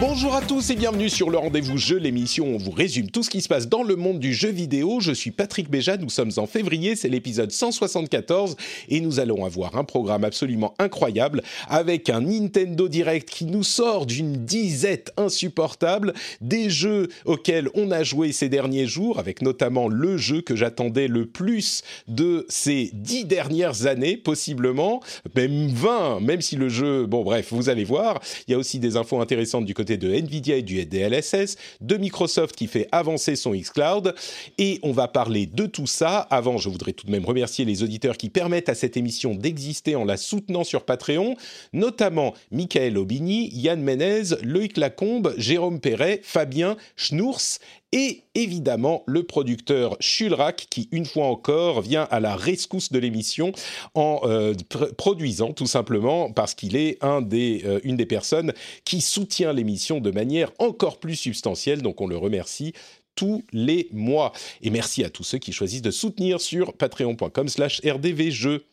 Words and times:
Bonjour 0.00 0.36
à 0.36 0.42
tous 0.42 0.70
et 0.70 0.76
bienvenue 0.76 1.08
sur 1.08 1.28
le 1.28 1.38
rendez-vous 1.38 1.76
jeu, 1.76 1.96
l'émission 1.96 2.46
où 2.46 2.54
on 2.54 2.56
vous 2.56 2.70
résume 2.70 3.10
tout 3.10 3.24
ce 3.24 3.30
qui 3.30 3.40
se 3.40 3.48
passe 3.48 3.68
dans 3.68 3.82
le 3.82 3.96
monde 3.96 4.20
du 4.20 4.32
jeu 4.32 4.50
vidéo. 4.50 5.00
Je 5.00 5.10
suis 5.10 5.32
Patrick 5.32 5.68
Béja, 5.68 5.96
nous 5.96 6.08
sommes 6.08 6.30
en 6.36 6.46
février, 6.46 6.94
c'est 6.94 7.08
l'épisode 7.08 7.50
174 7.50 8.54
et 8.90 9.00
nous 9.00 9.18
allons 9.18 9.44
avoir 9.44 9.76
un 9.76 9.82
programme 9.82 10.22
absolument 10.22 10.72
incroyable 10.78 11.42
avec 11.68 12.10
un 12.10 12.20
Nintendo 12.20 12.86
Direct 12.86 13.28
qui 13.28 13.44
nous 13.46 13.64
sort 13.64 14.06
d'une 14.06 14.44
disette 14.44 15.12
insupportable, 15.16 16.14
des 16.40 16.70
jeux 16.70 17.08
auxquels 17.24 17.68
on 17.74 17.90
a 17.90 18.04
joué 18.04 18.30
ces 18.30 18.48
derniers 18.48 18.86
jours, 18.86 19.18
avec 19.18 19.42
notamment 19.42 19.88
le 19.88 20.16
jeu 20.16 20.42
que 20.42 20.54
j'attendais 20.54 21.08
le 21.08 21.26
plus 21.26 21.82
de 22.06 22.46
ces 22.48 22.90
dix 22.92 23.24
dernières 23.24 23.86
années, 23.86 24.16
possiblement, 24.16 25.00
même 25.34 25.66
20, 25.66 26.20
même 26.20 26.40
si 26.40 26.54
le 26.54 26.68
jeu, 26.68 27.04
bon 27.06 27.24
bref, 27.24 27.48
vous 27.50 27.68
allez 27.68 27.84
voir, 27.84 28.20
il 28.46 28.52
y 28.52 28.54
a 28.54 28.58
aussi 28.58 28.78
des 28.78 28.96
infos 28.96 29.20
intéressantes 29.20 29.64
du 29.64 29.74
côté 29.74 29.87
de 29.96 30.12
Nvidia 30.12 30.56
et 30.56 30.62
du 30.62 30.84
DLSS, 30.84 31.56
de 31.80 31.96
Microsoft 31.96 32.54
qui 32.54 32.66
fait 32.66 32.88
avancer 32.92 33.36
son 33.36 33.52
xCloud, 33.52 34.14
et 34.58 34.78
on 34.82 34.92
va 34.92 35.08
parler 35.08 35.46
de 35.46 35.66
tout 35.66 35.86
ça. 35.86 36.18
Avant, 36.30 36.58
je 36.58 36.68
voudrais 36.68 36.92
tout 36.92 37.06
de 37.06 37.12
même 37.12 37.24
remercier 37.24 37.64
les 37.64 37.82
auditeurs 37.82 38.16
qui 38.16 38.28
permettent 38.28 38.68
à 38.68 38.74
cette 38.74 38.96
émission 38.96 39.34
d'exister 39.34 39.96
en 39.96 40.04
la 40.04 40.16
soutenant 40.16 40.64
sur 40.64 40.84
Patreon, 40.84 41.36
notamment 41.72 42.34
Michael 42.50 42.98
Aubigny, 42.98 43.50
Yann 43.52 43.82
Menez, 43.82 44.36
Loïc 44.42 44.76
Lacombe, 44.76 45.34
Jérôme 45.36 45.80
Perret, 45.80 46.20
Fabien 46.22 46.76
Schnours 46.96 47.60
et 47.92 48.22
évidemment 48.34 49.02
le 49.06 49.22
producteur 49.22 49.96
Schulrak 50.00 50.66
qui 50.70 50.88
une 50.92 51.06
fois 51.06 51.26
encore 51.26 51.80
vient 51.80 52.06
à 52.10 52.20
la 52.20 52.36
rescousse 52.36 52.92
de 52.92 52.98
l'émission 52.98 53.52
en 53.94 54.20
euh, 54.24 54.52
pr- 54.52 54.92
produisant 54.94 55.52
tout 55.52 55.66
simplement 55.66 56.30
parce 56.30 56.54
qu'il 56.54 56.76
est 56.76 56.98
euh, 57.02 57.80
une 57.84 57.96
des 57.96 58.06
personnes 58.06 58.52
qui 58.84 59.00
soutient 59.00 59.52
l'émission 59.52 60.00
de 60.00 60.10
manière 60.10 60.52
encore 60.58 60.98
plus 60.98 61.16
substantielle. 61.16 61.80
Donc 61.80 62.00
on 62.00 62.06
le 62.06 62.16
remercie 62.16 62.74
tous 63.14 63.42
les 63.52 63.88
mois. 63.90 64.32
Et 64.62 64.70
merci 64.70 65.02
à 65.02 65.10
tous 65.10 65.24
ceux 65.24 65.38
qui 65.38 65.52
choisissent 65.52 65.82
de 65.82 65.90
soutenir 65.90 66.40
sur 66.40 66.74
patreon.com 66.74 67.48
slash 67.48 67.80
rdvjeux 67.84 68.64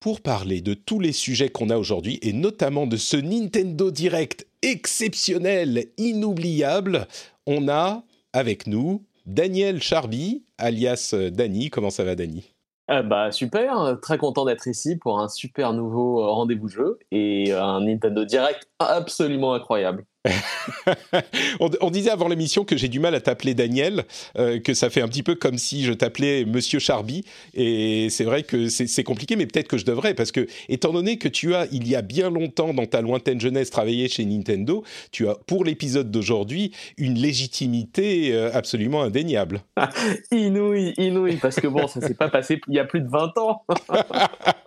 pour 0.00 0.20
parler 0.20 0.62
de 0.62 0.74
tous 0.74 0.98
les 0.98 1.12
sujets 1.12 1.50
qu'on 1.50 1.70
a 1.70 1.76
aujourd'hui 1.76 2.18
et 2.22 2.32
notamment 2.32 2.88
de 2.88 2.96
ce 2.96 3.16
Nintendo 3.16 3.92
Direct 3.92 4.46
exceptionnel, 4.62 5.86
inoubliable, 5.96 7.06
on 7.46 7.68
a 7.68 8.02
avec 8.32 8.66
nous 8.66 9.04
Daniel 9.26 9.80
Charby, 9.80 10.44
alias 10.58 11.12
euh, 11.14 11.30
Dany. 11.30 11.70
Comment 11.70 11.90
ça 11.90 12.04
va, 12.04 12.14
Dany 12.14 12.54
Ah 12.88 13.02
bah 13.02 13.30
super, 13.30 13.98
très 14.02 14.18
content 14.18 14.44
d'être 14.44 14.66
ici 14.66 14.96
pour 14.96 15.20
un 15.20 15.28
super 15.28 15.72
nouveau 15.72 16.22
euh, 16.22 16.30
rendez-vous 16.30 16.68
jeu 16.68 16.98
et 17.10 17.52
un 17.52 17.80
Nintendo 17.82 18.24
Direct 18.24 18.68
absolument 18.78 19.54
incroyable. 19.54 20.04
on, 21.60 21.70
on 21.80 21.90
disait 21.90 22.10
avant 22.10 22.28
l'émission 22.28 22.64
que 22.64 22.76
j'ai 22.76 22.88
du 22.88 23.00
mal 23.00 23.14
à 23.14 23.20
t'appeler 23.20 23.54
Daniel, 23.54 24.04
euh, 24.38 24.60
que 24.60 24.74
ça 24.74 24.88
fait 24.88 25.00
un 25.00 25.08
petit 25.08 25.22
peu 25.22 25.34
comme 25.34 25.58
si 25.58 25.84
je 25.84 25.92
t'appelais 25.92 26.44
Monsieur 26.44 26.78
Charby, 26.78 27.24
et 27.54 28.08
c'est 28.10 28.24
vrai 28.24 28.42
que 28.42 28.68
c'est 28.68 28.86
c'est 28.86 29.04
compliqué, 29.04 29.36
mais 29.36 29.46
peut-être 29.46 29.68
que 29.68 29.78
je 29.78 29.84
devrais, 29.84 30.14
parce 30.14 30.32
que 30.32 30.46
étant 30.68 30.92
donné 30.92 31.18
que 31.18 31.28
tu 31.28 31.54
as, 31.54 31.66
il 31.72 31.88
y 31.88 31.96
a 31.96 32.02
bien 32.02 32.30
longtemps, 32.30 32.72
dans 32.72 32.86
ta 32.86 33.00
lointaine 33.00 33.40
jeunesse, 33.40 33.70
travaillé 33.70 34.08
chez 34.08 34.24
Nintendo, 34.24 34.84
tu 35.10 35.28
as, 35.28 35.34
pour 35.46 35.64
l'épisode 35.64 36.10
d'aujourd'hui, 36.10 36.72
une 36.98 37.14
légitimité 37.14 38.32
euh, 38.32 38.50
absolument 38.52 39.02
indéniable. 39.02 39.62
Inouï, 40.30 40.94
inouï, 40.98 41.36
parce 41.36 41.56
que 41.56 41.66
bon, 41.66 41.88
ça 41.88 42.00
s'est 42.00 42.14
pas 42.14 42.28
passé 42.28 42.60
il 42.68 42.74
y 42.74 42.78
a 42.78 42.84
plus 42.84 43.00
de 43.00 43.08
20 43.08 43.38
ans. 43.38 43.64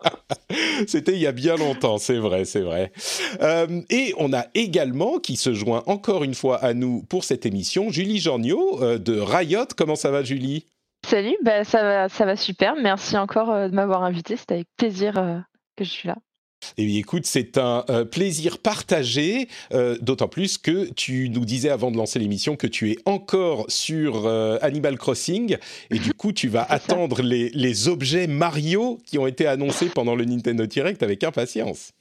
C'était 0.88 1.14
il 1.14 1.20
y 1.20 1.28
a 1.28 1.32
bien 1.32 1.56
longtemps, 1.56 1.98
c'est 1.98 2.18
vrai, 2.18 2.46
c'est 2.46 2.62
vrai. 2.62 2.92
Euh, 3.42 3.82
et 3.90 4.14
on 4.18 4.34
a 4.34 4.46
également, 4.54 5.20
qui 5.20 5.36
se 5.36 5.54
joint 5.54 5.84
encore 5.88 6.24
une 6.24 6.36
fois 6.36 6.58
à 6.58 6.74
nous 6.74 7.04
pour 7.04 7.24
cette 7.24 7.46
émission, 7.46 7.90
Julie 7.90 8.20
Jorniot 8.20 8.82
euh, 8.82 8.98
de 8.98 9.20
Riot. 9.20 9.68
Comment 9.78 9.96
ça 9.96 10.12
va, 10.12 10.24
Julie? 10.24 10.66
Salut, 11.06 11.38
bah, 11.44 11.64
ça, 11.64 11.84
va, 11.84 12.10
ça 12.10 12.26
va 12.26 12.36
super. 12.36 12.76
Merci 12.76 13.18
encore 13.18 13.52
euh, 13.52 13.70
de 13.70 13.76
m'avoir 13.76 14.04
invité. 14.04 14.36
C'est 14.36 14.52
avec 14.52 14.68
plaisir 14.78 15.14
que 15.76 15.84
je 15.84 15.90
suis 15.90 16.08
là. 16.08 16.16
Eh 16.78 16.86
bien, 16.86 17.00
écoute, 17.00 17.26
c'est 17.26 17.58
un 17.58 17.84
euh, 17.90 18.06
plaisir 18.06 18.60
partagé, 18.60 19.48
euh, 19.74 19.98
d'autant 20.02 20.28
plus 20.28 20.58
que 20.58 20.90
tu 20.94 21.30
nous 21.30 21.46
disais 21.46 21.70
avant 21.70 21.92
de 21.92 21.98
lancer 21.98 22.20
l'émission 22.20 22.56
que 22.56 22.68
tu 22.68 22.92
es 22.92 22.98
encore 23.06 23.66
sur 23.70 24.26
euh, 24.26 24.58
Animal 24.62 24.98
Crossing, 24.98 25.58
et 25.90 26.00
du 26.00 26.14
coup, 26.14 26.32
tu 26.32 26.48
vas 26.48 26.64
attendre 26.64 27.22
les, 27.22 27.50
les 27.50 27.88
objets 27.88 28.28
Mario 28.28 29.00
qui 29.06 29.18
ont 29.18 29.28
été 29.28 29.48
annoncés 29.48 29.88
pendant 29.88 30.16
le 30.16 30.26
Nintendo 30.26 30.66
Direct 30.66 31.04
avec 31.04 31.24
impatience. 31.24 31.95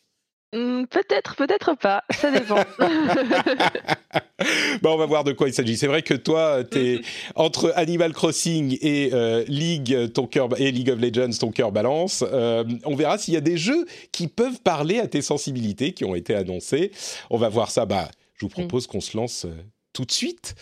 Hmm, 0.55 0.85
peut-être, 0.87 1.35
peut-être 1.35 1.75
pas. 1.75 2.05
Ça 2.11 2.31
dépend. 2.31 2.63
Bah, 4.83 4.91
on 4.91 4.97
va 4.97 5.07
voir 5.07 5.25
de 5.25 5.33
quoi 5.33 5.49
il 5.49 5.55
s'agit. 5.55 5.77
C'est 5.77 5.87
vrai 5.87 6.03
que 6.03 6.15
toi, 6.15 6.63
es 6.73 7.01
entre 7.35 7.73
Animal 7.77 8.13
Crossing 8.13 8.77
et 8.81 9.11
euh, 9.13 9.45
League, 9.49 10.13
ton 10.13 10.27
cœur 10.27 10.49
et 10.61 10.71
League 10.71 10.91
of 10.91 11.01
Legends, 11.01 11.31
ton 11.39 11.51
cœur 11.51 11.73
balance. 11.73 12.25
Euh, 12.33 12.65
on 12.85 12.95
verra 12.95 13.19
s'il 13.19 13.35
y 13.35 13.37
a 13.37 13.41
des 13.41 13.57
jeux 13.57 13.87
qui 14.13 14.29
peuvent 14.29 14.61
parler 14.63 14.99
à 14.99 15.07
tes 15.07 15.23
sensibilités 15.23 15.93
qui 15.93 16.05
ont 16.05 16.15
été 16.15 16.35
annoncés. 16.35 16.91
On 17.31 17.39
va 17.39 17.49
voir 17.49 17.71
ça. 17.71 17.87
Bah, 17.87 18.09
je 18.35 18.47
vous 18.47 18.51
propose 18.51 18.87
qu'on 18.87 19.01
se 19.01 19.17
lance 19.17 19.45
euh, 19.45 19.55
tout 19.93 20.05
de 20.05 20.13
suite. 20.13 20.55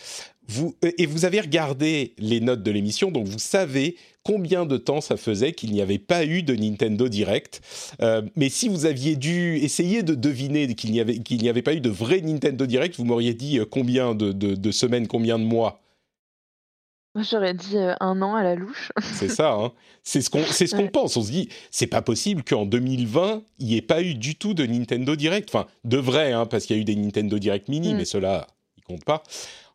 Vous, 0.49 0.75
euh, 0.85 0.91
et 0.99 1.07
vous 1.07 1.25
avez 1.25 1.41
regardé 1.41 2.15
les 2.19 2.41
notes 2.41 2.63
de 2.63 2.71
l'émission, 2.71 3.11
donc 3.11 3.27
vous 3.29 3.39
savez 3.39 3.97
combien 4.25 4.67
de 4.67 4.77
temps 4.77 5.01
ça 5.01 5.17
faisait 5.17 5.53
qu'il 5.53 5.73
n'y 5.73 5.81
avait 5.81 5.99
pas 5.99 6.25
eu 6.25 6.43
de 6.43 6.55
Nintendo 6.55 7.09
Direct. 7.09 7.61
Euh, 8.01 8.23
mais 8.37 8.49
si 8.49 8.69
vous 8.69 8.85
aviez 8.87 9.17
dû 9.17 9.57
essayer 9.59 10.03
de 10.03 10.15
deviner 10.15 10.75
qu'il 10.75 10.91
n'y 10.93 11.01
avait, 11.01 11.19
qu'il 11.19 11.41
n'y 11.43 11.49
avait 11.49 11.63
pas 11.63 11.75
eu 11.75 11.81
de 11.81 11.89
vrai 11.91 12.21
Nintendo 12.21 12.67
Direct, 12.67 12.97
vous 12.97 13.05
m'auriez 13.05 13.35
dit 13.35 13.59
euh, 13.59 13.65
combien 13.65 14.15
de, 14.15 14.33
de- 14.33 14.55
de 14.55 14.71
semaines, 14.73 15.07
combien 15.07 15.39
de 15.39 15.45
mois? 15.45 15.81
Moi, 17.15 17.25
j'aurais 17.31 17.53
dit 17.55 17.77
un 18.01 18.23
an 18.23 18.35
à 18.37 18.43
la 18.43 18.55
louche. 18.55 18.91
C'est 19.13 19.29
ça, 19.29 19.53
hein 19.53 19.73
c'est 20.05 20.21
ce 20.23 20.31
qu'on 20.31 20.43
c'est 20.45 20.67
ce 20.67 20.75
qu'on 20.75 20.83
Ouais. 20.85 20.91
pense. 20.91 21.17
On 21.17 21.23
se 21.23 21.31
dit, 21.31 21.49
c'est 21.71 21.87
pas 21.87 22.03
possible 22.03 22.43
qu'en 22.43 22.67
2020, 22.67 23.43
il 23.61 23.67
n'y 23.67 23.77
ait 23.77 23.83
pas 23.83 24.03
eu 24.03 24.15
du 24.15 24.35
tout 24.35 24.53
de 24.55 24.65
Nintendo 24.67 25.15
Direct. 25.15 25.49
Enfin, 25.55 25.67
de 25.85 25.99
vrai, 25.99 26.33
hein, 26.33 26.47
parce 26.47 26.67
qu'il 26.67 26.75
y 26.75 26.79
a 26.79 26.83
eu 26.83 26.85
des 26.85 26.97
Nintendo 26.97 27.39
Direct 27.39 27.69
Mini, 27.69 27.93
Mm. 27.95 27.97
mais 27.99 28.05
ceux-là, 28.05 28.47
ils 28.79 28.83
comptent 28.83 29.05
pas. 29.05 29.23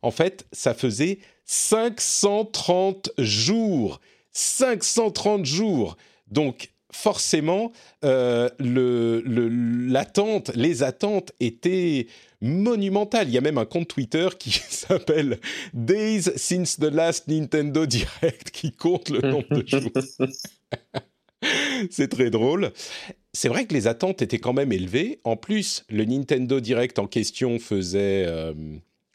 En 0.02 0.12
fait, 0.12 0.46
ça 0.52 0.74
faisait 0.74 1.20
530 1.46 3.12
jours. 3.18 4.00
530 4.32 5.46
jours. 5.46 5.98
Donc, 6.28 6.72
forcément, 6.92 7.72
euh, 8.04 8.50
l'attente, 8.60 10.52
les 10.56 10.84
attentes 10.84 11.32
étaient 11.40 12.08
monumentales. 12.42 13.28
Il 13.28 13.34
y 13.34 13.38
a 13.38 13.42
même 13.42 13.58
un 13.58 13.66
compte 13.66 13.88
Twitter 13.88 14.28
qui 14.38 14.52
s'appelle 14.70 15.40
Days 15.74 16.24
Since 16.36 16.78
the 16.78 16.92
Last 16.92 17.28
Nintendo 17.28 17.86
Direct 17.86 18.52
qui 18.52 18.72
compte 18.72 19.10
le 19.10 19.22
nombre 19.22 19.62
de 19.62 19.68
jours. 19.68 19.92
C'est 21.92 22.10
très 22.10 22.30
drôle. 22.30 22.72
C'est 23.34 23.50
vrai 23.50 23.66
que 23.66 23.74
les 23.74 23.88
attentes 23.88 24.22
étaient 24.22 24.40
quand 24.40 24.54
même 24.54 24.72
élevées. 24.72 25.20
En 25.24 25.38
plus, 25.38 25.86
le 25.90 26.06
Nintendo 26.06 26.60
Direct 26.60 26.98
en 27.00 27.08
question 27.08 27.60
faisait 27.60 28.26
euh, 28.28 28.54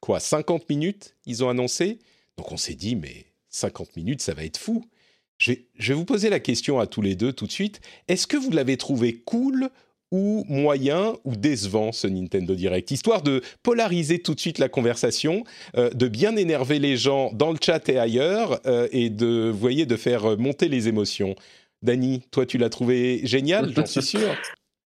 quoi 0.03 0.21
50 0.21 0.69
minutes, 0.69 1.15
ils 1.25 1.43
ont 1.43 1.49
annoncé? 1.49 2.01
Donc 2.37 2.53
on 2.53 2.59
s'est 2.59 2.75
dit, 2.75 2.97
mais 2.97 3.25
50 3.49 3.97
minutes, 3.97 4.21
ça 4.21 4.35
va 4.35 4.45
être 4.45 4.59
fou. 4.59 4.85
Je 5.39 5.53
vais, 5.79 5.95
vous 5.95 6.05
poser 6.05 6.29
la 6.29 6.41
question 6.41 6.79
à 6.79 6.87
tous 6.87 7.03
les 7.03 7.15
deux 7.15 7.33
tout 7.33 7.47
de 7.47 7.53
suite. 7.53 7.81
Est-ce 8.09 8.27
que 8.27 8.37
vous 8.37 8.51
l'avez 8.51 8.77
trouvé 8.77 9.15
cool 9.25 9.71
ou 10.11 10.45
moyen 10.49 11.15
ou 11.25 11.37
décevant 11.37 11.91
ce 11.91 12.07
Nintendo 12.07 12.55
Direct, 12.55 12.91
histoire 12.91 13.23
de 13.23 13.43
polariser 13.63 14.21
tout 14.21 14.35
de 14.35 14.41
suite 14.41 14.59
la 14.59 14.69
conversation, 14.69 15.45
euh, 15.77 15.89
de 15.91 16.07
bien 16.07 16.37
énerver 16.37 16.79
les 16.79 16.99
gens 16.99 17.33
dans 17.33 17.51
le 17.51 17.59
chat 17.61 17.89
et 17.89 17.99
ailleurs, 17.99 18.61
euh, 18.67 18.89
et 18.93 19.09
de, 19.09 19.51
voyez, 19.51 19.87
de 19.87 19.97
faire 19.97 20.37
monter 20.37 20.69
les 20.69 20.87
émotions. 20.89 21.35
Dany, 21.81 22.23
toi, 22.31 22.45
tu 22.45 22.59
l'as 22.59 22.69
trouvé 22.69 23.21
génial, 23.25 23.73
j'en 23.75 23.87
suis 23.87 24.03
sûr. 24.03 24.21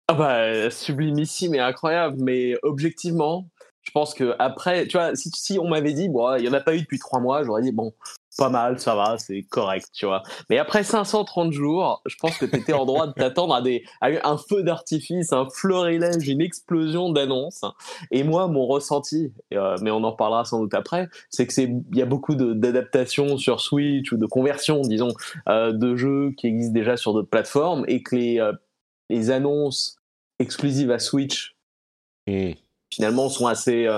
Ah 0.09 0.15
bah, 0.15 0.71
sublimissime 0.73 1.55
et 1.55 1.61
incroyable, 1.61 2.17
mais 2.21 2.57
objectivement, 2.65 3.49
je 3.83 3.91
pense 3.93 4.15
que 4.15 4.35
après, 4.39 4.87
tu 4.87 4.97
vois, 4.97 5.13
si, 5.15 5.59
on 5.59 5.69
m'avait 5.69 5.93
dit, 5.93 6.09
bon, 6.09 6.37
il 6.37 6.43
n'y 6.43 6.49
en 6.49 6.53
a 6.53 6.61
pas 6.61 6.75
eu 6.75 6.81
depuis 6.81 6.99
trois 6.99 7.21
mois, 7.21 7.43
j'aurais 7.43 7.63
dit, 7.63 7.73
bon, 7.73 7.93
pas 8.39 8.49
mal, 8.49 8.79
ça 8.79 8.95
va, 8.95 9.19
c'est 9.19 9.43
correct, 9.43 9.89
tu 9.93 10.07
vois. 10.07 10.23
Mais 10.49 10.59
après 10.59 10.85
530 10.85 11.53
jours, 11.53 12.01
je 12.07 12.15
pense 12.21 12.39
que 12.39 12.47
tu 12.47 12.57
étais 12.57 12.73
en 12.73 12.87
droit 12.87 13.07
de 13.07 13.13
t'attendre 13.13 13.55
à, 13.55 13.63
des, 13.63 13.85
à 14.01 14.09
un 14.25 14.37
feu 14.37 14.63
d'artifice, 14.63 15.33
un 15.33 15.49
florilège, 15.49 16.29
une 16.29 16.41
explosion 16.41 17.11
d'annonces. 17.11 17.65
Et 18.11 18.23
moi, 18.23 18.47
mon 18.47 18.67
ressenti, 18.67 19.33
euh, 19.53 19.77
mais 19.83 19.91
on 19.91 20.05
en 20.05 20.13
parlera 20.13 20.45
sans 20.45 20.61
doute 20.61 20.75
après, 20.75 21.09
c'est 21.29 21.47
que 21.47 21.53
c'est 21.53 21.65
il 21.65 21.99
y 21.99 22.03
a 22.03 22.07
beaucoup 22.07 22.35
d'adaptations 22.35 23.37
sur 23.37 23.61
Switch 23.61 24.13
ou 24.13 24.17
de 24.17 24.27
conversions, 24.27 24.81
disons, 24.83 25.13
euh, 25.49 25.73
de 25.73 25.97
jeux 25.97 26.33
qui 26.37 26.47
existent 26.47 26.75
déjà 26.75 26.97
sur 26.97 27.13
d'autres 27.13 27.31
plateformes 27.31 27.85
et 27.89 28.03
que 28.03 28.17
les, 28.17 28.41
euh, 28.41 28.53
les 29.09 29.31
annonces 29.31 29.97
exclusives 30.39 30.91
à 30.91 30.99
Switch. 30.99 31.57
Finalement 32.93 33.29
sont 33.29 33.47
assez 33.47 33.89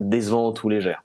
décevantes 0.00 0.62
ou 0.64 0.68
légères. 0.68 1.04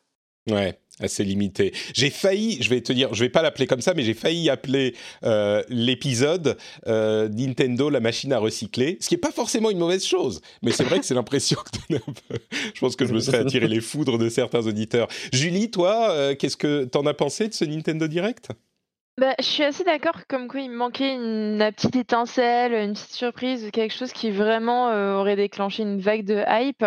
Ouais 0.49 0.77
assez 0.99 1.23
limité. 1.23 1.73
J'ai 1.93 2.09
failli, 2.09 2.61
je 2.61 2.69
vais 2.69 2.81
te 2.81 2.93
dire, 2.93 3.13
je 3.13 3.23
vais 3.23 3.29
pas 3.29 3.41
l'appeler 3.41 3.67
comme 3.67 3.81
ça, 3.81 3.93
mais 3.93 4.03
j'ai 4.03 4.13
failli 4.13 4.49
appeler 4.49 4.95
euh, 5.23 5.63
l'épisode 5.69 6.57
euh, 6.87 7.27
Nintendo 7.29 7.89
la 7.89 7.99
machine 7.99 8.31
à 8.33 8.39
recycler, 8.39 8.97
ce 8.99 9.09
qui 9.09 9.15
est 9.15 9.19
pas 9.19 9.31
forcément 9.31 9.69
une 9.71 9.79
mauvaise 9.79 10.05
chose, 10.05 10.41
mais 10.61 10.71
c'est 10.71 10.83
vrai 10.83 10.99
que 10.99 11.05
c'est 11.05 11.15
l'impression 11.15 11.57
que 11.89 11.95
un 11.95 11.99
peu. 11.99 12.37
Je 12.73 12.79
pense 12.79 12.95
que 12.95 13.05
je 13.05 13.13
me 13.13 13.19
serais 13.19 13.39
attiré 13.39 13.67
les 13.67 13.81
foudres 13.81 14.17
de 14.17 14.29
certains 14.29 14.65
auditeurs. 14.65 15.07
Julie, 15.31 15.71
toi, 15.71 16.11
euh, 16.11 16.35
qu'est-ce 16.35 16.57
que 16.57 16.85
t'en 16.85 17.05
as 17.05 17.13
pensé 17.13 17.47
de 17.47 17.53
ce 17.53 17.65
Nintendo 17.65 18.07
Direct? 18.07 18.49
Bah, 19.17 19.35
je 19.39 19.45
suis 19.45 19.63
assez 19.63 19.83
d'accord, 19.83 20.21
comme 20.27 20.47
quoi 20.47 20.61
il 20.61 20.71
me 20.71 20.77
manquait 20.77 21.13
une, 21.13 21.59
petite 21.75 21.95
étincelle, 21.95 22.73
une 22.73 22.93
petite 22.93 23.13
surprise, 23.13 23.69
quelque 23.71 23.93
chose 23.93 24.13
qui 24.13 24.31
vraiment 24.31 24.87
aurait 25.19 25.35
déclenché 25.35 25.83
une 25.83 25.99
vague 25.99 26.25
de 26.25 26.43
hype. 26.47 26.85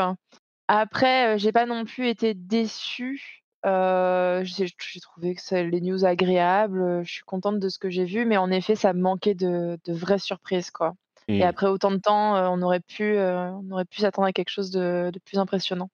Après, 0.68 1.38
j'ai 1.38 1.52
pas 1.52 1.66
non 1.66 1.84
plus 1.84 2.08
été 2.08 2.34
déçue 2.34 3.42
j'ai 3.64 5.00
trouvé 5.00 5.34
que 5.34 5.42
ça 5.42 5.62
les 5.62 5.80
news 5.80 6.04
agréables, 6.04 7.04
je 7.04 7.12
suis 7.12 7.24
contente 7.24 7.58
de 7.58 7.68
ce 7.68 7.78
que 7.80 7.90
j'ai 7.90 8.04
vu, 8.04 8.24
mais 8.24 8.36
en 8.36 8.50
effet, 8.50 8.76
ça 8.76 8.92
manquait 8.92 9.34
de 9.34 9.76
de 9.84 9.92
vraies 9.92 10.20
surprises, 10.20 10.70
quoi 10.70 10.94
et 11.28 11.40
mmh. 11.40 11.42
après 11.42 11.66
autant 11.66 11.90
de 11.90 11.96
temps, 11.96 12.36
on 12.52 12.62
aurait 12.62 12.80
pu, 12.80 13.18
on 13.18 13.70
aurait 13.70 13.84
pu 13.84 14.00
s'attendre 14.00 14.28
à 14.28 14.32
quelque 14.32 14.50
chose 14.50 14.70
de 14.70 15.10
de 15.12 15.18
plus 15.18 15.38
impressionnant. 15.38 15.90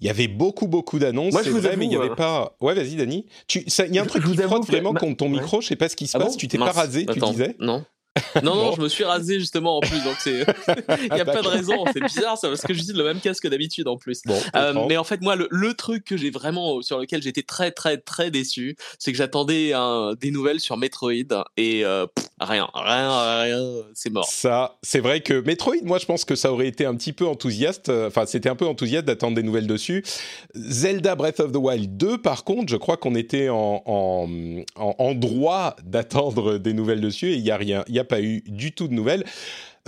Il 0.00 0.06
y 0.06 0.10
avait 0.10 0.28
beaucoup, 0.28 0.66
beaucoup 0.66 0.98
d'annonces, 0.98 1.34
vrai, 1.34 1.76
mais 1.76 1.86
il 1.86 1.88
n'y 1.88 1.96
avait 1.96 2.14
pas... 2.14 2.56
Ouais, 2.60 2.74
vas-y, 2.74 2.96
Dani. 2.96 3.26
Il 3.54 3.94
y 3.94 3.98
a 3.98 4.02
un 4.02 4.06
truc 4.06 4.24
qui 4.24 4.36
frotte 4.36 4.66
vraiment 4.66 4.94
contre 4.94 5.16
ton 5.18 5.28
micro, 5.28 5.60
je 5.60 5.68
sais 5.68 5.76
pas 5.76 5.88
ce 5.88 5.96
qui 5.96 6.06
se 6.06 6.16
ah 6.16 6.20
passe, 6.20 6.36
tu 6.36 6.48
t'es 6.48 6.58
pas 6.58 6.72
rasé, 6.72 7.06
tu 7.06 7.18
disais 7.18 7.56
Non. 7.58 7.84
Non, 8.42 8.56
non, 8.56 8.72
je 8.74 8.80
me 8.80 8.88
suis 8.88 9.04
rasé 9.04 9.38
justement 9.38 9.78
en 9.78 9.80
plus, 9.80 10.02
donc 10.04 10.16
c'est. 10.18 10.40
Il 11.10 11.14
n'y 11.14 11.20
a 11.20 11.24
pas 11.24 11.42
de 11.42 11.48
raison, 11.48 11.84
c'est 11.92 12.02
bizarre 12.02 12.36
ça, 12.36 12.48
parce 12.48 12.62
que 12.62 12.74
j'utilise 12.74 12.96
le 12.96 13.04
même 13.04 13.20
casque 13.20 13.46
d'habitude 13.48 13.88
en 13.88 13.96
plus. 13.96 14.22
Euh, 14.54 14.74
mais 14.88 14.96
en 14.96 15.04
fait, 15.04 15.20
moi, 15.20 15.36
le, 15.36 15.74
truc 15.74 16.04
que 16.04 16.16
j'ai 16.16 16.30
vraiment, 16.30 16.82
sur 16.82 16.98
lequel 16.98 17.22
j'étais 17.22 17.42
très, 17.42 17.70
très, 17.70 17.96
très 17.96 18.30
déçu, 18.30 18.76
c'est 18.98 19.10
que 19.10 19.18
j'attendais 19.18 19.72
des 20.20 20.30
nouvelles 20.30 20.60
sur 20.60 20.76
Metroid 20.76 21.12
et 21.56 21.84
euh, 21.84 22.06
rien, 22.40 22.68
rien, 22.74 23.42
rien, 23.42 23.60
c'est 23.94 24.10
mort. 24.10 24.26
Ça, 24.26 24.76
c'est 24.82 25.00
vrai 25.00 25.20
que 25.20 25.40
Metroid, 25.40 25.82
moi, 25.82 25.98
je 25.98 26.06
pense 26.06 26.24
que 26.24 26.34
ça 26.34 26.52
aurait 26.52 26.68
été 26.68 26.84
un 26.84 26.94
petit 26.94 27.12
peu 27.12 27.26
enthousiaste, 27.26 27.88
euh, 27.88 28.08
enfin, 28.08 28.26
c'était 28.26 28.48
un 28.48 28.56
peu 28.56 28.66
enthousiaste 28.66 29.06
d'attendre 29.06 29.34
des 29.34 29.42
nouvelles 29.42 29.66
dessus. 29.66 30.04
Zelda 30.54 31.14
Breath 31.14 31.40
of 31.40 31.52
the 31.52 31.56
Wild 31.56 31.96
2, 31.96 32.18
par 32.18 32.44
contre, 32.44 32.70
je 32.70 32.76
crois 32.76 32.96
qu'on 32.96 33.14
était 33.14 33.48
en, 33.48 33.82
en, 33.86 34.28
en, 34.76 35.14
droit 35.14 35.76
d'attendre 35.84 36.58
des 36.58 36.72
nouvelles 36.72 37.00
dessus 37.00 37.32
et 37.32 37.36
il 37.36 37.42
n'y 37.42 37.50
a 37.50 37.56
rien. 37.56 37.84
Y 37.88 37.98
a 37.98 38.01
pas 38.04 38.20
eu 38.20 38.42
du 38.46 38.72
tout 38.72 38.88
de 38.88 38.94
nouvelles. 38.94 39.24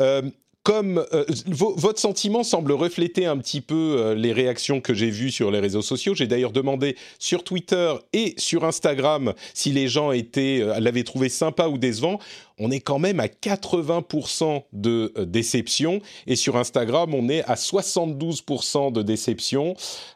Euh, 0.00 0.22
comme 0.62 1.04
euh, 1.12 1.26
votre 1.46 2.00
sentiment 2.00 2.42
semble 2.42 2.72
refléter 2.72 3.26
un 3.26 3.36
petit 3.36 3.60
peu 3.60 3.96
euh, 3.98 4.14
les 4.14 4.32
réactions 4.32 4.80
que 4.80 4.94
j'ai 4.94 5.10
vues 5.10 5.30
sur 5.30 5.50
les 5.50 5.60
réseaux 5.60 5.82
sociaux, 5.82 6.14
j'ai 6.14 6.26
d'ailleurs 6.26 6.52
demandé 6.52 6.96
sur 7.18 7.44
Twitter 7.44 7.92
et 8.14 8.32
sur 8.38 8.64
Instagram 8.64 9.34
si 9.52 9.72
les 9.72 9.88
gens 9.88 10.10
étaient 10.10 10.64
l'avaient 10.80 11.04
trouvé 11.04 11.28
sympa 11.28 11.68
ou 11.68 11.76
décevant 11.76 12.18
on 12.58 12.70
est 12.70 12.80
quand 12.80 12.98
même 12.98 13.20
à 13.20 13.26
80% 13.26 14.62
de 14.72 15.12
euh, 15.16 15.24
déception 15.24 16.00
et 16.26 16.36
sur 16.36 16.56
Instagram 16.56 17.14
on 17.14 17.28
est 17.28 17.42
à 17.44 17.54
72% 17.54 18.92
de 18.92 19.02
déception. 19.02 19.74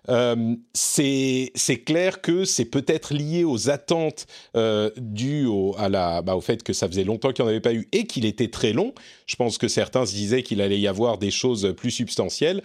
Euh, 0.08 0.54
c'est 0.74 1.52
clair 1.84 2.20
que 2.20 2.44
c'est 2.44 2.64
peut-être 2.64 3.14
lié 3.14 3.44
aux 3.44 3.70
attentes 3.70 4.26
euh, 4.56 4.90
dues 4.96 5.46
au, 5.46 5.74
à 5.78 5.88
la, 5.88 6.22
bah, 6.22 6.36
au 6.36 6.40
fait 6.40 6.62
que 6.62 6.72
ça 6.72 6.86
faisait 6.88 7.04
longtemps 7.04 7.32
qu'il 7.32 7.44
n'y 7.44 7.48
en 7.48 7.50
avait 7.50 7.60
pas 7.60 7.74
eu 7.74 7.88
et 7.92 8.06
qu'il 8.06 8.24
était 8.24 8.48
très 8.48 8.72
long. 8.72 8.92
Je 9.26 9.36
pense 9.36 9.58
que 9.58 9.68
certains 9.68 10.06
se 10.06 10.12
disaient 10.12 10.42
qu'il 10.42 10.60
allait 10.60 10.80
y 10.80 10.88
avoir 10.88 11.18
des 11.18 11.30
choses 11.30 11.74
plus 11.76 11.90
substantielles. 11.90 12.62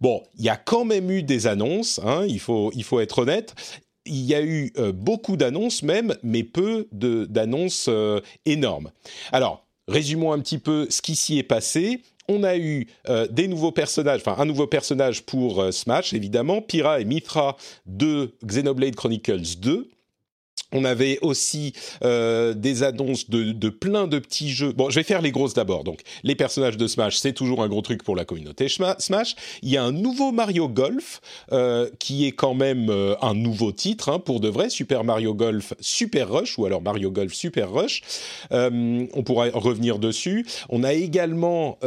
Bon, 0.00 0.22
il 0.38 0.44
y 0.44 0.48
a 0.48 0.56
quand 0.56 0.84
même 0.84 1.10
eu 1.10 1.22
des 1.22 1.46
annonces, 1.46 2.00
hein, 2.04 2.26
il, 2.28 2.40
faut, 2.40 2.70
il 2.74 2.84
faut 2.84 3.00
être 3.00 3.20
honnête, 3.20 3.54
il 4.06 4.22
y 4.24 4.34
a 4.34 4.42
eu 4.42 4.72
euh, 4.78 4.92
beaucoup 4.92 5.36
d'annonces 5.36 5.82
même, 5.82 6.14
mais 6.22 6.42
peu 6.42 6.88
d'annonces 6.92 7.86
euh, 7.88 8.20
énormes. 8.46 8.90
Alors, 9.32 9.64
résumons 9.88 10.32
un 10.32 10.40
petit 10.40 10.58
peu 10.58 10.86
ce 10.90 11.02
qui 11.02 11.16
s'y 11.16 11.38
est 11.38 11.42
passé. 11.44 12.00
On 12.28 12.42
a 12.42 12.56
eu 12.56 12.86
euh, 13.08 13.26
des 13.28 13.48
nouveaux 13.48 13.72
personnages, 13.72 14.20
enfin 14.24 14.36
un 14.38 14.46
nouveau 14.46 14.66
personnage 14.66 15.22
pour 15.24 15.72
Smash 15.72 16.14
évidemment, 16.14 16.62
Pyra 16.62 17.00
et 17.00 17.04
Mithra 17.04 17.56
de 17.86 18.34
Xenoblade 18.44 18.94
Chronicles 18.94 19.58
2. 19.58 19.90
On 20.74 20.84
avait 20.84 21.18
aussi 21.22 21.72
euh, 22.04 22.52
des 22.52 22.82
annonces 22.82 23.30
de, 23.30 23.68
plein 23.68 24.06
de 24.06 24.18
petits 24.18 24.50
jeux. 24.50 24.72
Bon, 24.72 24.90
je 24.90 24.96
vais 24.96 25.04
faire 25.04 25.22
les 25.22 25.30
grosses 25.30 25.54
d'abord. 25.54 25.84
Donc, 25.84 26.00
les 26.24 26.34
personnages 26.34 26.76
de 26.76 26.86
Smash, 26.86 27.16
c'est 27.16 27.32
toujours 27.32 27.62
un 27.62 27.68
gros 27.68 27.80
truc 27.80 28.02
pour 28.02 28.16
la 28.16 28.24
communauté 28.24 28.66
Smash. 28.68 29.36
Il 29.62 29.70
y 29.70 29.76
a 29.76 29.84
un 29.84 29.92
nouveau 29.92 30.32
Mario 30.32 30.68
Golf 30.68 31.20
euh, 31.52 31.88
qui 32.00 32.26
est 32.26 32.32
quand 32.32 32.54
même 32.54 32.90
euh, 32.90 33.14
un 33.22 33.34
nouveau 33.34 33.70
titre 33.70 34.08
hein, 34.08 34.18
pour 34.18 34.40
de 34.40 34.48
vrai. 34.48 34.68
Super 34.68 35.04
Mario 35.04 35.32
Golf 35.32 35.74
Super 35.80 36.30
Rush 36.30 36.58
ou 36.58 36.66
alors 36.66 36.82
Mario 36.82 37.12
Golf 37.12 37.32
Super 37.32 37.70
Rush. 37.70 38.02
on 38.50 39.22
pourra 39.24 39.50
revenir 39.50 40.00
dessus. 40.00 40.44
On 40.68 40.82
a 40.82 40.92
également 40.92 41.78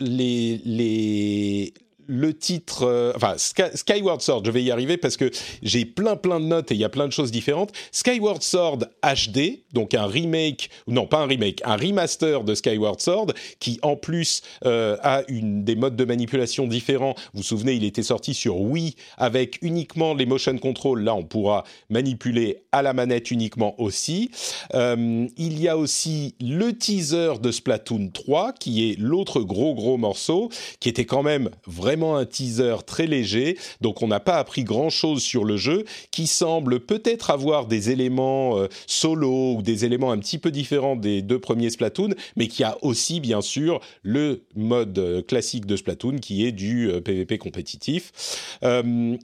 les, 0.00 0.60
les 0.64 1.74
le 2.06 2.36
titre, 2.36 2.84
euh, 2.84 3.12
enfin 3.16 3.34
Skyward 3.38 4.20
Sword, 4.20 4.42
je 4.44 4.50
vais 4.50 4.62
y 4.62 4.70
arriver 4.70 4.96
parce 4.96 5.16
que 5.16 5.30
j'ai 5.62 5.84
plein 5.84 6.16
plein 6.16 6.40
de 6.40 6.46
notes 6.46 6.70
et 6.70 6.74
il 6.74 6.80
y 6.80 6.84
a 6.84 6.88
plein 6.88 7.06
de 7.06 7.12
choses 7.12 7.30
différentes. 7.30 7.72
Skyward 7.92 8.42
Sword 8.42 8.86
HD, 9.02 9.64
donc 9.72 9.94
un 9.94 10.06
remake, 10.06 10.70
non 10.86 11.06
pas 11.06 11.18
un 11.18 11.26
remake, 11.26 11.60
un 11.64 11.76
remaster 11.76 12.44
de 12.44 12.54
Skyward 12.54 13.00
Sword 13.00 13.32
qui 13.60 13.78
en 13.82 13.96
plus 13.96 14.42
euh, 14.64 14.96
a 15.02 15.22
une 15.28 15.64
des 15.64 15.76
modes 15.76 15.96
de 15.96 16.04
manipulation 16.04 16.66
différents. 16.66 17.14
Vous 17.32 17.38
vous 17.38 17.42
souvenez, 17.42 17.74
il 17.74 17.84
était 17.84 18.02
sorti 18.02 18.34
sur 18.34 18.60
Wii 18.60 18.94
avec 19.16 19.58
uniquement 19.62 20.14
les 20.14 20.26
motion 20.26 20.58
control. 20.58 21.02
Là, 21.02 21.14
on 21.14 21.24
pourra 21.24 21.64
manipuler 21.88 22.58
à 22.72 22.82
la 22.82 22.92
manette 22.92 23.30
uniquement 23.30 23.80
aussi. 23.80 24.30
Euh, 24.74 25.26
il 25.36 25.60
y 25.60 25.68
a 25.68 25.76
aussi 25.76 26.34
le 26.40 26.72
teaser 26.72 27.34
de 27.40 27.50
Splatoon 27.50 28.10
3 28.12 28.52
qui 28.52 28.90
est 28.90 28.98
l'autre 28.98 29.40
gros 29.40 29.74
gros 29.74 29.96
morceau 29.96 30.50
qui 30.80 30.88
était 30.88 31.04
quand 31.04 31.22
même 31.22 31.50
vraiment 31.66 31.95
un 32.04 32.24
teaser 32.24 32.76
très 32.86 33.06
léger, 33.06 33.56
donc 33.80 34.02
on 34.02 34.08
n'a 34.08 34.20
pas 34.20 34.36
appris 34.36 34.64
grand-chose 34.64 35.22
sur 35.22 35.44
le 35.44 35.56
jeu, 35.56 35.84
qui 36.10 36.26
semble 36.26 36.80
peut-être 36.80 37.30
avoir 37.30 37.66
des 37.66 37.90
éléments 37.90 38.58
euh, 38.58 38.68
solo 38.86 39.54
ou 39.56 39.62
des 39.62 39.84
éléments 39.84 40.12
un 40.12 40.18
petit 40.18 40.38
peu 40.38 40.50
différents 40.50 40.96
des 40.96 41.22
deux 41.22 41.38
premiers 41.38 41.70
Splatoon, 41.70 42.10
mais 42.36 42.48
qui 42.48 42.64
a 42.64 42.76
aussi 42.82 43.20
bien 43.20 43.40
sûr 43.40 43.80
le 44.02 44.42
mode 44.54 44.98
euh, 44.98 45.22
classique 45.22 45.66
de 45.66 45.76
Splatoon 45.76 46.16
qui 46.16 46.46
est 46.46 46.52
du 46.52 46.90
PvP 47.04 47.34
euh, 47.34 47.38
compétitif. 47.38 48.12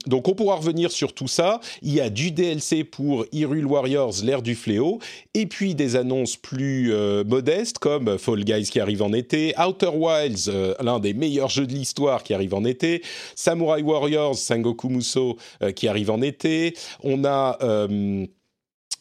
donc 0.07 0.27
on 0.27 0.33
pourra 0.33 0.55
revenir 0.55 0.91
sur 0.91 1.13
tout 1.13 1.27
ça. 1.27 1.59
Il 1.81 1.93
y 1.93 2.01
a 2.01 2.09
du 2.09 2.31
DLC 2.31 2.83
pour 2.83 3.25
Hyrule 3.31 3.65
Warriors, 3.65 4.13
l'ère 4.23 4.41
du 4.41 4.55
fléau, 4.55 4.99
et 5.33 5.45
puis 5.45 5.75
des 5.75 5.95
annonces 5.95 6.37
plus 6.37 6.91
modestes 7.25 7.79
comme 7.79 8.17
Fall 8.17 8.43
Guys 8.43 8.69
qui 8.71 8.79
arrive 8.79 9.01
en 9.01 9.13
été, 9.13 9.53
Outer 9.59 9.91
Wilds, 9.93 10.51
l'un 10.79 10.99
des 10.99 11.13
meilleurs 11.13 11.49
jeux 11.49 11.67
de 11.67 11.73
l'histoire 11.73 12.23
qui 12.23 12.33
arrive 12.33 12.53
en 12.53 12.62
été. 12.65 13.01
Samurai 13.35 13.81
Warriors, 13.81 14.37
Sengoku 14.37 14.89
Muso 14.89 15.37
euh, 15.61 15.71
qui 15.71 15.87
arrive 15.87 16.11
en 16.11 16.21
été. 16.21 16.75
On 17.03 17.25
a 17.25 17.57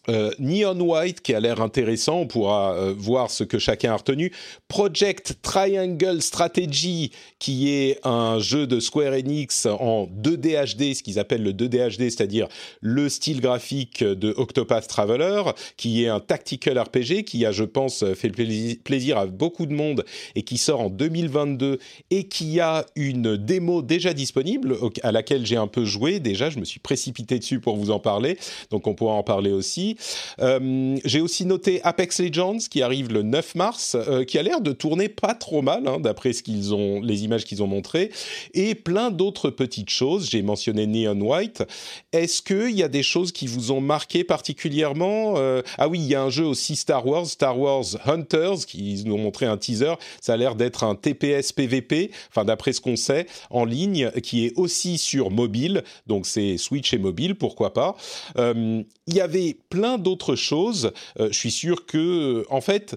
euh, 0.08 0.30
Neon 0.38 0.80
White 0.80 1.20
qui 1.20 1.34
a 1.34 1.40
l'air 1.40 1.60
intéressant, 1.60 2.20
on 2.20 2.26
pourra 2.26 2.74
euh, 2.74 2.94
voir 2.96 3.30
ce 3.30 3.44
que 3.44 3.58
chacun 3.58 3.92
a 3.92 3.96
retenu. 3.96 4.32
Project 4.68 5.38
Triangle 5.42 6.20
Strategy 6.20 7.12
qui 7.38 7.70
est 7.70 7.98
un 8.04 8.38
jeu 8.38 8.66
de 8.66 8.80
Square 8.80 9.12
Enix 9.12 9.66
en 9.66 10.06
2D 10.06 10.74
HD, 10.74 10.94
ce 10.94 11.02
qu'ils 11.02 11.18
appellent 11.18 11.42
le 11.42 11.52
2D 11.52 11.96
HD, 11.96 12.10
c'est-à-dire 12.10 12.48
le 12.80 13.08
style 13.08 13.40
graphique 13.40 14.02
de 14.02 14.34
Octopath 14.36 14.88
Traveler, 14.88 15.42
qui 15.76 16.04
est 16.04 16.08
un 16.08 16.20
tactical 16.20 16.78
RPG 16.78 17.24
qui 17.24 17.46
a, 17.46 17.52
je 17.52 17.64
pense, 17.64 18.04
fait 18.14 18.30
plaisir 18.30 19.18
à 19.18 19.26
beaucoup 19.26 19.66
de 19.66 19.74
monde 19.74 20.04
et 20.34 20.42
qui 20.42 20.58
sort 20.58 20.80
en 20.80 20.90
2022 20.90 21.78
et 22.10 22.24
qui 22.24 22.60
a 22.60 22.86
une 22.96 23.36
démo 23.36 23.82
déjà 23.82 24.14
disponible 24.14 24.76
à 25.02 25.12
laquelle 25.12 25.46
j'ai 25.46 25.56
un 25.56 25.66
peu 25.66 25.84
joué 25.84 26.20
déjà, 26.20 26.50
je 26.50 26.58
me 26.58 26.64
suis 26.64 26.80
précipité 26.80 27.38
dessus 27.38 27.60
pour 27.60 27.76
vous 27.76 27.90
en 27.90 27.98
parler, 27.98 28.38
donc 28.70 28.86
on 28.86 28.94
pourra 28.94 29.14
en 29.14 29.22
parler 29.22 29.52
aussi. 29.52 29.91
Fantasy. 29.98 31.00
J'ai 31.04 31.20
aussi 31.20 31.44
noté 31.44 31.80
Apex 31.84 32.20
Legends 32.20 32.58
qui 32.70 32.82
arrive 32.82 33.12
le 33.12 33.22
9 33.22 33.54
mars, 33.54 33.96
qui 34.26 34.38
a 34.38 34.42
l'air 34.42 34.60
de 34.60 34.72
tourner 34.72 35.08
pas 35.08 35.34
trop 35.34 35.62
mal 35.62 35.86
hein, 35.86 35.98
d'après 36.00 36.32
ce 36.32 36.42
qu'ils 36.42 36.74
ont, 36.74 37.00
les 37.00 37.24
images 37.24 37.44
qu'ils 37.44 37.62
ont 37.62 37.66
montrées, 37.66 38.10
et 38.54 38.74
plein 38.74 39.10
d'autres 39.10 39.50
petites 39.50 39.90
choses. 39.90 40.28
J'ai 40.30 40.42
mentionné 40.42 40.86
Neon 40.86 41.20
White. 41.20 41.64
Est-ce 42.12 42.42
qu'il 42.42 42.76
y 42.76 42.82
a 42.82 42.88
des 42.88 43.02
choses 43.02 43.32
qui 43.32 43.46
vous 43.46 43.72
ont 43.72 43.80
marqué 43.80 44.24
particulièrement 44.24 45.34
Ah 45.78 45.88
oui, 45.88 45.98
il 46.00 46.06
y 46.06 46.14
a 46.14 46.22
un 46.22 46.30
jeu 46.30 46.44
aussi 46.44 46.76
Star 46.76 47.06
Wars, 47.06 47.26
Star 47.26 47.58
Wars 47.58 47.84
Hunters, 48.06 48.66
qui 48.66 49.02
nous 49.04 49.14
ont 49.14 49.18
montré 49.18 49.46
un 49.46 49.56
teaser. 49.56 49.94
Ça 50.20 50.34
a 50.34 50.36
l'air 50.36 50.54
d'être 50.54 50.84
un 50.84 50.94
TPS 50.94 51.52
PVP, 51.52 52.10
enfin 52.30 52.44
d'après 52.44 52.72
ce 52.72 52.80
qu'on 52.80 52.96
sait, 52.96 53.26
en 53.50 53.64
ligne, 53.64 54.10
qui 54.22 54.46
est 54.46 54.52
aussi 54.56 54.98
sur 54.98 55.30
mobile. 55.30 55.82
Donc 56.06 56.26
c'est 56.26 56.56
Switch 56.56 56.92
et 56.92 56.98
mobile, 56.98 57.34
pourquoi 57.34 57.72
pas. 57.72 57.96
Euh, 58.38 58.82
il 59.06 59.14
y 59.14 59.20
avait 59.20 59.56
plein 59.68 59.81
d'autres 59.98 60.36
choses. 60.36 60.92
Euh, 61.20 61.28
je 61.30 61.36
suis 61.36 61.50
sûr 61.50 61.86
que, 61.86 62.44
en 62.50 62.60
fait, 62.60 62.96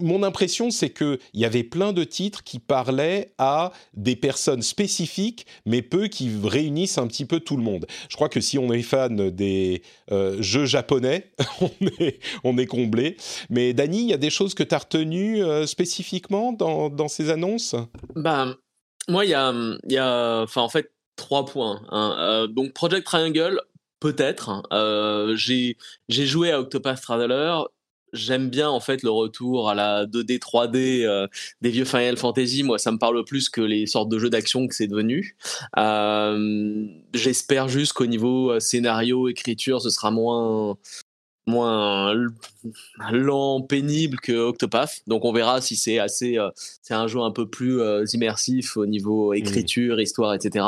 mon 0.00 0.22
impression, 0.22 0.70
c'est 0.70 0.90
qu'il 0.90 1.18
y 1.34 1.44
avait 1.44 1.62
plein 1.62 1.92
de 1.92 2.02
titres 2.02 2.42
qui 2.42 2.58
parlaient 2.58 3.32
à 3.38 3.72
des 3.94 4.16
personnes 4.16 4.62
spécifiques, 4.62 5.46
mais 5.66 5.82
peu 5.82 6.08
qui 6.08 6.30
réunissent 6.42 6.98
un 6.98 7.06
petit 7.06 7.24
peu 7.24 7.40
tout 7.40 7.56
le 7.56 7.62
monde. 7.62 7.86
Je 8.08 8.16
crois 8.16 8.28
que 8.28 8.40
si 8.40 8.58
on 8.58 8.72
est 8.72 8.82
fan 8.82 9.30
des 9.30 9.82
euh, 10.10 10.40
jeux 10.42 10.66
japonais, 10.66 11.32
on 12.44 12.58
est, 12.58 12.66
comblé. 12.66 13.16
Mais 13.50 13.72
Dany, 13.72 14.02
il 14.02 14.08
y 14.08 14.12
a 14.12 14.18
des 14.18 14.30
choses 14.30 14.54
que 14.54 14.62
tu 14.62 14.74
as 14.74 14.78
retenues 14.78 15.42
euh, 15.42 15.66
spécifiquement 15.66 16.52
dans, 16.52 17.08
ces 17.08 17.30
annonces? 17.30 17.76
Bah, 18.16 18.56
Moi, 19.08 19.26
il 19.26 19.30
y 19.30 19.34
a, 19.34 20.42
enfin, 20.42 20.62
en 20.62 20.68
fait, 20.68 20.90
trois 21.16 21.44
points. 21.44 21.82
Hein. 21.90 22.48
Donc, 22.50 22.72
Project 22.72 23.06
Triangle, 23.06 23.60
peut-être. 24.04 24.50
Hein. 24.50 25.34
j'ai 25.36 26.26
joué 26.26 26.50
à 26.50 26.60
Octopath 26.60 27.00
Traveler 27.00 27.54
j'aime 28.14 28.48
bien 28.48 28.70
en 28.70 28.80
fait 28.80 29.02
le 29.02 29.10
retour 29.10 29.68
à 29.68 29.74
la 29.74 30.06
2D 30.06 30.38
3D 30.38 31.04
euh, 31.04 31.26
des 31.60 31.70
vieux 31.70 31.84
Final 31.84 32.16
Fantasy 32.16 32.62
moi 32.62 32.78
ça 32.78 32.92
me 32.92 32.98
parle 32.98 33.24
plus 33.24 33.48
que 33.48 33.60
les 33.60 33.86
sortes 33.86 34.08
de 34.08 34.18
jeux 34.18 34.30
d'action 34.30 34.68
que 34.68 34.74
c'est 34.74 34.86
devenu 34.86 35.36
euh, 35.76 36.86
j'espère 37.12 37.68
juste 37.68 37.92
qu'au 37.92 38.06
niveau 38.06 38.52
euh, 38.52 38.60
scénario 38.60 39.28
écriture 39.28 39.82
ce 39.82 39.90
sera 39.90 40.10
moins 40.10 40.76
moins 41.46 42.14
lent, 43.10 43.60
pénible 43.60 44.18
que 44.18 44.32
Octopath. 44.32 45.02
Donc 45.06 45.24
on 45.24 45.32
verra 45.32 45.60
si 45.60 45.76
c'est 45.76 45.98
assez, 45.98 46.38
euh, 46.38 46.48
c'est 46.82 46.94
un 46.94 47.06
jeu 47.06 47.20
un 47.20 47.30
peu 47.30 47.46
plus 47.46 47.80
euh, 47.80 48.04
immersif 48.12 48.76
au 48.76 48.86
niveau 48.86 49.32
mmh. 49.32 49.36
écriture, 49.36 50.00
histoire, 50.00 50.34
etc. 50.34 50.64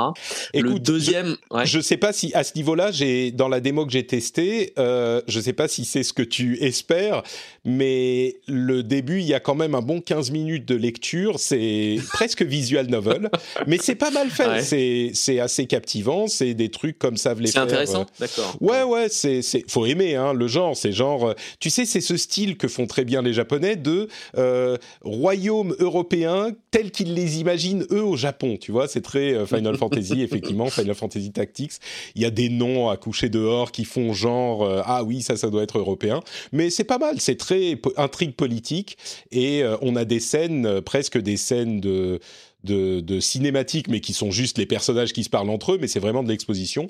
Écoute, 0.52 0.72
le 0.72 0.78
deuxième, 0.78 1.36
je, 1.64 1.78
ne 1.78 1.82
sais 1.82 1.96
pas 1.96 2.12
si 2.12 2.32
à 2.34 2.44
ce 2.44 2.52
niveau-là, 2.56 2.90
j'ai 2.90 3.30
dans 3.30 3.48
la 3.48 3.60
démo 3.60 3.86
que 3.86 3.92
j'ai 3.92 4.06
testée, 4.06 4.74
euh, 4.78 5.22
je 5.28 5.40
sais 5.40 5.52
pas 5.52 5.68
si 5.68 5.84
c'est 5.84 6.02
ce 6.02 6.12
que 6.12 6.22
tu 6.22 6.62
espères, 6.62 7.22
mais 7.64 8.36
le 8.46 8.82
début, 8.82 9.20
il 9.20 9.26
y 9.26 9.34
a 9.34 9.40
quand 9.40 9.54
même 9.54 9.74
un 9.74 9.82
bon 9.82 10.00
15 10.00 10.30
minutes 10.30 10.66
de 10.66 10.74
lecture. 10.74 11.38
C'est 11.38 11.96
presque 12.12 12.42
visual 12.42 12.86
novel, 12.88 13.30
mais 13.66 13.78
c'est 13.80 13.94
pas 13.94 14.10
mal 14.10 14.28
fait. 14.30 14.62
C'est 14.62 15.10
c'est 15.14 15.40
assez 15.40 15.66
captivant. 15.66 16.26
C'est 16.26 16.54
des 16.54 16.70
trucs 16.70 16.98
comme 16.98 17.16
ça 17.16 17.34
les 17.34 17.46
faire. 17.46 17.52
C'est 17.52 17.58
intéressant, 17.58 18.02
euh. 18.02 18.20
d'accord. 18.20 18.56
Ouais, 18.60 18.82
ouais, 18.82 19.08
c'est 19.08 19.42
faut 19.68 19.86
aimer 19.86 20.16
hein, 20.16 20.32
le 20.32 20.46
genre 20.46 20.65
c'est 20.74 20.92
genre, 20.92 21.28
euh, 21.28 21.34
tu 21.60 21.70
sais, 21.70 21.84
c'est 21.84 22.00
ce 22.00 22.16
style 22.16 22.56
que 22.56 22.68
font 22.68 22.86
très 22.86 23.04
bien 23.04 23.22
les 23.22 23.32
Japonais 23.32 23.76
de 23.76 24.08
euh, 24.36 24.76
royaume 25.02 25.74
européen 25.78 26.50
tel 26.70 26.90
qu'ils 26.90 27.14
les 27.14 27.40
imaginent 27.40 27.86
eux 27.90 28.02
au 28.02 28.16
Japon. 28.16 28.56
Tu 28.60 28.72
vois, 28.72 28.88
c'est 28.88 29.00
très 29.00 29.34
euh, 29.34 29.46
Final 29.46 29.76
Fantasy, 29.78 30.22
effectivement, 30.22 30.70
Final 30.70 30.94
Fantasy 30.94 31.32
Tactics. 31.32 31.72
Il 32.14 32.22
y 32.22 32.24
a 32.24 32.30
des 32.30 32.48
noms 32.48 32.88
à 32.88 32.96
coucher 32.96 33.28
dehors 33.28 33.72
qui 33.72 33.84
font 33.84 34.12
genre, 34.12 34.64
euh, 34.64 34.82
ah 34.84 35.04
oui, 35.04 35.22
ça, 35.22 35.36
ça 35.36 35.50
doit 35.50 35.62
être 35.62 35.78
européen. 35.78 36.20
Mais 36.52 36.70
c'est 36.70 36.84
pas 36.84 36.98
mal, 36.98 37.20
c'est 37.20 37.36
très 37.36 37.80
intrigue 37.96 38.34
politique 38.34 38.96
et 39.30 39.62
on 39.82 39.96
a 39.96 40.04
des 40.04 40.20
scènes, 40.20 40.80
presque 40.80 41.18
des 41.18 41.36
scènes 41.36 41.80
de, 41.80 42.20
de, 42.64 43.00
de 43.00 43.20
cinématiques, 43.20 43.88
mais 43.88 44.00
qui 44.00 44.12
sont 44.12 44.30
juste 44.30 44.58
les 44.58 44.66
personnages 44.66 45.12
qui 45.12 45.24
se 45.24 45.30
parlent 45.30 45.50
entre 45.50 45.72
eux, 45.72 45.78
mais 45.80 45.88
c'est 45.88 46.00
vraiment 46.00 46.22
de 46.22 46.28
l'exposition. 46.28 46.88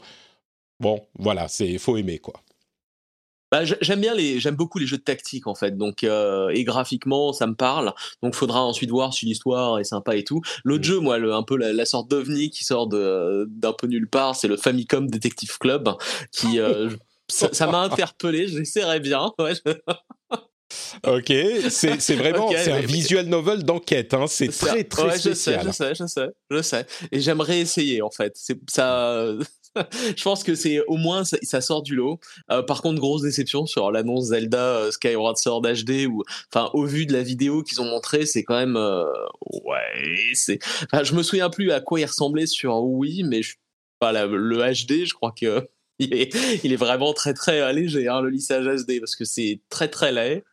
Bon, 0.80 1.00
voilà, 1.18 1.49
c'est 1.49 1.78
faut 1.78 1.97
aimer 1.97 2.18
quoi. 2.18 2.42
Bah, 3.56 3.64
j'aime 3.64 4.00
bien 4.02 4.14
les, 4.14 4.38
j'aime 4.38 4.54
beaucoup 4.54 4.78
les 4.78 4.86
jeux 4.86 4.98
de 4.98 5.02
tactique 5.02 5.46
en 5.46 5.54
fait. 5.54 5.78
Donc 5.78 6.04
euh, 6.04 6.50
et 6.50 6.62
graphiquement, 6.62 7.32
ça 7.32 7.46
me 7.46 7.54
parle. 7.54 7.94
Donc 8.22 8.34
faudra 8.34 8.62
ensuite 8.62 8.90
voir 8.90 9.14
si 9.14 9.25
l'histoire 9.25 9.78
est 9.78 9.84
sympa 9.84 10.14
et 10.14 10.25
tout. 10.25 10.42
L'autre 10.62 10.82
mmh. 10.82 10.84
jeu, 10.84 10.98
moi, 11.00 11.16
le, 11.16 11.32
un 11.32 11.42
peu 11.42 11.56
la, 11.56 11.86
sorte 11.86 12.10
d'ovni 12.10 12.50
qui 12.50 12.64
sort 12.64 12.86
de 12.86 13.46
d'un 13.48 13.72
peu 13.72 13.86
nulle 13.86 14.10
part, 14.10 14.36
c'est 14.36 14.48
le 14.48 14.58
Famicom 14.58 15.06
Detective 15.06 15.56
Club, 15.58 15.88
qui 16.32 16.60
euh, 16.60 16.90
ça 17.28 17.66
m'a 17.66 17.80
interpellé. 17.80 18.46
J'essaierai 18.46 19.00
bien. 19.00 19.32
Ok, 21.06 21.32
c'est 21.70 22.16
vraiment 22.16 22.50
c'est 22.50 22.72
un 22.72 22.80
visual 22.80 23.26
novel 23.26 23.62
d'enquête, 23.62 24.12
hein. 24.14 24.26
c'est 24.26 24.48
très 24.48 24.82
très 24.82 25.16
spécial. 25.16 25.64
Je 25.64 25.70
sais, 25.70 25.94
je 25.94 25.94
sais, 25.94 25.94
je 25.94 26.06
sais, 26.06 26.28
je 26.50 26.62
sais. 26.62 26.86
Et 27.12 27.20
j'aimerais 27.20 27.60
essayer 27.60 28.02
en 28.02 28.10
fait. 28.10 28.32
C'est 28.34 28.58
ça, 28.68 29.28
je 30.16 30.23
pense 30.23 30.45
que 30.45 30.54
c'est 30.54 30.80
au 30.87 30.97
moins 30.97 31.25
ça, 31.25 31.61
sort 31.61 31.83
du 31.83 31.95
lot. 31.95 32.18
Euh, 32.50 32.62
par 32.62 32.83
contre, 32.83 33.00
grosse 33.00 33.23
déception 33.23 33.66
sur 33.66 33.90
l'annonce 33.90 34.26
Zelda 34.26 34.76
euh, 34.76 34.90
Skyward 34.90 35.37
Sword 35.37 35.62
HD 35.62 36.06
ou 36.06 36.23
enfin 36.52 36.71
au 36.75 36.85
vu 36.85 37.06
de 37.06 37.12
la 37.12 37.23
vidéo 37.23 37.62
qu'ils 37.62 37.80
ont 37.80 37.85
montré, 37.85 38.26
c'est 38.26 38.45
quand 38.45 38.56
même 38.56 38.76
euh, 38.76 39.04
ouais, 39.64 40.33
c'est 40.35 40.59
enfin, 40.85 41.04
je 41.04 41.14
me 41.14 41.23
souviens 41.23 41.50
plus 41.50 41.71
à 41.73 41.80
quoi 41.80 42.00
il 42.00 42.06
ressemblait 42.06 42.47
sur 42.47 42.83
Wii 42.83 43.25
mais 43.25 43.42
je... 43.42 43.54
le 44.02 44.56
HD, 44.59 45.06
je 45.06 45.14
crois 45.14 45.33
que 45.33 45.66
il 45.99 46.14
est, 46.14 46.35
il 46.64 46.73
est 46.73 46.76
vraiment 46.76 47.12
très 47.12 47.35
très 47.35 47.73
léger 47.73 48.09
hein, 48.09 48.21
le 48.21 48.30
lissage 48.30 48.66
HD 48.66 49.00
parce 49.00 49.16
que 49.16 49.25
c'est 49.25 49.61
très 49.71 49.88
très 49.88 50.12
laid. 50.12 50.45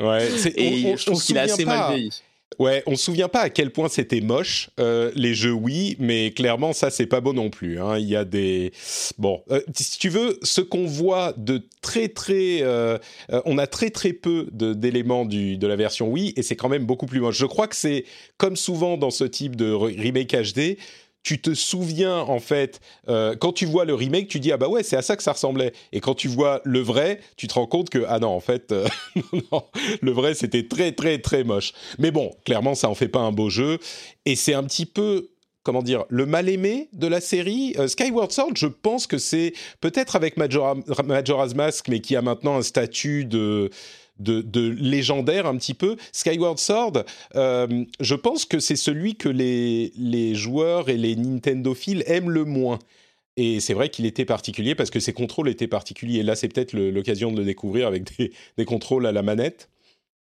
Ouais, 0.00 0.28
et 0.56 0.96
je 0.96 1.06
trouve 1.06 1.22
qu'il 1.22 1.36
est 1.36 1.40
assez 1.40 1.64
mal 1.64 1.92
vieilli. 1.92 2.10
Ouais, 2.58 2.82
on 2.86 2.96
se 2.96 3.04
souvient 3.04 3.28
pas 3.28 3.40
à 3.40 3.50
quel 3.50 3.70
point 3.70 3.88
c'était 3.88 4.20
moche 4.20 4.70
euh, 4.80 5.10
les 5.14 5.34
jeux 5.34 5.52
oui, 5.52 5.96
mais 5.98 6.30
clairement 6.32 6.72
ça 6.72 6.90
c'est 6.90 7.06
pas 7.06 7.20
beau 7.20 7.32
non 7.32 7.50
plus. 7.50 7.80
Hein. 7.80 7.98
Il 7.98 8.08
y 8.08 8.16
a 8.16 8.24
des 8.24 8.72
bon, 9.18 9.42
euh, 9.50 9.60
si 9.74 9.98
tu 9.98 10.08
veux, 10.08 10.38
ce 10.42 10.60
qu'on 10.60 10.86
voit 10.86 11.34
de 11.36 11.66
très 11.80 12.08
très, 12.08 12.62
euh, 12.62 12.98
on 13.44 13.58
a 13.58 13.66
très 13.66 13.90
très 13.90 14.12
peu 14.12 14.48
d'éléments 14.52 15.24
de 15.24 15.66
la 15.66 15.76
version 15.76 16.08
oui, 16.08 16.32
et 16.36 16.42
c'est 16.42 16.56
quand 16.56 16.68
même 16.68 16.84
beaucoup 16.84 17.06
plus 17.06 17.20
moche. 17.20 17.38
Je 17.38 17.46
crois 17.46 17.68
que 17.68 17.76
c'est 17.76 18.04
comme 18.36 18.56
souvent 18.56 18.96
dans 18.96 19.10
ce 19.10 19.24
type 19.24 19.56
de 19.56 19.72
remake 19.72 20.34
HD, 20.34 20.76
tu 21.22 21.40
te 21.40 21.54
souviens 21.54 22.18
en 22.18 22.40
fait 22.40 22.80
euh, 23.08 23.36
quand 23.36 23.52
tu 23.52 23.66
vois 23.66 23.84
le 23.84 23.94
remake, 23.94 24.28
tu 24.28 24.40
dis 24.40 24.52
ah 24.52 24.56
bah 24.56 24.68
ouais 24.68 24.82
c'est 24.82 24.96
à 24.96 25.02
ça 25.02 25.16
que 25.16 25.22
ça 25.22 25.32
ressemblait. 25.32 25.72
Et 25.92 26.00
quand 26.00 26.14
tu 26.14 26.28
vois 26.28 26.60
le 26.64 26.80
vrai, 26.80 27.20
tu 27.36 27.46
te 27.46 27.54
rends 27.54 27.66
compte 27.66 27.90
que 27.90 28.04
ah 28.08 28.18
non 28.18 28.28
en 28.28 28.40
fait 28.40 28.72
euh, 28.72 28.86
le 30.02 30.10
vrai 30.10 30.34
c'était 30.34 30.66
très 30.66 30.92
très 30.92 31.18
très 31.18 31.44
moche. 31.44 31.72
Mais 31.98 32.10
bon, 32.10 32.30
clairement 32.44 32.74
ça 32.74 32.88
en 32.88 32.94
fait 32.94 33.08
pas 33.08 33.20
un 33.20 33.32
beau 33.32 33.50
jeu 33.50 33.78
et 34.26 34.36
c'est 34.36 34.54
un 34.54 34.64
petit 34.64 34.86
peu 34.86 35.28
comment 35.62 35.82
dire, 35.82 36.04
le 36.08 36.26
mal 36.26 36.48
aimé 36.48 36.88
de 36.92 37.06
la 37.06 37.20
série. 37.20 37.74
Euh, 37.78 37.88
Skyward 37.88 38.32
Sword, 38.32 38.52
je 38.56 38.66
pense 38.66 39.06
que 39.06 39.18
c'est 39.18 39.52
peut-être 39.80 40.16
avec 40.16 40.36
Majora's 40.36 41.54
Mask, 41.54 41.88
mais 41.88 42.00
qui 42.00 42.16
a 42.16 42.22
maintenant 42.22 42.56
un 42.56 42.62
statut 42.62 43.24
de 43.24 43.70
de, 44.22 44.68
légendaire 44.68 45.46
un 45.46 45.56
petit 45.56 45.74
peu. 45.74 45.96
Skyward 46.12 46.58
Sword, 46.58 47.04
euh, 47.34 47.84
je 48.00 48.14
pense 48.14 48.44
que 48.44 48.58
c'est 48.58 48.76
celui 48.76 49.16
que 49.16 49.28
les, 49.28 50.34
joueurs 50.34 50.88
et 50.88 50.96
les 50.96 51.16
Nintendophiles 51.16 52.04
aiment 52.06 52.30
le 52.30 52.44
moins. 52.44 52.78
Et 53.36 53.60
c'est 53.60 53.74
vrai 53.74 53.88
qu'il 53.88 54.04
était 54.04 54.26
particulier 54.26 54.74
parce 54.74 54.90
que 54.90 55.00
ses 55.00 55.12
contrôles 55.12 55.48
étaient 55.48 55.66
particuliers. 55.66 56.22
là, 56.22 56.34
c'est 56.36 56.48
peut-être 56.48 56.74
l'occasion 56.74 57.32
de 57.32 57.38
le 57.38 57.44
découvrir 57.44 57.86
avec 57.86 58.16
des, 58.16 58.32
des, 58.58 58.64
contrôles 58.64 59.06
à 59.06 59.12
la 59.12 59.22
manette. 59.22 59.70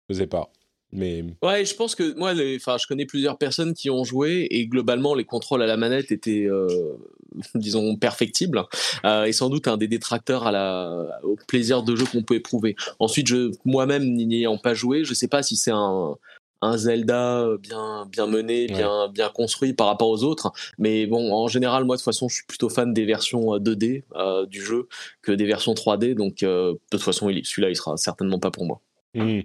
Je 0.08 0.14
ne 0.14 0.20
sais 0.20 0.26
pas. 0.26 0.52
Mais... 0.92 1.24
Ouais, 1.42 1.64
je 1.64 1.74
pense 1.74 1.94
que 1.94 2.16
moi, 2.16 2.32
enfin, 2.56 2.76
je 2.78 2.86
connais 2.86 3.04
plusieurs 3.04 3.36
personnes 3.36 3.74
qui 3.74 3.90
ont 3.90 4.04
joué 4.04 4.46
et 4.50 4.66
globalement, 4.66 5.14
les 5.14 5.24
contrôles 5.24 5.62
à 5.62 5.66
la 5.66 5.76
manette 5.76 6.10
étaient, 6.12 6.46
euh, 6.46 6.96
disons, 7.54 7.96
perfectibles 7.96 8.64
euh, 9.04 9.24
et 9.24 9.32
sans 9.32 9.50
doute 9.50 9.68
un 9.68 9.76
des 9.76 9.88
détracteurs 9.88 10.46
à 10.46 10.52
la, 10.52 11.20
au 11.22 11.36
plaisir 11.46 11.82
de 11.82 11.94
jeu 11.94 12.06
qu'on 12.06 12.22
peut 12.22 12.36
éprouver. 12.36 12.74
Ensuite, 12.98 13.28
moi-même, 13.64 14.04
n'y 14.14 14.36
ayant 14.36 14.56
pas 14.56 14.74
joué, 14.74 15.04
je 15.04 15.12
sais 15.12 15.28
pas 15.28 15.42
si 15.42 15.56
c'est 15.56 15.72
un, 15.72 16.16
un 16.62 16.76
Zelda 16.78 17.46
bien 17.60 18.06
bien 18.10 18.26
mené, 18.26 18.66
bien 18.66 19.08
bien 19.08 19.28
construit 19.28 19.74
par 19.74 19.88
rapport 19.88 20.08
aux 20.08 20.24
autres. 20.24 20.52
Mais 20.78 21.06
bon, 21.06 21.32
en 21.32 21.48
général, 21.48 21.84
moi 21.84 21.96
de 21.96 22.00
toute 22.00 22.06
façon, 22.06 22.28
je 22.28 22.36
suis 22.36 22.46
plutôt 22.46 22.70
fan 22.70 22.94
des 22.94 23.04
versions 23.04 23.58
2D 23.58 24.04
euh, 24.16 24.46
du 24.46 24.62
jeu 24.62 24.88
que 25.22 25.32
des 25.32 25.44
versions 25.44 25.74
3D. 25.74 26.14
Donc 26.14 26.38
de 26.38 26.80
toute 26.90 27.02
façon, 27.02 27.26
celui-là, 27.26 27.70
il 27.70 27.76
sera 27.76 27.96
certainement 27.98 28.38
pas 28.38 28.50
pour 28.50 28.64
moi. 28.64 28.80
Mmh. 29.18 29.42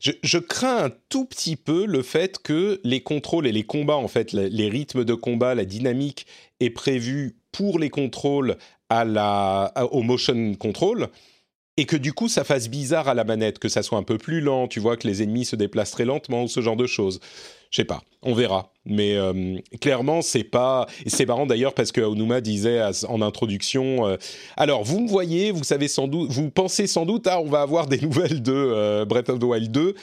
Je, 0.00 0.38
crains 0.38 0.84
un 0.84 0.90
tout 1.08 1.24
petit 1.24 1.56
peu 1.56 1.86
le 1.86 2.02
fait 2.02 2.38
que 2.38 2.80
les 2.84 3.02
contrôles 3.02 3.46
et 3.46 3.52
les 3.52 3.64
combats, 3.64 3.96
en 3.96 4.08
fait, 4.08 4.32
les 4.32 4.68
rythmes 4.68 5.04
de 5.04 5.14
combat, 5.14 5.54
la 5.54 5.64
dynamique 5.64 6.26
est 6.60 6.70
prévue 6.70 7.36
pour 7.52 7.78
les 7.78 7.90
contrôles 7.90 8.56
au 8.90 10.02
motion 10.02 10.54
control 10.54 11.08
et 11.78 11.86
que 11.86 11.96
du 11.96 12.12
coup 12.12 12.28
ça 12.28 12.42
fasse 12.42 12.68
bizarre 12.68 13.06
à 13.06 13.14
la 13.14 13.22
manette, 13.22 13.60
que 13.60 13.68
ça 13.68 13.82
soit 13.82 13.98
un 13.98 14.02
peu 14.02 14.18
plus 14.18 14.40
lent, 14.40 14.66
tu 14.66 14.80
vois, 14.80 14.96
que 14.96 15.06
les 15.06 15.22
ennemis 15.22 15.44
se 15.44 15.54
déplacent 15.54 15.92
très 15.92 16.04
lentement 16.04 16.42
ou 16.42 16.48
ce 16.48 16.60
genre 16.60 16.76
de 16.76 16.88
choses. 16.88 17.20
Je 17.70 17.76
sais 17.76 17.84
pas, 17.84 18.02
on 18.22 18.34
verra. 18.34 18.72
Mais 18.84 19.14
euh, 19.14 19.58
clairement, 19.80 20.20
c'est 20.20 20.42
pas. 20.42 20.86
C'est 21.06 21.24
marrant 21.26 21.46
d'ailleurs 21.46 21.74
parce 21.74 21.92
que 21.92 22.00
Onuma 22.00 22.40
disait 22.40 22.80
en 23.08 23.22
introduction. 23.22 24.08
Euh, 24.08 24.16
alors, 24.56 24.82
vous 24.82 25.00
me 25.00 25.08
voyez, 25.08 25.52
vous 25.52 25.62
savez 25.62 25.86
sans 25.86 26.08
doute, 26.08 26.32
vous 26.32 26.50
pensez 26.50 26.88
sans 26.88 27.06
doute, 27.06 27.28
ah, 27.28 27.40
on 27.40 27.48
va 27.48 27.60
avoir 27.60 27.86
des 27.86 28.00
nouvelles 28.02 28.42
de 28.42 28.52
euh, 28.52 29.04
Breath 29.04 29.28
of 29.28 29.38
the 29.38 29.44
Wild 29.44 29.70
2. 29.70 29.94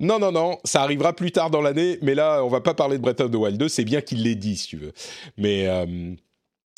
Non, 0.00 0.18
non, 0.18 0.32
non, 0.32 0.58
ça 0.64 0.82
arrivera 0.82 1.14
plus 1.14 1.32
tard 1.32 1.48
dans 1.48 1.62
l'année, 1.62 1.98
mais 2.02 2.14
là, 2.14 2.44
on 2.44 2.48
va 2.48 2.60
pas 2.60 2.74
parler 2.74 2.98
de 2.98 3.02
Breath 3.02 3.20
of 3.22 3.30
the 3.30 3.36
Wild 3.36 3.56
2, 3.56 3.68
c'est 3.68 3.84
bien 3.84 4.02
qu'il 4.02 4.22
l'ait 4.24 4.34
dit, 4.34 4.56
si 4.56 4.66
tu 4.66 4.76
veux. 4.76 4.92
Mais, 5.36 5.68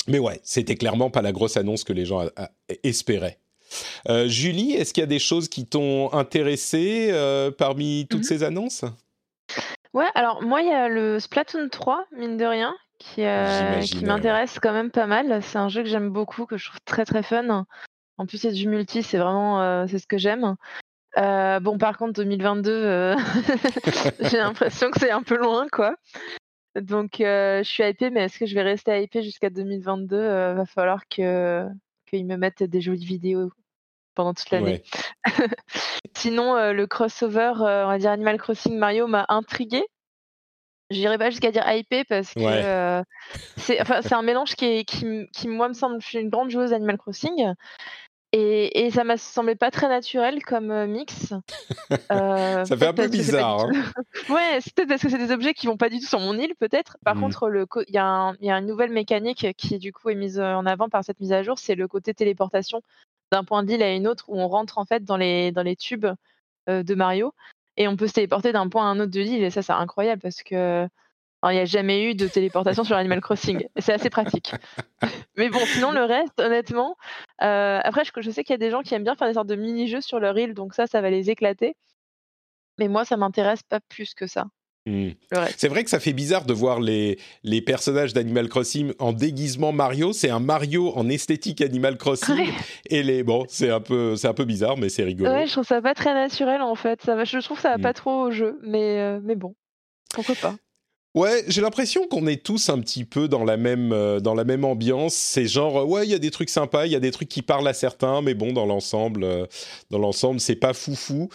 mais 0.07 0.19
ouais, 0.19 0.39
c'était 0.43 0.75
clairement 0.75 1.09
pas 1.09 1.23
la 1.23 1.31
grosse 1.31 1.57
annonce 1.57 1.83
que 1.83 1.93
les 1.93 2.05
gens 2.05 2.29
espéraient. 2.83 3.39
Julie, 4.27 4.73
est-ce 4.73 4.93
qu'il 4.93 5.01
y 5.01 5.03
a 5.03 5.07
des 5.07 5.19
choses 5.19 5.47
qui 5.49 5.65
t'ont 5.65 6.11
intéressé 6.13 7.11
parmi 7.57 8.07
toutes 8.09 8.19
mhm. 8.19 8.25
ces 8.25 8.43
annonces? 8.43 8.85
Ouais, 9.95 10.09
alors 10.13 10.43
moi, 10.43 10.61
il 10.61 10.67
y 10.67 10.73
a 10.73 10.89
le 10.89 11.21
Splatoon 11.21 11.69
3, 11.69 12.07
mine 12.11 12.35
de 12.35 12.43
rien, 12.43 12.75
qui, 12.99 13.23
euh, 13.23 13.79
qui 13.79 14.03
m'intéresse 14.03 14.59
quand 14.59 14.73
même 14.73 14.91
pas 14.91 15.07
mal. 15.07 15.41
C'est 15.41 15.57
un 15.57 15.69
jeu 15.69 15.83
que 15.83 15.89
j'aime 15.89 16.09
beaucoup, 16.09 16.45
que 16.45 16.57
je 16.57 16.67
trouve 16.67 16.81
très 16.83 17.05
très 17.05 17.23
fun. 17.23 17.65
En 18.17 18.25
plus, 18.25 18.37
c'est 18.37 18.51
du 18.51 18.67
multi, 18.67 19.03
c'est 19.03 19.17
vraiment 19.17 19.61
euh, 19.61 19.85
c'est 19.87 19.99
ce 19.99 20.05
que 20.05 20.17
j'aime. 20.17 20.57
Euh, 21.17 21.61
bon, 21.61 21.77
par 21.77 21.97
contre, 21.97 22.11
2022, 22.11 23.15
j'ai 24.19 24.37
l'impression 24.37 24.91
que 24.91 24.99
c'est 24.99 25.11
un 25.11 25.23
peu 25.23 25.37
loin, 25.37 25.65
quoi. 25.71 25.95
Donc, 26.75 27.15
je 27.19 27.61
suis 27.63 27.83
hypée, 27.83 28.09
mais 28.09 28.25
est-ce 28.25 28.37
que 28.37 28.45
je 28.45 28.53
vais 28.53 28.63
rester 28.63 29.01
hypée 29.01 29.23
jusqu'à 29.23 29.49
2022 29.49 30.17
Va 30.17 30.65
falloir 30.65 31.07
que 31.07 31.65
qu'ils 32.15 32.25
me 32.25 32.37
mettent 32.37 32.63
des 32.63 32.81
jolies 32.81 33.05
vidéos 33.05 33.51
pendant 34.15 34.33
toute 34.33 34.49
l'année. 34.49 34.81
Sinon, 36.15 36.55
euh, 36.55 36.73
le 36.73 36.87
crossover, 36.87 37.53
euh, 37.59 37.85
on 37.85 37.89
va 37.89 37.97
dire 37.97 38.11
Animal 38.11 38.37
Crossing 38.37 38.77
Mario 38.77 39.07
m'a 39.07 39.25
intrigué. 39.29 39.83
J'irai 40.91 41.17
pas 41.17 41.29
jusqu'à 41.31 41.51
dire 41.51 41.67
hypé 41.67 42.03
parce 42.03 42.33
que 42.33 42.39
euh, 42.41 43.03
c'est 43.57 43.81
enfin, 43.81 44.01
un 44.11 44.21
mélange 44.21 44.55
qui, 44.55 44.85
qui, 44.85 45.27
qui, 45.33 45.47
moi, 45.47 45.67
me 45.67 45.73
semble. 45.73 45.99
Je 45.99 46.07
suis 46.07 46.19
une 46.19 46.29
grande 46.29 46.51
joueuse 46.51 46.73
Animal 46.73 46.97
Crossing. 46.97 47.53
Et, 48.31 48.85
et, 48.85 48.91
ça 48.91 49.05
m'a 49.05 49.17
semblé 49.17 49.55
pas 49.55 49.71
très 49.71 49.87
naturel 49.87 50.43
comme 50.43 50.87
mix. 50.87 51.33
ça 52.09 52.65
fait 52.65 52.87
un 52.87 52.93
peu 52.93 53.07
bizarre. 53.07 53.61
Hein. 53.61 53.71
ouais, 54.29 54.59
c'est 54.59 54.73
peut-être 54.73 54.89
parce 54.89 55.01
que 55.01 55.09
c'est 55.09 55.17
des 55.17 55.31
objets 55.31 55.53
qui 55.53 55.67
vont 55.67 55.77
pas 55.77 55.89
du 55.89 55.99
tout 55.99 56.05
sur 56.05 56.19
mon 56.19 56.37
île, 56.37 56.53
peut-être. 56.59 56.97
Par 57.05 57.15
mmh. 57.15 57.21
contre, 57.21 57.65
il 57.87 57.93
y, 57.93 57.95
y, 57.95 57.99
a 58.51 58.57
une 58.57 58.65
nouvelle 58.65 58.91
mécanique 58.91 59.47
qui, 59.57 59.77
du 59.79 59.93
coup, 59.93 60.09
est 60.09 60.15
mise 60.15 60.39
en 60.39 60.65
avant 60.65 60.89
par 60.89 61.05
cette 61.05 61.19
mise 61.19 61.31
à 61.31 61.43
jour 61.43 61.57
c'est 61.59 61.75
le 61.75 61.87
côté 61.87 62.13
téléportation 62.13 62.81
d'un 63.31 63.43
point 63.43 63.63
d'île 63.63 63.83
à 63.83 63.93
une 63.93 64.07
autre 64.07 64.25
où 64.27 64.37
on 64.37 64.47
rentre 64.47 64.77
en 64.77 64.85
fait 64.85 65.03
dans 65.03 65.17
les, 65.17 65.51
dans 65.51 65.63
les 65.63 65.75
tubes 65.75 66.07
de 66.67 66.95
Mario 66.95 67.33
et 67.77 67.87
on 67.87 67.95
peut 67.95 68.07
se 68.07 68.13
téléporter 68.13 68.51
d'un 68.51 68.69
point 68.69 68.83
à 68.83 68.87
un 68.87 68.99
autre 68.99 69.11
de 69.11 69.21
l'île 69.21 69.43
et 69.43 69.49
ça 69.49 69.61
c'est 69.61 69.73
incroyable 69.73 70.21
parce 70.21 70.43
que 70.43 70.87
il 71.49 71.55
n'y 71.55 71.61
a 71.61 71.65
jamais 71.65 72.03
eu 72.03 72.15
de 72.15 72.27
téléportation 72.27 72.83
sur 72.83 72.95
Animal 72.95 73.21
Crossing. 73.21 73.67
C'est 73.77 73.93
assez 73.93 74.09
pratique. 74.09 74.53
Mais 75.37 75.49
bon, 75.49 75.59
sinon 75.65 75.91
le 75.91 76.03
reste, 76.03 76.39
honnêtement, 76.39 76.95
après 77.39 78.03
je, 78.05 78.21
je 78.21 78.31
sais 78.31 78.43
qu'il 78.43 78.53
y 78.53 78.55
a 78.55 78.57
des 78.59 78.71
gens 78.71 78.81
qui 78.81 78.93
aiment 78.93 79.03
bien 79.03 79.15
faire 79.15 79.27
des 79.27 79.33
sortes 79.33 79.47
de 79.47 79.55
mini-jeux 79.55 80.01
sur 80.01 80.19
leur 80.19 80.37
île, 80.37 80.53
donc 80.53 80.73
ça, 80.73 80.87
ça 80.87 81.01
va 81.01 81.09
les 81.09 81.29
éclater. 81.29 81.75
Mais 82.77 82.87
moi, 82.87 83.05
ça 83.05 83.17
m'intéresse 83.17 83.63
pas 83.63 83.79
plus 83.79 84.13
que 84.13 84.27
ça. 84.27 84.45
Hmm. 84.87 85.11
C'est 85.57 85.67
vrai 85.67 85.83
que 85.83 85.89
ça 85.89 85.99
fait 85.99 86.13
bizarre 86.13 86.45
de 86.45 86.53
voir 86.53 86.79
les, 86.79 87.17
les 87.43 87.59
personnages 87.59 88.13
d'Animal 88.13 88.47
Crossing 88.47 88.93
en 88.99 89.13
déguisement 89.13 89.71
Mario. 89.71 90.13
C'est 90.13 90.29
un 90.29 90.39
Mario 90.39 90.95
en 90.95 91.09
esthétique 91.09 91.61
Animal 91.61 91.97
Crossing. 91.97 92.51
Et 92.91 93.01
les 93.01 93.23
bon, 93.23 93.45
c'est 93.49 93.71
un 93.71 93.79
peu 93.79 94.15
c'est 94.15 94.27
un 94.27 94.35
peu 94.35 94.45
bizarre, 94.45 94.77
mais 94.77 94.89
c'est 94.89 95.03
rigolo. 95.03 95.31
Ouais, 95.31 95.47
je 95.47 95.53
trouve 95.53 95.65
ça 95.65 95.81
pas 95.81 95.95
très 95.95 96.13
naturel 96.13 96.61
en 96.61 96.75
fait. 96.75 97.01
Ça 97.01 97.23
je 97.23 97.39
trouve 97.39 97.57
que 97.57 97.63
ça 97.63 97.71
va 97.71 97.77
hmm. 97.79 97.81
pas 97.81 97.93
trop 97.93 98.25
au 98.25 98.31
jeu, 98.31 98.59
mais 98.61 98.99
euh, 98.99 99.19
mais 99.23 99.35
bon, 99.35 99.55
pourquoi 100.13 100.35
pas. 100.35 100.55
Ouais, 101.15 101.45
j'ai 101.47 101.61
l'impression 101.61 102.07
qu'on 102.09 102.27
est 102.27 102.43
tous 102.43 102.67
un 102.67 102.77
petit 102.81 103.05
peu 103.05 103.29
dans 103.29 103.45
la 103.45 103.55
même 103.55 103.93
euh, 103.93 104.19
dans 104.19 104.33
la 104.33 104.43
même 104.43 104.65
ambiance. 104.65 105.13
C'est 105.13 105.47
genre 105.47 105.77
euh, 105.77 105.85
ouais, 105.85 106.05
il 106.05 106.11
y 106.11 106.13
a 106.13 106.19
des 106.19 106.29
trucs 106.29 106.49
sympas, 106.49 106.87
il 106.87 106.91
y 106.91 106.95
a 106.95 106.99
des 106.99 107.11
trucs 107.11 107.29
qui 107.29 107.41
parlent 107.41 107.69
à 107.69 107.73
certains, 107.73 108.21
mais 108.21 108.33
bon, 108.33 108.51
dans 108.51 108.65
l'ensemble, 108.65 109.23
euh, 109.23 109.45
dans 109.91 109.97
l'ensemble, 109.97 110.41
c'est 110.41 110.57
pas 110.57 110.73
foufou. 110.73 111.29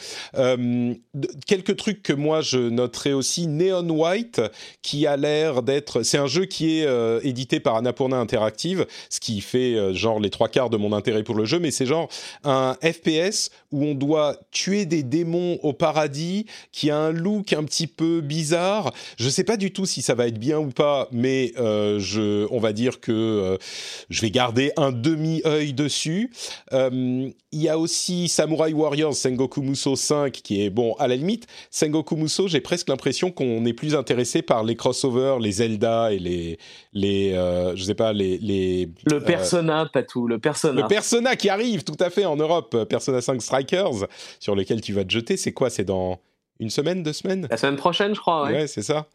quelques 1.47 1.77
trucs 1.77 2.03
que 2.03 2.13
moi 2.13 2.43
je 2.43 2.59
noterais 2.59 3.15
aussi, 3.15 3.47
Neon 3.47 3.89
White, 3.89 4.43
qui 4.83 5.07
a 5.07 5.17
l'air 5.17 5.63
d'être, 5.63 6.03
c'est 6.03 6.19
un 6.19 6.27
jeu 6.27 6.45
qui 6.45 6.81
est 6.81 6.87
édité 7.25 7.59
par 7.59 7.77
Annapurna 7.77 8.19
Interactive, 8.19 8.87
ce 9.09 9.19
qui 9.19 9.41
fait 9.41 9.95
genre 9.95 10.21
les 10.21 10.29
trois 10.29 10.49
quarts 10.49 10.69
de 10.69 10.77
mon 10.77 10.93
intérêt 10.93 11.23
pour 11.23 11.37
le 11.37 11.47
jeu, 11.47 11.59
mais 11.59 11.71
c'est 11.71 11.87
genre 11.87 12.11
un 12.45 12.77
FPS 12.83 13.51
où 13.73 13.85
on 13.85 13.95
doit 13.95 14.37
tuer 14.51 14.85
des 14.85 15.03
démons 15.03 15.59
au 15.63 15.73
paradis, 15.73 16.45
qui 16.71 16.91
a 16.91 16.99
un 16.99 17.13
look 17.13 17.55
un 17.55 17.65
petit 17.65 17.87
peu 17.87 18.21
bizarre. 18.21 18.93
Je 19.17 19.29
sais 19.31 19.45
pas 19.45 19.57
du 19.57 19.70
tout 19.71 19.87
si 19.87 20.02
ça 20.02 20.15
va 20.15 20.26
être 20.26 20.39
bien 20.39 20.59
ou 20.59 20.69
pas, 20.69 21.09
mais 21.13 21.52
euh, 21.59 21.99
je, 21.99 22.47
on 22.50 22.61
va 22.61 22.73
dire 22.73 23.00
que 23.00 23.13
euh, 23.13 23.56
je 24.09 24.21
vais 24.21 24.30
garder 24.30 24.73
un 24.76 24.93
demi-œil 24.93 25.73
dessus. 25.73 26.33
Euh, 26.73 27.30
il 27.52 27.63
y 27.63 27.69
a 27.69 27.78
aussi 27.78 28.28
Samurai 28.28 28.73
Warriors 28.73 29.15
Sengoku 29.15 29.63
Muso 29.63 29.97
5 29.97 30.33
qui 30.33 30.65
est 30.65 30.71
bon 30.71 30.95
à 30.99 31.09
la 31.09 31.17
limite. 31.17 31.47
Sengoku 31.71 32.17
Muso, 32.17 32.49
j'ai 32.49 32.61
presque 32.61 32.89
l'impression 32.89 33.30
qu'on 33.30 33.65
est 33.65 33.73
plus 33.73 33.95
intéressé 33.95 34.43
par 34.43 34.63
les 34.63 34.76
crossovers, 34.76 35.39
les 35.41 35.52
Zelda 35.52 36.13
et 36.13 36.19
les 36.19 36.59
les 36.93 37.33
je 37.75 37.83
sais 37.83 37.95
pas 37.95 38.13
les 38.13 38.39
les 38.39 38.89
le 39.06 39.21
Persona 39.21 39.89
pas 39.93 40.02
tout 40.02 40.26
le 40.26 40.39
Persona 40.39 40.83
le 40.83 40.87
Persona 40.87 41.37
qui 41.37 41.49
arrive 41.49 41.83
tout 41.83 41.97
à 41.99 42.11
fait 42.11 42.25
en 42.25 42.37
Europe 42.37 42.85
Persona 42.89 43.21
5 43.21 43.43
Strikers 43.43 44.06
sur 44.39 44.54
lequel 44.54 44.80
tu 44.80 44.93
vas 44.93 45.04
te 45.04 45.11
jeter 45.11 45.37
c'est 45.37 45.52
quoi? 45.52 45.71
C'est 45.71 45.85
dans 45.85 46.21
une 46.61 46.71
semaine, 46.71 47.03
deux 47.03 47.15
semaines 47.15 47.49
La 47.51 47.57
semaine 47.57 47.77
prochaine, 47.77 48.15
je 48.15 48.21
crois. 48.21 48.45
Ouais, 48.45 48.67
c'est 48.67 48.83
ça. 48.83 49.07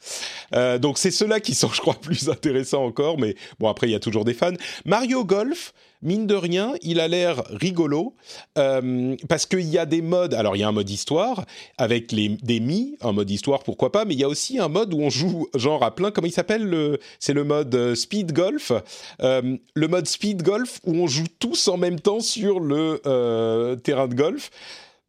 Euh, 0.56 0.80
donc 0.80 0.98
c'est 0.98 1.12
ceux-là 1.12 1.40
qui 1.40 1.54
sont, 1.54 1.70
je 1.72 1.80
crois, 1.80 1.94
plus 2.02 2.28
intéressants 2.28 2.84
encore. 2.84 3.18
Mais 3.20 3.36
bon, 3.60 3.70
après, 3.70 3.88
il 3.88 3.92
y 3.92 3.96
a 3.96 4.00
toujours 4.00 4.26
des 4.26 4.34
fans. 4.34 4.52
Mario 4.84 5.24
Golf, 5.24 5.74
mine 6.02 6.26
de 6.26 6.34
rien, 6.34 6.74
il 6.82 7.00
a 7.00 7.08
l'air 7.08 7.44
rigolo 7.50 8.16
euh, 8.58 9.16
parce 9.30 9.46
qu'il 9.46 9.68
y 9.70 9.78
a 9.78 9.86
des 9.86 10.02
modes. 10.02 10.34
Alors, 10.34 10.56
il 10.56 10.60
y 10.60 10.64
a 10.64 10.68
un 10.68 10.74
mode 10.74 10.90
histoire 10.90 11.46
avec 11.78 12.12
les, 12.12 12.30
des 12.30 12.60
mi, 12.60 12.98
un 13.02 13.12
mode 13.12 13.30
histoire, 13.30 13.64
pourquoi 13.64 13.92
pas. 13.92 14.06
Mais 14.06 14.16
il 14.16 14.20
y 14.20 14.24
a 14.24 14.30
aussi 14.30 14.58
un 14.58 14.68
mode 14.68 14.94
où 14.94 15.02
on 15.02 15.12
joue 15.12 15.48
genre 15.54 15.84
à 15.84 15.94
plein. 15.94 16.10
Comment 16.10 16.28
il 16.28 16.34
s'appelle 16.34 16.64
le, 16.64 17.00
C'est 17.20 17.34
le 17.34 17.44
mode 17.44 17.74
euh, 17.76 17.94
speed 17.94 18.34
golf. 18.34 18.72
le 19.20 19.88
mode 19.88 20.08
speed 20.08 20.42
golf 20.42 20.80
où 20.84 20.96
on 20.96 21.06
joue 21.06 21.28
tous 21.38 21.68
en 21.68 21.78
même 21.78 22.00
temps 22.00 22.22
sur 22.22 22.60
le 22.60 23.76
terrain 23.84 24.08
de 24.08 24.16
golf. 24.16 24.50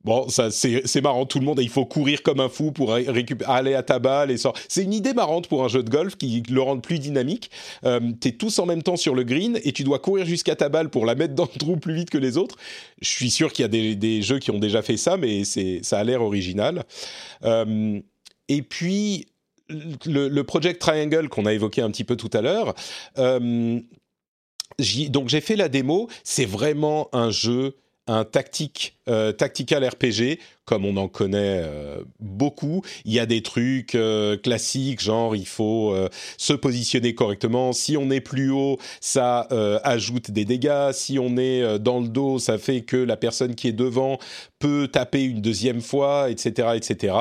Bon, 0.06 0.28
ça 0.28 0.52
c'est 0.52 1.00
marrant, 1.00 1.26
tout 1.26 1.40
le 1.40 1.44
monde, 1.44 1.58
il 1.60 1.68
faut 1.68 1.84
courir 1.84 2.22
comme 2.22 2.38
un 2.38 2.48
fou 2.48 2.70
pour 2.70 2.94
aller 2.94 3.74
à 3.74 3.82
ta 3.82 3.98
balle 3.98 4.30
et 4.30 4.36
C'est 4.68 4.84
une 4.84 4.92
idée 4.92 5.14
marrante 5.14 5.48
pour 5.48 5.64
un 5.64 5.68
jeu 5.68 5.82
de 5.82 5.90
golf 5.90 6.14
qui 6.14 6.44
le 6.48 6.62
rend 6.62 6.78
plus 6.78 7.00
dynamique. 7.00 7.50
Euh, 7.84 8.12
tu 8.20 8.28
es 8.28 8.32
tous 8.32 8.60
en 8.60 8.66
même 8.66 8.84
temps 8.84 8.94
sur 8.96 9.16
le 9.16 9.24
green 9.24 9.58
et 9.64 9.72
tu 9.72 9.82
dois 9.82 9.98
courir 9.98 10.24
jusqu'à 10.24 10.54
ta 10.54 10.68
balle 10.68 10.90
pour 10.90 11.06
la 11.06 11.16
mettre 11.16 11.34
dans 11.34 11.48
le 11.52 11.58
trou 11.58 11.76
plus 11.76 11.96
vite 11.96 12.10
que 12.10 12.18
les 12.18 12.36
autres. 12.36 12.54
Je 13.00 13.08
suis 13.08 13.30
sûr 13.30 13.52
qu'il 13.52 13.64
y 13.64 13.66
a 13.66 13.68
des, 13.68 13.96
des, 13.96 14.22
jeux 14.22 14.38
qui 14.38 14.52
ont 14.52 14.60
déjà 14.60 14.80
fait 14.80 14.96
ça, 14.96 15.16
mais 15.16 15.42
ça 15.42 15.98
a 15.98 16.04
l'air 16.04 16.22
original. 16.22 16.84
Euh, 17.42 18.00
et 18.46 18.62
puis, 18.62 19.26
le, 19.68 20.28
le, 20.28 20.44
Project 20.44 20.80
Triangle 20.80 21.28
qu'on 21.28 21.46
a 21.46 21.52
évoqué 21.52 21.82
un 21.82 21.90
petit 21.90 22.04
peu 22.04 22.14
tout 22.14 22.30
à 22.32 22.42
l'heure, 22.42 22.76
euh, 23.18 23.80
donc 25.08 25.28
j'ai 25.30 25.40
fait 25.40 25.56
la 25.56 25.68
démo, 25.68 26.08
c'est 26.22 26.44
vraiment 26.44 27.08
un 27.12 27.30
jeu 27.32 27.74
un 28.08 28.24
tactique, 28.24 28.96
euh, 29.08 29.32
tactical 29.32 29.84
RPG, 29.84 30.38
comme 30.64 30.84
on 30.84 30.96
en 30.96 31.08
connaît 31.08 31.62
euh, 31.64 32.02
beaucoup. 32.20 32.82
Il 33.04 33.12
y 33.12 33.18
a 33.18 33.26
des 33.26 33.42
trucs 33.42 33.96
euh, 33.96 34.36
classiques, 34.36 35.00
genre 35.00 35.34
il 35.34 35.46
faut 35.46 35.94
se 36.36 36.52
positionner 36.52 37.14
correctement. 37.14 37.72
Si 37.72 37.96
on 37.96 38.10
est 38.10 38.20
plus 38.20 38.50
haut, 38.50 38.78
ça 39.00 39.48
ajoute 39.82 40.30
des 40.30 40.44
dégâts. 40.44 40.92
Si 40.92 41.18
on 41.18 41.36
est 41.36 41.78
dans 41.78 42.00
le 42.00 42.08
dos, 42.08 42.38
ça 42.38 42.58
fait 42.58 42.82
que 42.82 42.96
la 42.96 43.16
personne 43.16 43.54
qui 43.54 43.68
est 43.68 43.72
devant 43.72 44.18
peut 44.58 44.88
taper 44.88 45.22
une 45.24 45.40
deuxième 45.40 45.80
fois, 45.80 46.30
etc., 46.30 46.68
etc. 46.74 47.14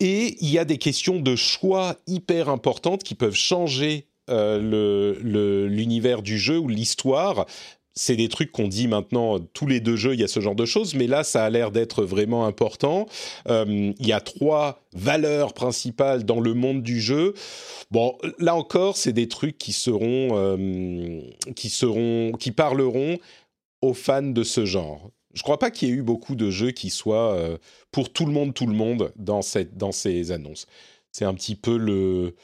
Et 0.00 0.36
il 0.40 0.50
y 0.50 0.58
a 0.58 0.64
des 0.64 0.78
questions 0.78 1.20
de 1.20 1.36
choix 1.36 1.96
hyper 2.06 2.48
importantes 2.48 3.02
qui 3.02 3.14
peuvent 3.14 3.34
changer 3.34 4.06
l'univers 4.28 6.22
du 6.22 6.38
jeu 6.38 6.58
ou 6.58 6.68
l'histoire 6.68 7.46
c'est 7.94 8.16
des 8.16 8.28
trucs 8.28 8.52
qu'on 8.52 8.68
dit 8.68 8.88
maintenant, 8.88 9.38
tous 9.40 9.66
les 9.66 9.80
deux 9.80 9.96
jeux, 9.96 10.14
il 10.14 10.20
y 10.20 10.24
a 10.24 10.28
ce 10.28 10.40
genre 10.40 10.54
de 10.54 10.64
choses, 10.64 10.94
mais 10.94 11.06
là, 11.06 11.24
ça 11.24 11.44
a 11.44 11.50
l'air 11.50 11.70
d'être 11.70 12.04
vraiment 12.04 12.46
important. 12.46 13.06
Euh, 13.48 13.92
il 13.98 14.06
y 14.06 14.12
a 14.12 14.20
trois 14.20 14.80
valeurs 14.94 15.52
principales 15.54 16.24
dans 16.24 16.40
le 16.40 16.54
monde 16.54 16.82
du 16.82 17.00
jeu. 17.00 17.34
Bon, 17.90 18.16
là 18.38 18.54
encore, 18.54 18.96
c'est 18.96 19.12
des 19.12 19.28
trucs 19.28 19.58
qui 19.58 19.72
seront, 19.72 20.30
euh, 20.32 21.20
qui 21.56 21.68
seront, 21.68 22.32
qui 22.32 22.52
parleront 22.52 23.18
aux 23.82 23.94
fans 23.94 24.22
de 24.22 24.44
ce 24.44 24.64
genre. 24.64 25.10
Je 25.34 25.42
crois 25.42 25.58
pas 25.58 25.70
qu'il 25.70 25.88
y 25.88 25.92
ait 25.92 25.94
eu 25.94 26.02
beaucoup 26.02 26.34
de 26.34 26.50
jeux 26.50 26.72
qui 26.72 26.90
soient 26.90 27.34
euh, 27.34 27.56
pour 27.92 28.12
tout 28.12 28.26
le 28.26 28.32
monde, 28.32 28.54
tout 28.54 28.66
le 28.66 28.74
monde 28.74 29.12
dans 29.16 29.42
cette, 29.42 29.76
dans 29.76 29.92
ces 29.92 30.32
annonces. 30.32 30.66
C'est 31.12 31.24
un 31.24 31.34
petit 31.34 31.56
peu 31.56 31.76
le 31.76 32.34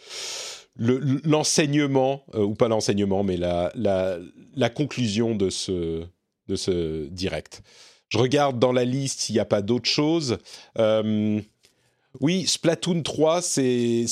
l'enseignement, 0.79 2.23
euh, 2.35 2.43
ou 2.43 2.55
pas 2.55 2.69
l'enseignement, 2.69 3.25
mais 3.25 3.37
la, 3.37 3.73
la, 3.75 4.19
la, 4.57 4.71
conclusion 4.71 5.35
de 5.35 5.51
ce, 5.51 6.05
de 6.49 6.57
ce 6.57 7.07
direct. 7.07 7.63
Je 8.09 8.19
regarde 8.19 8.59
dans 8.59 8.73
la 8.73 8.85
liste 8.85 9.21
s'il 9.21 9.35
n'y 9.35 9.41
a 9.41 9.45
pas 9.45 9.63
d'autres 9.63 9.89
choses. 9.89 10.39
Euh, 10.79 11.41
oui, 12.21 12.47
Splatoon 12.47 13.03
3, 13.03 13.43
c'est 13.43 14.07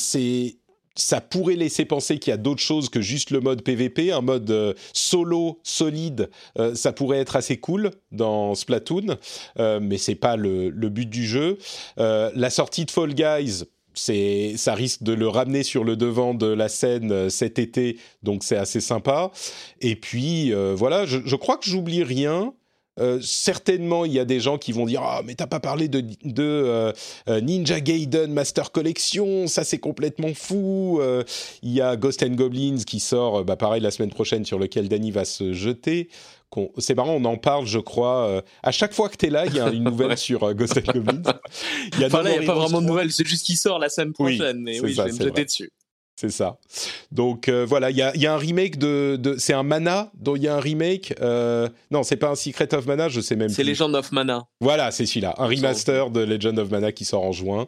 ça 0.97 1.21
pourrait 1.21 1.57
laisser 1.57 1.85
penser 1.85 2.21
qu'il 2.21 2.31
y 2.31 2.35
a 2.35 2.37
d'autres 2.37 2.63
choses 2.63 2.89
que 2.89 3.01
juste 3.01 3.33
le 3.33 3.41
mode 3.41 3.63
PVP, 3.63 4.13
un 4.13 4.21
mode 4.21 4.49
euh, 4.53 4.75
solo 4.93 5.59
solide, 5.65 6.31
euh, 6.57 6.77
ça 6.77 6.93
pourrait 6.93 7.19
être 7.19 7.35
assez 7.35 7.57
cool 7.57 7.91
dans 8.13 8.55
Splatoon, 8.55 9.19
mais 9.59 9.99
c'est 9.99 10.15
pas 10.15 10.37
le, 10.37 10.71
le, 10.71 10.89
but 10.89 11.09
du 11.09 11.27
jeu. 11.27 11.59
la 11.97 12.51
sortie 12.51 12.85
de 12.85 12.93
Fall 12.93 13.15
Guys, 13.15 13.65
c'est, 13.95 14.55
ça 14.57 14.75
risque 14.75 15.03
de 15.03 15.13
le 15.13 15.29
ramener 15.29 15.63
sur 15.63 15.85
le 15.85 15.97
devant 15.97 16.35
de 16.35 16.47
la 16.47 16.69
scène 16.69 17.31
cet 17.31 17.59
été, 17.59 17.99
donc 18.23 18.45
c'est 18.45 18.57
assez 18.57 18.81
sympa. 18.81 19.31
Et 19.81 19.97
puis 19.97 20.53
voilà, 20.75 21.07
je, 21.07 21.37
crois 21.37 21.57
que 21.57 21.67
j'oublie 21.69 22.03
rien. 22.03 22.53
Euh, 23.01 23.21
certainement, 23.21 24.05
il 24.05 24.13
y 24.13 24.21
a 24.21 24.25
des 24.25 24.39
gens 24.39 24.57
qui 24.57 24.71
vont 24.71 24.87
dire 24.87 25.03
Ah, 25.03 25.23
mais 25.25 25.35
t'as 25.35 25.49
pas 25.49 25.59
parlé 25.59 25.89
de, 25.89 26.05
euh, 26.39 26.93
euh, 27.29 27.41
Ninja 27.41 27.81
Gaiden 27.81 28.33
Master 28.33 28.71
Collection, 28.71 29.49
ça 29.49 29.65
c'est 29.65 29.79
complètement 29.79 30.33
fou. 30.35 31.01
il 31.63 31.73
y 31.73 31.81
a 31.81 31.97
Ghost 31.97 32.23
and 32.23 32.35
Goblins 32.35 32.79
qui 32.87 33.01
sort, 33.01 33.45
bah, 33.45 33.57
pareil, 33.57 33.83
la 33.83 33.91
semaine 33.91 34.11
prochaine, 34.11 34.45
sur 34.45 34.59
lequel 34.59 34.89
Danny 34.89 35.11
va 35.11 35.25
se 35.25 35.53
jeter. 35.53 36.09
C'est 36.79 36.95
marrant, 36.95 37.15
on 37.15 37.25
en 37.25 37.37
parle, 37.37 37.67
je 37.67 37.79
crois. 37.79 38.43
à 38.63 38.73
chaque 38.73 38.95
fois 38.95 39.09
que 39.09 39.17
tu 39.17 39.27
es 39.27 39.31
là, 39.31 39.47
il 39.47 39.55
y 39.55 39.61
a 39.61 39.71
une 39.71 39.85
nouvelle 39.85 40.17
sur 40.19 40.53
Ghost 40.55 40.79
and 40.79 40.93
Goblins. 40.93 41.23
Il 41.95 42.01
y 42.01 42.05
a, 42.05 42.07
enfin, 42.07 42.23
là, 42.23 42.35
il 42.35 42.41
n'y 42.41 42.45
a 42.45 42.47
pas 42.47 42.59
vraiment 42.59 42.81
de 42.81 42.87
nouvelle, 42.87 43.13
c'est 43.13 43.27
juste 43.27 43.47
qu'il 43.47 43.57
sort 43.57 43.79
la 43.79 43.89
semaine 43.89 44.13
prochaine. 44.13 44.65
oui, 44.65 44.95
je 44.95 45.03
vais 45.03 45.13
me 45.13 45.19
jeter 45.19 45.45
dessus. 45.45 45.71
C'est 46.17 46.31
ça. 46.31 46.59
Donc 47.11 47.49
euh, 47.49 47.67
voilà, 47.69 47.91
il 47.91 47.97
y 47.97 48.03
a, 48.03 48.17
y 48.17 48.27
a, 48.27 48.35
un 48.35 48.39
remake 48.39 48.79
de, 48.79 49.17
de 49.21 49.37
c'est 49.37 49.53
un 49.53 49.65
Mana 49.65 50.13
dont 50.15 50.37
il 50.37 50.45
y 50.45 50.49
a 50.49 50.57
un 50.57 50.61
remake. 50.61 51.13
Euh, 51.21 51.69
non, 51.91 52.05
c'est 52.05 52.17
pas 52.17 52.29
un 52.29 52.37
Secret 52.37 52.73
of 52.73 52.87
Mana, 52.87 53.09
je 53.09 53.21
sais 53.21 53.35
même. 53.35 53.49
C'est 53.49 53.65
Legend 53.65 53.95
of 53.97 54.13
Mana. 54.13 54.47
Voilà, 54.61 54.93
c'est 54.93 55.07
celui-là, 55.07 55.35
un 55.39 55.47
remaster 55.47 56.11
de 56.11 56.21
Legend 56.21 56.59
of 56.59 56.71
Mana 56.71 56.93
qui 56.93 57.05
sort 57.05 57.25
en 57.25 57.33
juin. 57.33 57.67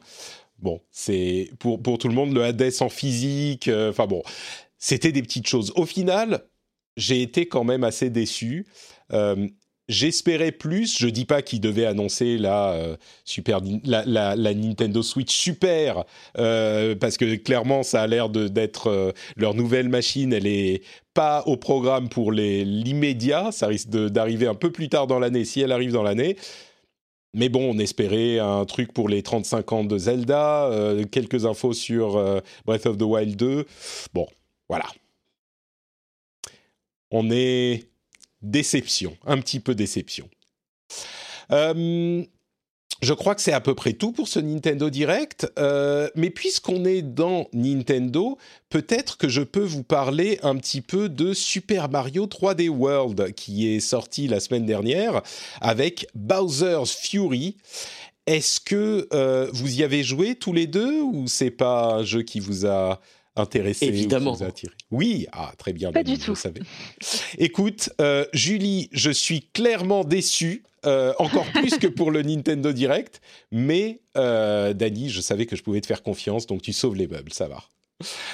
Bon, 0.61 0.81
c'est 0.93 1.51
pour 1.59 1.83
pour 1.83 1.99
tout 1.99 2.09
le 2.09 2.15
monde 2.15 2.33
le 2.33 2.45
Hades 2.45 2.73
en 2.81 2.89
physique. 2.89 3.67
Euh, 3.67 3.91
enfin 3.91 4.07
bon, 4.07 4.23
c'était 4.79 5.13
des 5.13 5.23
petites 5.23 5.49
choses. 5.49 5.73
Au 5.75 5.85
final, 5.85 6.45
j'ai 6.97 7.23
été 7.23 7.47
quand 7.47 7.65
même 7.65 7.85
assez 7.85 8.11
déçu. 8.11 8.67
Euh, 9.13 9.49
J'espérais 9.89 10.51
plus. 10.51 10.99
Je 10.99 11.07
dis 11.07 11.27
pas 11.27 11.43
qu'ils 11.43 11.61
devaient 11.61 11.87
annoncer 11.87 12.39
la, 12.39 12.73
euh, 12.73 12.97
super, 13.25 13.61
Nintendo 13.63 15.01
Switch 15.01 15.33
Super 15.33 16.03
euh, 16.39 16.97
parce 16.97 17.17
que 17.17 17.37
clairement 17.37 17.85
ça 17.85 18.03
a 18.03 18.09
l'air 18.09 18.29
d'être 18.29 19.15
leur 19.37 19.55
nouvelle 19.55 19.89
machine. 19.89 20.33
Elle 20.33 20.49
est 20.49 20.83
pas 21.15 21.45
au 21.47 21.57
programme 21.57 22.09
pour 22.09 22.33
l'immédiat. 22.33 23.53
Ça 23.53 23.69
risque 23.69 23.89
d'arriver 23.91 24.49
un 24.49 24.57
peu 24.57 24.73
plus 24.73 24.89
tard 24.89 25.07
dans 25.07 25.21
l'année 25.21 25.45
si 25.45 25.61
elle 25.61 25.71
arrive 25.71 25.93
dans 25.93 26.03
l'année. 26.03 26.37
Mais 27.33 27.49
bon, 27.49 27.73
on 27.73 27.79
espérait 27.79 28.41
un 28.41 28.65
truc 28.65 28.93
pour 28.93 29.09
les 29.09 29.23
35 29.23 29.73
ans 29.73 29.85
de 29.85 29.99
Zelda, 29.99 30.69
quelques 31.13 31.47
infos 31.47 31.75
sur 31.75 32.43
Breath 32.65 32.87
of 32.87 32.99
the 32.99 33.03
Wild 33.03 33.37
2. 33.37 33.67
Bon, 34.13 34.27
voilà. 34.69 34.87
On 37.11 37.31
est 37.31 37.89
déception, 38.43 39.17
un 39.25 39.39
petit 39.39 39.61
peu 39.61 39.75
déception. 39.75 40.29
Euh, 41.53 42.25
je 43.03 43.13
crois 43.13 43.35
que 43.35 43.43
c'est 43.43 43.53
à 43.53 43.61
peu 43.61 43.75
près 43.75 43.93
tout 43.93 44.13
pour 44.13 44.27
ce 44.27 44.39
Nintendo 44.39 44.89
Direct. 44.89 45.51
Euh, 45.59 46.09
mais 46.15 46.31
puisqu'on 46.31 46.85
est 46.85 47.03
dans 47.03 47.47
Nintendo, 47.53 48.39
peut-être 48.71 49.19
que 49.19 49.29
je 49.29 49.43
peux 49.43 49.65
vous 49.65 49.83
parler 49.83 50.39
un 50.43 50.57
petit 50.57 50.81
peu 50.81 51.09
de 51.09 51.35
Super 51.35 51.91
Mario 51.91 52.27
3D 52.27 52.69
World 52.69 53.35
qui 53.35 53.69
est 53.69 53.81
sorti 53.81 54.29
la 54.29 54.41
semaine 54.41 54.65
dernière 54.65 55.23
avec 55.61 56.07
Bowser's 56.15 56.93
Fury. 56.93 57.57
Est-ce 58.27 58.61
que 58.61 59.07
euh, 59.13 59.49
vous 59.53 59.79
y 59.79 59.85
avez 59.85 60.03
joué 60.03 60.35
tous 60.35 60.53
les 60.53 60.67
deux 60.67 61.01
ou 61.01 61.29
c'est 61.29 61.51
pas 61.51 61.97
un 61.97 62.03
jeu 62.03 62.23
qui 62.23 62.41
vous 62.41 62.67
a 62.67 63.01
intéressé 63.37 63.87
Évidemment. 63.87 64.33
Vous 64.33 64.45
attiré 64.45 64.73
oui, 64.91 65.27
ah, 65.33 65.53
très 65.59 65.73
bien. 65.73 65.93
Pas 65.93 66.03
du 66.03 66.19
tout. 66.19 66.33
Vous 66.33 66.41
savez. 66.41 66.61
Écoute, 67.39 67.91
euh, 68.01 68.25
Julie, 68.33 68.89
je 68.93 69.11
suis 69.11 69.43
clairement 69.53 70.05
déçu, 70.05 70.65
euh, 70.85 71.13
encore 71.19 71.47
plus 71.53 71.79
que 71.79 71.87
pour 71.87 72.11
le 72.11 72.23
Nintendo 72.23 72.73
Direct, 72.73 73.21
mais 73.51 74.01
euh, 74.17 74.73
Dani, 74.73 75.11
je 75.11 75.21
savais 75.21 75.47
que 75.47 75.57
je 75.57 75.63
pouvais 75.63 75.81
te 75.81 75.87
faire 75.87 76.03
confiance, 76.03 76.47
donc 76.47 76.63
tu 76.63 76.73
sauves 76.73 76.97
les 76.97 77.09
meubles, 77.09 77.33
ça 77.33 77.49
va. 77.49 77.63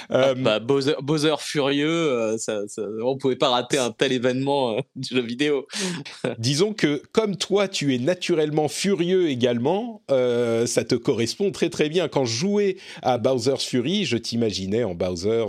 Ah, 0.09 0.29
euh, 0.29 0.35
bah, 0.35 0.59
Bowser, 0.59 1.35
furieux, 1.39 1.87
euh, 1.87 2.37
ça, 2.37 2.67
ça, 2.67 2.81
on 3.03 3.17
pouvait 3.17 3.37
pas 3.37 3.49
rater 3.49 3.77
un 3.77 3.91
tel 3.91 4.11
événement 4.11 4.77
euh, 4.77 4.81
du 4.95 5.15
jeu 5.15 5.21
vidéo. 5.21 5.67
Disons 6.37 6.73
que 6.73 7.01
comme 7.13 7.37
toi, 7.37 7.67
tu 7.67 7.95
es 7.95 7.97
naturellement 7.97 8.67
furieux 8.67 9.29
également, 9.29 10.01
ça 10.09 10.83
te 10.83 10.95
correspond 10.95 11.51
très 11.51 11.69
très 11.69 11.89
bien. 11.89 12.07
Quand 12.07 12.25
je 12.25 12.35
jouais 12.35 12.77
à 13.01 13.17
Bowser's 13.17 13.63
Fury, 13.63 14.05
je 14.05 14.17
t'imaginais 14.17 14.83
en 14.83 14.95
Bowser 14.95 15.45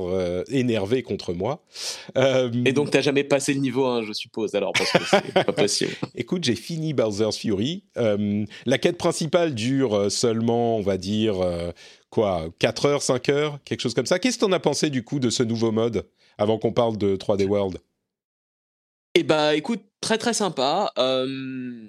énervé 0.48 1.03
contre 1.03 1.33
moi. 1.33 1.64
Et 2.16 2.72
donc 2.72 2.90
t'as 2.90 3.00
jamais 3.00 3.24
passé 3.24 3.53
le 3.55 3.61
niveau 3.61 3.87
1, 3.87 4.05
je 4.05 4.12
suppose, 4.12 4.55
alors 4.55 4.72
parce 4.72 4.92
que 4.92 4.98
c'est 5.11 5.33
pas 5.33 5.44
possible. 5.53 5.92
Écoute, 6.14 6.44
j'ai 6.44 6.57
fini 6.57 6.92
Bowser's 6.92 7.37
Fury. 7.37 7.85
la 7.96 8.79
quête 8.79 8.96
principale 8.96 9.55
dure 9.55 10.11
seulement, 10.11 10.77
on 10.77 10.83
va 10.83 10.96
dire 10.96 11.37
quoi, 12.14 12.48
4 12.61 12.87
heures, 12.87 13.03
5 13.03 13.29
heures, 13.29 13.59
quelque 13.64 13.81
chose 13.81 13.92
comme 13.92 14.07
ça. 14.07 14.20
Qu'est-ce 14.20 14.37
que 14.37 14.44
tu 14.44 14.46
en 14.46 14.53
as 14.53 14.61
pensé 14.61 14.88
du 14.88 15.03
coup 15.03 15.18
de 15.18 15.31
ce 15.31 15.42
nouveau 15.42 15.72
mode 15.72 16.09
avant 16.38 16.59
qu'on 16.59 16.72
parle 16.72 16.96
de 16.96 17.16
3D 17.16 17.44
World? 17.44 17.79
Eh 19.16 19.24
bah 19.24 19.57
écoute, 19.57 19.83
très 20.00 20.16
très 20.16 20.33
sympa. 20.33 20.92
Euh, 20.96 21.88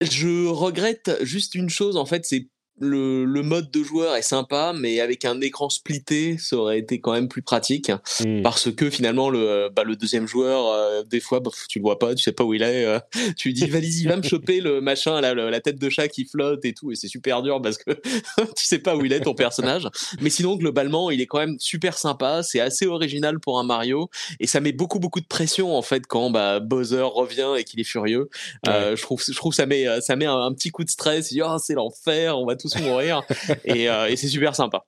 je 0.00 0.46
regrette 0.46 1.18
juste 1.22 1.54
une 1.54 1.68
chose 1.68 1.98
en 1.98 2.06
fait, 2.06 2.24
c'est 2.24 2.48
le, 2.80 3.24
le, 3.24 3.42
mode 3.42 3.70
de 3.70 3.82
joueur 3.82 4.16
est 4.16 4.22
sympa, 4.22 4.72
mais 4.74 5.00
avec 5.00 5.24
un 5.24 5.40
écran 5.40 5.68
splitté, 5.68 6.36
ça 6.38 6.56
aurait 6.56 6.78
été 6.78 7.00
quand 7.00 7.12
même 7.12 7.28
plus 7.28 7.42
pratique. 7.42 7.90
Hmm. 8.20 8.42
Parce 8.42 8.70
que 8.70 8.90
finalement, 8.90 9.30
le, 9.30 9.68
bah, 9.74 9.84
le 9.84 9.96
deuxième 9.96 10.26
joueur, 10.26 10.66
euh, 10.66 11.02
des 11.04 11.20
fois, 11.20 11.40
bah, 11.40 11.50
tu 11.68 11.78
le 11.78 11.82
vois 11.82 11.98
pas, 11.98 12.14
tu 12.14 12.22
sais 12.22 12.32
pas 12.32 12.44
où 12.44 12.54
il 12.54 12.62
est. 12.62 12.84
Euh, 12.84 12.98
tu 13.36 13.52
dis, 13.52 13.66
vas-y, 13.66 14.04
va 14.04 14.16
me 14.16 14.22
choper 14.22 14.60
le 14.60 14.80
machin, 14.80 15.20
la, 15.20 15.34
la, 15.34 15.60
tête 15.60 15.78
de 15.78 15.88
chat 15.88 16.08
qui 16.08 16.24
flotte 16.24 16.64
et 16.64 16.72
tout. 16.72 16.92
Et 16.92 16.94
c'est 16.94 17.08
super 17.08 17.42
dur 17.42 17.60
parce 17.60 17.78
que 17.78 17.90
tu 18.56 18.64
sais 18.64 18.78
pas 18.78 18.96
où 18.96 19.04
il 19.04 19.12
est, 19.12 19.20
ton 19.20 19.34
personnage. 19.34 19.88
Mais 20.20 20.30
sinon, 20.30 20.56
globalement, 20.56 21.10
il 21.10 21.20
est 21.20 21.26
quand 21.26 21.38
même 21.38 21.56
super 21.58 21.98
sympa. 21.98 22.42
C'est 22.42 22.60
assez 22.60 22.86
original 22.86 23.40
pour 23.40 23.58
un 23.58 23.64
Mario. 23.64 24.08
Et 24.40 24.46
ça 24.46 24.60
met 24.60 24.72
beaucoup, 24.72 24.98
beaucoup 24.98 25.20
de 25.20 25.26
pression, 25.26 25.76
en 25.76 25.82
fait, 25.82 26.06
quand 26.06 26.30
bah, 26.30 26.60
Bowser 26.60 27.02
revient 27.02 27.54
et 27.58 27.64
qu'il 27.64 27.80
est 27.80 27.84
furieux. 27.84 28.28
Euh, 28.66 28.96
je 28.96 29.02
trouve, 29.02 29.22
je 29.26 29.34
trouve 29.34 29.52
ça 29.52 29.66
met, 29.66 29.86
ça 30.00 30.16
met 30.16 30.26
un, 30.26 30.52
petit 30.52 30.70
coup 30.70 30.84
de 30.84 30.90
stress. 30.90 31.34
Oh, 31.44 31.56
c'est 31.58 31.74
l'enfer, 31.74 32.38
on 32.38 32.46
va 32.46 32.56
tout 32.56 32.67
mourir. 32.76 33.22
Euh, 33.68 34.06
et, 34.06 34.16
c'est 34.16 34.28
super 34.28 34.54
sympa. 34.54 34.82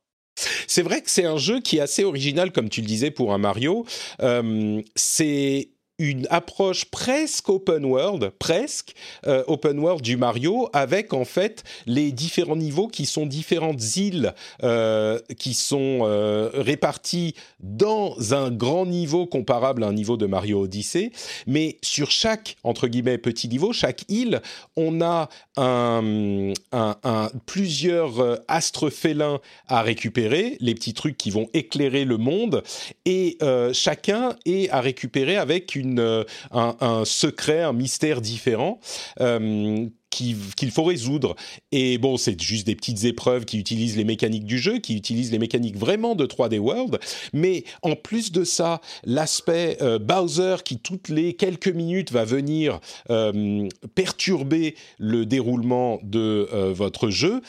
C'est 0.66 0.82
vrai 0.82 1.02
que 1.02 1.10
c'est 1.10 1.24
un 1.24 1.36
jeu 1.36 1.60
qui 1.60 1.78
est 1.78 1.80
assez 1.80 2.04
original, 2.04 2.52
comme 2.52 2.68
tu 2.68 2.80
le 2.80 2.86
disais, 2.86 3.10
pour 3.10 3.32
un 3.32 3.38
Mario. 3.38 3.84
Euh, 4.22 4.80
c'est 4.96 5.70
une 6.00 6.26
approche 6.30 6.86
presque 6.86 7.50
open 7.50 7.84
world, 7.84 8.32
presque 8.38 8.94
euh, 9.26 9.44
open 9.46 9.78
world 9.78 10.02
du 10.02 10.16
Mario, 10.16 10.70
avec 10.72 11.12
en 11.12 11.26
fait 11.26 11.62
les 11.86 12.10
différents 12.10 12.56
niveaux 12.56 12.88
qui 12.88 13.04
sont 13.04 13.26
différentes 13.26 13.96
îles 13.96 14.32
euh, 14.62 15.20
qui 15.38 15.52
sont 15.52 16.00
euh, 16.02 16.48
réparties 16.54 17.34
dans 17.60 18.32
un 18.32 18.50
grand 18.50 18.86
niveau 18.86 19.26
comparable 19.26 19.84
à 19.84 19.88
un 19.88 19.92
niveau 19.92 20.16
de 20.16 20.24
Mario 20.24 20.62
Odyssey, 20.62 21.12
mais 21.46 21.76
sur 21.82 22.10
chaque 22.10 22.56
entre 22.64 22.88
guillemets 22.88 23.18
petit 23.18 23.48
niveau, 23.48 23.74
chaque 23.74 24.04
île, 24.08 24.40
on 24.76 25.02
a 25.02 25.28
un, 25.58 26.52
un, 26.72 27.30
plusieurs 27.44 28.40
astres 28.48 28.88
félins 28.88 29.40
à 29.68 29.82
récupérer, 29.82 30.56
les 30.60 30.74
petits 30.74 30.94
trucs 30.94 31.18
qui 31.18 31.30
vont 31.30 31.48
éclairer 31.52 32.06
le 32.06 32.16
monde, 32.16 32.62
et 33.04 33.36
chacun 33.74 34.36
est 34.46 34.70
à 34.70 34.80
récupérer 34.80 35.36
avec 35.36 35.74
une 35.74 35.89
euh, 35.98 36.24
un, 36.52 37.04
secret, 37.04 37.62
un 37.62 37.72
mystère 37.72 38.20
différent. 38.20 38.80
Euh, 39.20 39.86
qu'il 40.12 40.72
faut 40.72 40.82
résoudre. 40.82 41.36
Et 41.70 41.96
bon, 41.96 42.16
c'est 42.16 42.38
juste 42.42 42.66
des 42.66 42.74
petites 42.74 43.04
épreuves 43.04 43.44
qui 43.44 43.60
utilisent 43.60 43.96
les 43.96 44.04
mécaniques 44.04 44.44
du 44.44 44.58
jeu, 44.58 44.78
qui 44.78 44.96
utilisent 44.96 45.30
les 45.30 45.38
mécaniques 45.38 45.76
vraiment 45.76 46.16
de 46.16 46.26
3D 46.26 46.58
World. 46.58 46.98
Mais 47.32 47.62
en 47.82 47.94
plus 47.94 48.32
de 48.32 48.42
ça, 48.42 48.80
l'aspect 49.04 49.78
euh, 49.80 50.00
Bowser 50.00 50.56
qui 50.64 50.80
toutes 50.80 51.10
les 51.10 51.34
quelques 51.34 51.68
minutes 51.68 52.10
va 52.10 52.24
venir 52.24 52.80
perturber 53.94 54.74
le 54.98 55.26
déroulement 55.26 56.00
de 56.02 56.48
votre 56.72 57.08
jeu 57.08 57.40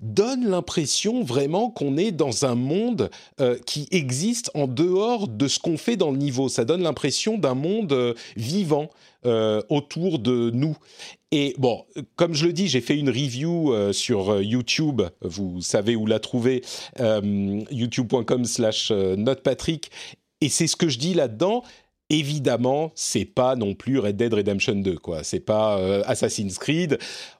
donne 0.00 0.48
l'impression 0.48 1.22
vraiment 1.22 1.70
qu'on 1.70 1.96
est 1.96 2.12
dans 2.12 2.44
un 2.44 2.54
monde 2.54 3.10
euh, 3.40 3.58
qui 3.66 3.86
existe 3.90 4.50
en 4.54 4.66
dehors 4.66 5.28
de 5.28 5.48
ce 5.48 5.58
qu'on 5.58 5.76
fait 5.76 5.96
dans 5.96 6.10
le 6.10 6.16
niveau. 6.16 6.48
Ça 6.48 6.64
donne 6.64 6.82
l'impression 6.82 7.38
d'un 7.38 7.54
monde 7.54 7.92
euh, 7.92 8.14
vivant 8.36 8.90
euh, 9.26 9.62
autour 9.68 10.18
de 10.18 10.50
nous. 10.50 10.76
Et 11.32 11.54
bon, 11.58 11.84
comme 12.16 12.34
je 12.34 12.46
le 12.46 12.52
dis, 12.52 12.66
j'ai 12.66 12.80
fait 12.80 12.96
une 12.96 13.10
review 13.10 13.72
sur 13.92 14.42
YouTube. 14.42 15.02
Vous 15.20 15.62
savez 15.62 15.94
où 15.94 16.04
la 16.04 16.18
trouver, 16.18 16.62
youtube.com/slash 16.98 18.90
notepatrick. 18.90 19.92
Et 20.40 20.48
c'est 20.48 20.66
ce 20.66 20.74
que 20.74 20.88
je 20.88 20.98
dis 20.98 21.14
là-dedans 21.14 21.62
évidemment, 22.10 22.90
c'est 22.96 23.24
pas 23.24 23.56
non 23.56 23.74
plus 23.74 23.98
Red 23.98 24.16
Dead 24.16 24.34
Redemption 24.34 24.74
2, 24.74 24.96
quoi. 24.98 25.22
C'est 25.22 25.40
pas 25.40 25.78
euh, 25.78 26.02
Assassin's 26.06 26.58
Creed. 26.58 26.98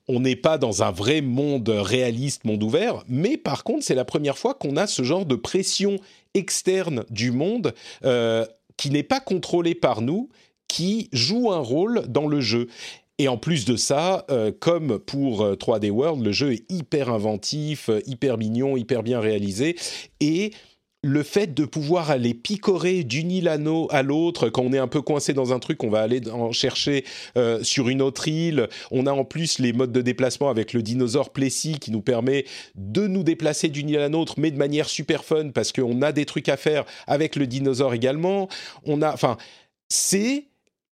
On 0.08 0.20
n'est 0.20 0.36
pas 0.36 0.58
dans 0.58 0.82
un 0.82 0.92
vrai 0.92 1.20
monde 1.20 1.68
réaliste, 1.68 2.44
monde 2.44 2.62
ouvert. 2.62 3.02
Mais 3.08 3.36
par 3.36 3.64
contre, 3.64 3.84
c'est 3.84 3.94
la 3.94 4.04
première 4.04 4.38
fois 4.38 4.54
qu'on 4.54 4.76
a 4.76 4.86
ce 4.86 5.02
genre 5.02 5.26
de 5.26 5.34
pression 5.34 5.98
externe 6.34 7.04
du 7.10 7.32
monde 7.32 7.74
euh, 8.04 8.46
qui 8.76 8.90
n'est 8.90 9.02
pas 9.02 9.20
contrôlée 9.20 9.74
par 9.74 10.00
nous, 10.00 10.30
qui 10.68 11.08
joue 11.12 11.50
un 11.50 11.58
rôle 11.58 12.04
dans 12.08 12.28
le 12.28 12.40
jeu. 12.40 12.68
Et 13.18 13.28
en 13.28 13.36
plus 13.36 13.66
de 13.66 13.76
ça, 13.76 14.24
euh, 14.30 14.50
comme 14.58 14.98
pour 14.98 15.44
3D 15.44 15.90
World, 15.90 16.24
le 16.24 16.32
jeu 16.32 16.52
est 16.52 16.70
hyper 16.70 17.10
inventif, 17.10 17.90
hyper 18.06 18.38
mignon, 18.38 18.76
hyper 18.76 19.02
bien 19.02 19.20
réalisé. 19.20 19.76
Et 20.20 20.52
le 21.02 21.22
fait 21.22 21.54
de 21.54 21.64
pouvoir 21.64 22.10
aller 22.10 22.34
picorer 22.34 23.04
d'une 23.04 23.30
île 23.30 23.48
à 23.48 24.02
l'autre, 24.02 24.50
quand 24.50 24.62
on 24.62 24.72
est 24.72 24.78
un 24.78 24.88
peu 24.88 25.00
coincé 25.00 25.32
dans 25.32 25.52
un 25.52 25.58
truc, 25.58 25.82
on 25.82 25.88
va 25.88 26.00
aller 26.00 26.20
en 26.30 26.52
chercher 26.52 27.04
euh, 27.36 27.62
sur 27.62 27.88
une 27.88 28.02
autre 28.02 28.28
île. 28.28 28.68
On 28.90 29.06
a 29.06 29.12
en 29.12 29.24
plus 29.24 29.58
les 29.58 29.72
modes 29.72 29.92
de 29.92 30.02
déplacement 30.02 30.50
avec 30.50 30.72
le 30.72 30.82
dinosaure 30.82 31.30
Plessis 31.30 31.78
qui 31.78 31.90
nous 31.90 32.02
permet 32.02 32.44
de 32.74 33.06
nous 33.06 33.22
déplacer 33.22 33.68
d'une 33.68 33.88
île 33.88 33.98
à 33.98 34.08
l'autre, 34.08 34.34
mais 34.36 34.50
de 34.50 34.58
manière 34.58 34.88
super 34.88 35.24
fun 35.24 35.50
parce 35.50 35.72
qu'on 35.72 36.02
a 36.02 36.12
des 36.12 36.26
trucs 36.26 36.50
à 36.50 36.58
faire 36.58 36.84
avec 37.06 37.36
le 37.36 37.46
dinosaure 37.46 37.94
également. 37.94 38.48
On 38.84 39.00
a, 39.00 39.12
enfin, 39.12 39.38
c'est 39.88 40.44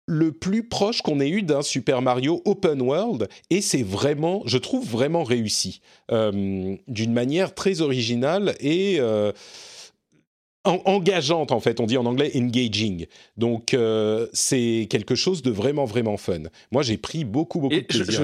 le 0.08 0.32
plus 0.32 0.64
proche 0.64 1.02
qu'on 1.02 1.20
ait 1.20 1.30
eu 1.30 1.44
d'un 1.44 1.62
Super 1.62 2.02
Mario 2.02 2.42
Open 2.46 2.82
World 2.82 3.28
et 3.50 3.60
c'est 3.60 3.84
vraiment, 3.84 4.42
je 4.46 4.58
trouve 4.58 4.88
vraiment 4.88 5.26
réussi 5.26 5.82
euh, 6.12 6.78
d'une 6.88 7.12
manière 7.12 7.54
très 7.54 7.82
originale 7.82 8.56
et 8.62 8.98
euh, 9.00 9.34
engageante 10.68 11.52
en 11.52 11.60
fait, 11.60 11.80
on 11.80 11.86
dit 11.86 11.98
en 11.98 12.06
anglais 12.06 12.32
engaging. 12.36 13.08
Donc 13.38 13.74
euh, 13.74 14.28
c'est 14.34 14.88
quelque 14.90 15.16
chose 15.16 15.42
de 15.42 15.52
vraiment 15.52 15.86
vraiment 15.86 16.18
fun. 16.18 16.44
Moi 16.72 16.84
j'ai 16.84 16.98
pris 16.98 17.26
beaucoup 17.26 17.60
beaucoup 17.60 17.76
de 17.76 17.82
plaisir. 17.82 18.22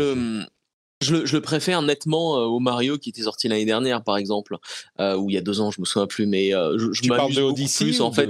Je, 1.01 1.25
je, 1.25 1.35
le, 1.35 1.41
préfère 1.41 1.81
nettement 1.81 2.37
euh, 2.37 2.45
au 2.45 2.59
Mario 2.59 2.97
qui 2.97 3.09
était 3.09 3.23
sorti 3.23 3.47
l'année 3.47 3.65
dernière 3.65 4.03
par 4.03 4.17
exemple, 4.17 4.57
euh, 4.99 5.17
ou 5.17 5.29
il 5.29 5.33
y 5.33 5.37
a 5.37 5.41
deux 5.41 5.59
ans, 5.59 5.71
je 5.71 5.81
me 5.81 5.85
souviens 5.85 6.07
plus, 6.07 6.25
mais 6.25 6.51
je, 6.51 6.91
je 6.93 7.01
tu 7.01 7.09
parles 7.09 7.33
de 7.33 7.41
Odyssey 7.41 7.85
plus, 7.85 8.01
en 8.01 8.11
fait. 8.11 8.29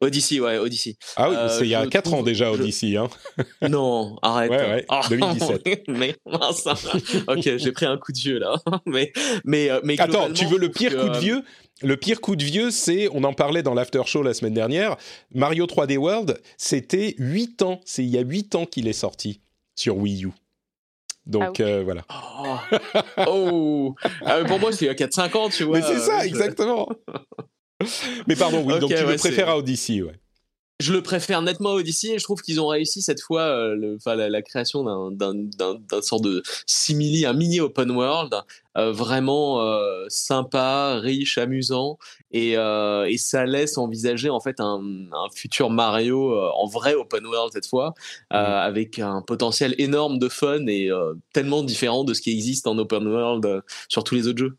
Odyssey, 0.00 0.40
ouais, 0.40 0.58
Odyssey. 0.58 0.96
Ah 1.16 1.30
oui, 1.30 1.36
c'est 1.48 1.64
il 1.64 1.70
y 1.70 1.74
a 1.74 1.86
4 1.86 2.12
ans 2.12 2.22
déjà, 2.22 2.52
Odyssey. 2.52 2.96
Hein. 2.96 3.08
Non, 3.68 4.16
arrête. 4.20 4.50
Ouais, 4.50 4.84
ouais, 4.90 5.08
2017. 5.08 5.84
mais, 5.88 6.14
ok, 7.26 7.56
j'ai 7.56 7.72
pris 7.72 7.86
un 7.86 7.96
coup 7.96 8.12
de 8.12 8.18
vieux 8.18 8.38
là. 8.38 8.56
mais, 8.86 9.12
mais, 9.44 9.70
mais 9.84 9.98
Attends, 9.98 10.30
tu 10.32 10.44
veux 10.46 10.58
le 10.58 10.70
pire 10.70 10.96
coup 10.96 11.08
de 11.08 11.18
vieux 11.18 11.42
le 11.82 11.96
pire 11.96 12.20
coup 12.20 12.36
de 12.36 12.44
vieux, 12.44 12.70
c'est, 12.70 13.08
on 13.12 13.24
en 13.24 13.32
parlait 13.32 13.62
dans 13.62 13.74
l'after 13.74 14.02
show 14.06 14.22
la 14.22 14.34
semaine 14.34 14.54
dernière, 14.54 14.96
Mario 15.34 15.66
3D 15.66 15.96
World, 15.96 16.40
c'était 16.56 17.14
8 17.18 17.62
ans, 17.62 17.80
c'est 17.84 18.02
il 18.02 18.10
y 18.10 18.18
a 18.18 18.22
8 18.22 18.54
ans 18.54 18.66
qu'il 18.66 18.88
est 18.88 18.94
sorti 18.94 19.40
sur 19.74 19.96
Wii 19.98 20.24
U. 20.24 20.30
Donc 21.26 21.60
ah 21.60 21.64
euh, 21.64 21.82
voilà. 21.82 22.04
Oh, 22.08 23.24
oh. 23.26 23.94
Ah, 24.24 24.44
pour 24.44 24.60
moi, 24.60 24.72
c'est 24.72 24.84
il 24.84 24.88
y 24.88 24.90
a 24.90 24.94
4-5 24.94 25.36
ans, 25.36 25.48
tu 25.48 25.64
vois. 25.64 25.78
Mais 25.78 25.84
c'est 25.84 25.98
ça, 25.98 26.24
exactement. 26.24 26.88
Mais 28.26 28.36
pardon, 28.36 28.62
oui, 28.64 28.78
donc 28.78 28.94
tu 28.94 29.04
le 29.04 29.16
préfères 29.16 29.48
à 29.48 29.58
Odyssey, 29.58 30.02
ouais. 30.02 30.14
Je 30.78 30.92
le 30.92 31.02
préfère 31.02 31.40
nettement 31.40 31.70
à 31.70 31.74
Odyssey 31.74 32.08
et 32.08 32.18
je 32.18 32.24
trouve 32.24 32.42
qu'ils 32.42 32.60
ont 32.60 32.68
réussi 32.68 33.00
cette 33.00 33.22
fois 33.22 33.40
euh, 33.40 33.74
le, 33.74 33.98
la, 34.04 34.28
la, 34.28 34.42
création 34.42 34.84
d'un 35.10 35.48
sort 36.02 36.20
de 36.20 36.42
simili, 36.66 37.24
un 37.24 37.32
mini 37.32 37.60
open 37.60 37.90
world 37.92 38.34
euh, 38.76 38.92
vraiment 38.92 39.62
euh, 39.62 40.04
sympa, 40.08 40.98
riche, 41.00 41.38
amusant 41.38 41.96
et, 42.30 42.52
et, 42.52 43.16
ça 43.16 43.46
laisse 43.46 43.78
envisager 43.78 44.28
en 44.28 44.40
fait 44.40 44.60
un, 44.60 44.82
un 45.12 45.30
futur 45.34 45.70
Mario 45.70 46.38
en 46.38 46.66
vrai 46.66 46.92
open 46.92 47.24
world 47.24 47.54
cette 47.54 47.66
fois 47.66 47.94
mmh. 48.30 48.34
avec 48.34 48.98
un 48.98 49.22
potentiel 49.22 49.74
énorme 49.78 50.18
de 50.18 50.28
fun 50.28 50.66
et 50.66 50.90
tellement 51.32 51.62
différent 51.62 52.04
de 52.04 52.12
ce 52.12 52.20
qui 52.20 52.32
existe 52.32 52.66
en 52.66 52.76
open 52.76 53.06
world 53.06 53.62
sur 53.88 54.04
tous 54.04 54.14
les 54.14 54.28
autres 54.28 54.38
jeux. 54.38 54.56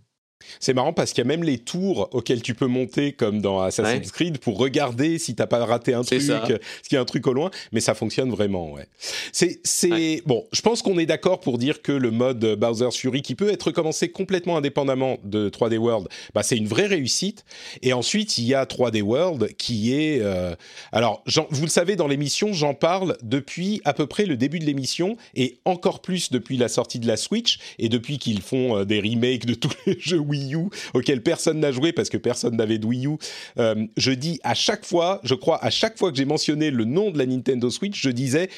C'est 0.59 0.73
marrant 0.73 0.93
parce 0.93 1.11
qu'il 1.11 1.23
y 1.23 1.27
a 1.27 1.27
même 1.27 1.43
les 1.43 1.57
tours 1.57 2.09
auxquels 2.11 2.41
tu 2.41 2.53
peux 2.53 2.67
monter 2.67 3.13
comme 3.13 3.41
dans 3.41 3.61
Assassin's 3.61 4.11
Creed 4.11 4.39
pour 4.39 4.57
regarder 4.57 5.19
si 5.19 5.35
t'as 5.35 5.47
pas 5.47 5.63
raté 5.65 5.93
un 5.93 6.03
truc, 6.03 6.21
s'il 6.21 6.93
y 6.93 6.95
a 6.95 7.01
un 7.01 7.05
truc 7.05 7.27
au 7.27 7.33
loin, 7.33 7.51
mais 7.71 7.79
ça 7.79 7.93
fonctionne 7.95 8.29
vraiment, 8.29 8.71
ouais. 8.71 8.87
C'est, 9.31 10.21
bon. 10.25 10.45
Je 10.51 10.61
pense 10.61 10.81
qu'on 10.81 10.97
est 10.99 11.05
d'accord 11.05 11.39
pour 11.39 11.57
dire 11.57 11.81
que 11.81 11.91
le 11.91 12.11
mode 12.11 12.55
Bowser's 12.57 12.95
Fury, 12.95 13.21
qui 13.21 13.35
peut 13.35 13.51
être 13.51 13.71
commencé 13.71 14.09
complètement 14.09 14.57
indépendamment 14.57 15.17
de 15.23 15.49
3D 15.49 15.77
World, 15.77 16.07
bah 16.33 16.43
c'est 16.43 16.57
une 16.57 16.67
vraie 16.67 16.87
réussite. 16.87 17.45
Et 17.81 17.93
ensuite, 17.93 18.37
il 18.37 18.45
y 18.45 18.53
a 18.53 18.65
3D 18.65 19.01
World 19.01 19.55
qui 19.57 19.93
est, 19.93 20.19
euh, 20.21 20.55
alors, 20.91 21.23
vous 21.49 21.63
le 21.63 21.69
savez, 21.69 21.95
dans 21.95 22.07
l'émission, 22.07 22.53
j'en 22.53 22.73
parle 22.73 23.17
depuis 23.23 23.81
à 23.85 23.93
peu 23.93 24.07
près 24.07 24.25
le 24.25 24.37
début 24.37 24.59
de 24.59 24.65
l'émission 24.65 25.17
et 25.35 25.59
encore 25.65 26.01
plus 26.01 26.31
depuis 26.31 26.57
la 26.57 26.67
sortie 26.67 26.99
de 26.99 27.07
la 27.07 27.17
Switch 27.17 27.59
et 27.79 27.89
depuis 27.89 28.17
qu'ils 28.17 28.41
font 28.41 28.77
euh, 28.77 28.85
des 28.85 28.99
remakes 28.99 29.45
de 29.45 29.53
tous 29.53 29.71
les 29.85 29.97
jeux 29.99 30.19
Wii 30.27 30.55
U 30.55 30.69
auquel 30.93 31.23
personne 31.23 31.59
n'a 31.59 31.71
joué 31.71 31.91
parce 31.91 32.09
que 32.09 32.17
personne 32.17 32.55
n'avait 32.55 32.77
de 32.77 32.85
Wii 32.85 33.07
U. 33.07 33.17
Euh, 33.57 33.87
je 33.97 34.11
dis 34.11 34.39
à 34.43 34.53
chaque 34.53 34.85
fois, 34.85 35.19
je 35.23 35.35
crois 35.35 35.63
à 35.63 35.69
chaque 35.69 35.97
fois 35.97 36.11
que 36.11 36.17
j'ai 36.17 36.25
mentionné 36.25 36.71
le 36.71 36.85
nom 36.85 37.11
de 37.11 37.17
la 37.17 37.25
Nintendo 37.25 37.69
Switch, 37.69 38.01
je 38.01 38.09
disais 38.09 38.49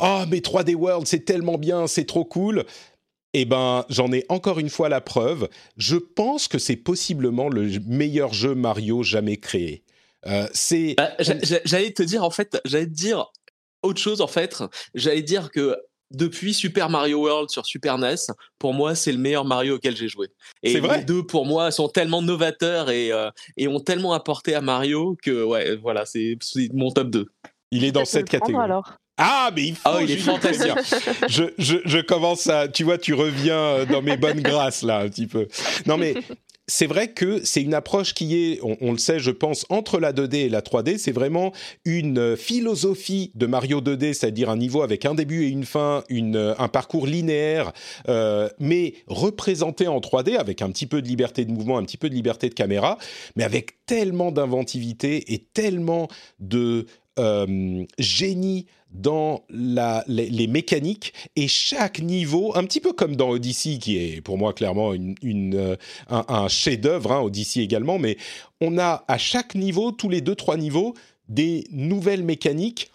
"Oh 0.00 0.22
mais 0.30 0.38
3D 0.38 0.74
World, 0.74 1.06
c'est 1.06 1.24
tellement 1.24 1.58
bien, 1.58 1.86
c'est 1.86 2.06
trop 2.06 2.24
cool." 2.24 2.64
Eh 3.34 3.44
ben, 3.44 3.84
j'en 3.90 4.10
ai 4.12 4.24
encore 4.30 4.58
une 4.58 4.70
fois 4.70 4.88
la 4.88 5.00
preuve. 5.00 5.48
Je 5.76 5.96
pense 5.96 6.48
que 6.48 6.58
c'est 6.58 6.76
possiblement 6.76 7.48
le 7.48 7.68
meilleur 7.86 8.32
jeu 8.32 8.54
Mario 8.54 9.02
jamais 9.02 9.36
créé. 9.36 9.84
Euh, 10.26 10.48
c'est. 10.52 10.94
Bah, 10.96 11.12
j'allais 11.64 11.92
te 11.92 12.02
dire 12.02 12.24
en 12.24 12.30
fait, 12.30 12.58
j'allais 12.64 12.86
te 12.86 12.94
dire 12.94 13.30
autre 13.82 14.00
chose 14.00 14.20
en 14.20 14.26
fait. 14.26 14.62
J'allais 14.94 15.22
dire 15.22 15.50
que 15.50 15.76
depuis 16.10 16.54
Super 16.54 16.88
Mario 16.88 17.20
World 17.20 17.50
sur 17.50 17.66
Super 17.66 17.98
NES, 17.98 18.16
pour 18.58 18.74
moi, 18.74 18.94
c'est 18.94 19.12
le 19.12 19.18
meilleur 19.18 19.44
Mario 19.44 19.76
auquel 19.76 19.96
j'ai 19.96 20.08
joué. 20.08 20.28
Et 20.62 20.78
vrai 20.80 20.98
les 20.98 21.04
deux, 21.04 21.22
pour 21.22 21.46
moi, 21.46 21.70
sont 21.70 21.88
tellement 21.88 22.22
novateurs 22.22 22.90
et, 22.90 23.12
euh, 23.12 23.30
et 23.56 23.68
ont 23.68 23.80
tellement 23.80 24.12
apporté 24.12 24.54
à 24.54 24.60
Mario 24.60 25.16
que, 25.22 25.44
ouais, 25.44 25.76
voilà, 25.76 26.06
c'est 26.06 26.38
mon 26.72 26.90
top 26.90 27.10
2. 27.10 27.26
Il 27.70 27.84
est 27.84 27.92
dans 27.92 28.04
cette 28.04 28.28
catégorie. 28.28 28.64
Alors. 28.64 28.94
Ah, 29.20 29.50
mais 29.54 29.66
il 29.66 29.74
faut. 29.74 29.90
Oh, 29.92 29.98
il 30.00 30.12
est 30.12 30.16
fantastique. 30.16 30.72
je, 31.28 31.44
je, 31.58 31.76
je, 31.84 31.98
commence 31.98 32.46
à. 32.46 32.68
Tu 32.68 32.84
vois, 32.84 32.98
tu 32.98 33.14
reviens 33.14 33.58
euh, 33.58 33.84
dans 33.84 34.00
mes 34.00 34.16
bonnes 34.16 34.40
grâces, 34.42 34.82
là, 34.82 35.00
un 35.00 35.08
petit 35.08 35.26
peu. 35.26 35.48
Non, 35.86 35.98
mais 35.98 36.14
c'est 36.68 36.86
vrai 36.86 37.08
que 37.08 37.40
c'est 37.44 37.62
une 37.62 37.72
approche 37.72 38.12
qui 38.12 38.36
est, 38.36 38.60
on, 38.62 38.92
le 38.92 38.98
sait, 38.98 39.18
je 39.18 39.30
pense, 39.30 39.64
entre 39.70 39.98
la 39.98 40.12
2D 40.12 40.34
et 40.36 40.48
la 40.50 40.60
3D. 40.60 40.98
C'est 40.98 41.12
vraiment 41.12 41.52
une 41.86 42.36
philosophie 42.36 43.32
de 43.34 43.46
Mario 43.46 43.80
2D, 43.80 44.12
c'est-à-dire 44.12 44.50
un 44.50 44.56
niveau 44.56 44.82
avec 44.82 45.06
un 45.06 45.14
début 45.14 45.44
et 45.44 45.48
une 45.48 45.64
fin, 45.64 46.04
une, 46.10 46.54
un 46.58 46.68
parcours 46.68 47.06
linéaire, 47.06 47.72
euh, 48.08 48.50
mais 48.58 48.94
représenté 49.06 49.88
en 49.88 49.98
3D 50.00 50.36
avec 50.36 50.60
un 50.60 50.70
petit 50.70 50.86
peu 50.86 51.00
de 51.00 51.08
liberté 51.08 51.46
de 51.46 51.50
mouvement, 51.50 51.78
un 51.78 51.84
petit 51.84 51.96
peu 51.96 52.10
de 52.10 52.14
liberté 52.14 52.50
de 52.50 52.54
caméra, 52.54 52.98
mais 53.34 53.44
avec 53.44 53.86
tellement 53.86 54.30
d'inventivité 54.30 55.32
et 55.32 55.38
tellement 55.38 56.08
de 56.38 56.84
euh, 57.18 57.84
génie 57.98 58.66
dans 58.90 59.44
la, 59.50 60.02
les, 60.08 60.46
mécaniques 60.46 61.12
et 61.36 61.46
chaque 61.46 62.00
niveau, 62.00 62.56
un 62.56 62.64
petit 62.64 62.80
peu 62.80 62.92
comme 62.92 63.16
dans 63.16 63.30
Odyssey, 63.30 63.78
qui 63.78 63.98
est 63.98 64.20
pour 64.20 64.38
moi 64.38 64.52
clairement 64.52 64.94
une, 64.94 65.54
euh, 65.54 65.76
un, 66.08 66.48
chef-d'œuvre, 66.48 67.12
hein, 67.12 67.20
Odyssey 67.20 67.60
également, 67.60 67.98
mais 67.98 68.16
on 68.60 68.78
a 68.78 69.04
à 69.06 69.18
chaque 69.18 69.54
niveau, 69.54 69.92
tous 69.92 70.08
les 70.08 70.20
deux 70.20 70.34
trois 70.34 70.56
niveaux, 70.56 70.94
des 71.28 71.64
nouvelles 71.70 72.24
mécaniques 72.24 72.90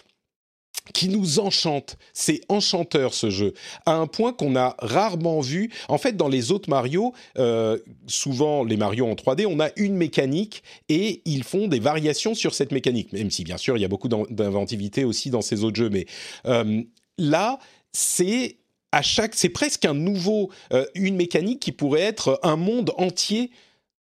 qui 0.94 1.08
nous 1.08 1.40
enchante. 1.40 1.98
C'est 2.14 2.42
enchanteur 2.50 3.14
ce 3.14 3.30
jeu, 3.30 3.54
à 3.86 3.94
un 3.94 4.08
point 4.08 4.34
qu'on 4.34 4.56
a 4.56 4.76
rarement 4.80 5.40
vu. 5.40 5.72
En 5.88 5.98
fait, 5.98 6.18
dans 6.18 6.28
les 6.28 6.52
autres 6.52 6.70
Mario, 6.70 7.14
euh, 7.38 7.78
souvent 8.08 8.64
les 8.64 8.76
Mario 8.76 9.08
en 9.08 9.14
3D, 9.14 9.46
on 9.48 9.60
a 9.60 9.70
une 9.78 9.96
mécanique 9.96 10.64
et 10.90 11.22
ils 11.26 11.44
font 11.44 11.68
des 11.68 11.80
variations 11.80 12.36
sur 12.36 12.54
cette 12.54 12.72
mécanique. 12.72 13.14
Même 13.14 13.32
si 13.32 13.44
bien 13.44 13.58
sûr 13.58 13.78
il 13.78 13.82
y 13.82 13.86
a 13.86 13.90
beaucoup 13.90 14.10
d'inventivité 14.10 15.06
aussi 15.06 15.30
dans 15.30 15.42
ces 15.42 15.64
autres 15.64 15.78
jeux, 15.78 15.90
mais 15.90 16.06
euh, 16.46 16.82
là 17.18 17.60
c'est 17.94 18.58
à 18.92 19.02
chaque, 19.02 19.34
c'est 19.34 19.50
presque 19.50 19.86
un 19.86 19.96
nouveau, 19.96 20.52
euh, 20.72 20.86
une 20.94 21.16
mécanique 21.16 21.60
qui 21.60 21.72
pourrait 21.72 22.02
être 22.02 22.40
un 22.44 22.58
monde 22.58 22.92
entier 22.98 23.50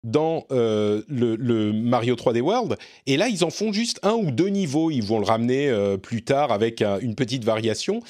dans 0.04 0.46
euh, 0.50 1.02
le, 1.08 1.72
Mario 1.72 2.14
3D 2.14 2.40
World. 2.40 2.76
Et 3.06 3.16
là, 3.16 3.28
ils 3.28 3.44
en 3.44 3.50
font 3.50 3.72
juste 3.72 4.00
un 4.02 4.14
ou 4.14 4.30
deux 4.30 4.48
niveaux. 4.48 4.90
Ils 4.90 5.02
vont 5.02 5.18
le 5.18 5.24
ramener 5.24 5.68
euh, 5.68 5.96
plus 5.96 6.22
tard 6.22 6.52
avec 6.52 6.82
une 6.82 7.14
petite 7.14 7.44
variation. 7.44 8.00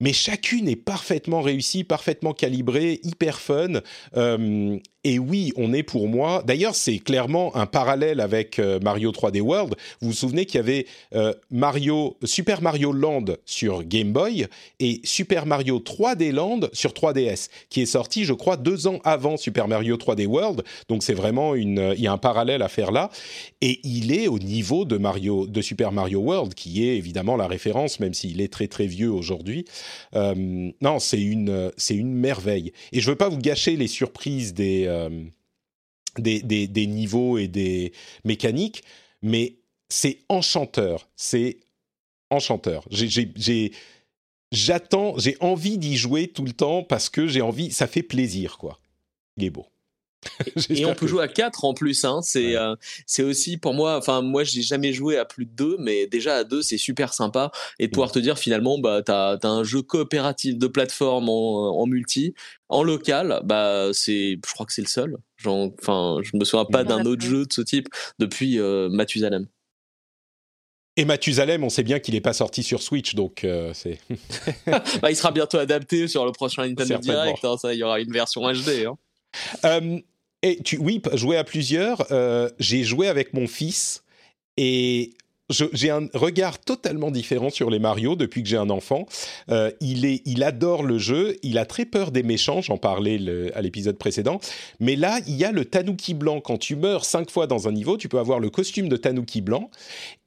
mais 0.00 0.12
chacune 0.12 0.68
est 0.68 0.76
parfaitement 0.76 1.42
réussie, 1.42 1.84
parfaitement 1.84 2.32
calibrée, 2.32 3.00
hyper 3.02 3.38
fun. 3.40 3.80
Euh, 5.06 5.10
et 5.10 5.18
oui, 5.18 5.52
on 5.56 5.72
est 5.72 5.82
pour 5.82 6.08
moi. 6.08 6.42
D'ailleurs, 6.46 6.74
c'est 6.74 6.98
clairement 6.98 7.54
un 7.56 7.66
parallèle 7.66 8.20
avec 8.20 8.58
euh, 8.58 8.78
Mario 8.80 9.10
3D 9.10 9.40
World. 9.40 9.74
Vous 10.00 10.08
vous 10.08 10.14
souvenez 10.14 10.46
qu'il 10.46 10.56
y 10.56 10.62
avait 10.62 10.86
euh, 11.14 11.32
Mario, 11.50 12.16
Super 12.24 12.62
Mario 12.62 12.92
Land 12.92 13.24
sur 13.44 13.82
Game 13.82 14.12
Boy 14.12 14.46
et 14.78 15.00
Super 15.04 15.46
Mario 15.46 15.78
3D 15.78 16.32
Land 16.32 16.68
sur 16.72 16.92
3DS, 16.92 17.48
qui 17.68 17.82
est 17.82 17.86
sorti, 17.86 18.24
je 18.24 18.32
crois, 18.32 18.56
deux 18.56 18.86
ans 18.86 19.00
avant 19.04 19.36
Super 19.36 19.68
Mario 19.68 19.96
3D 19.96 20.26
World. 20.26 20.62
Donc 20.88 21.02
c'est 21.02 21.14
vraiment 21.14 21.54
une, 21.54 21.94
il 21.96 22.02
y 22.02 22.06
a 22.06 22.12
un 22.12 22.18
parallèle 22.18 22.62
à 22.62 22.68
faire 22.68 22.92
là. 22.92 23.10
Et 23.60 23.80
il 23.84 24.12
est 24.12 24.28
au 24.28 24.38
niveau 24.38 24.84
de 24.84 24.96
Mario, 24.96 25.46
de 25.46 25.60
Super 25.60 25.92
Mario 25.92 26.20
World, 26.20 26.54
qui 26.54 26.86
est 26.88 26.96
évidemment 26.96 27.36
la 27.36 27.46
référence, 27.46 28.00
même 28.00 28.14
s'il 28.14 28.40
est 28.40 28.52
très 28.52 28.68
très 28.68 28.86
vieux 28.86 29.10
aujourd'hui. 29.10 29.64
Euh, 30.14 30.70
non, 30.80 30.98
c'est 30.98 31.20
une, 31.20 31.72
c'est 31.76 31.96
une 31.96 32.12
merveille. 32.12 32.72
Et 32.92 33.00
je 33.00 33.10
veux 33.10 33.16
pas 33.16 33.28
vous 33.28 33.38
gâcher 33.38 33.76
les 33.76 33.88
surprises 33.88 34.54
des, 34.54 34.86
euh, 34.90 35.24
des, 36.18 36.42
des, 36.42 36.86
niveaux 36.86 37.38
et 37.38 37.48
des 37.48 37.92
mécaniques, 38.24 38.82
mais 39.22 39.56
c'est 39.88 40.18
enchanteur. 40.28 41.08
C'est 41.16 41.58
enchanteur. 42.30 42.86
J'attends, 44.52 45.16
j'ai 45.18 45.36
envie 45.40 45.78
d'y 45.78 45.96
jouer 45.96 46.28
tout 46.28 46.44
le 46.44 46.52
temps 46.52 46.82
parce 46.82 47.08
que 47.08 47.28
j'ai 47.28 47.40
envie, 47.40 47.70
ça 47.70 47.86
fait 47.86 48.02
plaisir, 48.02 48.58
quoi. 48.58 48.80
Il 49.36 49.44
est 49.44 49.50
beau. 49.50 49.66
et 50.70 50.84
on 50.84 50.94
peut 50.94 51.06
jouer 51.06 51.22
à 51.22 51.28
4 51.28 51.64
en 51.64 51.74
plus. 51.74 52.04
Hein. 52.04 52.20
C'est 52.22 52.56
euh, 52.56 52.74
c'est 53.06 53.22
aussi 53.22 53.56
pour 53.56 53.74
moi, 53.74 53.96
enfin 53.96 54.22
moi 54.22 54.44
j'ai 54.44 54.62
jamais 54.62 54.92
joué 54.92 55.16
à 55.16 55.24
plus 55.24 55.46
de 55.46 55.52
2, 55.52 55.76
mais 55.78 56.06
déjà 56.06 56.36
à 56.36 56.44
2 56.44 56.62
c'est 56.62 56.78
super 56.78 57.14
sympa. 57.14 57.50
Et 57.78 57.86
de 57.86 57.92
pouvoir 57.92 58.12
te 58.12 58.18
dire 58.18 58.38
finalement, 58.38 58.78
bah, 58.78 59.02
tu 59.04 59.12
as, 59.12 59.38
un 59.42 59.64
jeu 59.64 59.82
coopératif 59.82 60.58
de 60.58 60.66
plateforme 60.66 61.28
en, 61.28 61.80
en 61.80 61.86
multi, 61.86 62.34
en 62.70 62.84
local, 62.84 63.40
bah, 63.44 63.90
c'est, 63.92 64.38
je 64.46 64.52
crois 64.54 64.64
que 64.64 64.72
c'est 64.72 64.82
le 64.82 64.88
seul. 64.88 65.16
Enfin, 65.44 66.18
je 66.22 66.36
me 66.36 66.44
souviens 66.44 66.64
pas 66.64 66.84
d'un 66.84 67.04
autre 67.04 67.22
jeu 67.22 67.44
de 67.44 67.52
ce 67.52 67.62
type 67.62 67.88
depuis 68.18 68.58
euh, 68.58 68.88
Mathusalem. 68.88 69.46
Et 70.96 71.04
Mathusalem, 71.04 71.64
on 71.64 71.68
sait 71.68 71.82
bien 71.82 71.98
qu'il 71.98 72.14
n'est 72.14 72.20
pas 72.20 72.32
sorti 72.32 72.62
sur 72.62 72.82
Switch, 72.82 73.14
donc 73.14 73.44
euh, 73.44 73.72
c'est. 73.74 73.98
bah, 75.00 75.10
il 75.10 75.16
sera 75.16 75.32
bientôt 75.32 75.58
adapté 75.58 76.08
sur 76.08 76.24
le 76.24 76.32
prochain 76.32 76.66
Nintendo 76.66 76.98
Direct. 76.98 77.44
Hein, 77.44 77.56
ça, 77.56 77.72
il 77.74 77.78
y 77.78 77.82
aura 77.82 78.00
une 78.00 78.12
version 78.12 78.42
HD. 78.42 78.86
Hein. 78.86 78.96
Euh, 79.64 79.98
et 80.42 80.62
tu, 80.62 80.78
oui, 80.78 81.02
jouer 81.14 81.36
à 81.36 81.44
plusieurs. 81.44 82.06
Euh, 82.10 82.48
j'ai 82.58 82.82
joué 82.82 83.08
avec 83.08 83.34
mon 83.34 83.46
fils 83.46 84.04
et 84.56 85.12
j'ai 85.50 85.90
un 85.90 86.08
regard 86.14 86.60
totalement 86.60 87.10
différent 87.10 87.50
sur 87.50 87.70
les 87.70 87.80
Mario 87.80 88.14
depuis 88.14 88.42
que 88.42 88.48
j'ai 88.48 88.56
un 88.56 88.70
enfant. 88.70 89.06
Euh, 89.50 89.70
il, 89.80 90.04
est, 90.04 90.22
il 90.24 90.44
adore 90.44 90.84
le 90.84 90.96
jeu, 90.98 91.36
il 91.42 91.58
a 91.58 91.66
très 91.66 91.84
peur 91.84 92.12
des 92.12 92.22
méchants, 92.22 92.60
j'en 92.62 92.78
parlais 92.78 93.18
à 93.54 93.60
l'épisode 93.60 93.98
précédent. 93.98 94.40
Mais 94.78 94.94
là, 94.96 95.18
il 95.26 95.34
y 95.34 95.44
a 95.44 95.50
le 95.50 95.64
Tanuki 95.64 96.14
blanc. 96.14 96.40
Quand 96.40 96.56
tu 96.56 96.76
meurs 96.76 97.04
cinq 97.04 97.30
fois 97.30 97.46
dans 97.46 97.68
un 97.68 97.72
niveau, 97.72 97.96
tu 97.96 98.08
peux 98.08 98.20
avoir 98.20 98.38
le 98.38 98.48
costume 98.48 98.88
de 98.88 98.96
Tanuki 98.96 99.40
blanc. 99.40 99.70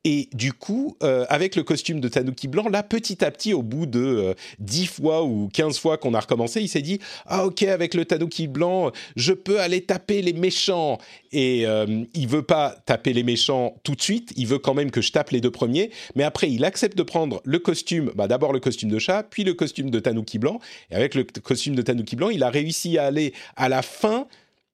Et 0.06 0.28
du 0.34 0.52
coup, 0.52 0.98
euh, 1.02 1.26
avec 1.30 1.56
le 1.56 1.63
costume 1.63 2.02
de 2.02 2.10
Tanuki 2.10 2.50
blanc, 2.50 2.68
là, 2.68 2.84
petit 2.84 3.24
à 3.24 3.32
petit, 3.32 3.54
au 3.54 3.62
bout 3.62 3.86
de 3.86 4.02
euh, 4.02 4.34
10 4.60 4.88
fois 4.88 5.24
ou 5.24 5.50
15 5.54 5.80
fois 5.80 5.98
qu'on 5.98 6.13
a 6.13 6.20
recommencé, 6.20 6.60
il 6.60 6.68
s'est 6.68 6.82
dit 6.82 7.00
Ah, 7.26 7.46
ok, 7.46 7.63
avec 7.63 7.94
le 7.94 8.04
Tanuki 8.04 8.50
blanc, 8.50 8.92
je 9.16 9.32
peux 9.32 9.62
aller 9.62 9.82
taper 9.82 10.22
les 10.22 10.34
méchants. 10.34 10.98
Et 11.32 11.66
euh, 11.66 12.04
il 12.13 12.28
veut 12.28 12.44
pas 12.44 12.76
taper 12.86 13.13
les 13.13 13.24
méchants 13.24 13.80
tout 13.84 13.96
de 13.96 14.02
suite, 14.02 14.34
il 14.36 14.46
veut 14.46 14.60
quand 14.60 14.74
même 14.74 14.92
que 14.92 15.02
je 15.02 15.13
tape 15.13 15.30
les 15.30 15.39
deux 15.39 15.52
premiers. 15.52 15.89
Mais 16.16 16.24
après, 16.24 16.52
il 16.52 16.66
accepte 16.66 16.98
de 16.98 17.04
prendre 17.04 17.42
le 17.46 17.60
costume, 17.60 18.12
bah, 18.13 18.28
d'abord 18.28 18.52
le 18.52 18.60
costume 18.60 18.89
de 18.89 19.00
chat, 19.00 19.24
puis 19.24 19.46
le 19.46 19.54
costume 19.54 19.89
de 19.89 20.00
Tanuki 20.00 20.38
blanc. 20.38 20.60
Et 20.92 20.96
avec 20.96 21.16
le 21.16 21.24
costume 21.24 21.76
de 21.76 21.82
Tanuki 21.82 22.18
blanc, 22.18 22.30
il 22.30 22.44
a 22.44 22.50
réussi 22.50 22.98
à 22.98 23.06
aller 23.06 23.34
à 23.56 23.70
la 23.70 23.82
fin 23.82 24.28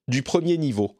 du 0.07 0.23
premier 0.23 0.57
niveau. 0.57 0.95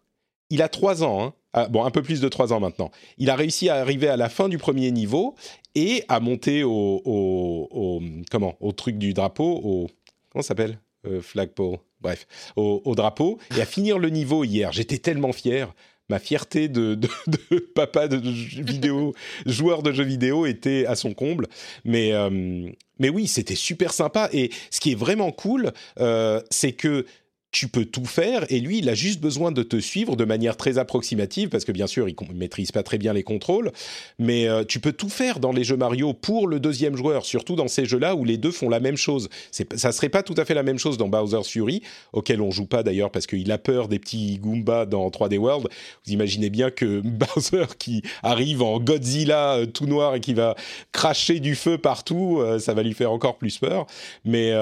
Il 0.51 0.61
a 0.61 0.69
3 0.69 1.03
ans, 1.03 1.23
hein 1.23 1.33
ah, 1.53 1.67
bon, 1.67 1.83
un 1.83 1.91
peu 1.91 2.01
plus 2.01 2.21
de 2.21 2.29
trois 2.29 2.53
ans 2.53 2.59
maintenant. 2.59 2.91
Il 3.17 3.29
a 3.29 3.35
réussi 3.35 3.69
à 3.69 3.75
arriver 3.75 4.07
à 4.07 4.17
la 4.17 4.29
fin 4.29 4.49
du 4.49 4.57
premier 4.57 4.91
niveau 4.91 5.35
et 5.75 6.03
à 6.07 6.19
monter 6.19 6.63
au, 6.63 8.01
comment, 8.29 8.55
au 8.59 8.71
truc 8.71 8.97
du 8.97 9.13
drapeau, 9.13 9.59
au 9.63 9.89
comment 10.31 10.43
s'appelle 10.43 10.79
euh, 11.07 11.21
flagpole. 11.21 11.77
Bref, 12.01 12.27
au, 12.55 12.95
drapeau 12.95 13.39
et 13.57 13.61
à 13.61 13.65
finir 13.65 13.99
le 13.99 14.09
niveau 14.09 14.45
hier. 14.45 14.71
J'étais 14.71 14.99
tellement 14.99 15.33
fier. 15.33 15.73
Ma 16.07 16.17
fierté 16.17 16.69
de, 16.69 16.95
de, 16.95 17.59
papa 17.75 18.07
de 18.07 18.17
vidéo, 18.17 19.13
joueur 19.45 19.83
de 19.83 19.91
jeux 19.91 20.05
vidéo 20.05 20.45
était 20.45 20.85
à 20.85 20.95
son 20.95 21.13
comble. 21.13 21.47
Mais, 21.83 22.13
euh, 22.13 22.69
mais 22.99 23.09
oui, 23.09 23.27
c'était 23.27 23.55
super 23.55 23.91
sympa. 23.91 24.29
Et 24.33 24.49
ce 24.71 24.79
qui 24.79 24.93
est 24.93 24.95
vraiment 24.95 25.31
cool, 25.31 25.71
euh, 25.99 26.41
c'est 26.49 26.71
que 26.71 27.05
tu 27.51 27.67
peux 27.67 27.85
tout 27.85 28.05
faire 28.05 28.45
et 28.49 28.59
lui, 28.59 28.79
il 28.79 28.89
a 28.89 28.93
juste 28.93 29.19
besoin 29.21 29.51
de 29.51 29.63
te 29.63 29.79
suivre 29.79 30.15
de 30.15 30.23
manière 30.23 30.55
très 30.55 30.77
approximative 30.77 31.49
parce 31.49 31.65
que 31.65 31.71
bien 31.71 31.87
sûr, 31.87 32.07
il 32.07 32.15
ne 32.29 32.37
maîtrise 32.37 32.71
pas 32.71 32.83
très 32.83 32.97
bien 32.97 33.13
les 33.13 33.23
contrôles, 33.23 33.71
mais 34.19 34.47
euh, 34.47 34.63
tu 34.63 34.79
peux 34.79 34.91
tout 34.91 35.09
faire 35.09 35.39
dans 35.39 35.51
les 35.51 35.63
jeux 35.63 35.77
Mario 35.77 36.13
pour 36.13 36.47
le 36.47 36.59
deuxième 36.59 36.95
joueur, 36.95 37.25
surtout 37.25 37.55
dans 37.55 37.67
ces 37.67 37.85
jeux-là 37.85 38.15
où 38.15 38.23
les 38.23 38.37
deux 38.37 38.51
font 38.51 38.69
la 38.69 38.79
même 38.79 38.97
chose. 38.97 39.29
Ça 39.51 39.91
serait 39.91 40.09
pas 40.09 40.21
tout 40.21 40.35
à 40.37 40.45
fait 40.45 40.53
la 40.53 40.63
même 40.63 40.77
chose 40.77 40.97
dans 40.97 41.07
Bowser's 41.07 41.47
Fury, 41.47 41.81
auquel 42.13 42.41
on 42.41 42.51
joue 42.51 42.67
pas 42.67 42.83
d'ailleurs 42.83 43.11
parce 43.11 43.25
qu'il 43.25 43.51
a 43.51 43.57
peur 43.57 43.87
des 43.87 43.97
petits 43.97 44.37
Goombas 44.39 44.85
dans 44.85 45.07
3D 45.09 45.37
World. 45.37 45.67
Vous 46.05 46.13
imaginez 46.13 46.49
bien 46.49 46.69
que 46.69 47.01
Bowser 47.03 47.65
qui 47.79 48.03
arrive 48.21 48.61
en 48.61 48.79
Godzilla 48.79 49.55
euh, 49.55 49.65
tout 49.65 49.87
noir 49.87 50.15
et 50.15 50.19
qui 50.19 50.33
va 50.33 50.55
cracher 50.91 51.39
du 51.39 51.55
feu 51.55 51.77
partout, 51.77 52.39
euh, 52.39 52.59
ça 52.59 52.73
va 52.73 52.83
lui 52.83 52.93
faire 52.93 53.11
encore 53.11 53.37
plus 53.37 53.57
peur. 53.57 53.87
Mais 54.23 54.53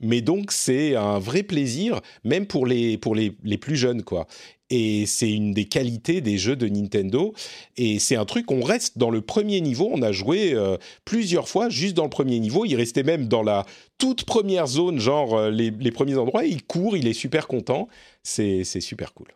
mais 0.00 0.20
donc 0.20 0.52
c'est 0.52 0.94
un 0.96 1.18
vrai 1.18 1.42
plaisir, 1.42 2.00
même 2.24 2.46
pour 2.46 2.66
les, 2.66 2.98
pour 2.98 3.14
les, 3.14 3.32
les 3.44 3.58
plus 3.58 3.76
jeunes, 3.76 4.02
quoi. 4.02 4.26
Et 4.70 5.06
c'est 5.06 5.30
une 5.30 5.54
des 5.54 5.64
qualités 5.64 6.20
des 6.20 6.36
jeux 6.36 6.56
de 6.56 6.68
Nintendo. 6.68 7.32
Et 7.76 7.98
c'est 7.98 8.16
un 8.16 8.26
truc, 8.26 8.50
on 8.50 8.62
reste 8.62 8.98
dans 8.98 9.10
le 9.10 9.22
premier 9.22 9.60
niveau. 9.60 9.88
On 9.92 10.02
a 10.02 10.12
joué 10.12 10.52
euh, 10.52 10.76
plusieurs 11.04 11.48
fois 11.48 11.70
juste 11.70 11.94
dans 11.94 12.04
le 12.04 12.10
premier 12.10 12.38
niveau. 12.38 12.64
Il 12.66 12.76
restait 12.76 13.02
même 13.02 13.28
dans 13.28 13.42
la 13.42 13.64
toute 13.96 14.24
première 14.24 14.66
zone, 14.66 14.98
genre 14.98 15.34
euh, 15.36 15.50
les, 15.50 15.70
les, 15.70 15.90
premiers 15.90 16.16
endroits. 16.16 16.44
Il 16.44 16.64
court, 16.64 16.96
il 16.96 17.06
est 17.06 17.14
super 17.14 17.46
content. 17.46 17.88
C'est 18.22 18.64
super 18.64 19.14
cool. 19.14 19.28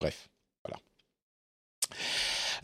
Bref, 0.00 0.28
voilà. 0.64 0.80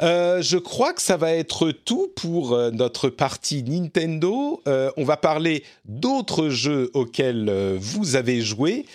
Euh, 0.02 0.42
je 0.42 0.58
crois 0.58 0.92
que 0.92 1.02
ça 1.02 1.16
va 1.16 1.32
être 1.32 1.70
tout 1.70 2.12
pour 2.16 2.52
euh, 2.52 2.70
notre 2.70 3.08
partie 3.08 3.62
Nintendo. 3.62 4.62
Euh, 4.68 4.90
on 4.96 5.04
va 5.04 5.16
parler 5.16 5.62
d'autres 5.84 6.48
jeux 6.48 6.90
auxquels 6.94 7.76
vous 7.78 8.16
avez 8.16 8.40
joué 8.40 8.86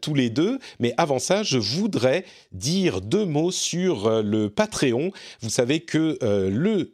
tous 0.00 0.14
les 0.14 0.30
deux. 0.30 0.58
Mais 0.80 0.94
avant 0.96 1.18
ça, 1.18 1.42
je 1.42 1.58
voudrais 1.58 2.24
dire 2.52 3.00
deux 3.00 3.24
mots 3.24 3.50
sur 3.50 4.22
le 4.22 4.48
Patreon. 4.48 5.10
Vous 5.40 5.50
savez 5.50 5.80
que 5.80 6.18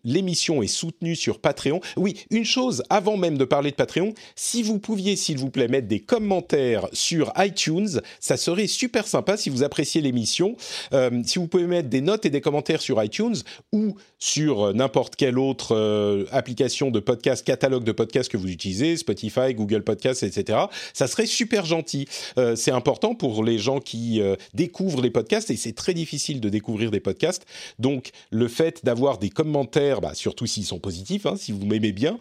l'émission 0.05 0.63
est 0.63 0.67
soutenue 0.67 1.17
sur 1.17 1.39
Patreon. 1.39 1.81
Oui, 1.97 2.25
une 2.31 2.45
chose 2.45 2.83
avant 2.91 3.17
même 3.17 3.39
de 3.39 3.45
parler 3.45 3.71
de 3.71 3.77
Patreon, 3.77 4.15
si 4.37 4.63
vous 4.63 4.79
pouviez, 4.79 5.17
s'il 5.17 5.39
vous 5.39 5.51
plaît, 5.51 5.69
mettre 5.69 5.89
des 5.89 6.01
commentaires 6.01 6.87
sur 6.93 7.33
iTunes, 7.39 8.01
ça 8.21 8.37
serait 8.37 8.67
super 8.67 9.07
sympa 9.07 9.37
si 9.37 9.51
vous 9.51 9.63
appréciez 9.63 10.01
l'émission. 10.01 10.57
si 11.25 11.39
vous 11.39 11.47
pouvez 11.47 11.67
mettre 11.67 11.89
des 11.89 12.01
notes 12.01 12.27
et 12.27 12.31
des 12.31 12.41
commentaires 12.41 12.81
sur 12.81 13.03
iTunes 13.03 13.20
ou 13.73 13.97
sur 14.19 14.67
euh, 14.67 14.73
n'importe 14.73 15.17
quelle 15.17 15.39
autre 15.39 15.75
euh, 15.77 16.25
application 16.31 16.91
de 16.91 17.01
podcast, 17.01 17.47
catalogue 17.47 17.85
de 17.85 17.93
podcasts 17.93 18.31
que 18.31 18.37
vous 18.37 18.49
utilisez, 18.49 18.97
Spotify, 18.97 19.55
Google 19.55 19.83
Podcasts, 19.83 20.23
etc. 20.23 20.59
Ça 20.93 21.07
serait 21.07 21.27
super 21.27 21.65
gentil. 21.65 22.07
Euh, 22.39 22.57
c'est 22.57 22.71
important 22.71 23.15
pour 23.15 23.45
les 23.45 23.59
gens 23.59 23.81
qui 23.81 24.21
découvrent 24.55 25.01
les 25.01 25.11
podcasts 25.11 25.51
et 25.51 25.57
c'est 25.57 25.73
très 25.73 25.95
difficile 25.95 26.41
de 26.41 26.49
découvrir 26.49 26.91
des 26.91 27.01
podcasts. 27.01 27.47
Donc 27.79 28.11
le 28.31 28.49
fait 28.49 28.85
d'avoir 28.85 29.19
des 29.19 29.31
commentaires, 29.31 30.01
bah, 30.01 30.15
surtout 30.15 30.47
s'ils 30.47 30.65
sont 30.65 30.79
positifs, 30.79 31.27
hein, 31.27 31.35
si 31.37 31.53
vous 31.53 31.65
m'aimez 31.65 31.93
bien, 31.93 32.19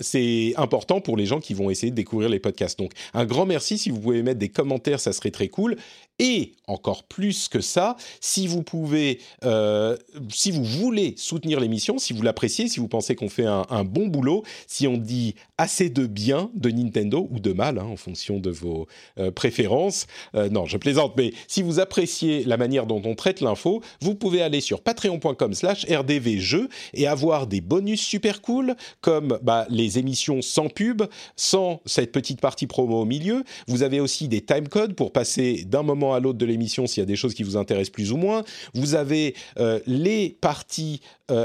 c'est 0.00 0.54
important 0.56 1.00
pour 1.00 1.16
les 1.16 1.26
gens 1.26 1.40
qui 1.40 1.54
vont 1.54 1.70
essayer 1.70 1.90
de 1.90 1.96
découvrir 1.96 2.28
les 2.28 2.40
podcasts. 2.40 2.78
Donc 2.78 2.92
un 3.14 3.24
grand 3.24 3.46
merci 3.46 3.78
si 3.78 3.90
vous 3.90 4.00
pouvez 4.00 4.22
mettre 4.22 4.38
des 4.38 4.48
commentaires, 4.48 5.00
ça 5.00 5.12
serait 5.12 5.30
très 5.30 5.48
cool. 5.48 5.76
Et 6.18 6.54
encore 6.66 7.04
plus 7.04 7.48
que 7.48 7.60
ça, 7.60 7.96
si 8.20 8.46
vous 8.46 8.62
pouvez, 8.62 9.20
euh, 9.44 9.96
si 10.30 10.50
vous 10.50 10.64
voulez 10.64 11.14
soutenir 11.18 11.60
l'émission, 11.60 11.98
si 11.98 12.14
vous 12.14 12.22
l'appréciez, 12.22 12.68
si 12.68 12.80
vous 12.80 12.88
pensez 12.88 13.14
qu'on 13.14 13.28
fait 13.28 13.44
un, 13.44 13.84
bon 13.84 14.06
boulot, 14.06 14.42
si 14.66 14.86
on 14.86 14.96
dit 14.96 15.34
assez 15.58 15.90
de 15.90 16.06
bien 16.06 16.50
de 16.54 16.70
Nintendo 16.70 17.28
ou 17.30 17.38
de 17.38 17.52
mal, 17.52 17.78
hein, 17.78 17.84
en 17.84 17.96
fonction 17.96 18.38
de 18.38 18.50
vos 18.50 18.86
euh, 19.18 19.30
préférences. 19.30 20.06
Euh, 20.34 20.48
non, 20.48 20.64
je 20.64 20.78
plaisante, 20.78 21.12
mais 21.16 21.32
si 21.48 21.62
vous 21.62 21.80
appréciez 21.80 22.44
la 22.44 22.56
manière 22.56 22.86
dont 22.86 23.02
on 23.04 23.14
traite 23.14 23.40
l'info, 23.40 23.82
vous 24.00 24.14
pouvez 24.14 24.40
aller 24.40 24.60
sur 24.60 24.80
patreon.com/rdvjeux 24.80 26.68
et 26.94 27.06
avoir 27.06 27.46
des 27.46 27.60
bonus 27.60 28.00
super 28.00 28.40
cool, 28.40 28.74
comme 29.02 29.38
bah, 29.42 29.66
les 29.68 29.98
émissions 29.98 30.40
sans 30.40 30.68
pub, 30.68 31.02
sans 31.36 31.80
cette 31.84 32.10
petite 32.10 32.40
partie 32.40 32.66
promo 32.66 33.02
au 33.02 33.04
milieu. 33.04 33.44
Vous 33.68 33.82
avez 33.82 34.00
aussi 34.00 34.28
des 34.28 34.40
timecodes 34.40 34.94
pour 34.94 35.12
passer 35.12 35.64
d'un 35.64 35.82
moment 35.82 36.05
à 36.12 36.20
l'autre 36.20 36.38
de 36.38 36.46
l'émission 36.46 36.86
s'il 36.86 37.00
y 37.00 37.02
a 37.02 37.06
des 37.06 37.16
choses 37.16 37.34
qui 37.34 37.42
vous 37.42 37.56
intéressent 37.56 37.92
plus 37.92 38.12
ou 38.12 38.16
moins. 38.16 38.44
Vous 38.74 38.94
avez 38.94 39.34
euh, 39.58 39.80
les 39.86 40.36
parties 40.40 41.00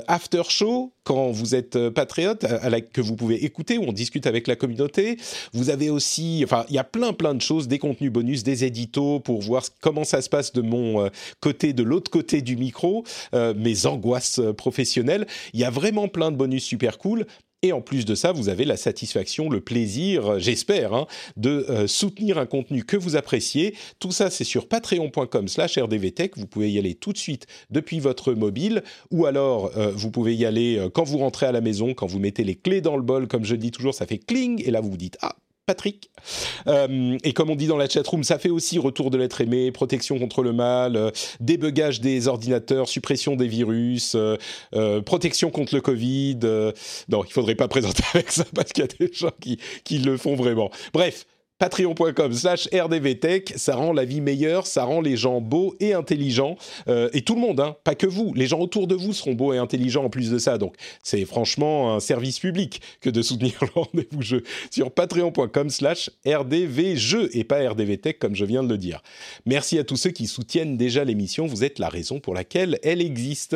after 0.07 0.43
show 0.47 0.93
quand 1.03 1.31
vous 1.31 1.55
êtes 1.55 1.89
patriote, 1.89 2.45
que 2.93 3.01
vous 3.01 3.15
pouvez 3.15 3.43
écouter 3.43 3.79
où 3.79 3.85
on 3.87 3.91
discute 3.91 4.27
avec 4.27 4.47
la 4.47 4.55
communauté. 4.55 5.17
Vous 5.53 5.71
avez 5.71 5.89
aussi, 5.89 6.41
enfin, 6.43 6.65
il 6.69 6.75
y 6.75 6.77
a 6.77 6.83
plein 6.83 7.13
plein 7.13 7.33
de 7.33 7.41
choses, 7.41 7.67
des 7.67 7.79
contenus 7.79 8.11
bonus, 8.11 8.43
des 8.43 8.63
éditos 8.63 9.19
pour 9.21 9.41
voir 9.41 9.63
comment 9.81 10.03
ça 10.03 10.21
se 10.21 10.29
passe 10.29 10.53
de 10.53 10.61
mon 10.61 11.09
côté, 11.39 11.73
de 11.73 11.81
l'autre 11.81 12.11
côté 12.11 12.43
du 12.43 12.57
micro, 12.57 13.03
mes 13.33 13.87
angoisses 13.87 14.39
professionnelles. 14.55 15.25
Il 15.53 15.59
y 15.59 15.63
a 15.63 15.71
vraiment 15.71 16.07
plein 16.07 16.29
de 16.29 16.37
bonus 16.37 16.63
super 16.63 16.99
cool. 16.99 17.25
Et 17.63 17.73
en 17.73 17.81
plus 17.81 18.05
de 18.05 18.15
ça, 18.15 18.31
vous 18.31 18.49
avez 18.49 18.65
la 18.65 18.75
satisfaction, 18.75 19.47
le 19.47 19.61
plaisir, 19.61 20.39
j'espère, 20.39 20.93
hein, 20.93 21.05
de 21.37 21.65
euh, 21.69 21.85
soutenir 21.85 22.39
un 22.39 22.47
contenu 22.47 22.83
que 22.83 22.97
vous 22.97 23.15
appréciez. 23.15 23.75
Tout 23.99 24.11
ça, 24.11 24.31
c'est 24.31 24.43
sur 24.43 24.67
patreon.com 24.67 25.47
slash 25.47 25.77
rdvtech. 25.77 26.37
Vous 26.37 26.47
pouvez 26.47 26.71
y 26.71 26.79
aller 26.79 26.95
tout 26.95 27.13
de 27.13 27.19
suite 27.19 27.45
depuis 27.69 27.99
votre 27.99 28.33
mobile 28.33 28.83
ou 29.11 29.27
alors 29.27 29.71
euh, 29.77 29.91
vous 29.93 30.09
pouvez 30.09 30.35
y 30.35 30.45
aller 30.45 30.77
euh, 30.77 30.89
quand 30.89 31.03
vous 31.03 31.19
rentrez 31.19 31.45
à 31.45 31.51
la 31.51 31.61
maison, 31.61 31.93
quand 31.93 32.07
vous 32.07 32.19
mettez 32.19 32.43
les 32.43 32.55
clés 32.55 32.81
dans 32.81 32.97
le 32.97 33.03
bol, 33.03 33.27
comme 33.27 33.45
je 33.45 33.55
dis 33.55 33.69
toujours, 33.69 33.93
ça 33.93 34.07
fait 34.07 34.17
cling 34.17 34.63
et 34.65 34.71
là 34.71 34.81
vous 34.81 34.89
vous 34.89 34.97
dites 34.97 35.17
ah 35.21 35.35
Patrick. 35.71 36.09
Euh, 36.67 37.17
et 37.23 37.31
comme 37.31 37.49
on 37.49 37.55
dit 37.55 37.67
dans 37.67 37.77
la 37.77 37.87
chatroom, 37.87 38.25
ça 38.25 38.37
fait 38.37 38.49
aussi 38.49 38.77
retour 38.77 39.09
de 39.09 39.17
l'être 39.17 39.39
aimé, 39.39 39.71
protection 39.71 40.19
contre 40.19 40.43
le 40.43 40.51
mal, 40.51 40.97
euh, 40.97 41.11
débugage 41.39 42.01
des 42.01 42.27
ordinateurs, 42.27 42.89
suppression 42.89 43.37
des 43.37 43.47
virus, 43.47 44.17
euh, 44.17 45.01
protection 45.01 45.49
contre 45.49 45.73
le 45.73 45.79
Covid. 45.79 46.39
non, 47.07 47.23
il 47.23 47.31
faudrait 47.31 47.55
pas 47.55 47.67
présenter 47.69 48.03
avec 48.13 48.33
ça 48.33 48.43
parce 48.53 48.73
qu'il 48.73 48.83
y 48.83 48.87
a 48.87 49.07
des 49.07 49.13
gens 49.13 49.31
qui, 49.39 49.59
qui 49.85 49.99
le 49.99 50.17
font 50.17 50.35
vraiment. 50.35 50.71
Bref, 50.91 51.25
patreon.com 51.61 52.33
slash 52.33 52.67
rdvtech, 52.73 53.53
ça 53.55 53.75
rend 53.75 53.93
la 53.93 54.03
vie 54.03 54.19
meilleure, 54.19 54.65
ça 54.65 54.83
rend 54.83 54.99
les 54.99 55.15
gens 55.15 55.41
beaux 55.41 55.75
et 55.79 55.93
intelligents, 55.93 56.55
euh, 56.87 57.07
et 57.13 57.21
tout 57.21 57.35
le 57.35 57.41
monde, 57.41 57.59
hein, 57.59 57.75
pas 57.83 57.93
que 57.93 58.07
vous, 58.07 58.33
les 58.33 58.47
gens 58.47 58.59
autour 58.59 58.87
de 58.87 58.95
vous 58.95 59.13
seront 59.13 59.33
beaux 59.33 59.53
et 59.53 59.59
intelligents 59.59 60.05
en 60.05 60.09
plus 60.09 60.31
de 60.31 60.39
ça, 60.39 60.57
donc 60.57 60.73
c'est 61.03 61.23
franchement 61.23 61.93
un 61.93 61.99
service 61.99 62.39
public 62.39 62.81
que 62.99 63.11
de 63.11 63.21
soutenir 63.21 63.53
le 63.61 63.79
rendez-vous 63.79 64.23
jeu 64.23 64.41
sur 64.71 64.89
patreon.com 64.89 65.69
slash 65.69 66.09
rdvjeux 66.25 67.29
et 67.37 67.43
pas 67.43 67.69
rdvtech 67.69 68.17
comme 68.17 68.33
je 68.33 68.45
viens 68.45 68.63
de 68.63 68.69
le 68.69 68.79
dire. 68.79 69.03
Merci 69.45 69.77
à 69.77 69.83
tous 69.83 69.97
ceux 69.97 70.09
qui 70.09 70.25
soutiennent 70.25 70.77
déjà 70.77 71.03
l'émission, 71.03 71.45
vous 71.45 71.63
êtes 71.63 71.77
la 71.77 71.89
raison 71.89 72.19
pour 72.19 72.33
laquelle 72.33 72.79
elle 72.81 73.03
existe. 73.03 73.55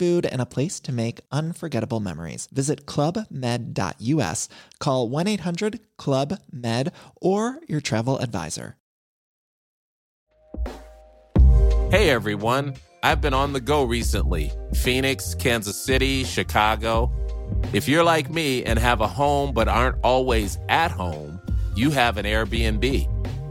food, 0.01 0.25
and 0.25 0.41
a 0.41 0.47
place 0.47 0.79
to 0.79 0.91
make 0.91 1.21
unforgettable 1.31 1.99
memories. 1.99 2.47
Visit 2.51 2.87
clubmed.us, 2.87 4.49
call 4.79 5.07
1 5.07 5.27
800 5.27 5.79
Club 5.95 6.39
Med, 6.51 6.91
or 7.21 7.59
your 7.67 7.81
travel 7.81 8.17
advisor. 8.17 8.77
Hey 11.91 12.09
everyone, 12.09 12.73
I've 13.03 13.21
been 13.21 13.35
on 13.35 13.53
the 13.53 13.61
go 13.61 13.83
recently 13.83 14.51
Phoenix, 14.73 15.35
Kansas 15.35 15.79
City, 15.79 16.23
Chicago. 16.23 17.11
If 17.71 17.87
you're 17.87 18.03
like 18.03 18.31
me 18.31 18.63
and 18.63 18.79
have 18.79 19.01
a 19.01 19.07
home 19.07 19.53
but 19.53 19.67
aren't 19.67 19.97
always 20.03 20.57
at 20.67 20.89
home, 20.89 21.39
you 21.75 21.91
have 21.91 22.17
an 22.17 22.25
Airbnb. 22.25 23.07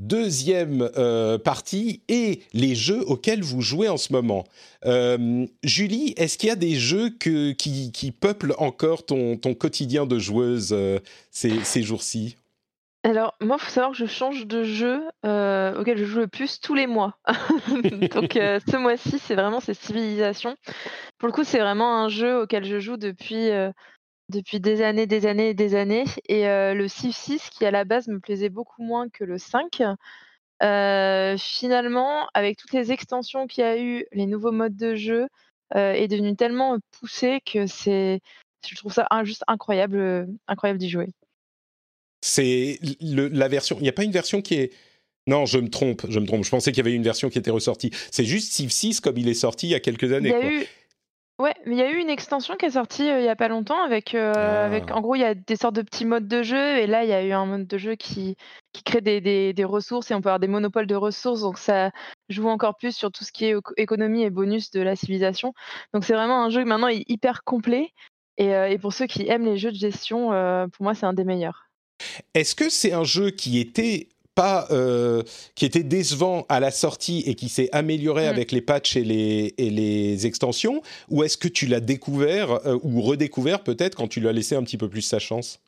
deuxième 0.00 0.88
euh, 0.96 1.38
partie 1.38 2.02
et 2.08 2.40
les 2.52 2.74
jeux 2.74 3.02
auxquels 3.06 3.42
vous 3.42 3.60
jouez 3.60 3.88
en 3.88 3.98
ce 3.98 4.12
moment. 4.12 4.44
Euh, 4.86 5.46
Julie, 5.62 6.14
est-ce 6.16 6.38
qu'il 6.38 6.48
y 6.48 6.52
a 6.52 6.56
des 6.56 6.74
jeux 6.74 7.10
qui, 7.10 8.14
peuplent 8.18 8.54
encore 8.58 9.04
ton, 9.04 9.36
quotidien 9.36 10.06
de 10.06 10.18
joueuse 10.18 10.70
euh, 10.72 10.98
ces, 11.30 11.62
ces 11.62 11.82
jours-ci? 11.82 12.36
Alors, 13.02 13.34
moi, 13.40 13.56
il 13.58 13.64
faut 13.64 13.70
savoir 13.70 13.92
que 13.92 13.98
je 13.98 14.06
change 14.06 14.46
de 14.46 14.62
jeu 14.62 15.00
auquel 15.22 15.96
je 15.96 16.04
joue 16.04 16.18
le 16.18 16.28
plus 16.28 16.60
tous 16.60 16.74
les 16.74 16.86
mois. 16.86 17.18
Donc, 18.12 18.32
ce 18.34 18.76
mois-ci, 18.76 19.18
c'est 19.18 19.34
vraiment 19.34 19.60
ces 19.60 19.72
civilisations. 19.72 20.54
Pour 21.16 21.26
le 21.28 21.32
coup, 21.32 21.44
c'est 21.44 21.60
vraiment 21.60 22.02
un 22.02 22.08
jeu 22.10 22.42
auquel 22.42 22.64
je 22.64 22.78
joue 22.78 22.98
depuis 22.98 23.48
depuis 24.30 24.60
des 24.60 24.82
années, 24.82 25.06
des 25.06 25.26
années 25.26 25.50
et 25.50 25.54
des 25.54 25.74
années. 25.74 26.04
Et 26.28 26.44
le 26.44 26.86
Civ 26.88 27.12
6, 27.12 27.50
qui 27.50 27.66
à 27.66 27.70
la 27.70 27.84
base 27.84 28.08
me 28.08 28.20
plaisait 28.20 28.48
beaucoup 28.48 28.82
moins 28.82 29.08
que 29.08 29.24
le 29.24 29.38
5, 29.38 29.82
finalement, 31.38 32.28
avec 32.34 32.56
toutes 32.56 32.72
les 32.72 32.92
extensions 32.92 33.46
qu'il 33.46 33.64
y 33.64 33.66
a 33.66 33.78
eu, 33.78 34.06
les 34.12 34.26
nouveaux 34.26 34.52
modes 34.52 34.76
de 34.76 34.94
jeu, 34.94 35.26
est 35.74 36.08
devenu 36.08 36.34
tellement 36.36 36.78
poussé 36.98 37.40
que 37.44 37.66
c'est, 37.66 38.20
je 38.66 38.74
trouve 38.76 38.92
ça 38.92 39.06
juste 39.24 39.44
incroyable, 39.46 40.26
incroyable 40.48 40.78
d'y 40.78 40.88
jouer. 40.88 41.08
C'est 42.22 42.78
la 43.00 43.48
version. 43.48 43.76
Il 43.78 43.82
n'y 43.82 43.88
a 43.88 43.92
pas 43.92 44.04
une 44.04 44.12
version 44.12 44.42
qui 44.42 44.54
est. 44.54 44.72
Non, 45.26 45.46
je 45.46 45.58
me 45.58 45.68
trompe, 45.68 46.06
je 46.08 46.18
me 46.18 46.26
trompe. 46.26 46.44
Je 46.44 46.50
pensais 46.50 46.72
qu'il 46.72 46.78
y 46.78 46.86
avait 46.86 46.94
une 46.94 47.02
version 47.02 47.30
qui 47.30 47.38
était 47.38 47.50
ressortie. 47.50 47.90
C'est 48.10 48.24
juste 48.24 48.52
Civ 48.52 48.70
6 48.70 49.00
comme 49.00 49.16
il 49.16 49.28
est 49.28 49.34
sorti 49.34 49.68
il 49.68 49.70
y 49.70 49.74
a 49.74 49.80
quelques 49.80 50.12
années. 50.12 50.30
Il 50.30 50.44
y 50.44 50.48
a 50.48 50.62
eu 50.62 50.66
Ouais, 51.40 51.54
mais 51.64 51.74
il 51.74 51.78
y 51.78 51.82
a 51.82 51.90
eu 51.90 51.96
une 51.96 52.10
extension 52.10 52.54
qui 52.56 52.66
est 52.66 52.72
sortie, 52.72 53.06
il 53.06 53.24
y 53.24 53.28
a 53.28 53.34
pas 53.34 53.48
longtemps 53.48 53.82
avec, 53.82 54.14
avec 54.14 54.84
ah. 54.90 54.96
en 54.96 55.00
gros, 55.00 55.14
il 55.14 55.22
y 55.22 55.24
a 55.24 55.34
des 55.34 55.56
sortes 55.56 55.74
de 55.74 55.80
petits 55.80 56.04
modes 56.04 56.28
de 56.28 56.42
jeu 56.42 56.76
et 56.76 56.86
là, 56.86 57.02
il 57.02 57.08
y 57.08 57.14
a 57.14 57.24
eu 57.24 57.32
un 57.32 57.46
mode 57.46 57.66
de 57.66 57.78
jeu 57.78 57.94
qui 57.94 58.36
qui 58.74 58.82
crée 58.82 59.00
des 59.00 59.22
des 59.22 59.54
des 59.54 59.64
ressources 59.64 60.10
et 60.10 60.14
on 60.14 60.20
peut 60.20 60.28
avoir 60.28 60.38
des 60.38 60.48
monopoles 60.48 60.86
de 60.86 60.94
ressources, 60.94 61.40
donc 61.40 61.56
ça 61.56 61.92
joue 62.28 62.46
encore 62.48 62.76
plus 62.76 62.94
sur 62.94 63.10
tout 63.10 63.24
ce 63.24 63.32
qui 63.32 63.46
est 63.46 63.54
économie 63.78 64.22
et 64.22 64.28
bonus 64.28 64.70
de 64.70 64.82
la 64.82 64.96
civilisation. 64.96 65.54
Donc 65.94 66.04
c'est 66.04 66.12
vraiment 66.12 66.44
un 66.44 66.50
jeu 66.50 66.60
qui 66.60 66.68
maintenant 66.68 66.88
est 66.88 67.08
hyper 67.08 67.42
complet 67.42 67.88
et 68.36 68.50
et 68.50 68.78
pour 68.78 68.92
ceux 68.92 69.06
qui 69.06 69.26
aiment 69.26 69.46
les 69.46 69.56
jeux 69.56 69.72
de 69.72 69.78
gestion, 69.78 70.28
pour 70.72 70.84
moi, 70.84 70.94
c'est 70.94 71.06
un 71.06 71.14
des 71.14 71.24
meilleurs. 71.24 71.70
Est-ce 72.34 72.54
que 72.54 72.68
c'est 72.68 72.92
un 72.92 73.04
jeu 73.04 73.30
qui 73.30 73.58
était 73.58 74.08
pas 74.34 74.66
euh, 74.70 75.22
qui 75.54 75.64
était 75.64 75.82
décevant 75.82 76.46
à 76.48 76.60
la 76.60 76.70
sortie 76.70 77.22
et 77.26 77.34
qui 77.34 77.48
s'est 77.48 77.68
amélioré 77.72 78.26
mm. 78.26 78.28
avec 78.28 78.52
les 78.52 78.60
patchs 78.60 78.96
et 78.96 79.04
les, 79.04 79.54
et 79.58 79.70
les 79.70 80.26
extensions 80.26 80.82
ou 81.08 81.22
est-ce 81.22 81.36
que 81.36 81.48
tu 81.48 81.66
l'as 81.66 81.80
découvert 81.80 82.66
euh, 82.66 82.78
ou 82.82 83.02
redécouvert 83.02 83.62
peut-être 83.62 83.94
quand 83.94 84.08
tu 84.08 84.20
lui 84.20 84.28
as 84.28 84.32
laissé 84.32 84.56
un 84.56 84.62
petit 84.62 84.78
peu 84.78 84.88
plus 84.88 85.02
sa 85.02 85.18
chance? 85.18 85.60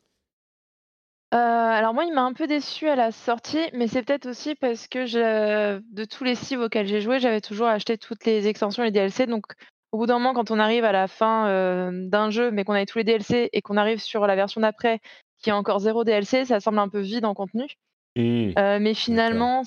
Euh, 1.33 1.37
alors 1.37 1.95
moi, 1.95 2.05
il 2.05 2.13
m'a 2.13 2.21
un 2.21 2.33
peu 2.33 2.45
déçu 2.45 2.87
à 2.87 2.95
la 2.95 3.11
sortie, 3.11 3.65
mais 3.73 3.87
c'est 3.87 4.03
peut-être 4.03 4.27
aussi 4.27 4.53
parce 4.53 4.87
que 4.87 5.07
je, 5.07 5.79
de 5.79 6.05
tous 6.05 6.23
les 6.23 6.35
cibles 6.35 6.61
auxquels 6.61 6.85
j'ai 6.85 7.01
joué, 7.01 7.19
j'avais 7.19 7.41
toujours 7.41 7.67
acheté 7.67 7.97
toutes 7.97 8.23
les 8.25 8.47
extensions 8.47 8.83
et 8.83 8.87
les 8.87 8.91
DLC. 8.91 9.25
Donc 9.25 9.45
au 9.91 9.97
bout 9.97 10.05
d'un 10.05 10.19
moment, 10.19 10.35
quand 10.35 10.51
on 10.51 10.59
arrive 10.59 10.85
à 10.85 10.91
la 10.91 11.07
fin 11.07 11.91
d'un 11.91 12.29
jeu, 12.29 12.51
mais 12.51 12.63
qu'on 12.63 12.73
a 12.73 12.85
tous 12.85 12.99
les 12.99 13.03
DLC 13.03 13.49
et 13.51 13.61
qu'on 13.61 13.77
arrive 13.77 13.99
sur 13.99 14.27
la 14.27 14.35
version 14.35 14.61
d'après 14.61 14.99
qui 15.43 15.51
a 15.51 15.57
encore 15.57 15.79
zéro 15.79 16.03
DLC, 16.03 16.45
ça 16.45 16.59
semble 16.59 16.79
un 16.79 16.89
peu 16.89 17.01
vide 17.01 17.25
en 17.25 17.33
contenu. 17.33 17.67
Mmh. 18.15 18.53
mais 18.79 18.93
finalement, 18.93 19.63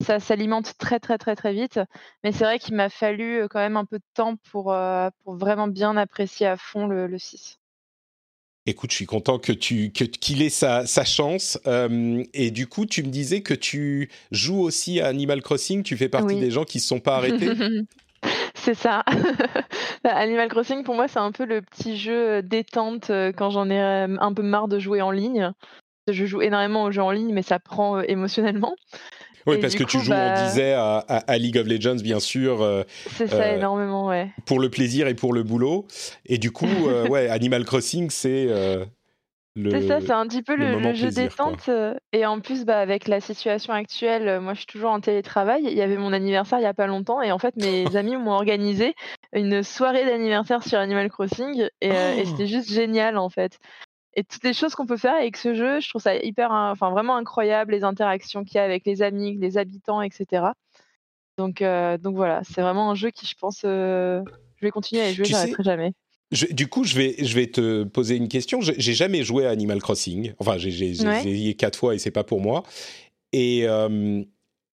ça 0.00 0.20
s'alimente 0.20 0.74
très, 0.78 1.00
très, 1.00 1.18
très, 1.18 1.36
très 1.36 1.52
vite. 1.52 1.80
Mais 2.24 2.32
c'est 2.32 2.44
vrai 2.44 2.58
qu'il 2.58 2.74
m'a 2.74 2.88
fallu 2.88 3.46
quand 3.48 3.58
même 3.58 3.76
un 3.76 3.84
peu 3.84 3.98
de 3.98 4.04
temps 4.14 4.36
pour, 4.50 4.74
pour 5.24 5.34
vraiment 5.36 5.68
bien 5.68 5.96
apprécier 5.96 6.46
à 6.46 6.56
fond 6.56 6.86
le, 6.86 7.06
le 7.06 7.18
6. 7.18 7.58
Écoute, 8.66 8.90
je 8.90 8.96
suis 8.96 9.06
content 9.06 9.38
que 9.38 9.52
tu 9.52 9.90
que 9.90 10.04
qu'il 10.04 10.42
ait 10.42 10.50
sa, 10.50 10.86
sa 10.86 11.04
chance. 11.04 11.58
et 12.34 12.50
du 12.50 12.66
coup, 12.66 12.86
tu 12.86 13.02
me 13.02 13.08
disais 13.08 13.40
que 13.42 13.54
tu 13.54 14.10
joues 14.30 14.60
aussi 14.60 15.00
à 15.00 15.06
Animal 15.06 15.42
Crossing. 15.42 15.82
Tu 15.82 15.96
fais 15.96 16.08
partie 16.08 16.38
des 16.38 16.50
gens 16.50 16.64
qui 16.64 16.78
ne 16.78 16.82
se 16.82 16.88
sont 16.88 17.00
pas 17.00 17.16
arrêtés? 17.16 17.50
c'est 18.54 18.74
ça. 18.74 19.04
Bah, 20.02 20.16
Animal 20.16 20.48
Crossing, 20.48 20.82
pour 20.82 20.94
moi, 20.94 21.08
c'est 21.08 21.18
un 21.18 21.30
peu 21.30 21.44
le 21.44 21.60
petit 21.60 21.98
jeu 21.98 22.42
détente 22.42 23.10
quand 23.36 23.50
j'en 23.50 23.68
ai 23.68 23.78
un 23.78 24.32
peu 24.32 24.40
marre 24.40 24.66
de 24.66 24.78
jouer 24.78 25.02
en 25.02 25.10
ligne 25.10 25.52
je 26.12 26.24
joue 26.26 26.42
énormément 26.42 26.84
aux 26.84 26.90
jeux 26.90 27.02
en 27.02 27.10
ligne, 27.10 27.32
mais 27.32 27.42
ça 27.42 27.58
prend 27.58 28.00
émotionnellement. 28.00 28.74
Oui, 29.46 29.56
Et 29.56 29.60
parce 29.60 29.74
que 29.74 29.84
tu 29.84 29.98
joues, 30.00 30.12
on 30.12 30.16
bah, 30.16 30.42
disait, 30.48 30.74
à, 30.74 30.98
à- 30.98 31.30
à 31.32 31.38
League 31.38 31.56
of 31.56 31.66
Legends, 31.66 31.96
bien 32.02 32.20
sûr, 32.20 32.60
euh, 32.60 32.82
C'est 33.16 33.26
ça 33.26 33.36
euh, 33.44 33.56
énormément, 33.56 34.06
ouais. 34.08 34.28
pour 34.44 34.60
le 34.60 34.68
plaisir 34.68 35.08
et 35.08 35.14
pour 35.14 35.32
le 35.32 35.42
boulot. 35.42 35.86
Et 36.26 36.36
du 36.36 36.50
coup, 36.50 36.66
euh, 36.66 37.06
ouais, 37.08 37.28
Animal 37.30 37.64
Crossing, 37.64 38.10
c'est 38.10 38.46
euh, 38.50 38.84
le. 39.56 39.70
C'est 39.70 39.88
ça, 39.88 40.00
c'est 40.02 40.12
un 40.12 40.26
petit 40.26 40.42
peu 40.42 40.56
le 40.56 40.72
le, 40.72 40.78
le 40.80 40.94
jeu 40.94 41.06
plaisir, 41.06 41.22
détente. 41.30 41.70
euh, 41.70 41.94
Et 42.12 42.26
en 42.26 42.40
plus, 42.40 42.66
bah, 42.66 42.80
avec 42.80 43.08
la 43.08 43.20
situation 43.22 43.72
actuelle, 43.72 44.28
euh, 44.28 44.40
moi 44.42 44.52
je 44.52 44.58
suis 44.58 44.66
toujours 44.66 44.90
en 44.90 45.00
télétravail. 45.00 45.62
Il 45.64 45.72
y 45.72 45.80
avait 45.82 45.96
mon 45.96 46.12
anniversaire 46.12 46.58
il 46.58 46.62
y 46.62 46.66
a 46.66 46.74
pas 46.74 46.86
longtemps 46.86 47.22
et 47.22 47.32
en 47.32 47.38
fait 47.38 47.56
mes 47.56 47.84
amis 47.96 48.16
m'ont 48.16 48.32
organisé 48.32 48.94
une 49.32 49.62
soirée 49.62 50.04
d'anniversaire 50.04 50.62
sur 50.62 50.78
Animal 50.78 51.08
Crossing 51.10 51.66
et, 51.80 51.90
euh, 51.90 52.12
et 52.14 52.22
Oh. 52.24 52.28
c'était 52.28 52.46
juste 52.46 52.70
génial 52.70 53.16
en 53.16 53.30
fait. 53.30 53.58
Et 54.14 54.24
toutes 54.24 54.42
les 54.44 54.52
choses 54.52 54.74
qu'on 54.74 54.86
peut 54.86 54.96
faire 54.96 55.14
avec 55.14 55.36
ce 55.36 55.54
jeu, 55.54 55.80
je 55.80 55.88
trouve 55.88 56.02
ça 56.02 56.16
hyper, 56.16 56.50
hein, 56.50 56.70
enfin 56.72 56.90
vraiment 56.90 57.16
incroyable, 57.16 57.72
les 57.72 57.84
interactions 57.84 58.44
qu'il 58.44 58.56
y 58.56 58.58
a 58.58 58.64
avec 58.64 58.84
les 58.84 59.02
amis, 59.02 59.36
les 59.38 59.56
habitants, 59.56 60.02
etc. 60.02 60.46
Donc, 61.38 61.62
euh, 61.62 61.96
donc 61.96 62.16
voilà, 62.16 62.42
c'est 62.44 62.60
vraiment 62.60 62.90
un 62.90 62.94
jeu 62.94 63.10
qui, 63.10 63.26
je 63.26 63.34
pense, 63.34 63.62
euh, 63.64 64.20
je 64.56 64.66
vais 64.66 64.70
continuer 64.70 65.02
à 65.02 65.10
y 65.10 65.14
jouer, 65.14 65.26
j'arrêterai 65.26 65.62
jamais. 65.62 65.92
Je- 66.32 66.46
du 66.46 66.68
coup, 66.68 66.84
je 66.84 66.96
vais, 66.96 67.16
je 67.18 67.34
vais 67.34 67.46
te 67.48 67.84
poser 67.84 68.16
une 68.16 68.28
question. 68.28 68.60
J'ai 68.60 68.94
jamais 68.94 69.24
joué 69.24 69.46
à 69.46 69.50
Animal 69.50 69.80
Crossing. 69.80 70.32
Enfin, 70.38 70.58
j'ai 70.58 70.70
Ouais. 70.70 71.20
essayé 71.20 71.54
quatre 71.54 71.76
fois 71.78 71.94
et 71.94 71.98
c'est 71.98 72.10
pas 72.12 72.24
pour 72.24 72.40
moi. 72.40 72.62
Et 73.32 73.62
euh, 73.66 74.22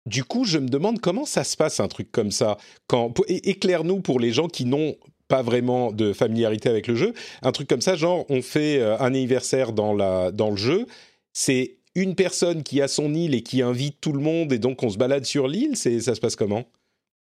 du 0.08 0.24
coup, 0.24 0.46
je 0.46 0.58
me 0.58 0.68
demande 0.68 1.00
comment 1.00 1.26
ça 1.26 1.44
se 1.44 1.56
passe 1.58 1.80
un 1.80 1.88
truc 1.88 2.12
comme 2.12 2.32
ça. 2.32 2.58
Quand, 2.88 3.14
éclaire-nous 3.28 4.02
pour 4.02 4.20
les 4.20 4.32
gens 4.32 4.48
qui 4.48 4.66
n'ont 4.66 4.96
pas 5.34 5.42
vraiment 5.42 5.92
de 5.92 6.14
familiarité 6.14 6.70
avec 6.70 6.86
le 6.86 6.94
jeu. 6.94 7.14
Un 7.42 7.52
truc 7.52 7.68
comme 7.68 7.82
ça, 7.82 7.96
genre 7.96 8.24
on 8.30 8.44
fait 8.44 8.80
euh, 8.80 8.96
un 9.00 9.08
anniversaire 9.08 9.74
dans 9.74 9.92
la 9.92 10.32
dans 10.32 10.52
le 10.52 10.58
jeu. 10.58 10.86
C'est 11.34 11.78
une 11.96 12.14
personne 12.14 12.62
qui 12.62 12.84
a 12.84 12.88
son 12.88 13.16
île 13.16 13.34
et 13.34 13.42
qui 13.42 13.64
invite 13.64 14.00
tout 14.00 14.14
le 14.14 14.20
monde 14.20 14.54
et 14.54 14.60
donc 14.60 14.84
on 14.84 14.90
se 14.90 14.98
balade 15.00 15.26
sur 15.26 15.48
l'île. 15.48 15.76
Ça 15.76 16.14
se 16.14 16.22
passe 16.22 16.36
comment? 16.36 16.66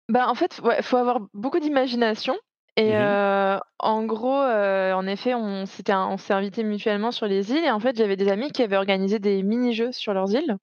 Bah, 0.09 0.27
en 0.29 0.35
fait, 0.35 0.59
ouais, 0.63 0.83
faut 0.83 0.97
avoir 0.97 1.21
beaucoup 1.33 1.59
d'imagination. 1.59 2.35
Et 2.80 2.93
Mhm. 2.93 3.01
euh, 3.01 3.59
en 3.80 4.03
gros, 4.05 4.39
euh, 4.39 4.93
en 4.93 5.07
effet, 5.07 5.34
on 5.34 5.65
s'était, 5.65 5.95
on 5.95 6.17
s'est 6.17 6.34
invités 6.34 6.63
mutuellement 6.63 7.11
sur 7.11 7.25
les 7.25 7.51
îles. 7.51 7.65
Et 7.65 7.71
en 7.71 7.80
fait, 7.80 7.97
j'avais 7.97 8.15
des 8.15 8.30
amis 8.30 8.51
qui 8.51 8.61
avaient 8.61 8.78
organisé 8.78 9.17
des 9.17 9.41
mini-jeux 9.41 9.91
sur 9.91 10.13
leurs 10.13 10.32
îles. 10.36 10.57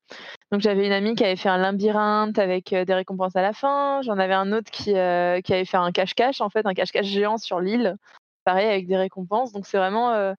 Donc, 0.52 0.60
j'avais 0.60 0.86
une 0.86 0.92
amie 0.92 1.16
qui 1.16 1.24
avait 1.24 1.36
fait 1.36 1.48
un 1.48 1.58
labyrinthe 1.58 2.38
avec 2.38 2.72
euh, 2.72 2.84
des 2.84 2.94
récompenses 2.94 3.36
à 3.36 3.42
la 3.42 3.52
fin. 3.52 4.00
J'en 4.02 4.18
avais 4.18 4.34
un 4.34 4.52
autre 4.52 4.70
qui, 4.70 4.96
euh, 4.96 5.40
qui 5.40 5.54
avait 5.54 5.64
fait 5.64 5.76
un 5.78 5.92
cache-cache, 5.92 6.40
en 6.40 6.50
fait, 6.50 6.66
un 6.66 6.74
cache-cache 6.74 7.06
géant 7.06 7.38
sur 7.38 7.60
l'île. 7.60 7.96
Pareil, 8.44 8.68
avec 8.68 8.86
des 8.86 8.96
récompenses. 8.96 9.52
Donc, 9.52 9.66
c'est 9.66 9.78
vraiment 9.78 10.12
euh, 10.12 10.34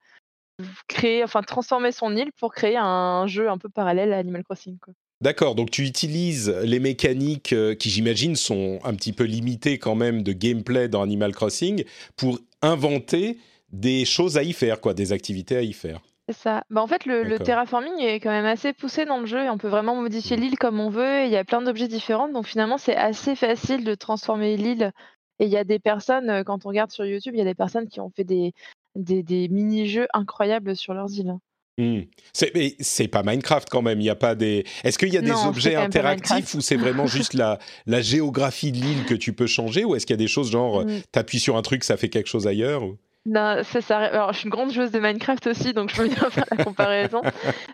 créer, 0.87 1.23
enfin, 1.23 1.41
transformer 1.43 1.91
son 1.91 2.15
île 2.15 2.31
pour 2.39 2.53
créer 2.53 2.77
un 2.77 3.27
jeu 3.27 3.49
un 3.49 3.57
peu 3.57 3.69
parallèle 3.69 4.13
à 4.13 4.17
Animal 4.17 4.43
Crossing. 4.43 4.79
Quoi. 4.79 4.93
D'accord, 5.25 5.55
donc 5.55 5.71
tu 5.71 5.81
utilises 5.81 6.55
les 6.63 6.79
mécaniques 6.79 7.51
euh, 7.51 7.73
qui, 7.73 7.89
j'imagine, 7.89 8.35
sont 8.35 8.77
un 8.83 8.93
petit 8.93 9.11
peu 9.11 9.23
limitées 9.23 9.79
quand 9.79 9.95
même 9.95 10.21
de 10.21 10.33
gameplay 10.33 10.87
dans 10.87 11.01
Animal 11.01 11.33
Crossing 11.33 11.83
pour 12.15 12.37
inventer 12.61 13.39
des 13.71 14.05
choses 14.05 14.37
à 14.37 14.43
y 14.43 14.53
faire, 14.53 14.79
quoi, 14.81 14.93
des 14.93 15.13
activités 15.13 15.57
à 15.57 15.63
y 15.63 15.73
faire. 15.73 15.99
C'est 16.29 16.37
ça. 16.37 16.63
Bah, 16.69 16.83
en 16.83 16.85
fait, 16.85 17.07
le, 17.07 17.39
terraforming 17.39 17.99
est 18.01 18.19
quand 18.19 18.29
même 18.29 18.45
assez 18.45 18.71
poussé 18.71 19.05
dans 19.05 19.17
le 19.17 19.25
jeu 19.25 19.43
et 19.43 19.49
on 19.49 19.57
peut 19.57 19.67
vraiment 19.67 19.95
modifier 19.95 20.37
Mhm. 20.37 20.43
l'île 20.43 20.59
comme 20.59 20.79
on 20.79 20.91
veut. 20.91 21.21
et 21.21 21.25
Il 21.25 21.31
y 21.31 21.37
a 21.37 21.43
plein 21.43 21.63
d'objets 21.63 21.87
différents. 21.87 22.27
Donc 22.27 22.45
finalement, 22.45 22.77
c'est 22.77 22.95
assez 22.95 23.35
facile 23.35 23.83
de 23.83 23.95
transformer 23.95 24.57
l'île. 24.57 24.91
Et 25.39 25.45
il 25.45 25.51
y 25.51 25.57
a 25.57 25.63
des 25.63 25.79
personnes, 25.79 26.29
euh, 26.29 26.43
quand 26.43 26.67
on 26.67 26.69
regarde 26.69 26.91
sur 26.91 27.03
YouTube, 27.03 27.33
il 27.33 27.39
y 27.39 27.41
a 27.41 27.45
des 27.45 27.55
personnes 27.55 27.87
qui 27.87 27.99
ont 27.99 28.11
fait 28.15 28.25
des, 28.25 28.53
des, 28.93 29.23
des 29.23 29.47
mini-jeux 29.49 30.05
incroyables 30.13 30.75
sur 30.75 30.93
leurs 30.93 31.11
îles. 31.13 31.33
Hmm. 31.77 32.01
C'est, 32.31 33.07
pas 33.09 33.23
Minecraft 33.23 33.67
quand 33.69 33.81
même. 33.81 33.99
Il 33.99 34.05
y 34.05 34.09
a 34.09 34.15
pas 34.15 34.33
des. 34.35 34.65
Est-ce 34.85 34.97
qu'il 34.97 35.13
y 35.13 35.17
a 35.17 35.21
des 35.21 35.31
Non, 35.31 35.47
objets 35.47 35.75
interactifs 35.75 36.53
ou 36.53 36.61
c'est 36.61 36.77
vraiment 36.77 37.05
juste 37.07 37.33
la, 37.33 37.59
la 37.85 38.01
géographie 38.01 38.71
de 38.71 38.77
l'île 38.77 39.05
que 39.05 39.13
tu 39.13 39.33
peux 39.33 39.47
changer 39.47 39.83
ou 39.83 39.93
est-ce 39.95 40.05
qu'il 40.05 40.13
y 40.13 40.19
a 40.19 40.23
des 40.23 40.27
choses 40.29 40.51
genre 40.51 40.85
Mm. 40.85 41.01
t'appuies 41.11 41.39
sur 41.39 41.57
un 41.57 41.61
truc 41.61 41.83
ça 41.83 41.97
fait 41.97 42.07
quelque 42.09 42.27
chose 42.27 42.47
ailleurs 42.47 42.83
ou- 42.83 42.97
Non, 43.25 43.61
ça. 43.81 43.97
Alors, 43.97 44.31
je 44.33 44.37
suis 44.39 44.45
une 44.45 44.51
grande 44.51 44.71
joueuse 44.71 44.91
de 44.91 44.99
Minecraft 44.99 45.47
aussi, 45.47 45.73
donc 45.73 45.89
je 45.91 45.97
peux 45.97 46.07
bien 46.07 46.15
faire 46.29 46.45
la 46.55 46.63
comparaison. 46.63 47.21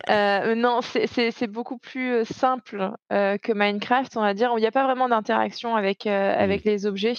Euh, 0.10 0.56
non, 0.56 0.82
c'est- 0.82 1.48
beaucoup 1.48 1.78
plus 1.78 2.12
euh, 2.14 2.24
simple 2.26 2.92
euh, 3.14 3.38
que 3.38 3.52
Minecraft, 3.54 4.16
on 4.18 4.22
va 4.22 4.34
dire. 4.34 4.52
Il 4.58 4.62
n'y 4.62 4.68
a 4.68 4.72
pas 4.72 4.86
vraiment 4.86 5.10
d'interaction 5.10 5.76
avec, 5.76 6.08
euh, 6.08 6.34
avec 6.36 6.64
les 6.64 6.86
objets. 6.88 7.18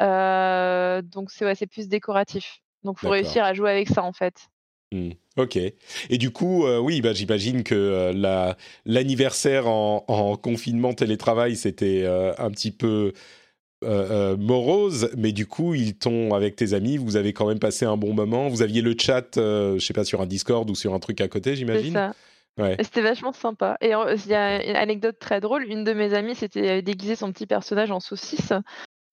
Donc, 0.00 1.30
c'est 1.30 1.44
ouais, 1.44 1.66
plus 1.70 1.88
décoratif. 1.88 2.60
Donc, 2.84 2.96
il 2.98 3.06
faut 3.06 3.10
réussir 3.10 3.44
à 3.44 3.52
jouer 3.52 3.70
avec 3.70 3.88
ça, 3.88 4.02
en 4.02 4.12
fait. 4.12 4.34
Hmm, 4.92 5.10
Ok. 5.40 5.56
Et 5.56 6.18
du 6.18 6.30
coup, 6.30 6.66
euh, 6.66 6.78
oui, 6.78 7.00
bah, 7.00 7.12
j'imagine 7.14 7.62
que 7.62 7.74
euh, 7.74 8.12
la, 8.12 8.56
l'anniversaire 8.84 9.68
en, 9.68 10.04
en 10.06 10.36
confinement 10.36 10.92
télétravail, 10.92 11.56
c'était 11.56 12.02
euh, 12.04 12.32
un 12.38 12.50
petit 12.50 12.70
peu 12.70 13.12
morose, 13.82 15.10
mais 15.16 15.32
du 15.32 15.46
coup, 15.46 15.74
ils 15.74 15.96
t'ont, 15.96 16.34
avec 16.34 16.54
tes 16.54 16.74
amis, 16.74 16.98
vous 16.98 17.16
avez 17.16 17.32
quand 17.32 17.48
même 17.48 17.58
passé 17.58 17.86
un 17.86 17.96
bon 17.96 18.12
moment. 18.12 18.48
Vous 18.48 18.60
aviez 18.60 18.82
le 18.82 18.94
chat, 18.98 19.36
je 19.36 19.78
sais 19.78 19.94
pas, 19.94 20.04
sur 20.04 20.20
un 20.20 20.26
Discord 20.26 20.68
ou 20.68 20.74
sur 20.74 20.92
un 20.92 20.98
truc 20.98 21.22
à 21.22 21.28
côté, 21.28 21.50
C'est 21.50 21.56
j'imagine? 21.56 21.92
ça. 21.94 22.12
Ouais. 22.58 22.76
Et 22.78 22.84
C'était 22.84 23.00
vachement 23.00 23.32
sympa. 23.32 23.78
Et 23.80 23.92
il 23.92 24.26
y 24.30 24.34
a 24.34 24.62
une 24.68 24.76
anecdote 24.76 25.18
très 25.18 25.40
drôle. 25.40 25.64
Une 25.64 25.84
de 25.84 25.94
mes 25.94 26.12
amies 26.12 26.34
s'était 26.34 26.68
avait 26.68 26.82
déguisé 26.82 27.16
son 27.16 27.32
petit 27.32 27.46
personnage 27.46 27.90
en 27.90 28.00
saucisse. 28.00 28.52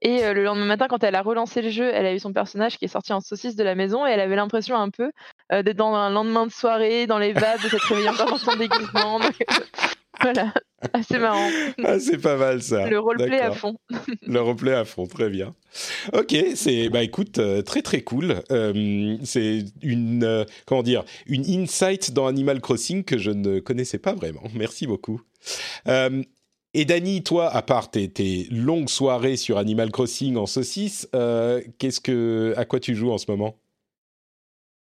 Et 0.01 0.23
euh, 0.23 0.33
le 0.33 0.43
lendemain 0.43 0.65
matin, 0.65 0.87
quand 0.87 1.03
elle 1.03 1.15
a 1.15 1.21
relancé 1.21 1.61
le 1.61 1.69
jeu, 1.69 1.89
elle 1.93 2.05
a 2.05 2.13
eu 2.13 2.19
son 2.19 2.33
personnage 2.33 2.77
qui 2.77 2.85
est 2.85 2.89
sorti 2.89 3.13
en 3.13 3.21
saucisse 3.21 3.55
de 3.55 3.63
la 3.63 3.75
maison 3.75 4.05
et 4.05 4.11
elle 4.11 4.19
avait 4.19 4.35
l'impression 4.35 4.75
un 4.75 4.89
peu 4.89 5.11
euh, 5.51 5.63
d'être 5.63 5.77
dans 5.77 5.93
un 5.93 6.09
lendemain 6.09 6.45
de 6.45 6.51
soirée, 6.51 7.07
dans 7.07 7.19
les 7.19 7.33
vapes, 7.33 7.63
de 7.63 7.69
s'être 7.69 7.87
réveillée 7.87 8.09
encore 8.09 8.29
dans 8.29 8.37
son 8.37 8.55
déguisement. 8.55 9.19
Donc, 9.19 9.35
voilà, 10.21 10.53
assez 10.93 11.17
marrant. 11.17 11.49
Ah, 11.83 11.99
c'est 11.99 12.17
pas 12.17 12.37
mal 12.37 12.61
ça. 12.61 12.87
Le 12.89 12.99
roleplay 12.99 13.39
à 13.39 13.51
fond. 13.51 13.75
Le 14.27 14.41
replay 14.41 14.73
à 14.73 14.85
fond, 14.85 15.05
très 15.07 15.29
bien. 15.29 15.53
Ok, 16.13 16.35
c'est 16.55 16.89
bah 16.89 17.03
écoute, 17.03 17.37
euh, 17.39 17.61
très 17.61 17.81
très 17.81 18.01
cool. 18.01 18.41
Euh, 18.51 19.17
c'est 19.23 19.65
une 19.81 20.23
euh, 20.23 20.45
comment 20.65 20.83
dire, 20.83 21.03
une 21.27 21.45
insight 21.45 22.11
dans 22.13 22.27
Animal 22.27 22.61
Crossing 22.61 23.03
que 23.03 23.17
je 23.17 23.31
ne 23.31 23.59
connaissais 23.59 23.99
pas 23.99 24.13
vraiment. 24.13 24.43
Merci 24.53 24.87
beaucoup. 24.87 25.21
Et 26.79 26.85
Dany, 26.85 27.23
toi, 27.23 27.49
à 27.49 27.63
part 27.63 27.89
tes, 27.89 28.07
tes 28.07 28.43
longues 28.51 28.87
soirées 28.87 29.35
sur 29.35 29.57
Animal 29.57 29.89
Crossing 29.91 30.37
en 30.37 30.45
saucisse, 30.45 31.09
euh, 31.15 31.59
qu'est-ce 31.79 31.99
que, 31.99 32.53
à 32.55 32.65
quoi 32.65 32.79
tu 32.79 32.93
joues 32.93 33.09
en 33.09 33.17
ce 33.17 33.25
moment? 33.31 33.57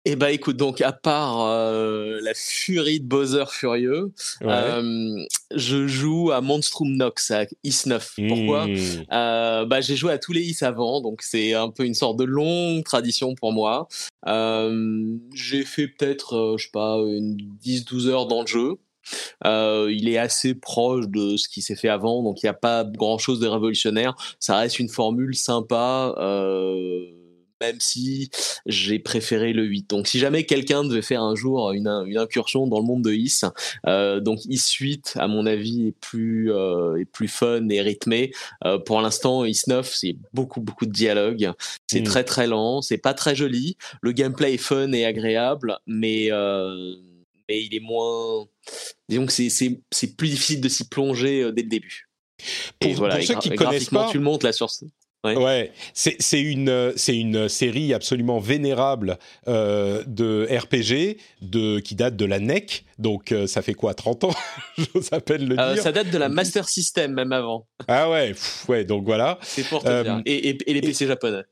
Eh 0.05 0.14
bah 0.14 0.30
écoute, 0.30 0.59
donc 0.59 0.82
à 0.82 0.93
part 0.93 1.47
euh, 1.47 2.20
la 2.22 2.34
furie 2.34 3.01
de 3.01 3.07
Bowser 3.07 3.45
furieux, 3.51 4.12
Ouais. 4.43 4.49
euh, 4.51 5.24
je 5.55 5.86
joue 5.86 6.30
à 6.30 6.43
Monstrum 6.43 6.95
Nox, 6.95 7.30
à 7.30 7.47
Is 7.64 7.84
9. 7.86 8.16
Pourquoi? 8.28 8.66
Mmh. 8.66 8.76
Euh, 9.11 9.64
bah, 9.64 9.80
j'ai 9.80 9.97
joué 9.97 10.12
à 10.12 10.18
tous 10.18 10.34
les 10.34 10.43
Is 10.43 10.62
avant, 10.64 11.01
donc 11.01 11.22
c'est 11.22 11.55
un 11.55 11.70
peu 11.70 11.86
une 11.86 11.95
sorte 11.95 12.18
de 12.18 12.24
longue 12.24 12.84
tradition 12.84 13.34
pour 13.34 13.53
moi. 13.55 13.89
J'ai 14.26 15.64
fait 15.64 15.89
peut-être, 15.89 16.57
je 16.59 16.64
sais 16.64 16.70
pas, 16.70 16.99
une 16.99 17.39
10-12 17.64 18.09
heures 18.09 18.26
dans 18.26 18.43
le 18.43 18.47
jeu. 18.47 18.74
Euh, 19.44 19.88
il 19.92 20.09
est 20.09 20.18
assez 20.18 20.54
proche 20.54 21.09
de 21.09 21.36
ce 21.36 21.48
qui 21.48 21.62
s'est 21.62 21.76
fait 21.76 21.88
avant, 21.88 22.22
donc 22.22 22.42
il 22.42 22.46
n'y 22.46 22.50
a 22.50 22.54
pas 22.54 22.84
grand-chose 22.84 23.40
de 23.40 23.46
révolutionnaire. 23.46 24.14
Ça 24.40 24.56
reste 24.56 24.78
une 24.78 24.88
formule 24.88 25.34
sympa, 25.34 26.14
euh, 26.18 27.04
même 27.61 27.80
si 27.80 28.30
j'ai 28.66 29.00
préféré 29.00 29.52
le 29.52 29.64
8. 29.64 29.90
Donc 29.90 30.06
si 30.06 30.20
jamais 30.20 30.44
quelqu'un 30.44 30.84
devait 30.84 31.02
faire 31.02 31.22
un 31.22 31.34
jour 31.34 31.72
une, 31.72 31.88
une 32.06 32.16
incursion 32.18 32.68
dans 32.68 32.78
le 32.78 32.84
monde 32.84 33.02
de 33.02 33.12
Is, 33.12 33.40
euh, 33.88 34.20
donc 34.20 34.44
Is 34.44 34.76
8, 34.78 35.14
à 35.18 35.26
mon 35.26 35.44
avis, 35.44 35.88
est 35.88 35.94
plus, 36.00 36.52
euh, 36.52 37.00
est 37.00 37.04
plus 37.04 37.26
fun 37.26 37.68
et 37.68 37.80
rythmé. 37.80 38.30
Euh, 38.64 38.78
pour 38.78 39.00
l'instant, 39.00 39.44
Is 39.44 39.62
9, 39.66 39.92
c'est 39.92 40.16
beaucoup, 40.32 40.61
beaucoup 40.61 40.86
de 40.86 40.92
dialogue. 40.92 41.50
C'est 41.88 42.00
Mm. 42.02 42.04
très, 42.04 42.22
très 42.24 42.46
lent. 42.46 42.80
C'est 42.80 42.98
pas 42.98 43.14
très 43.14 43.34
joli. 43.34 43.76
Le 44.02 44.12
gameplay 44.12 44.54
est 44.54 44.59
fun 44.59 44.92
et 44.92 45.04
agréable, 45.04 45.78
mais, 45.88 46.30
mais 47.49 47.62
il 47.64 47.74
est 47.74 47.80
moins. 47.80 48.46
Disons 49.09 49.26
que 49.26 49.32
c'est- 49.32 49.51
c'est 49.51 49.80
c'est 49.90 50.16
plus 50.16 50.28
difficile 50.28 50.61
de 50.61 50.68
s'y 50.68 50.88
plonger 50.88 51.42
euh, 51.42 51.53
dès 51.53 51.62
le 51.62 51.68
début. 51.68 52.09
Pour- 52.78 52.90
et 52.90 52.94
voilà, 52.94 53.14
pour 53.14 53.24
et 53.24 53.26
ceux 53.26 53.34
qui 53.36 53.51
connaissent 53.51 53.90
pas- 53.90 54.09
tu 54.11 54.18
le 54.18 54.24
montes 54.24 54.44
là 54.44 54.53
sur 54.53 54.70
ce. 54.70 54.84
Ouais. 55.24 55.34
Ouais, 55.36 55.72
c'est 55.94 56.14
c'est 56.20 56.40
une 56.40 56.92
c'est 56.94 57.16
une 57.16 57.49
série 57.49 57.92
absolument 57.92 58.38
vénérable 58.38 59.18
euh, 59.49 60.05
de 60.07 60.46
RPG 60.49 61.18
de 61.42 61.80
qui 61.80 61.96
date 61.96 62.14
de 62.14 62.24
la 62.24 62.38
NEC, 62.38 62.84
donc 62.99 63.32
euh, 63.32 63.49
ça 63.49 63.61
fait 63.61 63.74
quoi 63.74 63.94
30 63.94 64.22
ans, 64.22 64.30
j'ose 64.78 65.09
à 65.11 65.20
peine 65.20 65.49
le 65.49 65.59
Euh, 65.59 65.74
dire. 65.74 65.82
ça 65.82 65.90
date 65.90 66.11
de 66.11 66.18
la 66.18 66.28
Master 66.28 66.68
System 66.68 67.14
même 67.14 67.32
avant. 67.32 67.66
Ah 67.88 68.09
ouais, 68.09 68.28
pff, 68.28 68.68
ouais, 68.68 68.84
donc 68.84 69.05
voilà. 69.07 69.40
C'est 69.42 69.64
pour 69.68 69.82
te 69.82 70.03
dire. 70.05 70.22
Et, 70.24 70.51
et- 70.51 70.70
et 70.70 70.74
les 70.74 70.80
PC 70.82 71.09
japonais. 71.09 71.42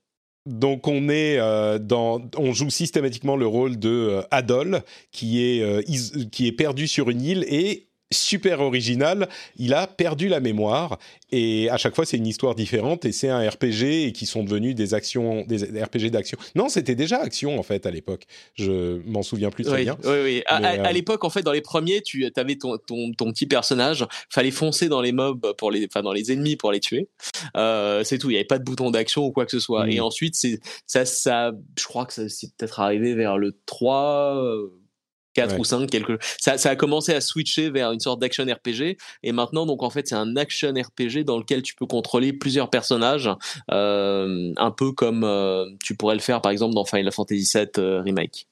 Donc 0.46 0.86
on 0.86 1.08
est 1.08 1.38
euh, 1.38 1.78
dans, 1.78 2.22
on 2.36 2.52
joue 2.52 2.70
systématiquement 2.70 3.36
le 3.36 3.48
rôle 3.48 3.78
de 3.78 3.90
euh, 3.90 4.22
Adol 4.30 4.82
qui 5.10 5.42
est 5.42 5.60
euh, 5.60 5.82
qui 6.30 6.46
est 6.46 6.52
perdu 6.52 6.86
sur 6.86 7.10
une 7.10 7.20
île 7.20 7.44
et 7.48 7.88
super 8.12 8.60
original, 8.60 9.28
il 9.56 9.74
a 9.74 9.86
perdu 9.86 10.28
la 10.28 10.40
mémoire 10.40 10.98
et 11.32 11.68
à 11.70 11.76
chaque 11.76 11.94
fois 11.94 12.04
c'est 12.04 12.16
une 12.16 12.26
histoire 12.26 12.54
différente 12.54 13.04
et 13.04 13.12
c'est 13.12 13.28
un 13.28 13.48
RPG 13.48 14.06
et 14.06 14.12
qui 14.12 14.26
sont 14.26 14.44
devenus 14.44 14.74
des 14.74 14.94
actions, 14.94 15.44
des 15.46 15.82
RPG 15.82 16.10
d'action. 16.10 16.38
Non, 16.54 16.68
c'était 16.68 16.94
déjà 16.94 17.18
action 17.18 17.58
en 17.58 17.62
fait 17.62 17.86
à 17.86 17.90
l'époque. 17.90 18.24
Je 18.54 19.00
m'en 19.06 19.22
souviens 19.22 19.50
plus 19.50 19.64
très 19.64 19.76
oui, 19.76 19.82
bien. 19.84 19.96
Oui, 20.04 20.18
oui. 20.22 20.42
À, 20.46 20.88
euh, 20.88 20.92
l'époque, 20.92 21.24
en 21.24 21.30
fait, 21.30 21.42
dans 21.42 21.52
les 21.52 21.60
premiers, 21.60 22.02
tu 22.02 22.30
avais 22.36 22.56
ton, 22.56 22.78
ton, 22.78 23.12
ton 23.12 23.32
petit 23.32 23.46
personnage. 23.46 24.06
Fallait 24.30 24.50
foncer 24.50 24.88
dans 24.88 25.00
les 25.00 25.12
mobs 25.12 25.52
pour 25.58 25.70
les, 25.70 25.86
enfin 25.86 26.02
dans 26.02 26.12
les 26.12 26.32
ennemis 26.32 26.56
pour 26.56 26.72
les 26.72 26.80
tuer. 26.80 27.08
Euh, 27.56 28.04
c'est 28.04 28.18
tout. 28.18 28.30
Il 28.30 28.34
n'y 28.34 28.38
avait 28.38 28.44
pas 28.44 28.58
de 28.58 28.64
bouton 28.64 28.90
d'action 28.90 29.24
ou 29.24 29.32
quoi 29.32 29.44
que 29.44 29.50
ce 29.50 29.60
soit. 29.60 29.86
Mm. 29.86 29.90
Et 29.90 30.00
ensuite, 30.00 30.34
c'est 30.34 30.60
ça, 30.86 31.04
ça. 31.04 31.52
Je 31.78 31.84
crois 31.84 32.06
que 32.06 32.28
c'est 32.28 32.54
peut-être 32.56 32.80
arrivé 32.80 33.14
vers 33.14 33.38
le 33.38 33.58
3 33.66 34.36
euh, 34.36 34.68
4 35.36 35.52
Ouais. 35.52 35.60
ou 35.60 35.64
5 35.64 35.88
quelque 35.90 36.18
ça, 36.40 36.56
ça 36.58 36.70
a 36.70 36.76
commencé 36.76 37.12
à 37.12 37.20
switcher 37.20 37.70
vers 37.70 37.92
une 37.92 38.00
sorte 38.00 38.20
d'action 38.20 38.44
RPG 38.44 38.96
et 39.22 39.32
maintenant 39.32 39.66
donc 39.66 39.82
en 39.82 39.90
fait 39.90 40.08
c'est 40.08 40.14
un 40.14 40.34
action 40.36 40.72
RPG 40.72 41.24
dans 41.24 41.38
lequel 41.38 41.62
tu 41.62 41.74
peux 41.74 41.86
contrôler 41.86 42.32
plusieurs 42.32 42.70
personnages 42.70 43.30
euh, 43.70 44.52
un 44.56 44.70
peu 44.70 44.92
comme 44.92 45.24
euh, 45.24 45.66
tu 45.84 45.94
pourrais 45.94 46.14
le 46.14 46.20
faire 46.20 46.40
par 46.40 46.50
exemple 46.52 46.74
dans 46.74 46.84
Final 46.84 47.12
Fantasy 47.12 47.48
VII 47.54 47.66
euh, 47.78 48.00
remake 48.00 48.46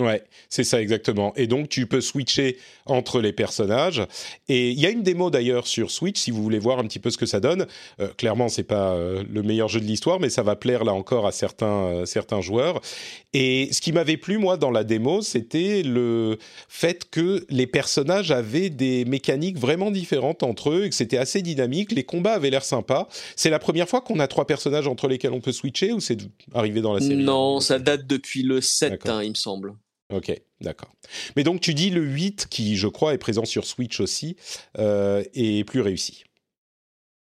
Ouais, 0.00 0.24
c'est 0.48 0.64
ça 0.64 0.80
exactement. 0.80 1.32
Et 1.36 1.46
donc 1.46 1.68
tu 1.68 1.86
peux 1.86 2.00
switcher 2.00 2.56
entre 2.86 3.20
les 3.20 3.32
personnages. 3.32 4.02
Et 4.48 4.70
il 4.70 4.80
y 4.80 4.86
a 4.86 4.90
une 4.90 5.02
démo 5.02 5.30
d'ailleurs 5.30 5.66
sur 5.66 5.90
Switch 5.90 6.18
si 6.18 6.30
vous 6.30 6.42
voulez 6.42 6.58
voir 6.58 6.78
un 6.78 6.84
petit 6.84 6.98
peu 6.98 7.10
ce 7.10 7.18
que 7.18 7.26
ça 7.26 7.38
donne. 7.38 7.66
Euh, 8.00 8.08
clairement, 8.16 8.48
c'est 8.48 8.62
pas 8.62 8.94
euh, 8.94 9.22
le 9.30 9.42
meilleur 9.42 9.68
jeu 9.68 9.80
de 9.80 9.84
l'histoire, 9.84 10.18
mais 10.18 10.30
ça 10.30 10.42
va 10.42 10.56
plaire 10.56 10.84
là 10.84 10.94
encore 10.94 11.26
à 11.26 11.32
certains 11.32 11.66
euh, 11.66 12.06
certains 12.06 12.40
joueurs. 12.40 12.80
Et 13.34 13.68
ce 13.72 13.80
qui 13.80 13.92
m'avait 13.92 14.16
plu 14.16 14.38
moi 14.38 14.56
dans 14.56 14.70
la 14.70 14.84
démo, 14.84 15.20
c'était 15.20 15.82
le 15.82 16.38
fait 16.68 17.08
que 17.10 17.44
les 17.50 17.66
personnages 17.66 18.30
avaient 18.30 18.70
des 18.70 19.04
mécaniques 19.04 19.58
vraiment 19.58 19.90
différentes 19.90 20.42
entre 20.42 20.70
eux 20.70 20.84
et 20.84 20.88
que 20.88 20.94
c'était 20.94 21.18
assez 21.18 21.42
dynamique. 21.42 21.92
Les 21.92 22.04
combats 22.04 22.32
avaient 22.32 22.50
l'air 22.50 22.64
sympas. 22.64 23.08
C'est 23.36 23.50
la 23.50 23.58
première 23.58 23.88
fois 23.88 24.00
qu'on 24.00 24.18
a 24.18 24.26
trois 24.28 24.46
personnages 24.46 24.86
entre 24.86 25.08
lesquels 25.08 25.32
on 25.32 25.40
peut 25.40 25.52
switcher 25.52 25.92
ou 25.92 26.00
c'est 26.00 26.18
arrivé 26.54 26.80
dans 26.80 26.94
la 26.94 27.00
série? 27.00 27.16
Non 27.16 27.60
ça 27.60 27.78
date 27.78 28.06
depuis 28.06 28.42
le 28.42 28.60
7 28.60 28.90
D'accord. 28.90 29.16
hein, 29.16 29.22
il 29.22 29.30
me 29.30 29.34
semble 29.34 29.74
Ok, 30.10 30.32
d'accord. 30.60 30.92
Mais 31.36 31.44
donc 31.44 31.60
tu 31.60 31.74
dis 31.74 31.90
le 31.90 32.02
8, 32.02 32.48
qui 32.50 32.76
je 32.76 32.88
crois 32.88 33.14
est 33.14 33.18
présent 33.18 33.44
sur 33.44 33.64
Switch 33.64 34.00
aussi, 34.00 34.36
euh, 34.78 35.22
est 35.34 35.64
plus 35.64 35.80
réussi. 35.80 36.24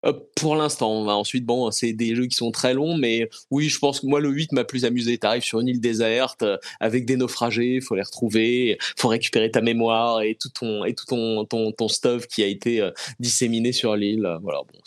Euh, 0.06 0.14
pour 0.36 0.56
l'instant, 0.56 1.08
ensuite, 1.08 1.46
bon, 1.46 1.72
c'est 1.72 1.94
des 1.94 2.16
jeux 2.16 2.28
qui 2.28 2.36
sont 2.36 2.52
très 2.52 2.74
longs, 2.74 2.98
mais 2.98 3.30
oui, 3.50 3.68
je 3.68 3.80
pense 3.80 4.00
que 4.02 4.06
moi, 4.06 4.20
le 4.20 4.30
8 4.30 4.52
m'a 4.52 4.64
plus 4.64 4.86
amusé. 4.86 5.18
T'arrives 5.18 5.44
sur 5.44 5.60
une 5.60 5.68
île 5.68 5.82
déserte 5.82 6.44
euh, 6.44 6.58
avec 6.80 7.06
des 7.06 7.18
naufragés, 7.18 7.82
faut 7.82 7.96
les 7.96 8.04
retrouver, 8.04 8.78
faut 8.96 9.08
récupérer 9.08 9.50
ta 9.50 9.62
mémoire 9.62 10.22
et 10.22 10.36
tout 10.36 10.50
ton, 10.50 10.86
et 10.86 10.94
tout 10.94 11.06
ton, 11.06 11.46
ton, 11.46 11.72
ton 11.72 11.88
stuff 11.88 12.28
qui 12.28 12.44
a 12.44 12.48
été 12.48 12.80
euh, 12.82 12.92
disséminé 13.20 13.72
sur 13.72 13.96
l'île. 13.96 14.28
Voilà, 14.42 14.60
bon, 14.60 14.80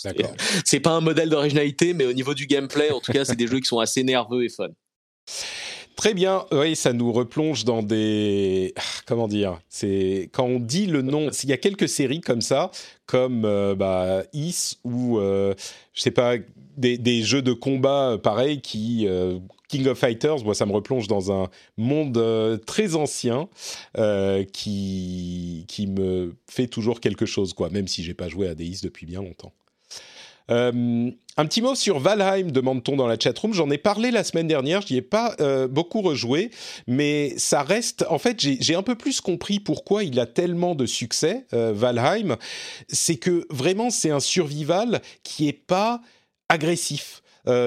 c'est 0.64 0.80
pas 0.80 0.90
un 0.90 1.00
modèle 1.00 1.28
d'originalité, 1.28 1.92
mais 1.92 2.06
au 2.06 2.12
niveau 2.12 2.34
du 2.34 2.46
gameplay, 2.46 2.90
en 2.90 3.00
tout 3.00 3.12
cas, 3.12 3.24
c'est 3.24 3.36
des 3.36 3.48
jeux 3.48 3.60
qui 3.60 3.66
sont 3.66 3.80
assez 3.80 4.04
nerveux 4.04 4.44
et 4.44 4.48
fun. 4.48 4.68
Très 5.96 6.14
bien, 6.14 6.46
oui, 6.52 6.76
ça 6.76 6.92
nous 6.92 7.12
replonge 7.12 7.64
dans 7.64 7.82
des... 7.82 8.74
Comment 9.06 9.28
dire 9.28 9.60
C'est 9.68 10.30
Quand 10.32 10.44
on 10.44 10.58
dit 10.58 10.86
le 10.86 11.02
nom, 11.02 11.30
il 11.30 11.48
y 11.48 11.52
a 11.52 11.58
quelques 11.58 11.88
séries 11.88 12.22
comme 12.22 12.40
ça, 12.40 12.70
comme 13.06 13.44
euh, 13.44 13.74
bah, 13.74 14.22
Is 14.32 14.78
ou, 14.84 15.18
euh, 15.18 15.54
je 15.92 16.00
sais 16.00 16.10
pas, 16.10 16.36
des, 16.78 17.22
jeux 17.22 17.42
de 17.42 17.52
combat 17.52 18.12
euh, 18.12 18.18
pareils 18.18 18.60
qui... 18.60 19.06
euh, 19.06 19.38
King 19.70 19.86
of 19.86 19.98
Fighters, 19.98 20.42
moi 20.42 20.54
ça 20.54 20.66
me 20.66 20.72
replonge 20.72 21.06
dans 21.06 21.30
un 21.30 21.48
monde 21.76 22.18
euh, 22.18 22.56
très 22.56 22.96
ancien 22.96 23.48
euh, 23.96 24.42
qui, 24.42 25.64
qui 25.68 25.86
me 25.86 26.34
fait 26.48 26.66
toujours 26.66 27.00
quelque 27.00 27.24
chose, 27.24 27.54
quoi, 27.54 27.70
même 27.70 27.86
si 27.86 28.02
j'ai 28.02 28.14
pas 28.14 28.28
joué 28.28 28.48
à 28.48 28.56
des 28.56 28.66
Is 28.66 28.80
depuis 28.82 29.06
bien 29.06 29.22
longtemps. 29.22 29.52
Euh, 30.50 31.10
un 31.36 31.46
petit 31.46 31.62
mot 31.62 31.74
sur 31.74 31.98
Valheim, 31.98 32.50
demande-t-on 32.50 32.96
dans 32.96 33.06
la 33.06 33.18
chatroom. 33.18 33.54
J'en 33.54 33.70
ai 33.70 33.78
parlé 33.78 34.10
la 34.10 34.24
semaine 34.24 34.48
dernière, 34.48 34.82
je 34.82 34.92
n'y 34.92 34.98
ai 34.98 35.02
pas 35.02 35.34
euh, 35.40 35.68
beaucoup 35.68 36.02
rejoué, 36.02 36.50
mais 36.86 37.34
ça 37.36 37.62
reste... 37.62 38.04
En 38.10 38.18
fait, 38.18 38.40
j'ai 38.40 38.74
un 38.74 38.82
peu 38.82 38.94
plus 38.94 39.20
compris 39.20 39.60
pourquoi 39.60 40.04
il 40.04 40.18
a 40.18 40.26
tellement 40.26 40.74
de 40.74 40.86
succès, 40.86 41.46
euh, 41.52 41.72
Valheim. 41.72 42.36
C'est 42.88 43.16
que 43.16 43.46
vraiment, 43.50 43.90
c'est 43.90 44.10
un 44.10 44.20
survival 44.20 45.00
qui 45.22 45.48
est 45.48 45.52
pas 45.52 46.00
agressif. 46.48 47.22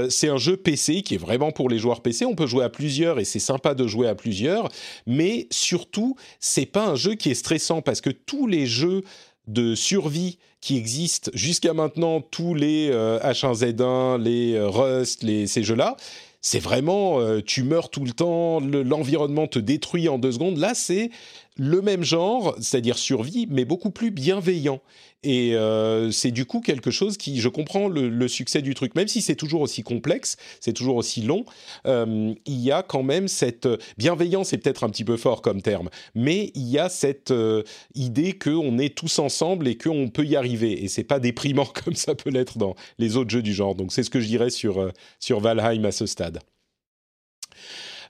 C'est 0.09 0.29
un 0.29 0.37
jeu 0.37 0.55
PC 0.55 1.01
qui 1.01 1.15
est 1.15 1.17
vraiment 1.17 1.51
pour 1.51 1.67
les 1.67 1.77
joueurs 1.77 2.01
PC. 2.01 2.25
On 2.25 2.35
peut 2.35 2.45
jouer 2.47 2.63
à 2.63 2.69
plusieurs 2.69 3.19
et 3.19 3.25
c'est 3.25 3.39
sympa 3.39 3.73
de 3.73 3.85
jouer 3.85 4.07
à 4.07 4.15
plusieurs. 4.15 4.69
Mais 5.07 5.47
surtout, 5.51 6.15
c'est 6.39 6.67
pas 6.67 6.85
un 6.85 6.95
jeu 6.95 7.15
qui 7.15 7.31
est 7.31 7.35
stressant 7.35 7.81
parce 7.81 7.99
que 7.99 8.11
tous 8.11 8.47
les 8.47 8.65
jeux 8.65 9.03
de 9.47 9.75
survie 9.75 10.37
qui 10.63 10.77
existent 10.77 11.29
jusqu'à 11.33 11.73
maintenant, 11.73 12.21
tous 12.21 12.53
les 12.55 12.89
euh, 12.89 13.19
H1Z1, 13.19 14.21
les 14.21 14.53
euh, 14.53 14.69
Rust, 14.69 15.21
les, 15.21 15.45
ces 15.45 15.61
jeux-là, 15.61 15.97
c'est 16.39 16.59
vraiment, 16.59 17.19
euh, 17.19 17.41
tu 17.45 17.63
meurs 17.63 17.89
tout 17.89 18.05
le 18.05 18.11
temps, 18.11 18.61
le- 18.61 18.81
l'environnement 18.81 19.45
te 19.47 19.59
détruit 19.59 20.07
en 20.07 20.17
deux 20.17 20.31
secondes. 20.31 20.57
Là, 20.57 20.71
c'est 20.73 21.09
le 21.57 21.81
même 21.81 22.03
genre, 22.03 22.55
c'est-à-dire 22.61 22.97
survie, 22.97 23.45
mais 23.49 23.65
beaucoup 23.65 23.91
plus 23.91 24.09
bienveillant. 24.09 24.79
Et 25.23 25.55
euh, 25.55 26.11
c'est 26.11 26.31
du 26.31 26.45
coup 26.45 26.61
quelque 26.61 26.91
chose 26.91 27.17
qui, 27.17 27.39
je 27.39 27.49
comprends 27.49 27.87
le, 27.87 28.27
succès 28.27 28.61
du 28.61 28.73
truc, 28.73 28.95
même 28.95 29.07
si 29.07 29.21
c'est 29.21 29.35
toujours 29.35 29.61
aussi 29.61 29.83
complexe, 29.83 30.37
c'est 30.59 30.73
toujours 30.73 30.95
aussi 30.95 31.21
long, 31.21 31.45
euh, 31.85 32.33
il 32.45 32.59
y 32.59 32.71
a 32.71 32.83
quand 32.83 33.03
même 33.03 33.27
cette 33.27 33.67
bienveillance, 33.97 34.49
c'est 34.49 34.57
peut-être 34.57 34.83
un 34.83 34.89
petit 34.89 35.03
peu 35.03 35.17
fort 35.17 35.41
comme 35.41 35.61
terme, 35.61 35.89
mais 36.15 36.51
il 36.55 36.69
y 36.69 36.79
a 36.79 36.89
cette 36.89 37.31
euh, 37.31 37.63
idée 37.95 38.33
qu'on 38.33 38.77
est 38.77 38.95
tous 38.95 39.19
ensemble 39.19 39.67
et 39.67 39.77
qu'on 39.77 40.09
peut 40.09 40.25
y 40.25 40.35
arriver. 40.35 40.83
Et 40.83 40.87
c'est 40.87 41.03
pas 41.03 41.19
déprimant 41.19 41.65
comme 41.85 41.95
ça 41.95 42.15
peut 42.15 42.29
l'être 42.29 42.57
dans 42.57 42.75
les 42.97 43.17
autres 43.17 43.29
jeux 43.29 43.41
du 43.41 43.53
genre. 43.53 43.75
Donc 43.75 43.91
c'est 43.91 44.03
ce 44.03 44.09
que 44.09 44.19
je 44.19 44.27
dirais 44.27 44.49
sur, 44.49 44.79
euh, 44.79 44.91
sur 45.19 45.39
Valheim 45.39 45.85
à 45.85 45.91
ce 45.91 46.05
stade. 46.05 46.39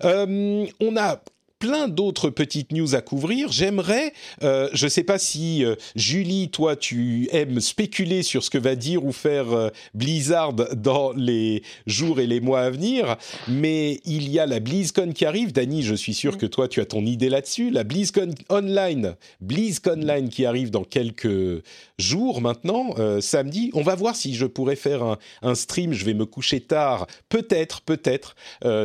Euh, 0.03 0.65
on 0.79 0.97
a 0.97 1.23
plein 1.63 1.87
d'autres 1.87 2.29
petites 2.29 2.73
news 2.73 2.93
à 2.93 2.99
couvrir. 2.99 3.49
J'aimerais, 3.49 4.11
euh, 4.43 4.67
je 4.73 4.83
ne 4.83 4.89
sais 4.89 5.05
pas 5.05 5.17
si 5.17 5.63
euh, 5.63 5.75
Julie, 5.95 6.49
toi, 6.49 6.75
tu 6.75 7.29
aimes 7.31 7.61
spéculer 7.61 8.21
sur 8.21 8.43
ce 8.43 8.49
que 8.49 8.57
va 8.57 8.75
dire 8.75 9.05
ou 9.05 9.13
faire 9.13 9.53
euh, 9.53 9.69
Blizzard 9.93 10.51
dans 10.51 11.13
les 11.13 11.63
jours 11.87 12.19
et 12.19 12.27
les 12.27 12.41
mois 12.41 12.63
à 12.63 12.69
venir, 12.69 13.15
mais 13.47 14.01
il 14.03 14.29
y 14.29 14.39
a 14.39 14.45
la 14.45 14.59
BlizzCon 14.59 15.13
qui 15.13 15.23
arrive. 15.23 15.53
Dany, 15.53 15.83
je 15.83 15.95
suis 15.95 16.13
sûr 16.13 16.37
que 16.37 16.45
toi, 16.45 16.67
tu 16.67 16.81
as 16.81 16.85
ton 16.85 17.05
idée 17.05 17.29
là-dessus. 17.29 17.69
La 17.69 17.85
BlizzCon 17.85 18.35
Online, 18.49 19.15
BlizzCon 19.39 20.01
Online 20.01 20.27
qui 20.27 20.45
arrive 20.45 20.69
dans 20.69 20.83
quelques 20.83 21.63
jours 21.97 22.41
maintenant, 22.41 22.93
samedi. 23.21 23.69
On 23.73 23.83
va 23.83 23.95
voir 23.95 24.17
si 24.17 24.35
je 24.35 24.45
pourrais 24.45 24.75
faire 24.75 25.01
un, 25.01 25.17
un 25.41 25.55
stream. 25.55 25.93
Je 25.93 26.03
vais 26.03 26.13
me 26.13 26.25
coucher 26.25 26.59
tard, 26.59 27.07
peut-être, 27.29 27.81
peut-être, 27.81 28.35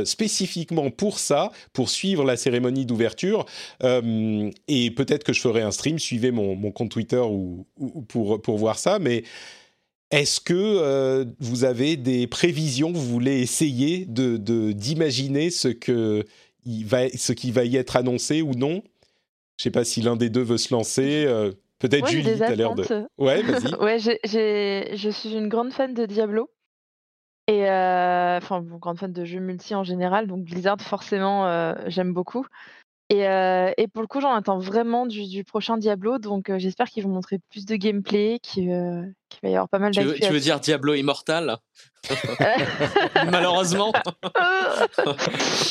spécifiquement 0.05 0.91
pour 0.91 1.19
ça, 1.19 1.51
pour 1.73 1.91
suivre 1.91 2.25
la 2.25 2.37
cérémonie 2.37 2.68
d'ouverture. 2.71 3.47
Euh, 3.83 4.51
et 4.69 4.91
peut-être 4.91 5.25
que 5.25 5.33
je 5.33 5.41
ferai 5.41 5.63
un 5.63 5.71
stream. 5.71 5.99
Suivez 5.99 6.31
mon, 6.31 6.55
mon 6.57 6.71
compte 6.71 6.91
Twitter 6.91 7.17
ou, 7.21 7.67
ou- 7.79 8.03
pour, 8.03 8.41
pour 8.43 8.59
voir 8.59 8.79
ça. 8.79 8.99
Mais 8.99 9.25
est-ce 10.11 10.41
que 10.41 10.55
euh, 10.55 11.25
vous 11.41 11.65
avez 11.65 11.97
des 11.97 12.27
prévisions 12.27 12.93
Vous 12.93 13.05
voulez 13.07 13.41
essayer 13.41 14.05
de 14.07 14.37
de- 14.37 14.73
d'imaginer 14.73 15.51
ce 15.51 15.69
que 15.69 16.25
il 16.65 16.85
va, 16.87 17.09
ce 17.11 17.33
qui 17.33 17.51
va 17.51 17.65
y 17.65 17.77
être 17.77 17.97
annoncé 17.97 18.43
ou 18.43 18.53
non? 18.55 18.83
Je 19.59 19.65
sais 19.65 19.71
pas 19.71 19.85
si 19.85 20.01
l'un 20.03 20.17
des 20.17 20.31
deux 20.31 20.43
veut 20.43 20.59
se 20.59 20.73
lancer. 20.73 21.25
euh, 21.27 21.53
Peut-être 21.81 22.09
Julie, 22.09 22.25
des 22.25 22.39
t'as 22.39 22.55
l'air 22.57 22.75
de. 22.75 22.85
Ouais, 23.19 23.41
vas-y. 23.43 23.75
ouais, 23.81 23.99
j'ai- 24.01 24.19
j'ai- 24.25 24.97
je 24.97 25.11
suis 25.11 25.33
une 25.35 25.49
grande 25.49 25.73
fan 25.73 25.95
de 25.95 26.07
Diablo. 26.07 26.51
Et 27.49 27.69
euh, 27.69 28.37
enfin, 28.37 28.61
bon, 28.61 28.77
grande 28.77 28.99
fan 28.99 29.11
de 29.13 29.25
jeux 29.25 29.41
multi 29.41 29.75
en 29.75 29.83
général. 29.83 30.27
Donc 30.27 30.45
Blizzard, 30.45 30.81
forcément, 30.81 31.47
euh, 31.47 31.75
j'aime 31.87 32.13
beaucoup. 32.13 32.47
Et, 33.11 33.27
euh, 33.27 33.73
et 33.79 33.89
pour 33.89 34.03
le 34.03 34.07
coup, 34.07 34.21
j'en 34.21 34.35
attends 34.35 34.59
vraiment 34.59 35.07
du, 35.07 35.45
prochain 35.45 35.79
Diablo. 35.79 36.19
Donc 36.19 36.51
euh, 36.51 36.59
j'espère 36.59 36.89
qu'ils 36.89 37.05
vont 37.05 37.11
montrer 37.11 37.39
plus 37.51 37.65
de 37.65 37.77
gameplay, 37.77 38.39
qu'il 38.43 38.71
euh, 38.71 39.03
qu'il 39.29 39.41
va 39.43 39.49
y 39.49 39.55
avoir 39.55 39.69
pas 39.69 39.79
mal 39.79 39.93
Tu 39.93 40.03
veux, 40.03 40.15
tu 40.15 40.33
veux 40.33 40.41
dire 40.41 40.61
Diablo 40.61 40.95
Immortal? 40.95 41.59
Malheureusement. 43.31 43.93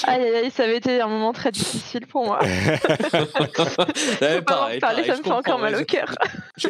aïe, 0.03 0.24
aïe, 0.24 0.36
aïe, 0.36 0.51
ça 0.51 0.64
avait 0.64 0.78
été 0.78 1.01
un 1.01 1.08
moment 1.08 1.34
très 1.34 1.51
difficile 1.51 2.05
pour 2.08 2.26
moi. 2.26 2.39
Ouais, 4.22 4.41
pareil, 4.41 4.41
en 4.41 4.41
parler, 4.41 4.80
pareil, 4.80 5.05
ça 5.05 5.18
me 5.18 5.24
fait 5.24 5.32
encore 5.32 5.60
mal 5.60 5.76
au 5.76 5.84
cœur. 5.86 6.14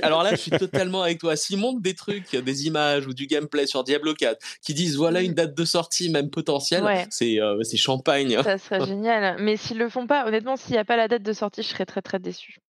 Alors 0.01 0.23
là, 0.23 0.31
je 0.31 0.35
suis 0.37 0.51
totalement 0.51 1.01
avec 1.01 1.19
toi. 1.19 1.35
S'ils 1.35 1.57
montrent 1.57 1.81
des 1.81 1.95
trucs, 1.95 2.35
des 2.35 2.67
images 2.67 3.07
ou 3.07 3.13
du 3.13 3.25
gameplay 3.25 3.67
sur 3.67 3.83
Diablo 3.83 4.13
4 4.13 4.39
qui 4.61 4.73
disent 4.73 4.95
voilà 4.97 5.21
une 5.21 5.33
date 5.33 5.55
de 5.55 5.65
sortie, 5.65 6.09
même 6.09 6.29
potentielle, 6.29 6.83
Ouais. 6.83 7.05
c'est 7.09 7.39
euh, 7.41 7.61
c'est 7.63 7.77
champagne. 7.77 8.41
Ça 8.43 8.57
serait 8.57 8.85
génial. 8.85 9.37
Mais 9.39 9.57
s'ils 9.57 9.77
le 9.77 9.89
font 9.89 10.07
pas, 10.07 10.25
honnêtement, 10.27 10.55
s'il 10.55 10.73
n'y 10.73 10.77
a 10.77 10.85
pas 10.85 10.95
la 10.97 11.07
date 11.07 11.23
de 11.23 11.33
sortie, 11.33 11.63
je 11.63 11.67
serais 11.69 11.85
très 11.85 12.01
très 12.01 12.19
déçue. 12.19 12.59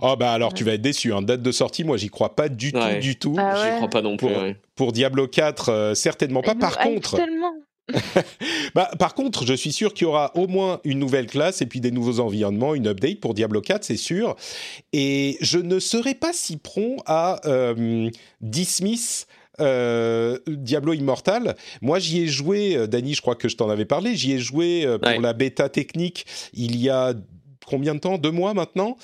Oh 0.00 0.16
bah 0.18 0.32
alors 0.32 0.54
tu 0.54 0.64
vas 0.64 0.72
être 0.74 0.82
déçu. 0.82 1.12
Hein. 1.12 1.22
Date 1.22 1.42
de 1.42 1.52
sortie, 1.52 1.84
moi 1.84 1.96
j'y 1.96 2.08
crois 2.08 2.34
pas 2.36 2.48
du 2.48 2.70
Ouais. 2.74 2.94
tout, 2.96 3.00
du 3.00 3.16
tout. 3.16 3.36
Ah 3.38 3.54
J'y 3.56 3.70
ouais. 3.70 3.76
crois 3.76 3.88
pas 3.90 4.02
non 4.02 4.16
plus. 4.16 4.28
Pour- 4.28 4.36
ouais. 4.42 4.56
Pour 4.74 4.92
Diablo 4.92 5.28
4, 5.28 5.68
euh, 5.70 5.94
certainement 5.94 6.42
pas. 6.42 6.54
Par 6.54 6.78
nous 6.84 6.94
contre, 6.94 7.16
tellement. 7.16 7.52
bah, 8.74 8.90
par 8.98 9.14
contre, 9.14 9.44
je 9.46 9.52
suis 9.54 9.72
sûr 9.72 9.92
qu'il 9.92 10.04
y 10.04 10.08
aura 10.08 10.32
au 10.36 10.46
moins 10.46 10.80
une 10.84 10.98
nouvelle 10.98 11.26
classe 11.26 11.60
et 11.62 11.66
puis 11.66 11.80
des 11.80 11.90
nouveaux 11.90 12.18
environnements, 12.20 12.74
une 12.74 12.86
update 12.88 13.20
pour 13.20 13.34
Diablo 13.34 13.60
4, 13.60 13.84
c'est 13.84 13.96
sûr. 13.98 14.36
Et 14.92 15.36
je 15.40 15.58
ne 15.58 15.78
serais 15.78 16.14
pas 16.14 16.32
si 16.32 16.56
prompt 16.56 16.96
à 17.06 17.40
euh, 17.46 18.08
dismiss 18.40 19.26
euh, 19.60 20.38
Diablo 20.48 20.94
Immortal. 20.94 21.56
Moi, 21.82 21.98
j'y 21.98 22.22
ai 22.22 22.26
joué, 22.26 22.74
euh, 22.76 22.86
Dany, 22.86 23.14
je 23.14 23.20
crois 23.20 23.36
que 23.36 23.48
je 23.48 23.56
t'en 23.56 23.68
avais 23.68 23.84
parlé, 23.84 24.16
j'y 24.16 24.32
ai 24.32 24.38
joué 24.38 24.84
euh, 24.86 24.98
pour 24.98 25.10
Ouais. 25.10 25.20
la 25.20 25.32
bêta 25.32 25.68
technique 25.68 26.24
il 26.54 26.76
y 26.80 26.88
a 26.88 27.12
combien 27.66 27.94
de 27.94 28.00
temps? 28.00 28.18
Deux 28.18 28.30
mois 28.30 28.52
maintenant? 28.52 28.96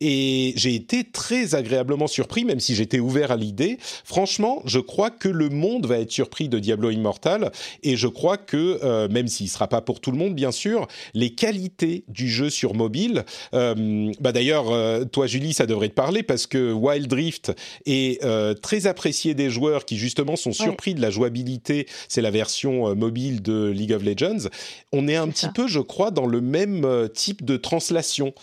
Et 0.00 0.52
j'ai 0.56 0.74
été 0.74 1.04
très 1.04 1.54
agréablement 1.54 2.06
surpris, 2.06 2.44
même 2.44 2.60
si 2.60 2.74
j'étais 2.74 3.00
ouvert 3.00 3.30
à 3.30 3.36
l'idée. 3.36 3.78
Franchement, 4.04 4.62
je 4.66 4.78
crois 4.78 5.10
que 5.10 5.28
le 5.28 5.48
monde 5.48 5.86
va 5.86 5.98
être 5.98 6.10
surpris 6.12 6.48
de 6.48 6.58
Diablo 6.58 6.90
Immortal, 6.90 7.50
et 7.82 7.96
je 7.96 8.06
crois 8.06 8.36
que, 8.36 8.78
euh, 8.82 9.08
même 9.08 9.28
s'il 9.28 9.46
ne 9.46 9.50
sera 9.50 9.68
pas 9.68 9.80
pour 9.80 10.00
tout 10.00 10.10
le 10.10 10.18
monde, 10.18 10.34
bien 10.34 10.52
sûr, 10.52 10.86
les 11.14 11.30
qualités 11.30 12.04
du 12.08 12.28
jeu 12.28 12.50
sur 12.50 12.74
mobile, 12.74 13.24
euh, 13.54 14.12
bah 14.20 14.32
d'ailleurs, 14.32 14.70
euh, 14.70 15.04
toi 15.04 15.26
Julie, 15.26 15.54
ça 15.54 15.66
devrait 15.66 15.88
te 15.88 15.94
parler, 15.94 16.22
parce 16.22 16.46
que 16.46 16.72
Wild 16.72 17.12
Rift 17.12 17.52
est 17.86 18.22
très 18.60 18.86
apprécié 18.86 19.34
des 19.34 19.50
joueurs 19.50 19.84
qui 19.84 19.96
justement 19.96 20.36
sont 20.36 20.52
surpris 20.52 20.94
de 20.94 21.00
la 21.00 21.10
jouabilité, 21.10 21.86
c'est 22.08 22.20
la 22.20 22.30
version 22.30 22.94
mobile 22.94 23.42
de 23.42 23.68
League 23.68 23.92
of 23.92 24.02
Legends. 24.02 24.48
On 24.92 25.08
est 25.08 25.16
un 25.16 25.28
petit 25.28 25.48
peu, 25.48 25.68
je 25.68 25.80
crois, 25.80 26.10
dans 26.10 26.26
le 26.26 26.40
même 26.40 27.08
type 27.14 27.44
de 27.44 27.56
translation. 27.56 28.34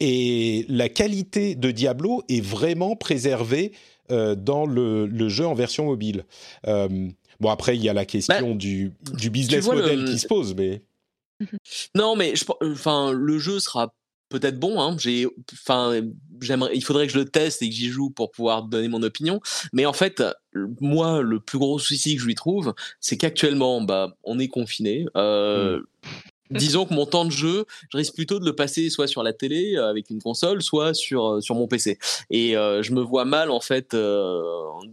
Et 0.00 0.64
la 0.68 0.88
qualité 0.88 1.54
de 1.54 1.70
Diablo 1.70 2.22
est 2.28 2.40
vraiment 2.40 2.96
préservée 2.96 3.72
euh, 4.10 4.34
dans 4.34 4.66
le, 4.66 5.06
le 5.06 5.28
jeu 5.28 5.46
en 5.46 5.54
version 5.54 5.84
mobile. 5.86 6.24
Euh, 6.66 6.88
bon, 7.38 7.50
après, 7.50 7.76
il 7.76 7.82
y 7.84 7.88
a 7.88 7.92
la 7.92 8.04
question 8.06 8.54
du, 8.54 8.92
du 9.12 9.30
business 9.30 9.68
le- 9.68 9.74
model 9.74 10.04
qui 10.06 10.18
se 10.18 10.26
pose, 10.26 10.54
mais... 10.54 10.82
Non, 11.94 12.16
mais 12.16 12.34
je, 12.36 12.44
enfin, 12.62 13.12
le 13.12 13.38
jeu 13.38 13.60
sera 13.60 13.94
peut-être 14.28 14.58
bon. 14.58 14.80
Hein. 14.80 14.96
J'ai, 14.98 15.26
enfin, 15.52 16.00
j'aimerais, 16.40 16.72
il 16.74 16.82
faudrait 16.84 17.06
que 17.06 17.12
je 17.12 17.18
le 17.18 17.24
teste 17.24 17.62
et 17.62 17.68
que 17.68 17.74
j'y 17.74 17.88
joue 17.88 18.10
pour 18.10 18.30
pouvoir 18.30 18.62
donner 18.64 18.88
mon 18.88 19.02
opinion. 19.02 19.40
Mais 19.72 19.86
en 19.86 19.92
fait, 19.92 20.22
moi, 20.80 21.22
le 21.22 21.40
plus 21.40 21.58
gros 21.58 21.78
souci 21.78 22.14
que 22.16 22.20
je 22.22 22.26
lui 22.26 22.34
trouve, 22.34 22.74
c'est 23.00 23.16
qu'actuellement, 23.16 23.80
bah, 23.80 24.14
on 24.22 24.38
est 24.38 24.48
confiné. 24.48 25.06
Euh, 25.16 25.80
Disons 26.50 26.84
que 26.86 26.94
mon 26.94 27.06
temps 27.06 27.24
de 27.24 27.30
jeu, 27.30 27.64
je 27.92 27.96
risque 27.96 28.14
plutôt 28.14 28.38
de 28.40 28.44
le 28.44 28.54
passer 28.54 28.90
soit 28.90 29.06
sur 29.06 29.22
la 29.22 29.32
télé 29.32 29.76
euh, 29.76 29.88
avec 29.88 30.10
une 30.10 30.20
console, 30.20 30.62
soit 30.62 30.94
sur 30.94 31.26
euh, 31.26 31.40
sur 31.40 31.54
mon 31.54 31.66
PC. 31.68 31.98
Et 32.30 32.56
euh, 32.56 32.82
je 32.82 32.92
me 32.92 33.00
vois 33.00 33.24
mal 33.24 33.50
en 33.50 33.60
fait 33.60 33.94
euh, 33.94 34.40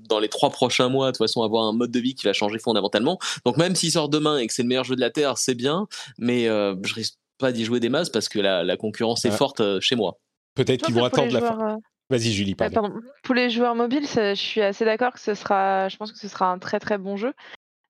dans 0.09 0.19
les 0.19 0.29
trois 0.29 0.49
prochains 0.49 0.89
mois, 0.89 1.07
de 1.07 1.11
toute 1.17 1.25
façon, 1.25 1.41
avoir 1.43 1.63
un 1.65 1.73
mode 1.73 1.91
de 1.91 1.99
vie 1.99 2.15
qui 2.15 2.25
va 2.25 2.33
changer 2.33 2.59
fondamentalement. 2.59 3.17
Donc 3.45 3.57
même 3.57 3.75
s'il 3.75 3.91
sort 3.91 4.09
demain 4.09 4.37
et 4.37 4.47
que 4.47 4.53
c'est 4.53 4.61
le 4.63 4.67
meilleur 4.69 4.83
jeu 4.83 4.95
de 4.95 5.01
la 5.01 5.09
terre, 5.09 5.37
c'est 5.37 5.55
bien, 5.55 5.87
mais 6.17 6.47
euh, 6.47 6.75
je 6.83 6.93
risque 6.93 7.15
pas 7.39 7.51
d'y 7.51 7.65
jouer 7.65 7.79
des 7.79 7.89
masses 7.89 8.09
parce 8.09 8.29
que 8.29 8.39
la, 8.39 8.63
la 8.63 8.77
concurrence 8.77 9.25
est 9.25 9.29
Ah. 9.29 9.37
forte 9.37 9.59
euh, 9.61 9.79
chez 9.79 9.95
moi. 9.95 10.19
Peut-être 10.55 10.83
qu'ils 10.83 10.95
vont 10.95 11.03
attendre 11.05 11.31
la 11.31 11.39
fin. 11.41 11.53
joueurs, 11.55 11.77
Vas-y, 12.09 12.31
Julie, 12.31 12.53
Euh, 12.53 12.55
pardon. 12.55 12.81
pardon. 12.81 12.95
Pour 13.23 13.35
les 13.35 13.49
joueurs 13.49 13.75
mobiles, 13.75 14.07
je 14.07 14.33
suis 14.33 14.61
assez 14.61 14.85
d'accord 14.85 15.11
que 15.13 15.19
ce 15.19 15.33
sera. 15.33 15.89
Je 15.89 15.97
pense 15.97 16.11
que 16.11 16.17
ce 16.17 16.27
sera 16.27 16.49
un 16.51 16.57
très 16.57 16.79
très 16.79 16.97
bon 16.97 17.17
jeu. 17.17 17.33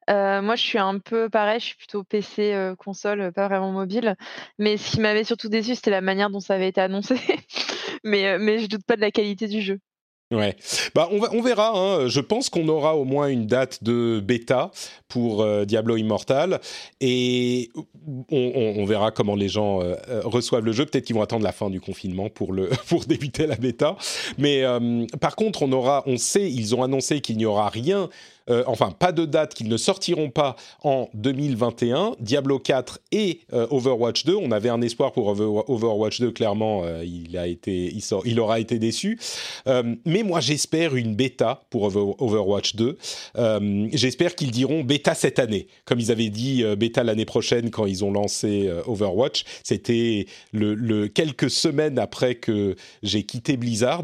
Euh, 0.09 0.41
moi, 0.41 0.55
je 0.55 0.61
suis 0.61 0.77
un 0.77 0.99
peu 0.99 1.29
pareil. 1.29 1.59
Je 1.59 1.65
suis 1.65 1.75
plutôt 1.75 2.03
PC, 2.03 2.53
euh, 2.53 2.75
console, 2.75 3.21
euh, 3.21 3.31
pas 3.31 3.47
vraiment 3.47 3.71
mobile. 3.71 4.15
Mais 4.57 4.77
ce 4.77 4.91
qui 4.91 4.99
m'avait 4.99 5.23
surtout 5.23 5.49
déçu, 5.49 5.75
c'était 5.75 5.91
la 5.91 6.01
manière 6.01 6.29
dont 6.29 6.39
ça 6.39 6.55
avait 6.55 6.69
été 6.69 6.81
annoncé. 6.81 7.15
mais 8.03 8.27
euh, 8.27 8.37
mais 8.39 8.59
je 8.59 8.67
doute 8.67 8.85
pas 8.85 8.95
de 8.95 9.01
la 9.01 9.11
qualité 9.11 9.47
du 9.47 9.61
jeu. 9.61 9.79
Ouais. 10.29 10.57
Bah, 10.93 11.07
on, 11.09 11.41
verra. 11.41 11.71
hein. 11.73 12.09
Je 12.09 12.19
pense 12.19 12.49
qu'on 12.49 12.67
aura 12.67 12.97
au 12.97 13.05
moins 13.05 13.29
une 13.29 13.47
date 13.47 13.81
de 13.81 14.19
bêta 14.19 14.71
pour 15.07 15.47
Diablo 15.65 15.95
Immortal. 15.95 16.59
Et 16.99 17.69
on, 18.29 18.83
verra 18.83 19.11
comment 19.11 19.35
les 19.35 19.47
gens 19.47 19.79
reçoivent 20.25 20.65
le 20.65 20.73
jeu. 20.73 20.85
Peut-être 20.85 21.05
qu'ils 21.05 21.15
vont 21.15 21.21
attendre 21.21 21.45
la 21.45 21.53
fin 21.53 21.69
du 21.69 21.79
confinement 21.79 22.27
pour, 22.27 22.51
le, 22.51 22.67
pour 22.89 23.05
débuter 23.05 23.47
la 23.47 23.55
bêta. 23.55 23.95
Mais 24.37 24.65
par 25.21 25.37
contre, 25.37 25.63
on 25.63 25.71
aura, 25.71 26.03
on 26.07 26.17
sait, 26.17 26.51
ils 26.51 26.75
ont 26.75 26.83
annoncé 26.83 27.21
qu'il 27.21 27.37
n'y 27.37 27.45
aura 27.45 27.69
rien. 27.69 28.09
Euh, 28.49 28.63
enfin, 28.67 28.91
pas 28.91 29.11
de 29.11 29.25
date, 29.25 29.53
qu'ils 29.53 29.67
ne 29.69 29.77
sortiront 29.77 30.29
pas 30.29 30.55
en 30.83 31.09
2021. 31.13 32.13
Diablo 32.19 32.59
4 32.59 32.99
et 33.11 33.41
euh, 33.53 33.67
Overwatch 33.69 34.25
2. 34.25 34.35
On 34.35 34.51
avait 34.51 34.69
un 34.69 34.81
espoir 34.81 35.11
pour 35.11 35.27
Over- 35.27 35.63
Overwatch 35.67 36.19
2. 36.21 36.31
Clairement, 36.31 36.81
euh, 36.83 37.03
il 37.05 37.37
a 37.37 37.47
été, 37.47 37.93
il, 38.25 38.39
aura 38.39 38.59
été 38.59 38.79
déçu. 38.79 39.19
Mais 40.05 40.23
moi, 40.23 40.39
j'espère 40.39 40.95
une 40.95 41.15
bêta 41.15 41.61
pour 41.69 41.83
Over- 41.83 42.13
Overwatch 42.19 42.75
2. 42.75 42.97
Euh, 43.37 43.87
j'espère 43.93 44.35
qu'ils 44.35 44.51
diront 44.51 44.83
bêta 44.83 45.13
cette 45.13 45.39
année, 45.39 45.67
comme 45.85 45.99
ils 45.99 46.11
avaient 46.11 46.29
dit 46.29 46.63
bêta 46.77 47.03
l'année 47.03 47.25
prochaine 47.25 47.69
quand 47.69 47.85
ils 47.85 48.03
ont 48.05 48.11
lancé 48.11 48.69
Overwatch. 48.85 49.43
C'était 49.63 50.25
le, 50.51 51.07
quelques 51.07 51.49
semaines 51.49 51.99
après 51.99 52.35
que 52.35 52.75
j'ai 53.03 53.23
quitté 53.23 53.57
Blizzard, 53.57 54.03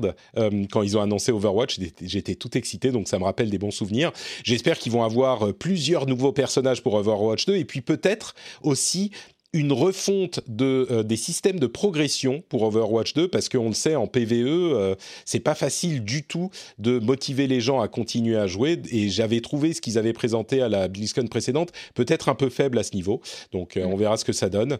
quand 0.72 0.82
ils 0.82 0.98
ont 0.98 1.02
annoncé 1.02 1.32
Overwatch. 1.32 1.80
J'étais 2.02 2.36
tout 2.36 2.58
excité, 2.58 2.92
donc 2.92 3.08
ça 3.08 3.20
me 3.20 3.24
rappelle 3.24 3.50
des 3.50 3.58
bons 3.58 3.72
souvenirs. 3.72 4.12
J'espère 4.44 4.78
qu'ils 4.78 4.92
vont 4.92 5.04
avoir 5.04 5.48
euh, 5.48 5.54
plusieurs 5.54 6.06
nouveaux 6.06 6.32
personnages 6.32 6.82
pour 6.82 6.94
Overwatch 6.96 7.46
2 7.46 7.56
et 7.56 7.66
puis 7.66 7.82
peut-être 7.82 8.36
aussi 8.62 9.12
une 9.54 9.72
refonte 9.72 10.40
de, 10.48 10.88
euh, 10.90 11.04
des 11.04 11.16
systèmes 11.16 11.60
de 11.60 11.68
progression 11.68 12.44
pour 12.50 12.64
Overwatch 12.64 13.14
2 13.14 13.28
parce 13.28 13.50
qu'on 13.50 13.68
le 13.68 13.74
sait 13.74 13.96
en 13.96 14.08
PVE 14.08 14.44
euh, 14.44 14.96
c'est 15.26 15.40
pas 15.40 15.54
facile 15.54 16.04
du 16.04 16.24
tout 16.24 16.50
de 16.80 16.98
motiver 17.00 17.46
les 17.48 17.62
gens 17.62 17.80
à 17.80 17.88
continuer 17.88 18.36
à 18.36 18.48
jouer 18.48 18.82
et 18.92 19.10
j'avais 19.10 19.42
trouvé 19.42 19.74
ce 19.74 19.82
qu'ils 19.82 20.00
avaient 20.00 20.14
présenté 20.14 20.62
à 20.62 20.70
la 20.70 20.88
BlizzCon 20.88 21.28
précédente 21.28 21.72
peut-être 21.94 22.30
un 22.30 22.36
peu 22.36 22.50
faible 22.50 22.80
à 22.80 22.84
ce 22.84 22.96
niveau. 22.96 23.22
Donc 23.52 23.78
euh, 23.78 23.86
on 23.86 23.96
verra 23.96 24.18
ce 24.18 24.26
que 24.26 24.34
ça 24.34 24.50
donne 24.50 24.80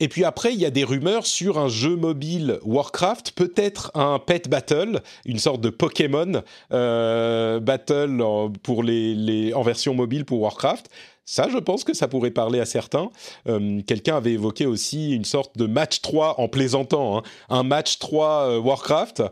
et 0.00 0.08
puis 0.08 0.24
après, 0.24 0.52
il 0.52 0.60
y 0.60 0.66
a 0.66 0.70
des 0.70 0.84
rumeurs 0.84 1.26
sur 1.26 1.58
un 1.58 1.68
jeu 1.68 1.96
mobile 1.96 2.58
Warcraft, 2.62 3.32
peut-être 3.32 3.90
un 3.94 4.18
pet 4.18 4.48
battle, 4.48 5.00
une 5.24 5.38
sorte 5.38 5.60
de 5.60 5.70
Pokémon 5.70 6.42
euh, 6.72 7.58
battle 7.58 8.22
pour 8.62 8.82
les, 8.82 9.52
en 9.54 9.62
version 9.62 9.94
mobile 9.94 10.24
pour 10.24 10.40
Warcraft. 10.40 10.88
Ça, 11.24 11.46
je 11.50 11.58
pense 11.58 11.84
que 11.84 11.92
ça 11.92 12.08
pourrait 12.08 12.30
parler 12.30 12.58
à 12.58 12.64
certains. 12.64 13.10
Euh, 13.48 13.82
Quelqu'un 13.86 14.16
avait 14.16 14.32
évoqué 14.32 14.64
aussi 14.64 15.10
une 15.10 15.26
sorte 15.26 15.58
de 15.58 15.66
match 15.66 16.00
3 16.00 16.40
en 16.40 16.48
plaisantant, 16.48 17.18
hein, 17.18 17.22
un 17.50 17.64
match 17.64 17.98
3 17.98 18.28
euh, 18.28 18.58
Warcraft. 18.58 19.24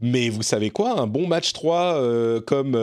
Mais 0.00 0.28
vous 0.28 0.42
savez 0.42 0.70
quoi, 0.70 1.00
un 1.00 1.08
bon 1.08 1.26
match 1.26 1.52
3 1.52 1.94
euh, 1.96 2.40
comme, 2.40 2.78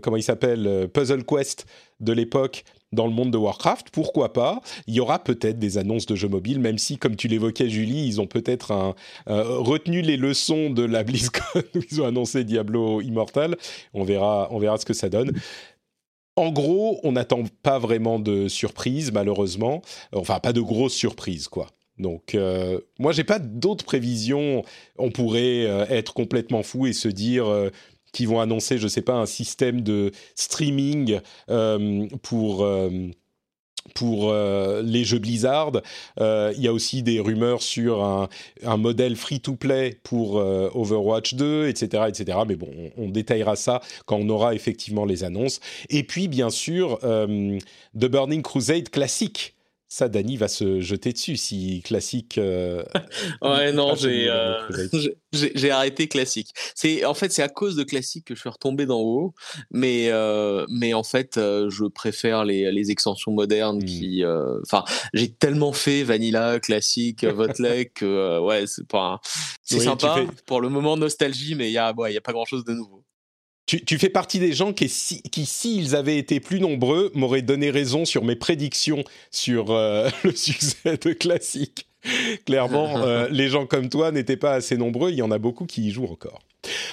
comment 0.00 0.16
il 0.16 0.22
s'appelle, 0.24 0.88
Puzzle 0.92 1.24
Quest 1.24 1.66
de 2.00 2.12
l'époque 2.12 2.64
dans 2.92 3.06
le 3.06 3.12
monde 3.12 3.30
de 3.30 3.38
Warcraft, 3.38 3.90
pourquoi 3.90 4.32
pas 4.32 4.60
Il 4.86 4.94
y 4.94 5.00
aura 5.00 5.22
peut-être 5.22 5.58
des 5.58 5.78
annonces 5.78 6.06
de 6.06 6.14
jeux 6.14 6.28
mobiles, 6.28 6.60
même 6.60 6.78
si, 6.78 6.98
comme 6.98 7.16
tu 7.16 7.28
l'évoquais, 7.28 7.68
Julie, 7.68 8.06
ils 8.06 8.20
ont 8.20 8.26
peut-être 8.26 8.94
euh, 9.28 9.58
retenu 9.58 10.02
les 10.02 10.16
leçons 10.16 10.70
de 10.70 10.82
la 10.84 11.04
BlizzCon 11.04 11.62
où 11.74 11.80
ils 11.90 12.00
ont 12.00 12.06
annoncé 12.06 12.44
Diablo 12.44 13.00
Immortal. 13.00 13.56
On 13.94 14.04
verra, 14.04 14.48
on 14.50 14.58
verra 14.58 14.78
ce 14.78 14.84
que 14.84 14.94
ça 14.94 15.08
donne. 15.08 15.32
En 16.36 16.50
gros, 16.50 16.98
on 17.02 17.12
n'attend 17.12 17.42
pas 17.62 17.78
vraiment 17.78 18.18
de 18.18 18.48
surprise, 18.48 19.12
malheureusement. 19.12 19.82
Enfin, 20.14 20.40
pas 20.40 20.54
de 20.54 20.62
grosses 20.62 20.94
surprises, 20.94 21.48
quoi. 21.48 21.68
Donc, 21.98 22.34
euh, 22.34 22.80
moi, 22.98 23.12
j'ai 23.12 23.24
pas 23.24 23.38
d'autres 23.38 23.84
prévisions. 23.84 24.64
On 24.98 25.10
pourrait 25.10 25.66
euh, 25.66 25.86
être 25.88 26.14
complètement 26.14 26.62
fou 26.62 26.86
et 26.86 26.92
se 26.92 27.08
dire 27.08 27.46
euh, 27.46 27.70
qu'ils 28.12 28.28
vont 28.28 28.40
annoncer, 28.40 28.78
je 28.78 28.88
sais 28.88 29.02
pas, 29.02 29.14
un 29.14 29.26
système 29.26 29.80
de 29.80 30.12
streaming 30.34 31.20
euh, 31.50 32.06
pour. 32.22 32.64
euh, 32.64 33.08
pour 33.96 34.30
euh, 34.30 34.80
les 34.80 35.02
jeux 35.02 35.18
Blizzard. 35.18 35.72
Il 36.16 36.54
y 36.56 36.68
a 36.68 36.72
aussi 36.72 37.02
des 37.02 37.18
rumeurs 37.18 37.62
sur 37.62 38.04
un, 38.04 38.28
un 38.62 38.76
modèle 38.76 39.16
free-to-play 39.16 39.98
pour 40.04 40.36
Overwatch 40.36 41.34
2, 41.34 41.66
etc., 41.66 42.04
etc. 42.06 42.38
Mais 42.46 42.54
bon, 42.54 42.70
on, 42.96 43.08
détaillera 43.08 43.56
ça 43.56 43.80
quand 44.06 44.18
on 44.18 44.28
aura 44.28 44.54
effectivement 44.54 45.04
les 45.04 45.24
annonces. 45.24 45.58
Et 45.90 46.04
puis, 46.04 46.28
bien 46.28 46.48
sûr, 46.48 47.00
The 47.00 48.06
Burning 48.06 48.42
Crusade 48.42 48.88
classique. 48.88 49.56
Ça, 49.94 50.08
Dany 50.08 50.38
va 50.38 50.48
se 50.48 50.80
jeter 50.80 51.12
dessus 51.12 51.36
si 51.36 51.82
classique. 51.84 52.38
euh, 52.38 52.82
Ouais, 53.42 53.72
non, 53.72 53.94
j'ai 53.94 54.26
euh, 54.30 54.54
j'ai- 55.34 55.52
j'ai 55.54 55.70
arrêté 55.70 56.08
classique. 56.08 56.48
C'est 56.74 57.04
en 57.04 57.12
fait 57.12 57.30
c'est 57.30 57.42
à 57.42 57.50
cause 57.50 57.76
de 57.76 57.82
classique 57.84 58.24
que 58.24 58.34
je 58.34 58.40
suis 58.40 58.48
retombé 58.48 58.86
d'en 58.86 59.00
haut, 59.00 59.34
mais 59.70 60.06
euh, 60.08 60.64
mais 60.70 60.94
en 60.94 61.02
fait 61.02 61.32
je 61.36 61.84
préfère 61.88 62.46
les 62.46 62.72
les 62.72 62.90
extensions 62.90 63.32
modernes 63.32 63.82
Mm. 63.82 63.84
qui, 63.84 64.22
enfin 64.62 64.82
j'ai 65.12 65.30
tellement 65.30 65.74
fait 65.74 66.04
Vanilla, 66.04 66.58
classique, 66.58 67.24
Votlek 67.24 67.92
que 67.92 68.38
ouais 68.40 68.66
c'est 68.66 68.86
pas 68.88 69.20
c'est 69.62 69.76
Oui, 69.76 69.84
sympa 69.84 70.14
fais- 70.14 70.26
pour 70.46 70.62
le 70.62 70.70
moment 70.70 70.96
nostalgie, 70.96 71.54
mais 71.54 71.68
il 71.68 71.72
y 71.74 71.78
a 71.78 71.92
ouais, 71.92 72.12
il 72.12 72.14
y 72.14 72.18
a 72.18 72.22
pas 72.22 72.32
grand 72.32 72.46
chose 72.46 72.64
de 72.64 72.72
nouveau. 72.72 73.01
Tu, 73.66 73.84
tu 73.84 73.98
fais 73.98 74.08
partie 74.08 74.38
des 74.38 74.52
gens 74.52 74.72
qui, 74.72 74.88
si, 74.88 75.22
qui, 75.22 75.46
s'ils 75.46 75.94
avaient 75.94 76.18
été 76.18 76.40
plus 76.40 76.60
nombreux, 76.60 77.12
m'auraient 77.14 77.42
donné 77.42 77.70
raison 77.70 78.04
sur 78.04 78.24
mes 78.24 78.36
prédictions 78.36 79.04
sur 79.30 79.70
euh, 79.70 80.10
le 80.24 80.32
succès 80.32 80.96
de 80.96 81.12
classique. 81.12 81.86
Clairement, 82.44 82.98
euh, 82.98 83.28
les 83.30 83.48
gens 83.48 83.66
comme 83.66 83.88
toi 83.88 84.10
n'étaient 84.10 84.36
pas 84.36 84.54
assez 84.54 84.76
nombreux. 84.76 85.10
Il 85.10 85.16
y 85.16 85.22
en 85.22 85.30
a 85.30 85.38
beaucoup 85.38 85.66
qui 85.66 85.86
y 85.86 85.90
jouent 85.90 86.10
encore. 86.10 86.40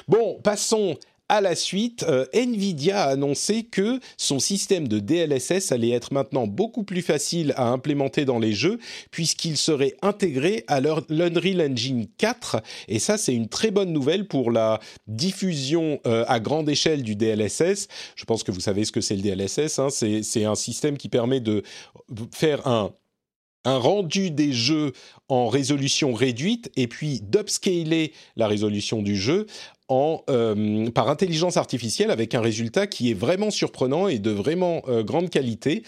Bon, 0.08 0.40
passons 0.44 0.98
à 1.30 1.42
la 1.42 1.56
suite, 1.56 2.04
euh, 2.10 2.26
Nvidia 2.34 3.04
a 3.04 3.10
annoncé 3.10 3.64
que 3.64 4.00
son 4.18 4.40
système 4.40 4.88
de 4.88 5.00
DLSS 5.00 5.72
allait 5.72 5.92
être 5.92 6.12
maintenant 6.12 6.48
beaucoup 6.48 6.84
plus 6.84 7.04
facile 7.04 7.54
à 7.56 7.68
implémenter 7.70 8.26
dans 8.26 8.40
les 8.40 8.54
jeux 8.54 8.80
puisqu'il 9.12 9.56
serait 9.56 9.96
intégré 10.02 10.66
à 10.68 10.82
l'Unreal 10.82 11.72
Engine 11.72 12.08
4 12.18 12.62
et 12.88 13.00
ça 13.00 13.18
c'est 13.18 13.36
une 13.36 13.48
très 13.48 13.70
bonne 13.70 13.94
nouvelle 13.94 14.28
pour 14.28 14.52
la 14.52 14.80
diffusion 15.08 16.00
euh, 16.08 16.26
à 16.28 16.40
grande 16.40 16.68
échelle 16.68 17.04
du 17.04 17.16
DLSS. 17.16 17.88
Je 18.16 18.26
pense 18.26 18.44
que 18.44 18.52
vous 18.52 18.60
savez 18.60 18.84
ce 18.84 18.92
que 18.92 19.02
c'est 19.02 19.16
le 19.16 19.22
DLSS, 19.22 19.80
hein. 19.80 19.90
c'est 19.90 20.46
un 20.46 20.56
système 20.56 20.98
qui 20.98 21.10
permet 21.10 21.40
de 21.40 21.64
faire 22.34 22.68
un 22.68 22.92
un 23.66 23.78
rendu 23.78 24.32
des 24.32 24.54
jeux 24.54 24.94
en 25.28 25.50
résolution 25.50 26.14
réduite 26.14 26.72
et 26.78 26.88
puis 26.88 27.20
d'upscaler 27.22 28.14
la 28.38 28.48
résolution 28.48 29.02
du 29.02 29.18
jeu 29.18 29.48
en, 29.90 30.24
euh, 30.30 30.90
par 30.92 31.10
intelligence 31.10 31.58
artificielle 31.58 32.12
avec 32.12 32.36
un 32.36 32.42
résultat 32.42 32.88
qui 32.88 33.12
est 33.12 33.16
vraiment 33.16 33.52
surprenant 33.52 34.08
et 34.08 34.20
de 34.20 34.32
vraiment 34.32 34.84
euh, 34.88 35.04
grande 35.04 35.30
qualité. 35.30 35.84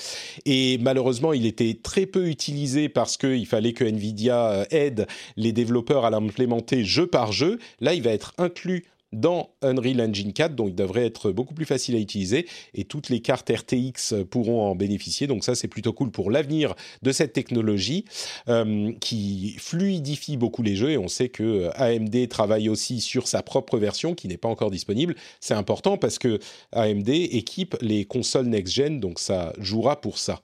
Et 0.46 0.80
malheureusement, 0.80 1.34
il 1.34 1.46
était 1.46 1.78
très 1.82 2.06
peu 2.08 2.28
utilisé 2.28 2.90
parce 2.90 3.16
qu'il 3.16 3.46
fallait 3.46 3.74
que 3.74 3.84
Nvidia 3.84 4.50
euh, 4.52 4.66
aide 4.72 5.08
les 5.38 5.52
développeurs 5.52 6.04
à 6.04 6.10
l'implémenter 6.10 6.84
jeu 6.84 7.08
par 7.08 7.32
jeu. 7.32 7.60
Là, 7.80 7.94
il 7.94 8.02
va 8.02 8.12
être 8.12 8.34
inclus 8.38 8.86
dans 9.14 9.50
Unreal 9.62 10.02
Engine 10.02 10.34
4, 10.34 10.56
donc 10.56 10.70
il 10.70 10.76
devrait 10.76 11.06
être 11.06 11.32
beaucoup 11.32 11.54
plus 11.54 11.66
facile 11.66 11.96
à 11.96 12.00
utiliser 12.00 12.48
et 12.74 12.86
toutes 12.86 13.10
les 13.10 13.20
cartes 13.20 13.50
RTX 13.50 14.14
pourront 14.30 14.64
en 14.64 14.76
bénéficier. 14.76 15.28
Donc 15.28 15.44
ça, 15.44 15.56
c'est 15.56 15.68
plutôt 15.68 15.94
cool 15.94 16.12
pour 16.12 16.32
l'avenir 16.32 16.76
de 17.02 17.12
cette 17.12 17.34
technologie 17.34 18.06
euh, 18.48 18.92
qui 19.00 19.56
fluidifie 19.60 20.38
beaucoup 20.38 20.64
les 20.64 20.76
jeux 20.76 20.92
et 20.92 20.98
on 20.98 21.08
sait 21.08 21.30
que 21.30 21.44
euh, 21.44 21.72
AMD 21.76 22.28
travaille 22.30 22.70
aussi 22.70 23.02
sur 23.02 23.28
sa 23.28 23.44
propre 23.44 23.78
version 23.78 24.16
qui 24.16 24.28
n'est 24.28 24.38
pas 24.38 24.50
encore 24.50 24.72
disponible. 24.72 25.16
C'est 25.40 25.54
important 25.54 25.98
parce 25.98 26.18
que 26.18 26.40
AMD 26.72 27.10
équipe 27.10 27.76
les 27.82 28.06
consoles 28.06 28.48
next-gen, 28.48 29.00
donc 29.00 29.20
ça 29.20 29.54
jouera 29.60 30.00
pour 30.00 30.18
ça. 30.18 30.42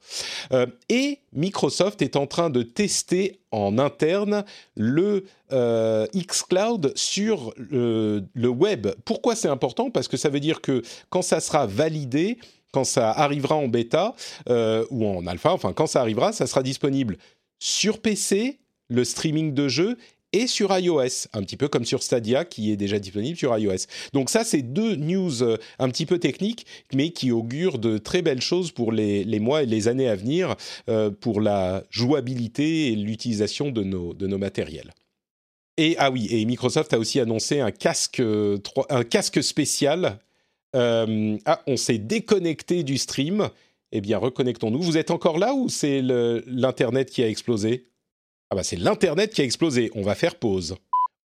Euh, 0.51 0.65
et 0.89 1.19
Microsoft 1.33 2.01
est 2.01 2.15
en 2.15 2.27
train 2.27 2.49
de 2.49 2.63
tester 2.63 3.39
en 3.51 3.77
interne 3.77 4.43
le 4.75 5.25
euh, 5.51 6.05
xCloud 6.15 6.91
sur 6.95 7.53
le, 7.57 8.21
web. 8.35 8.87
Pourquoi 9.05 9.35
c'est 9.35 9.47
important? 9.47 9.89
Parce 9.89 10.07
que 10.07 10.17
ça 10.17 10.29
veut 10.29 10.39
dire 10.39 10.61
que 10.61 10.81
quand 11.09 11.21
ça 11.21 11.39
sera 11.39 11.65
validé, 11.65 12.37
quand 12.71 12.83
ça 12.83 13.11
arrivera 13.11 13.55
en 13.55 13.67
bêta 13.67 14.15
euh, 14.49 14.85
ou 14.89 15.05
en 15.05 15.25
alpha, 15.27 15.51
enfin 15.53 15.73
quand 15.73 15.87
ça 15.87 16.01
arrivera, 16.01 16.31
ça 16.31 16.47
sera 16.47 16.63
disponible 16.63 17.17
sur 17.59 17.99
PC, 17.99 18.59
le 18.89 19.03
streaming 19.03 19.53
de 19.53 19.67
jeux 19.67 19.97
et 20.33 20.47
sur 20.47 20.77
iOS, 20.77 21.27
un 21.33 21.41
petit 21.41 21.57
peu 21.57 21.67
comme 21.67 21.85
sur 21.85 22.03
Stadia 22.03 22.45
qui 22.45 22.71
est 22.71 22.75
déjà 22.75 22.99
disponible 22.99 23.37
sur 23.37 23.57
iOS. 23.57 23.87
Donc 24.13 24.29
ça, 24.29 24.43
c'est 24.43 24.61
deux 24.61 24.95
news 24.95 25.41
euh, 25.41 25.57
un 25.79 25.89
petit 25.89 26.05
peu 26.05 26.19
techniques, 26.19 26.65
mais 26.93 27.11
qui 27.11 27.31
augurent 27.31 27.79
de 27.79 27.97
très 27.97 28.21
belles 28.21 28.41
choses 28.41 28.71
pour 28.71 28.91
les, 28.91 29.39
mois 29.39 29.63
et 29.63 29.65
les 29.65 29.87
années 29.87 30.09
à 30.09 30.15
venir 30.15 30.55
euh, 30.89 31.09
pour 31.11 31.41
la 31.41 31.83
jouabilité 31.89 32.91
et 32.91 32.95
l'utilisation 32.95 33.71
de 33.71 33.83
nos, 33.83 34.13
de 34.13 34.27
nos 34.27 34.37
matériels. 34.37 34.93
Et 35.77 35.95
ah 35.99 36.09
oui, 36.09 36.27
et 36.31 36.43
Microsoft 36.45 36.93
a 36.93 36.99
aussi 36.99 37.19
annoncé 37.19 37.59
un 37.59 37.71
casque, 37.71 38.21
un 38.89 39.03
casque 39.03 39.43
spécial. 39.43 40.19
Euh, 40.75 41.37
ah, 41.45 41.61
on 41.67 41.77
s'est 41.77 41.99
déconnecté 41.99 42.83
du 42.83 42.97
stream. 42.97 43.49
Eh 43.91 44.01
bien, 44.01 44.17
reconnectons-nous. 44.17 44.81
Vous 44.81 44.97
êtes 44.97 45.11
encore 45.11 45.37
là 45.37 45.53
ou 45.53 45.69
c'est 45.69 46.01
l'internet 46.01 47.11
qui 47.11 47.23
a 47.23 47.29
explosé? 47.29 47.87
Ah 48.49 48.55
bah 48.55 48.63
c'est 48.63 48.77
l'Internet 48.77 49.33
qui 49.33 49.41
a 49.41 49.43
explosé, 49.43 49.91
on 49.95 50.01
va 50.01 50.15
faire 50.15 50.35
pause. 50.35 50.75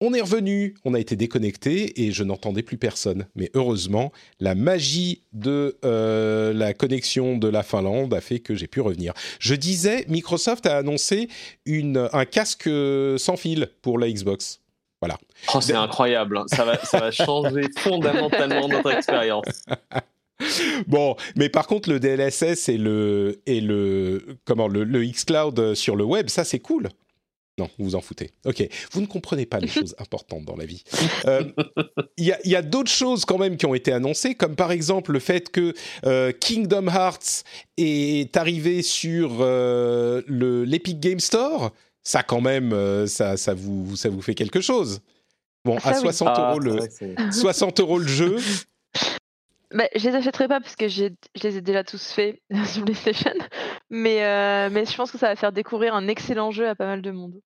On 0.02 0.14
est 0.14 0.22
revenu, 0.22 0.76
on 0.86 0.94
a 0.94 0.98
été 0.98 1.14
déconnecté 1.14 2.02
et 2.02 2.12
je 2.12 2.24
n'entendais 2.24 2.62
plus 2.62 2.78
personne. 2.78 3.26
Mais 3.34 3.50
heureusement, 3.52 4.12
la 4.38 4.54
magie 4.54 5.24
de 5.34 5.76
euh, 5.84 6.54
la 6.54 6.72
connexion 6.72 7.36
de 7.36 7.48
la 7.48 7.62
Finlande 7.62 8.14
a 8.14 8.22
fait 8.22 8.40
que 8.40 8.54
j'ai 8.54 8.66
pu 8.66 8.80
revenir. 8.80 9.12
Je 9.38 9.54
disais, 9.54 10.06
Microsoft 10.08 10.64
a 10.64 10.78
annoncé 10.78 11.28
une, 11.66 12.08
un 12.14 12.24
casque 12.24 12.70
sans 13.18 13.36
fil 13.36 13.68
pour 13.82 13.98
la 13.98 14.10
Xbox. 14.10 14.62
Voilà. 15.02 15.18
Oh, 15.54 15.60
c'est 15.60 15.74
incroyable, 15.74 16.38
hein. 16.38 16.44
ça 16.46 16.64
va, 16.64 16.78
ça 16.78 16.98
va 16.98 17.10
changer 17.10 17.62
fondamentalement 17.78 18.68
notre 18.68 18.92
expérience. 18.92 19.44
Bon, 20.86 21.16
mais 21.36 21.50
par 21.50 21.66
contre, 21.66 21.90
le 21.90 22.00
DLSS 22.00 22.70
et 22.70 22.78
le, 22.78 23.42
et 23.44 23.60
le, 23.60 24.38
comment, 24.46 24.68
le, 24.68 24.84
le 24.84 25.04
xCloud 25.04 25.74
sur 25.74 25.96
le 25.96 26.04
web, 26.04 26.30
ça 26.30 26.44
c'est 26.44 26.60
cool. 26.60 26.88
Non, 27.60 27.68
vous 27.78 27.84
vous 27.84 27.94
en 27.94 28.00
foutez. 28.00 28.30
Ok, 28.46 28.66
vous 28.90 29.02
ne 29.02 29.06
comprenez 29.06 29.44
pas 29.44 29.60
les 29.60 29.68
choses 29.68 29.94
importantes 29.98 30.46
dans 30.46 30.56
la 30.56 30.64
vie. 30.64 30.82
Euh, 31.26 31.44
il 32.16 32.24
y 32.24 32.56
a, 32.56 32.62
d'autres 32.62 32.90
choses 32.90 33.26
quand 33.26 33.36
même 33.36 33.58
qui 33.58 33.66
ont 33.66 33.74
été 33.74 33.92
annoncées, 33.92 34.34
comme 34.34 34.56
par 34.56 34.72
exemple 34.72 35.12
le 35.12 35.18
fait 35.18 35.50
que 35.50 35.74
euh, 36.06 36.32
Kingdom 36.32 36.86
Hearts 36.88 37.44
est 37.76 38.34
arrivé 38.38 38.80
sur 38.80 39.40
euh, 39.40 40.22
l'Epic 40.26 41.00
Game 41.00 41.20
Store. 41.20 41.72
Ça 42.02 42.22
quand 42.22 42.40
même, 42.40 42.74
ça, 43.06 43.36
ça, 43.36 43.52
vous, 43.52 43.94
ça 43.94 44.08
vous 44.08 44.22
fait 44.22 44.34
quelque 44.34 44.62
chose. 44.62 45.00
Bon, 45.66 45.76
à 45.84 45.92
60 45.92 46.38
euros, 46.38 46.58
le, 46.58 46.78
60 47.30 47.80
euros 47.80 47.98
le 47.98 48.06
jeu, 48.06 48.38
bah, 49.74 49.84
je 49.94 50.08
les 50.08 50.14
achèterai 50.14 50.48
pas 50.48 50.60
parce 50.60 50.76
que 50.76 50.88
je 50.88 51.08
les 51.42 51.56
ai 51.58 51.60
déjà 51.60 51.84
tous 51.84 52.10
faits 52.10 52.40
sur 52.64 52.86
PlayStation, 52.86 53.34
mais, 53.90 54.70
mais 54.70 54.86
je 54.86 54.96
pense 54.96 55.10
que 55.10 55.18
ça 55.18 55.28
va 55.28 55.36
faire 55.36 55.52
découvrir 55.52 55.94
un 55.94 56.08
excellent 56.08 56.50
jeu 56.52 56.66
à 56.66 56.74
pas 56.74 56.86
mal 56.86 57.02
de 57.02 57.10
monde. 57.10 57.38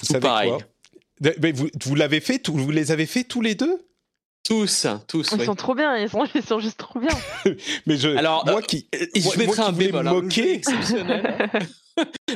Vous 0.00 0.06
savez 0.06 0.20
pareil. 0.20 0.50
quoi 0.50 0.58
vous, 1.20 1.68
vous 1.84 1.94
l'avez 1.94 2.20
fait, 2.20 2.48
vous 2.48 2.70
les 2.70 2.90
avez 2.90 3.06
fait 3.06 3.24
tous 3.24 3.40
les 3.40 3.54
deux? 3.54 3.82
Tous, 4.44 4.86
tous. 5.08 5.28
Ils 5.36 5.44
sont 5.44 5.56
trop 5.56 5.74
bien, 5.74 5.96
ils 5.96 6.08
sont, 6.08 6.24
ils 6.32 6.42
sont 6.42 6.60
juste 6.60 6.78
trop 6.78 7.00
bien. 7.00 7.10
mais 7.86 7.96
je, 7.96 8.16
Alors, 8.16 8.44
moi 8.46 8.58
euh, 8.58 8.60
qui, 8.60 8.86
je 8.92 9.38
mettrai 9.38 9.62
un 9.62 9.72
bémol. 9.72 10.06
Hein. 10.06 10.12
Moquer. 10.12 10.60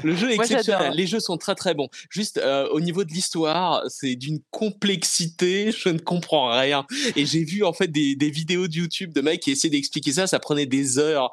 Le 0.03 0.17
jeu 0.17 0.33
est 0.33 0.35
exceptionnel. 0.41 0.93
Les 0.97 1.07
jeux 1.07 1.21
sont 1.21 1.37
très 1.37 1.55
très 1.55 1.73
bons. 1.73 1.89
Juste 2.09 2.39
euh, 2.39 2.67
au 2.71 2.81
niveau 2.81 3.05
de 3.05 3.13
l'histoire, 3.13 3.85
c'est 3.89 4.17
d'une 4.17 4.41
complexité, 4.51 5.71
je 5.71 5.89
ne 5.89 6.01
comprends 6.01 6.51
rien. 6.51 6.85
Et 7.15 7.27
j'ai 7.27 7.45
vu 7.45 7.63
en 7.63 7.73
fait 7.73 7.87
des, 7.87 8.17
des, 8.17 8.31
vidéos 8.31 8.67
de 8.67 8.75
YouTube 8.75 9.13
de 9.13 9.21
mecs 9.21 9.39
qui 9.39 9.53
essaient 9.53 9.71
d'expliquer 9.71 10.15
ça, 10.15 10.27
ça 10.27 10.41
prenait 10.41 10.67
des 10.67 10.99
heures. 10.99 11.31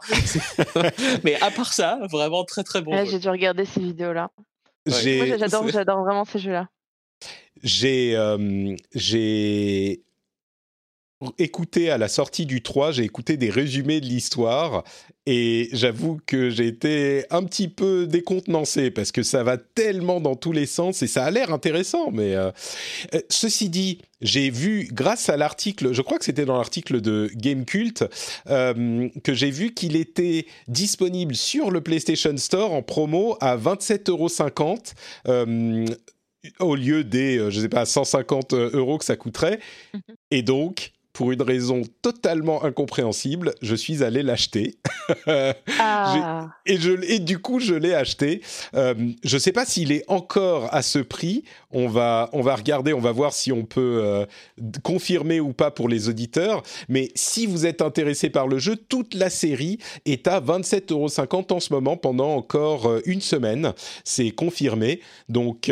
Mais 1.23 1.41
à 1.41 1.49
part 1.49 1.73
ça, 1.73 1.97
vraiment 2.11 2.43
très 2.43 2.63
très 2.63 2.83
bon. 2.83 3.03
j'ai 3.03 3.17
dû 3.17 3.29
regarder 3.29 3.65
ces 3.65 3.79
Moi, 4.87 5.37
j'adore, 5.37 5.67
j'adore 5.69 6.03
vraiment 6.03 6.25
ces 6.25 6.39
jeux-là. 6.39 6.69
J'ai, 7.63 8.15
euh, 8.15 8.75
j'ai 8.93 10.03
écouté 11.39 11.89
à 11.89 11.97
la 11.97 12.07
sortie 12.07 12.45
du 12.45 12.61
3, 12.61 12.91
j'ai 12.91 13.03
écouté 13.03 13.37
des 13.37 13.49
résumés 13.49 13.99
de 14.01 14.05
l'histoire 14.05 14.83
et 15.25 15.67
j'avoue 15.73 16.19
que 16.25 16.49
j'ai 16.49 16.67
été 16.67 17.25
un 17.31 17.43
petit 17.43 17.67
peu 17.67 18.05
décontenancé 18.05 18.91
parce 18.91 19.11
que 19.11 19.23
ça 19.23 19.43
va 19.43 19.57
tellement 19.57 20.21
dans 20.21 20.35
tous 20.35 20.51
les 20.51 20.67
sens 20.67 21.01
et 21.01 21.07
ça 21.07 21.25
a 21.25 21.31
l'air 21.31 21.51
intéressant. 21.51 22.11
Mais 22.11 22.35
euh, 22.35 22.51
euh, 23.15 23.21
ceci 23.29 23.69
dit, 23.69 23.99
j'ai 24.21 24.51
vu 24.51 24.87
grâce 24.91 25.27
à 25.29 25.37
l'article, 25.37 25.91
je 25.91 26.01
crois 26.03 26.19
que 26.19 26.25
c'était 26.25 26.45
dans 26.45 26.57
l'article 26.57 27.01
de 27.01 27.31
Gamecult, 27.33 28.05
euh, 28.49 29.09
que 29.23 29.33
j'ai 29.33 29.51
vu 29.51 29.73
qu'il 29.73 29.95
était 29.95 30.45
disponible 30.67 31.35
sur 31.35 31.71
le 31.71 31.81
PlayStation 31.81 32.37
Store 32.37 32.73
en 32.73 32.83
promo 32.83 33.37
à 33.41 33.57
27,50 33.57 34.93
euros. 35.27 35.95
Au 36.59 36.75
lieu 36.75 37.03
des, 37.03 37.49
je 37.49 37.59
sais 37.59 37.67
pas, 37.67 37.85
150 37.85 38.53
euros 38.53 38.99
que 38.99 39.03
ça 39.03 39.17
coûterait. 39.17 39.59
Mhm. 39.93 40.01
Et 40.31 40.43
donc, 40.43 40.93
pour 41.17 41.31
une 41.31 41.41
raison 41.41 41.81
totalement 42.03 42.63
incompréhensible, 42.63 43.55
je 43.63 43.73
suis 43.73 44.03
allé 44.03 44.21
l'acheter. 44.21 44.75
ah. 45.79 46.49
et, 46.67 46.77
je, 46.77 46.91
et 47.11 47.17
du 47.17 47.39
coup, 47.39 47.59
je 47.59 47.73
l'ai 47.73 47.95
acheté. 47.95 48.43
Euh, 48.75 48.93
je 49.23 49.35
ne 49.35 49.39
sais 49.39 49.51
pas 49.51 49.65
s'il 49.65 49.91
est 49.91 50.03
encore 50.09 50.71
à 50.71 50.83
ce 50.83 50.99
prix. 50.99 51.43
On 51.71 51.87
va, 51.87 52.29
on 52.33 52.41
va 52.41 52.55
regarder, 52.55 52.93
on 52.93 52.99
va 52.99 53.11
voir 53.13 53.33
si 53.33 53.51
on 53.51 53.65
peut 53.65 53.99
euh, 54.03 54.27
confirmer 54.83 55.39
ou 55.39 55.53
pas 55.53 55.71
pour 55.71 55.89
les 55.89 56.07
auditeurs. 56.07 56.61
Mais 56.87 57.09
si 57.15 57.47
vous 57.47 57.65
êtes 57.65 57.81
intéressé 57.81 58.29
par 58.29 58.47
le 58.47 58.59
jeu, 58.59 58.75
toute 58.75 59.15
la 59.15 59.31
série 59.31 59.79
est 60.05 60.27
à 60.27 60.39
27,50 60.39 60.91
euros 60.91 61.47
en 61.49 61.59
ce 61.59 61.73
moment 61.73 61.97
pendant 61.97 62.35
encore 62.35 62.85
euh, 62.85 63.01
une 63.07 63.21
semaine. 63.21 63.73
C'est 64.03 64.29
confirmé. 64.29 65.01
Donc, 65.29 65.71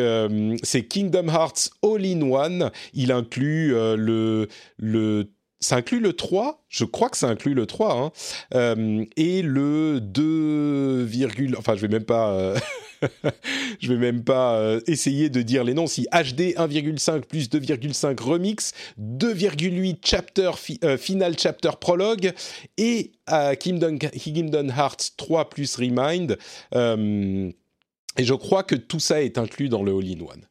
c'est 0.63 0.83
Kingdom 0.83 1.27
Hearts 1.27 1.69
All-in-One. 1.83 2.71
Il 2.95 3.11
inclut 3.11 3.69
le, 3.69 4.47
le 4.77 5.29
ça 5.65 5.77
inclut 5.77 5.99
le 5.99 6.13
3 6.13 6.63
Je 6.69 6.85
crois 6.85 7.09
que 7.09 7.17
ça 7.17 7.27
inclut 7.27 7.53
le 7.53 7.65
3. 7.65 7.97
Hein. 7.97 8.11
Euh, 8.53 9.03
et 9.17 9.41
le 9.41 9.99
2, 9.99 11.09
enfin 11.57 11.75
je 11.75 11.81
vais 11.81 11.87
même 11.87 12.05
pas, 12.05 12.31
euh, 12.33 12.57
vais 13.81 13.97
même 13.97 14.23
pas 14.23 14.55
euh, 14.55 14.79
essayer 14.87 15.29
de 15.29 15.41
dire 15.41 15.63
les 15.63 15.73
noms. 15.73 15.87
Si 15.87 16.07
HD 16.11 16.53
1,5 16.55 17.21
plus 17.21 17.49
2,5 17.49 18.21
remix, 18.21 18.73
2,8 18.99 19.97
chapter 20.03 20.51
final 20.97 21.35
chapter 21.37 21.71
prologue 21.79 22.31
et 22.77 23.13
Kingdom, 23.59 23.97
Kingdom 23.97 24.69
Hearts 24.69 25.13
3 25.17 25.49
plus 25.49 25.75
Remind. 25.75 26.37
et 26.73 28.23
je 28.23 28.33
crois 28.33 28.63
que 28.63 28.75
tout 28.75 28.99
ça 28.99 29.23
est 29.23 29.37
inclus 29.37 29.69
dans 29.69 29.81
le 29.81 29.91
All-in-One. 29.91 30.45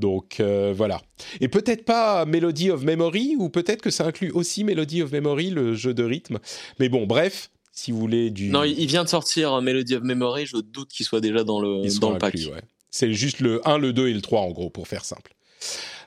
Donc 0.00 0.40
euh, 0.40 0.72
voilà. 0.76 1.00
Et 1.40 1.48
peut-être 1.48 1.84
pas 1.84 2.24
Melody 2.24 2.70
of 2.70 2.82
Memory, 2.82 3.36
ou 3.38 3.48
peut-être 3.50 3.82
que 3.82 3.90
ça 3.90 4.06
inclut 4.06 4.30
aussi 4.32 4.64
Melody 4.64 5.02
of 5.02 5.12
Memory, 5.12 5.50
le 5.50 5.74
jeu 5.74 5.94
de 5.94 6.02
rythme. 6.02 6.38
Mais 6.78 6.88
bon, 6.88 7.06
bref, 7.06 7.50
si 7.72 7.92
vous 7.92 7.98
voulez 7.98 8.30
du... 8.30 8.48
Non, 8.48 8.64
il 8.64 8.86
vient 8.86 9.04
de 9.04 9.08
sortir 9.08 9.52
euh, 9.54 9.60
Melody 9.60 9.94
of 9.94 10.02
Memory, 10.02 10.46
je 10.46 10.56
doute 10.56 10.88
qu'il 10.88 11.06
soit 11.06 11.20
déjà 11.20 11.44
dans 11.44 11.60
le, 11.60 11.82
Ils 11.84 12.00
dans 12.00 12.08
sont 12.08 12.12
le 12.14 12.18
pack. 12.18 12.34
ouais. 12.34 12.62
C'est 12.90 13.12
juste 13.12 13.40
le 13.40 13.66
1, 13.68 13.78
le 13.78 13.92
2 13.92 14.08
et 14.08 14.12
le 14.14 14.20
3 14.20 14.40
en 14.40 14.50
gros, 14.50 14.70
pour 14.70 14.88
faire 14.88 15.04
simple. 15.04 15.34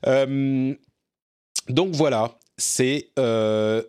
Euh, 0.08 0.74
donc 1.70 1.94
voilà, 1.94 2.38
c'est 2.58 3.10
euh, 3.18 3.82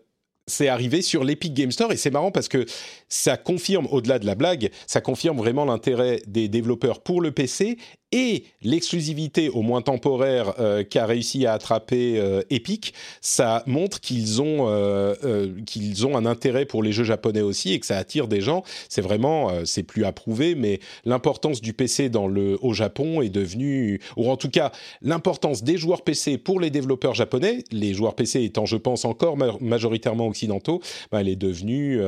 c'est 0.46 0.68
arrivé 0.68 1.02
sur 1.02 1.24
l'Epic 1.24 1.54
Game 1.54 1.72
Store 1.72 1.90
et 1.92 1.96
c'est 1.96 2.10
marrant 2.10 2.30
parce 2.30 2.48
que 2.48 2.66
ça 3.08 3.36
confirme, 3.36 3.86
au-delà 3.90 4.18
de 4.18 4.26
la 4.26 4.34
blague, 4.34 4.70
ça 4.86 5.00
confirme 5.00 5.38
vraiment 5.38 5.64
l'intérêt 5.64 6.20
des 6.26 6.48
développeurs 6.48 7.02
pour 7.02 7.20
le 7.20 7.32
PC 7.32 7.78
et 8.14 8.44
l'exclusivité, 8.62 9.48
au 9.48 9.62
moins 9.62 9.82
temporaire, 9.82 10.54
euh, 10.60 10.84
qu'a 10.84 11.04
réussi 11.04 11.46
à 11.46 11.52
attraper 11.54 12.14
euh, 12.18 12.42
Epic. 12.48 12.94
Ça 13.20 13.64
montre 13.66 14.00
qu'ils 14.00 14.40
ont, 14.40 14.68
euh, 14.68 15.14
euh, 15.24 15.52
qu'ils 15.66 16.06
ont 16.06 16.16
un 16.16 16.24
intérêt 16.24 16.64
pour 16.64 16.84
les 16.84 16.92
jeux 16.92 17.02
japonais 17.02 17.40
aussi 17.40 17.72
et 17.72 17.80
que 17.80 17.86
ça 17.86 17.98
attire 17.98 18.28
des 18.28 18.40
gens. 18.40 18.62
C'est 18.88 19.02
vraiment, 19.02 19.50
euh, 19.50 19.64
c'est 19.64 19.82
plus 19.82 20.04
approuvé, 20.04 20.54
mais 20.54 20.78
l'importance 21.04 21.60
du 21.60 21.72
PC 21.72 22.08
dans 22.08 22.28
le, 22.28 22.56
au 22.62 22.72
Japon 22.72 23.20
est 23.20 23.30
devenue, 23.30 24.00
ou 24.16 24.30
en 24.30 24.36
tout 24.36 24.48
cas 24.48 24.70
l'importance 25.02 25.64
des 25.64 25.76
joueurs 25.76 26.02
PC 26.02 26.38
pour 26.38 26.60
les 26.60 26.70
développeurs 26.70 27.14
japonais, 27.14 27.64
les 27.72 27.94
joueurs 27.94 28.14
PC 28.14 28.44
étant, 28.44 28.64
je 28.64 28.76
pense, 28.76 29.04
encore 29.04 29.36
ma- 29.36 29.56
majoritairement 29.60 30.28
occidentaux, 30.28 30.80
ben, 31.10 31.18
elle 31.18 31.28
est 31.28 31.34
devenue 31.36 32.00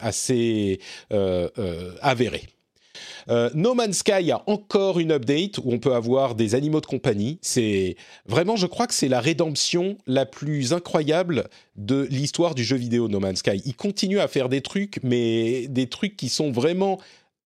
assez 0.00 0.80
avérée. 2.00 2.44
Euh, 3.28 3.50
no 3.54 3.74
Man's 3.74 3.98
Sky 3.98 4.30
a 4.30 4.42
encore 4.46 4.98
une 4.98 5.12
update 5.12 5.58
où 5.58 5.64
on 5.66 5.78
peut 5.78 5.94
avoir 5.94 6.34
des 6.34 6.54
animaux 6.54 6.80
de 6.80 6.86
compagnie. 6.86 7.38
C'est 7.42 7.96
vraiment, 8.26 8.56
je 8.56 8.66
crois 8.66 8.86
que 8.86 8.94
c'est 8.94 9.08
la 9.08 9.20
rédemption 9.20 9.96
la 10.06 10.26
plus 10.26 10.72
incroyable 10.72 11.48
de 11.76 12.06
l'histoire 12.10 12.54
du 12.54 12.64
jeu 12.64 12.76
vidéo 12.76 13.08
No 13.08 13.20
Man's 13.20 13.38
Sky. 13.38 13.62
Il 13.64 13.74
continue 13.74 14.20
à 14.20 14.28
faire 14.28 14.48
des 14.48 14.60
trucs, 14.60 15.00
mais 15.02 15.66
des 15.68 15.88
trucs 15.88 16.16
qui 16.16 16.28
sont 16.28 16.50
vraiment 16.50 16.98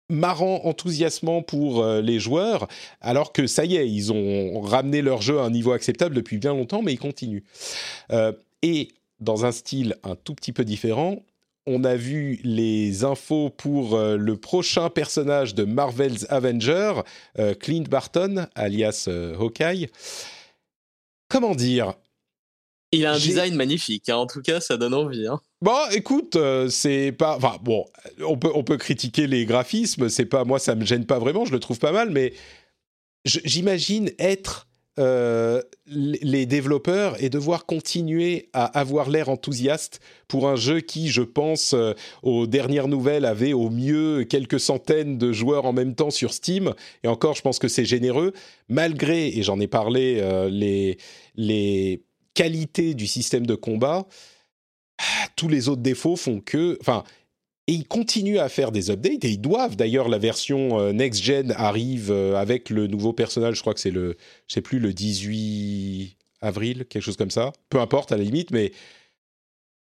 marrants, 0.10 0.62
enthousiasmants 0.66 1.42
pour 1.42 1.82
euh, 1.84 2.02
les 2.02 2.20
joueurs, 2.20 2.68
alors 3.00 3.32
que 3.32 3.48
ça 3.48 3.66
y 3.66 3.76
est, 3.76 3.90
ils 3.90 4.12
ont 4.12 4.60
ramené 4.62 5.02
leur 5.02 5.22
jeu 5.22 5.40
à 5.40 5.44
un 5.44 5.52
niveau 5.52 5.72
acceptable 5.72 6.16
depuis 6.16 6.38
bien 6.38 6.54
longtemps, 6.54 6.82
mais 6.82 6.94
ils 6.94 7.00
continuent. 7.00 7.44
Euh, 8.12 8.34
et 8.64 8.90
dans 9.20 9.46
un 9.46 9.52
style 9.52 9.96
un 10.04 10.16
tout 10.16 10.34
petit 10.34 10.52
peu 10.52 10.66
différent, 10.66 11.20
on 11.66 11.84
a 11.84 11.96
vu 11.96 12.40
les 12.44 13.04
infos 13.04 13.50
pour 13.50 13.96
euh, 13.96 14.18
le 14.18 14.38
prochain 14.38 14.90
personnage 14.90 15.56
de 15.56 15.64
Marvel's 15.64 16.26
Avenger, 16.30 17.02
euh, 17.38 17.54
Clint 17.54 17.86
Barton, 17.90 18.48
alias 18.56 19.06
euh, 19.08 19.36
Hawkeye. 19.38 19.88
Comment 21.30 21.56
dire? 21.56 21.94
Il 22.92 23.06
a 23.06 23.14
un 23.14 23.20
design 23.20 23.54
magnifique, 23.56 24.10
hein. 24.10 24.18
en 24.18 24.26
tout 24.26 24.42
cas, 24.42 24.60
ça 24.60 24.76
donne 24.76 24.96
envie. 24.96 25.28
Hein. 25.28 25.40
Bon, 25.62 25.78
écoute, 25.92 26.36
euh, 26.36 26.70
c'est 26.70 27.12
pas. 27.12 27.36
Enfin, 27.36 27.58
bon, 27.62 27.86
on 28.26 28.36
peut, 28.36 28.52
on 28.56 28.64
peut 28.64 28.78
critiquer 28.78 29.28
les 29.28 29.46
graphismes, 29.46 30.10
c'est 30.10 30.26
pas. 30.26 30.44
Moi, 30.44 30.58
ça 30.58 30.74
me 30.74 30.84
gêne 30.84 31.06
pas 31.06 31.20
vraiment, 31.20 31.46
je 31.46 31.52
le 31.52 31.60
trouve 31.60 31.78
pas 31.78 31.92
mal, 31.92 32.10
mais 32.10 32.34
j'imagine 33.26 34.10
être 34.18 34.69
euh, 34.98 35.62
les 35.88 36.46
développeurs 36.46 37.22
et 37.24 37.30
devoir 37.30 37.66
continuer 37.66 38.50
à 38.54 38.66
avoir 38.66 39.10
l'air 39.10 39.30
enthousiaste 39.30 40.02
pour 40.28 40.50
un 40.50 40.56
jeu 40.56 40.82
qui, 40.82 41.10
je 41.10 41.22
pense, 41.22 41.74
euh, 41.74 41.94
aux 42.24 42.48
dernières 42.48 42.88
nouvelles, 42.88 43.26
avait 43.26 43.54
au 43.54 43.70
mieux 43.70 44.24
quelques 44.24 44.60
centaines 44.60 45.18
de 45.18 45.32
joueurs 45.32 45.66
en 45.66 45.74
même 45.74 45.96
temps 45.96 46.12
sur 46.12 46.34
Steam. 46.34 46.74
Et 47.04 47.08
encore, 47.08 47.36
je 47.36 47.42
pense 47.42 47.60
que 47.60 47.68
c'est 47.68 47.86
généreux, 47.86 48.34
malgré, 48.68 49.28
et 49.28 49.44
j'en 49.44 49.60
ai 49.60 49.68
parlé, 49.68 50.18
euh, 50.20 50.50
les, 50.50 50.98
les 51.36 52.04
qualités 52.34 52.94
du 52.94 53.08
système 53.08 53.46
de 53.46 53.56
combat 53.56 54.06
tous 55.36 55.48
les 55.48 55.70
autres 55.70 55.82
défauts 55.82 56.18
font 56.18 56.42
que, 56.42 56.78
enfin, 56.82 57.04
et 57.70 57.72
ils 57.72 57.88
continuent 57.88 58.40
à 58.40 58.50
faire 58.50 58.72
des 58.72 58.90
updates 58.90 59.24
et 59.24 59.30
ils 59.30 59.40
doivent. 59.40 59.76
D'ailleurs, 59.76 60.10
la 60.10 60.18
version 60.18 60.80
euh, 60.80 60.92
next 60.92 61.22
gen 61.22 61.54
arrive 61.56 62.10
euh, 62.10 62.36
avec 62.36 62.72
le 62.72 62.88
nouveau 62.88 63.14
personnage. 63.14 63.58
Je 63.58 63.62
crois 63.62 63.76
que 63.76 63.80
c'est 63.80 63.92
le, 63.92 64.18
je 64.48 64.56
sais 64.56 64.62
plus, 64.62 64.80
le 64.80 64.92
18 64.92 66.18
avril, 66.42 66.88
quelque 66.90 67.04
chose 67.04 67.16
comme 67.16 67.30
ça. 67.30 67.52
Peu 67.70 67.80
importe 67.80 68.12
à 68.12 68.18
la 68.18 68.24
limite, 68.24 68.50
mais 68.50 68.72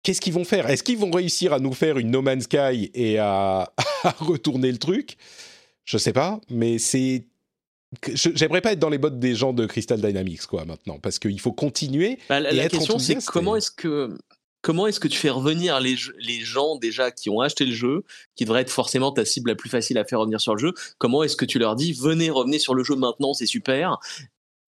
qu'est-ce 0.04 0.22
qu'ils 0.22 0.34
vont 0.34 0.44
faire? 0.44 0.70
Est-ce 0.70 0.84
qu'ils 0.84 1.00
vont 1.00 1.10
réussir 1.10 1.52
à 1.52 1.58
nous 1.58 1.74
faire 1.74 1.98
une 1.98 2.12
No 2.12 2.22
Man's 2.22 2.44
Sky 2.44 2.92
et 2.94 3.18
à, 3.18 3.74
à 4.04 4.12
retourner 4.20 4.72
le 4.72 4.78
truc? 4.78 5.18
Je 5.84 5.98
sais 5.98 6.14
pas, 6.14 6.40
mais 6.52 6.78
c'est 6.78 7.26
J'aimerais 8.14 8.62
pas 8.62 8.74
être 8.74 8.80
dans 8.80 8.90
les 8.90 8.98
bottes 8.98 9.20
des 9.20 9.36
gens 9.36 9.54
de 9.54 9.66
Crystal 9.66 10.00
Dynamics, 10.00 10.46
quoi, 10.48 10.66
maintenant, 10.66 11.00
parce 11.00 11.20
qu'il 11.20 11.40
faut 11.40 11.52
continuer. 11.52 12.18
Bah, 12.30 12.40
la 12.40 12.52
Et 12.52 12.56
la 12.56 12.64
être 12.64 12.72
question, 12.72 12.98
c'est 12.98 13.24
comment 13.26 13.56
est-ce 13.56 13.70
que 13.70 14.18
comment 14.64 14.88
est-ce 14.88 15.00
que 15.00 15.08
tu 15.08 15.18
fais 15.20 15.30
revenir 15.30 15.80
les, 15.80 15.96
les 16.18 16.40
gens 16.40 16.78
déjà 16.78 17.12
qui 17.12 17.30
ont 17.30 17.42
acheté 17.42 17.66
le 17.66 17.74
jeu, 17.74 18.04
qui 18.36 18.46
devrait 18.46 18.62
être 18.62 18.72
forcément 18.72 19.12
ta 19.12 19.24
cible 19.26 19.52
la 19.52 19.56
plus 19.56 19.70
facile 19.70 20.00
à 20.00 20.06
faire 20.06 20.20
revenir 20.20 20.42
sur 20.42 20.56
le 20.56 20.60
jeu 20.60 20.74
Comment 20.98 21.22
est-ce 21.22 21.36
que 21.36 21.46
tu 21.46 21.60
leur 21.60 21.76
dis 21.76 21.94
venez, 21.94 22.32
revenez 22.32 22.58
sur 22.58 22.74
le 22.74 22.84
jeu 22.84 22.96
maintenant, 22.96 23.34
c'est 23.36 23.46
super 23.46 24.00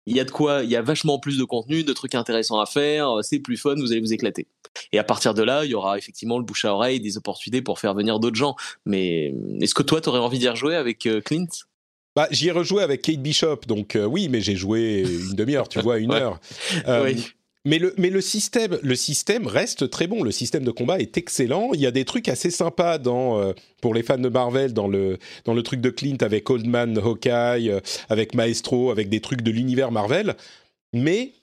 il 0.07 0.15
y 0.15 0.19
a 0.19 0.23
de 0.23 0.29
quoi, 0.29 0.63
il 0.63 0.69
y 0.69 0.75
a 0.75 0.83
vachement 0.83 1.17
plus 1.17 1.39
de 1.39 1.43
contenu, 1.45 1.83
de 1.83 1.91
trucs 1.91 2.13
intéressants 2.13 2.59
à 2.59 2.67
faire, 2.67 3.09
c'est 3.23 3.39
plus 3.39 3.57
fun, 3.57 3.73
vous 3.73 3.91
allez 3.91 4.01
vous 4.01 4.13
éclater. 4.13 4.45
Et 4.91 4.99
à 4.99 5.03
partir 5.03 5.33
de 5.33 5.41
là, 5.41 5.65
il 5.65 5.71
y 5.71 5.73
aura 5.73 5.97
effectivement 5.97 6.37
le 6.37 6.45
bouche 6.45 6.63
à 6.63 6.75
oreille, 6.75 6.99
des 6.99 7.17
opportunités 7.17 7.63
pour 7.63 7.79
faire 7.79 7.95
venir 7.95 8.19
d'autres 8.19 8.35
gens. 8.35 8.55
Mais 8.85 9.33
est-ce 9.61 9.73
que 9.73 9.81
toi, 9.81 10.01
tu 10.01 10.09
aurais 10.09 10.19
envie 10.19 10.37
d'y 10.37 10.47
rejouer 10.47 10.75
avec 10.75 11.07
euh, 11.07 11.21
Clint? 11.21 11.47
Bah, 12.15 12.27
j'y 12.29 12.49
ai 12.49 12.51
rejoué 12.51 12.83
avec 12.83 13.01
Kate 13.01 13.17
Bishop, 13.17 13.61
donc 13.67 13.95
euh, 13.95 14.05
oui, 14.05 14.29
mais 14.29 14.41
j'ai 14.41 14.55
joué 14.55 15.05
une 15.07 15.33
demi-heure, 15.33 15.67
tu 15.67 15.79
vois, 15.81 15.97
une 15.97 16.11
Ouais. 16.13 16.21
heure. 16.21 16.39
Euh, 16.87 17.03
Oui. 17.05 17.25
Mais 17.65 17.79
le, 17.79 17.95
mais 17.97 18.11
le 18.11 18.21
système, 18.21 18.77
le 18.83 18.95
système 18.95 19.47
reste 19.47 19.89
très 19.89 20.05
bon. 20.05 20.23
Le 20.23 20.31
système 20.31 20.63
de 20.63 20.71
combat 20.71 20.99
est 20.99 21.17
excellent. 21.17 21.71
Il 21.73 21.81
y 21.81 21.87
a 21.87 21.91
des 21.91 22.05
trucs 22.05 22.29
assez 22.29 22.51
sympas 22.51 22.99
dans, 22.99 23.39
euh, 23.39 23.53
pour 23.81 23.95
les 23.95 24.03
fans 24.03 24.19
de 24.19 24.29
Marvel, 24.29 24.73
dans 24.73 24.87
le, 24.87 25.17
dans 25.45 25.53
le 25.55 25.63
truc 25.63 25.81
de 25.81 25.89
Clint 25.89 26.17
avec 26.21 26.49
Old 26.49 26.67
Man 26.67 26.97
Hawkeye, 26.97 27.71
euh, 27.71 27.79
avec 28.09 28.35
Maestro, 28.35 28.91
avec 28.91 29.09
des 29.09 29.19
trucs 29.19 29.41
de 29.41 29.49
l'univers 29.49 29.91
Marvel. 29.91 30.35
Mais 30.93 31.33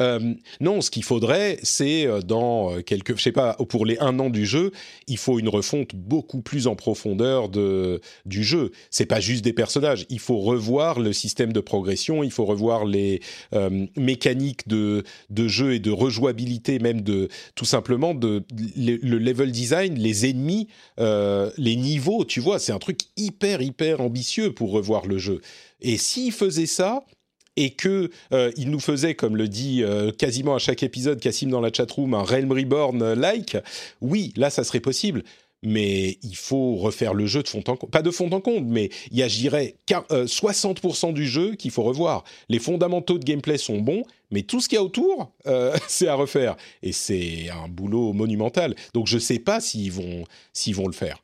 euh, 0.00 0.34
non, 0.60 0.80
ce 0.80 0.90
qu'il 0.90 1.04
faudrait, 1.04 1.58
c'est 1.62 2.06
euh, 2.06 2.20
dans 2.20 2.72
euh, 2.72 2.82
quelques, 2.82 3.16
je 3.16 3.22
sais 3.22 3.32
pas, 3.32 3.54
pour 3.68 3.84
les 3.84 3.98
un 3.98 4.18
an 4.18 4.30
du 4.30 4.46
jeu, 4.46 4.72
il 5.06 5.18
faut 5.18 5.38
une 5.38 5.48
refonte 5.48 5.94
beaucoup 5.94 6.40
plus 6.40 6.66
en 6.66 6.74
profondeur 6.74 7.48
de 7.48 8.00
du 8.24 8.42
jeu. 8.42 8.70
C'est 8.90 9.06
pas 9.06 9.20
juste 9.20 9.44
des 9.44 9.52
personnages. 9.52 10.06
Il 10.08 10.18
faut 10.18 10.38
revoir 10.38 11.00
le 11.00 11.12
système 11.12 11.52
de 11.52 11.60
progression. 11.60 12.22
Il 12.22 12.30
faut 12.30 12.44
revoir 12.44 12.84
les 12.84 13.20
mécaniques 13.96 14.68
de 14.68 15.04
de 15.28 15.48
jeu 15.48 15.74
et 15.74 15.78
de 15.78 15.90
rejouabilité, 15.90 16.78
même 16.78 17.02
de 17.02 17.28
tout 17.54 17.64
simplement 17.64 18.14
de 18.14 18.44
le, 18.76 18.96
le 18.96 19.18
level 19.18 19.52
design, 19.52 19.94
les 19.94 20.28
ennemis, 20.28 20.68
les 20.98 21.76
niveaux. 21.76 22.24
Tu 22.24 22.40
vois, 22.40 22.58
c'est 22.58 22.72
un 22.72 22.78
truc 22.78 23.00
hyper 23.16 23.60
hyper 23.60 24.00
ambitieux 24.00 24.52
pour 24.52 24.70
revoir 24.72 25.06
le 25.06 25.18
jeu. 25.18 25.40
Et 25.80 25.96
s'il 25.96 26.32
faisait 26.32 26.66
ça, 26.66 27.04
et 27.62 27.70
que 27.70 28.10
euh, 28.32 28.50
il 28.56 28.70
nous 28.70 28.80
faisait, 28.80 29.14
comme 29.14 29.36
le 29.36 29.46
dit 29.46 29.82
euh, 29.82 30.12
quasiment 30.12 30.54
à 30.54 30.58
chaque 30.58 30.82
épisode 30.82 31.20
Cassim 31.20 31.50
dans 31.50 31.60
la 31.60 31.70
chatroom, 31.72 32.14
un 32.14 32.22
Realm 32.22 32.50
Reborn 32.52 33.12
like, 33.12 33.56
oui, 34.00 34.32
là, 34.36 34.48
ça 34.48 34.64
serait 34.64 34.80
possible. 34.80 35.22
Mais 35.62 36.16
il 36.22 36.36
faut 36.36 36.76
refaire 36.76 37.12
le 37.12 37.26
jeu 37.26 37.42
de 37.42 37.48
fond 37.48 37.62
en 37.66 37.76
comble. 37.76 37.90
Pas 37.90 38.00
de 38.00 38.10
fond 38.10 38.30
en 38.32 38.40
comble, 38.40 38.66
mais 38.72 38.88
il 39.10 39.18
y 39.18 39.22
a, 39.22 39.28
je 39.28 39.36
dirais, 39.36 39.74
quar- 39.86 40.06
euh, 40.10 40.24
60% 40.24 41.12
du 41.12 41.26
jeu 41.28 41.54
qu'il 41.54 41.70
faut 41.70 41.82
revoir. 41.82 42.24
Les 42.48 42.58
fondamentaux 42.58 43.18
de 43.18 43.24
gameplay 43.24 43.58
sont 43.58 43.78
bons, 43.78 44.04
mais 44.30 44.40
tout 44.40 44.62
ce 44.62 44.70
qu'il 44.70 44.76
y 44.76 44.78
a 44.78 44.82
autour, 44.82 45.32
euh, 45.46 45.76
c'est 45.86 46.08
à 46.08 46.14
refaire. 46.14 46.56
Et 46.82 46.92
c'est 46.92 47.50
un 47.50 47.68
boulot 47.68 48.14
monumental. 48.14 48.74
Donc 48.94 49.06
je 49.06 49.16
ne 49.16 49.20
sais 49.20 49.38
pas 49.38 49.58
vont, 49.90 50.24
s'ils 50.54 50.74
vont 50.74 50.86
le 50.86 50.94
faire. 50.94 51.22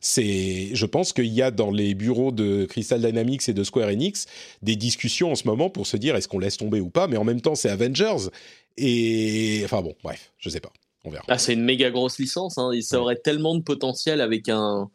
C'est, 0.00 0.70
je 0.74 0.86
pense 0.86 1.12
qu'il 1.12 1.26
y 1.26 1.42
a 1.42 1.50
dans 1.50 1.70
les 1.72 1.94
bureaux 1.94 2.30
de 2.30 2.64
Crystal 2.66 3.00
Dynamics 3.00 3.48
et 3.48 3.52
de 3.52 3.64
Square 3.64 3.88
Enix 3.88 4.26
des 4.62 4.76
discussions 4.76 5.32
en 5.32 5.34
ce 5.34 5.46
moment 5.48 5.70
pour 5.70 5.86
se 5.88 5.96
dire 5.96 6.14
est-ce 6.14 6.28
qu'on 6.28 6.38
laisse 6.38 6.56
tomber 6.56 6.80
ou 6.80 6.88
pas. 6.90 7.08
Mais 7.08 7.16
en 7.16 7.24
même 7.24 7.40
temps, 7.40 7.54
c'est 7.56 7.68
Avengers 7.68 8.28
et 8.76 9.62
enfin 9.64 9.82
bon, 9.82 9.94
bref, 10.04 10.32
je 10.38 10.48
sais 10.50 10.60
pas, 10.60 10.72
on 11.04 11.10
verra. 11.10 11.24
Ah, 11.28 11.38
c'est 11.38 11.54
une 11.54 11.64
méga 11.64 11.90
grosse 11.90 12.18
licence. 12.18 12.58
Hein. 12.58 12.70
Et 12.72 12.80
ça 12.82 12.96
Ouais. 12.98 13.02
aurait 13.02 13.16
tellement 13.16 13.56
de 13.56 13.62
potentiel 13.62 14.20
avec 14.20 14.48
un, 14.48 14.88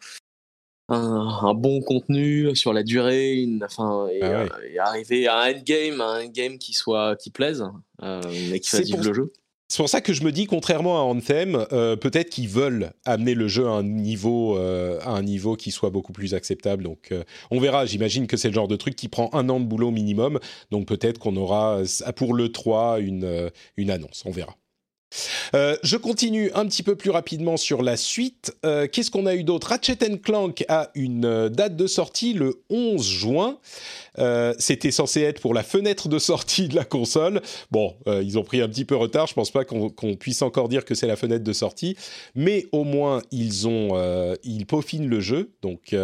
un, 0.88 0.96
un 1.44 1.54
bon 1.54 1.82
contenu 1.82 2.56
sur 2.56 2.72
la 2.72 2.84
durée, 2.84 3.34
une, 3.42 3.64
enfin, 3.64 4.08
et, 4.10 4.20
Ah 4.22 4.30
ouais. 4.44 4.50
euh, 4.52 4.70
et 4.74 4.80
arriver 4.80 5.28
à 5.28 5.38
un 5.40 5.52
endgame, 5.54 6.00
à 6.00 6.12
un 6.14 6.28
game 6.28 6.58
qui 6.58 6.74
soit 6.74 7.18
qui 7.18 7.30
plaise 7.30 7.66
euh, 8.04 8.22
et 8.54 8.60
qui 8.62 8.70
C'est 8.70 8.78
fasse 8.78 8.86
vivre 8.88 9.00
pour- 9.00 9.08
le 9.08 9.14
jeu. 9.14 9.34
C'est 9.74 9.82
pour 9.82 9.90
ça 9.90 10.02
que 10.02 10.14
je 10.14 10.24
me 10.24 10.32
dis, 10.32 10.46
contrairement 10.46 11.00
à 11.00 11.02
Anthem, 11.02 11.66
euh, 11.72 11.96
peut-être 11.96 12.30
qu'ils 12.30 12.48
veulent 12.48 12.92
amener 13.06 13.34
le 13.34 13.48
jeu 13.48 13.66
à 13.66 13.72
un 13.72 13.82
niveau, 13.82 14.56
euh, 14.56 15.00
à 15.02 15.10
un 15.10 15.24
niveau 15.24 15.56
qui 15.56 15.72
soit 15.72 15.90
beaucoup 15.90 16.14
plus 16.14 16.36
acceptable. 16.36 16.84
Donc, 16.84 17.08
euh, 17.12 17.24
on 17.50 17.60
verra. 17.60 17.88
J'imagine 17.88 18.28
que 18.28 18.38
c'est 18.38 18.50
le 18.50 18.54
genre 18.54 18.68
de 18.68 18.76
truc 18.76 18.96
qui 18.96 19.08
prend 19.08 19.32
un 19.34 19.50
an 19.50 19.60
de 19.60 19.66
boulot 19.66 19.90
minimum. 19.90 20.40
Donc, 20.70 20.86
peut-être 20.86 21.18
qu'on 21.18 21.36
aura 21.38 21.82
pour 22.16 22.36
le 22.36 22.52
3 22.52 23.00
une, 23.00 23.50
une 23.76 23.90
annonce. 23.90 24.22
On 24.28 24.32
verra. 24.32 24.56
Euh, 25.56 25.78
je 25.84 25.98
continue 25.98 26.52
un 26.54 26.66
petit 26.66 26.84
peu 26.84 26.96
plus 26.96 27.10
rapidement 27.10 27.58
sur 27.58 27.82
la 27.82 27.98
suite. 27.98 28.56
Euh, 28.66 28.88
qu'est-ce 28.92 29.12
qu'on 29.12 29.26
a 29.26 29.36
eu 29.36 29.44
d'autre? 29.44 29.68
Ratchet 29.68 29.98
Clank 30.22 30.64
a 30.68 30.90
une 30.96 31.26
euh, 31.26 31.50
date 31.50 31.76
de 31.76 31.88
sortie 31.88 32.34
le 32.34 32.62
11 32.70 33.06
juin. 33.06 33.58
C'était 34.60 34.92
censé 34.92 35.22
être 35.22 35.42
pour 35.42 35.54
la 35.54 35.64
fenêtre 35.64 36.08
de 36.08 36.20
sortie 36.20 36.68
de 36.68 36.76
la 36.76 36.86
console. 36.86 37.42
Bon, 37.72 37.96
ils 38.06 38.38
ont 38.38 38.44
pris 38.44 38.62
un 38.62 38.70
petit 38.70 38.86
peu 38.86 38.96
retard. 38.96 39.26
Je 39.26 39.34
pense 39.34 39.50
pas 39.50 39.66
qu'on 39.66 40.16
puisse 40.20 40.44
encore 40.44 40.70
dire 40.70 40.86
que 40.86 40.94
c'est 40.94 41.08
la 41.08 41.16
fenêtre 41.16 41.44
de 41.44 41.54
sortie, 41.54 41.98
mais 42.36 42.68
au 42.72 42.84
moins 42.84 43.24
ils 43.32 43.68
ont, 43.68 43.98
ils 44.44 44.68
peaufinent 44.68 45.10
le 45.10 45.20
jeu. 45.20 45.52
Donc 45.64 45.96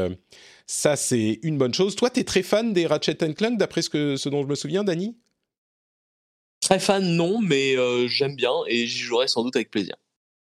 ça, 0.66 0.96
c'est 0.96 1.40
une 1.44 1.60
bonne 1.60 1.74
chose. 1.74 1.96
Toi, 1.96 2.10
tu 2.10 2.22
es 2.22 2.24
très 2.24 2.42
fan 2.42 2.74
des 2.74 2.88
Ratchet 2.88 3.16
Clank, 3.16 3.60
d'après 3.60 3.84
ce, 3.84 4.18
ce 4.18 4.30
dont 4.30 4.42
je 4.42 4.48
me 4.48 4.56
souviens, 4.56 4.84
Dani 4.84 5.16
Très 6.70 6.78
fan, 6.78 7.04
non, 7.04 7.42
mais 7.42 7.76
euh, 7.76 8.08
j'aime 8.08 8.36
bien 8.36 8.54
et 8.68 8.86
j'y 8.86 9.00
jouerai 9.00 9.28
sans 9.28 9.42
doute 9.42 9.56
avec 9.56 9.72
plaisir. 9.72 9.96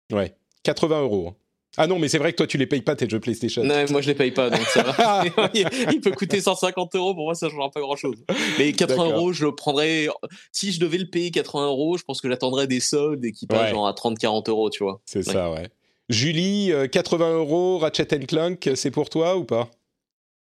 Ouais, 0.09 0.33
80 0.63 1.01
euros. 1.01 1.27
Hein. 1.27 1.35
Ah 1.75 1.85
non, 1.85 1.99
mais 1.99 2.07
c'est 2.07 2.17
vrai 2.17 2.31
que 2.31 2.37
toi, 2.37 2.47
tu 2.47 2.57
les 2.57 2.65
payes 2.65 2.81
pas 2.81 2.95
tes 2.95 3.09
jeux 3.09 3.19
PlayStation. 3.19 3.61
Non, 3.61 3.83
moi, 3.89 3.99
je 3.99 4.07
les 4.07 4.15
paye 4.15 4.31
pas, 4.31 4.49
donc 4.49 4.65
ça 4.67 4.83
va. 4.83 5.25
il 5.53 5.99
peut 5.99 6.11
coûter 6.11 6.39
150 6.39 6.95
euros, 6.95 7.13
pour 7.13 7.25
moi, 7.25 7.35
ça 7.35 7.47
ne 7.47 7.51
changera 7.51 7.69
pas 7.71 7.81
grand-chose. 7.81 8.23
Mais 8.57 8.71
80 8.71 9.09
euros, 9.09 9.33
je 9.33 9.43
le 9.43 9.53
prendrais... 9.53 10.07
Si 10.53 10.71
je 10.71 10.79
devais 10.79 10.97
le 10.97 11.09
payer 11.09 11.29
80 11.29 11.65
euros, 11.65 11.97
je 11.97 12.03
pense 12.03 12.21
que 12.21 12.29
j'attendrais 12.29 12.67
des 12.67 12.79
soldes 12.79 13.25
et 13.25 13.33
qui 13.33 13.45
passent 13.45 13.71
genre 13.71 13.85
à 13.85 13.91
30-40 13.91 14.49
euros, 14.49 14.69
tu 14.69 14.85
vois. 14.85 15.01
C'est 15.05 15.23
ça, 15.23 15.51
ouais. 15.51 15.67
Julie, 16.07 16.71
80 16.89 17.25
euh, 17.25 17.37
euros, 17.39 17.79
Ratchet 17.79 18.05
Clank, 18.05 18.69
c'est 18.75 18.91
pour 18.91 19.09
toi 19.09 19.35
ou 19.35 19.43
pas? 19.43 19.69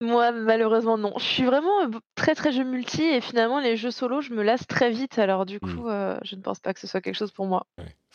Moi, 0.00 0.30
malheureusement, 0.30 0.98
non. 0.98 1.14
Je 1.16 1.24
suis 1.24 1.44
vraiment 1.44 1.82
euh, 1.82 1.88
très 2.14 2.34
très 2.34 2.52
jeu 2.52 2.64
multi 2.64 3.02
et 3.02 3.20
finalement 3.20 3.60
les 3.60 3.76
jeux 3.76 3.90
solo, 3.90 4.20
je 4.20 4.32
me 4.32 4.42
lasse 4.42 4.66
très 4.66 4.90
vite. 4.90 5.18
Alors 5.18 5.46
du 5.46 5.56
mmh. 5.56 5.60
coup, 5.60 5.88
euh, 5.88 6.18
je 6.22 6.36
ne 6.36 6.42
pense 6.42 6.60
pas 6.60 6.74
que 6.74 6.80
ce 6.80 6.86
soit 6.86 7.00
quelque 7.00 7.14
chose 7.14 7.32
pour 7.32 7.46
moi 7.46 7.66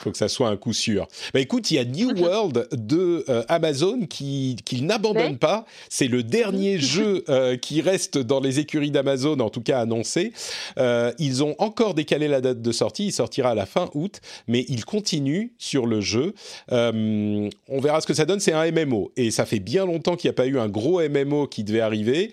faut 0.01 0.11
que 0.11 0.17
ça 0.17 0.27
soit 0.27 0.49
un 0.49 0.57
coup 0.57 0.73
sûr. 0.73 1.07
Bah 1.33 1.39
écoute, 1.39 1.71
il 1.71 1.75
y 1.75 1.79
a 1.79 1.85
New 1.85 2.11
World 2.17 2.67
de 2.71 3.23
euh, 3.29 3.43
Amazon 3.47 4.05
qui, 4.07 4.57
qui 4.65 4.81
n'abandonne 4.81 5.37
pas. 5.37 5.65
C'est 5.89 6.07
le 6.07 6.23
dernier 6.23 6.79
jeu 6.79 7.23
euh, 7.29 7.57
qui 7.57 7.81
reste 7.81 8.17
dans 8.17 8.39
les 8.39 8.59
écuries 8.59 8.91
d'Amazon, 8.91 9.39
en 9.39 9.49
tout 9.49 9.61
cas 9.61 9.79
annoncé. 9.79 10.33
Euh, 10.77 11.11
ils 11.19 11.43
ont 11.43 11.55
encore 11.59 11.93
décalé 11.93 12.27
la 12.27 12.41
date 12.41 12.61
de 12.61 12.71
sortie. 12.71 13.07
Il 13.07 13.11
sortira 13.11 13.51
à 13.51 13.55
la 13.55 13.65
fin 13.65 13.89
août, 13.93 14.19
mais 14.47 14.65
ils 14.67 14.85
continuent 14.85 15.49
sur 15.57 15.85
le 15.85 16.01
jeu. 16.01 16.33
on 16.69 17.49
verra 17.81 18.01
ce 18.01 18.07
que 18.07 18.13
ça 18.13 18.25
donne. 18.25 18.39
C'est 18.39 18.53
un 18.53 18.71
MMO 18.71 19.11
et 19.17 19.31
ça 19.31 19.45
fait 19.45 19.59
bien 19.59 19.85
longtemps 19.85 20.15
qu'il 20.15 20.29
n'y 20.29 20.33
a 20.33 20.35
pas 20.35 20.47
eu 20.47 20.57
un 20.59 20.67
gros 20.67 21.01
MMO 21.01 21.47
qui 21.47 21.63
devait 21.63 21.81
arriver. 21.81 22.31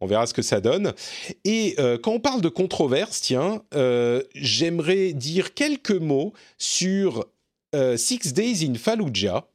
On 0.00 0.06
verra 0.06 0.26
ce 0.26 0.34
que 0.34 0.42
ça 0.42 0.60
donne. 0.60 0.92
Et 1.44 1.74
euh, 1.78 1.96
quand 1.98 2.12
on 2.12 2.20
parle 2.20 2.42
de 2.42 2.48
controverse, 2.48 3.20
tiens, 3.20 3.62
euh, 3.74 4.22
j'aimerais 4.34 5.12
dire 5.12 5.54
quelques 5.54 5.90
mots 5.90 6.34
sur 6.58 7.26
euh, 7.74 7.96
Six 7.96 8.34
Days 8.34 8.66
in 8.68 8.74
Fallujah, 8.74 9.46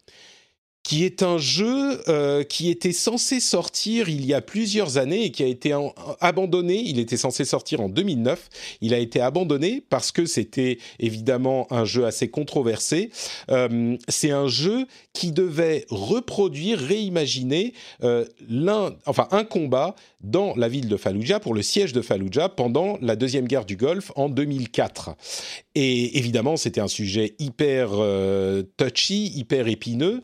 qui 0.83 1.05
est 1.05 1.21
un 1.21 1.37
jeu 1.37 2.01
qui 2.49 2.71
était 2.71 2.91
censé 2.91 3.39
sortir 3.39 4.09
il 4.09 4.25
y 4.25 4.33
a 4.33 4.41
plusieurs 4.41 4.97
années 4.97 5.25
et 5.25 5.31
qui 5.31 5.43
a 5.43 5.45
été 5.45 5.77
abandonné. 6.19 6.81
Il 6.83 6.97
était 6.97 7.17
censé 7.17 7.45
sortir 7.45 7.81
en 7.81 7.87
2009. 7.87 8.49
Il 8.81 8.95
a 8.95 8.97
été 8.97 9.21
abandonné 9.21 9.83
parce 9.87 10.11
que 10.11 10.25
c'était 10.25 10.79
évidemment 10.97 11.71
un 11.71 11.85
jeu 11.85 12.05
assez 12.05 12.31
controversé. 12.31 13.11
C'est 14.07 14.31
un 14.31 14.47
jeu 14.47 14.87
qui 15.13 15.31
devait 15.31 15.85
reproduire, 15.89 16.79
réimaginer 16.79 17.73
euh, 18.03 18.25
l'un, 18.49 18.95
enfin 19.05 19.27
un 19.31 19.43
combat 19.43 19.95
dans 20.21 20.55
la 20.55 20.67
ville 20.67 20.87
de 20.87 20.97
Fallujah 20.97 21.39
pour 21.39 21.53
le 21.53 21.61
siège 21.61 21.93
de 21.93 22.01
Fallujah 22.01 22.49
pendant 22.49 22.97
la 23.01 23.15
deuxième 23.15 23.47
guerre 23.47 23.65
du 23.65 23.75
Golfe 23.75 24.11
en 24.15 24.29
2004. 24.29 25.15
Et 25.75 26.17
évidemment, 26.17 26.57
c'était 26.57 26.81
un 26.81 26.87
sujet 26.87 27.35
hyper 27.39 27.89
touchy, 28.77 29.31
hyper 29.35 29.67
épineux 29.67 30.21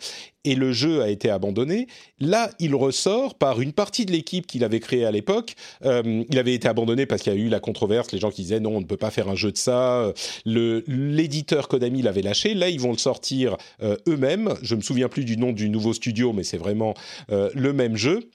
et 0.48 0.56
le 0.56 0.72
jeu 0.72 1.02
a 1.02 1.10
été 1.10 1.30
abandonné. 1.30 1.88
Là, 2.22 2.52
il 2.60 2.74
ressort 2.74 3.36
par 3.36 3.60
une 3.60 3.74
partie 3.74 4.06
de 4.06 4.14
l'équipe 4.14 4.48
qu'il 4.48 4.64
avait 4.64 4.80
créée 4.80 5.04
à 5.04 5.12
l'époque. 5.12 5.56
Euh, 5.84 6.24
il 6.30 6.40
avait 6.40 6.54
été 6.54 6.70
abandonné 6.70 7.06
parce 7.06 7.22
qu'il 7.22 7.34
y 7.34 7.36
a 7.36 7.40
eu 7.40 7.50
la 7.50 7.60
controverse, 7.60 8.14
les 8.14 8.20
gens 8.20 8.32
qui 8.32 8.44
disaient 8.44 8.62
non, 8.62 8.78
on 8.78 8.80
ne 8.80 8.86
peut 8.86 8.98
pas 8.98 9.12
faire 9.12 9.28
un 9.28 9.36
jeu 9.36 9.52
de 9.52 9.58
ça. 9.58 10.14
L'éditeur 10.46 11.68
Konami 11.68 12.02
l'avait 12.02 12.22
lâché. 12.22 12.54
Là, 12.54 12.70
ils 12.70 12.80
vont 12.80 12.94
le 12.94 12.98
sortir 12.98 13.58
euh, 13.84 13.98
eux-mêmes. 14.08 14.54
Me 14.78 14.82
souviens 14.82 15.10
plus 15.10 15.26
du 15.26 15.38
nom 15.38 15.52
du 15.52 15.70
nouveau 15.70 15.94
studio, 15.94 16.34
mais 16.34 16.44
c'est 16.44 16.58
vraiment 16.58 16.94
euh, 17.32 17.50
le 17.54 17.74
même 17.74 17.96
jeu. 17.96 18.30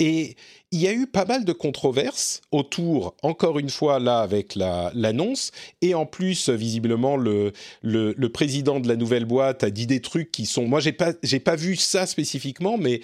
Et 0.00 0.36
il 0.70 0.80
y 0.80 0.86
a 0.86 0.92
eu 0.92 1.06
pas 1.08 1.24
mal 1.24 1.44
de 1.44 1.52
controverses 1.52 2.40
autour, 2.52 3.16
encore 3.22 3.58
une 3.58 3.70
fois 3.70 3.98
là 3.98 4.20
avec 4.20 4.54
l'annonce, 4.54 5.50
et 5.82 5.94
en 5.94 6.06
plus 6.06 6.50
visiblement 6.50 7.16
le, 7.16 7.52
le, 7.82 8.28
président 8.28 8.78
de 8.78 8.86
la 8.86 8.94
nouvelle 8.94 9.24
boîte 9.24 9.64
a 9.64 9.70
dit 9.70 9.88
des 9.88 10.00
trucs 10.00 10.30
qui 10.30 10.46
sont, 10.46 10.68
moi 10.68 10.78
j'ai 10.78 10.92
pas 10.92 11.14
pas 11.44 11.56
vu 11.56 11.74
ça 11.74 12.06
spécifiquement, 12.06 12.78
mais 12.78 13.00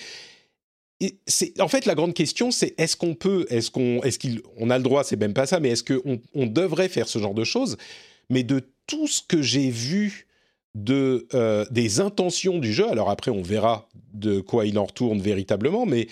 en 1.59 1.68
fait 1.68 1.84
la 1.84 1.97
grande 1.97 2.14
question 2.14 2.53
c'est 2.53 2.74
est-ce 2.78 2.97
qu'on 2.97 3.14
peut, 3.14 3.47
est-ce 3.49 3.72
qu'on, 3.72 4.01
est-ce 4.03 4.20
qu'on 4.20 4.70
a 4.70 4.78
le 4.78 4.84
droit, 4.84 5.03
c'est 5.03 5.16
même 5.16 5.34
pas 5.34 5.47
ça, 5.47 5.59
mais 5.59 5.70
est-ce 5.70 5.82
qu'on 5.82 6.20
on 6.32 6.47
devrait 6.47 6.88
faire 6.88 7.09
ce 7.09 7.18
genre 7.18 7.34
de 7.34 7.45
choses? 7.45 7.76
Mais 8.30 8.45
de 8.45 8.62
tout 8.86 9.09
ce 9.09 9.20
que 9.20 9.42
j'ai 9.42 9.70
vu 9.70 10.28
de 10.75 11.27
euh, 11.35 11.64
des 11.70 12.01
intentions 12.01 12.59
du 12.59 12.72
jeu, 12.72 12.89
alors 12.89 13.11
après 13.11 13.31
on 13.31 13.43
verra 13.43 13.89
de 14.12 14.41
quoi 14.41 14.66
il 14.66 14.79
en 14.79 14.85
retourne 14.85 15.20
véritablement, 15.20 15.87
mais 15.87 16.09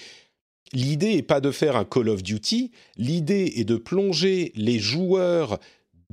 l'idée 0.73 1.17
n'est 1.17 1.23
pas 1.23 1.41
de 1.41 1.51
faire 1.51 1.77
un 1.77 1.85
Call 1.85 2.09
of 2.09 2.23
Duty, 2.23 2.71
l'idée 2.97 3.55
est 3.57 3.65
de 3.65 3.77
plonger 3.77 4.53
les 4.55 4.79
joueurs 4.79 5.59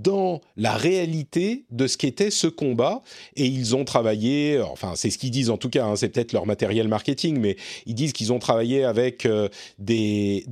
dans 0.02 0.41
la 0.58 0.74
réalité 0.74 1.66
de 1.72 1.88
ce 1.88 1.97
qu'était 1.97 2.32
ce 2.32 2.47
combat. 2.47 3.02
Et 3.36 3.45
ils 3.45 3.76
ont 3.76 3.86
travaillé, 3.86 4.60
enfin 4.62 4.93
c'est 4.95 5.10
ce 5.10 5.18
qu'ils 5.18 5.32
disent 5.32 5.50
en 5.50 5.58
tout 5.58 5.70
cas, 5.70 5.86
hein, 5.86 5.95
c'est 5.95 6.10
peut-être 6.10 6.34
leur 6.34 6.45
matériel 6.45 6.88
marketing, 6.88 7.39
mais 7.39 7.58
ils 7.86 7.95
disent 7.95 8.14
qu'ils 8.14 8.34
ont 8.34 8.39
travaillé 8.39 8.84
avec 8.84 9.26
euh, 9.26 9.50
des, 9.78 10.43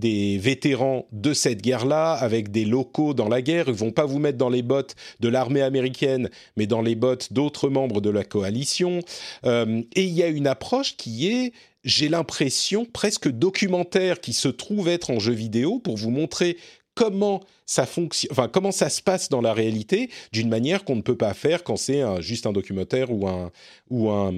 vétérans 0.42 1.08
de 1.12 1.34
cette 1.34 1.62
guerre-là, 1.62 2.14
avec 2.14 2.52
des 2.52 2.66
locaux 2.66 3.14
dans 3.14 3.30
la 3.30 3.42
guerre. 3.42 3.66
Ils 3.68 3.74
vont 3.74 3.92
pas 3.92 4.06
vous 4.06 4.20
mettre 4.20 4.38
dans 4.38 4.50
les 4.50 4.62
bottes 4.62 4.96
de 5.20 5.30
l'armée 5.30 5.62
américaine, 5.62 6.30
mais 6.56 6.68
dans 6.68 6.82
les 6.82 6.96
bottes 6.96 7.34
d'autres 7.34 7.70
membres 7.70 8.02
de 8.02 8.10
la 8.10 8.24
coalition. 8.24 9.00
Euh, 9.46 9.82
et 9.96 10.04
il 10.04 10.14
y 10.14 10.24
a 10.24 10.28
une 10.28 10.48
approche 10.48 10.98
qui 10.98 11.28
est 11.28 11.54
j'ai 11.84 12.10
l'impression 12.10 12.86
presque 12.86 13.30
documentaire 13.30 14.20
qui 14.20 14.34
se 14.34 14.50
trouve 14.50 14.90
être 14.90 15.10
en 15.10 15.20
jeu 15.20 15.32
vidéo 15.32 15.80
pour 15.80 15.96
vous 15.96 16.10
montrer 16.10 16.58
comment 16.98 17.42
ça 17.68 17.86
fonctionne, 17.86 18.32
enfin 18.32 18.48
comment 18.48 18.72
ça 18.72 18.90
se 18.90 19.02
passe 19.02 19.30
dans 19.30 19.42
la 19.42 19.54
réalité 19.54 20.10
d'une 20.32 20.50
manière 20.50 20.84
qu'on 20.84 20.96
ne 20.96 21.02
peut 21.02 21.16
pas 21.16 21.34
faire 21.34 21.64
quand 21.64 21.76
c'est 21.76 22.02
juste 22.22 22.48
un 22.48 22.54
documentaire 22.54 23.12
ou 23.12 23.28
un 23.28 23.52
ou 23.90 24.10
un, 24.10 24.34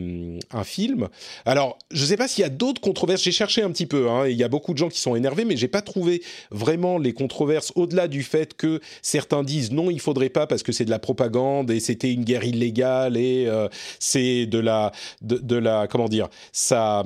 un 0.52 0.64
film. 0.64 1.08
Alors, 1.46 1.78
je 1.92 2.02
ne 2.02 2.08
sais 2.08 2.18
pas 2.18 2.28
s'il 2.28 2.42
y 2.42 2.46
a 2.46 2.50
d'autres 2.50 2.82
controverses. 2.82 3.24
J'ai 3.24 3.32
cherché 3.32 3.62
un 3.62 3.72
petit 3.72 3.86
peu. 3.86 4.10
Hein, 4.10 4.28
il 4.28 4.36
y 4.36 4.44
a 4.44 4.50
beaucoup 4.50 4.74
de 4.74 4.78
gens 4.78 4.90
qui 4.90 5.00
sont 5.00 5.16
énervés, 5.16 5.46
mais 5.46 5.58
j'ai 5.58 5.68
pas 5.68 5.82
trouvé 5.82 6.22
vraiment 6.52 6.98
les 6.98 7.14
controverses 7.14 7.72
au-delà 7.76 8.08
du 8.08 8.24
fait 8.24 8.56
que 8.56 8.82
certains 9.02 9.44
disent 9.44 9.72
non, 9.72 9.90
il 9.90 10.00
faudrait 10.00 10.30
pas 10.30 10.46
parce 10.46 10.62
que 10.62 10.72
c'est 10.72 10.86
de 10.86 10.90
la 10.90 11.00
propagande 11.00 11.72
et 11.72 11.80
c'était 11.80 12.12
une 12.12 12.26
guerre 12.26 12.44
illégale 12.44 13.16
et 13.16 13.46
euh, 13.48 13.70
c'est 14.00 14.46
de 14.46 14.60
la 14.60 14.92
de, 15.22 15.56
la 15.56 15.88
comment 15.88 16.10
dire 16.10 16.28
ça. 16.52 17.04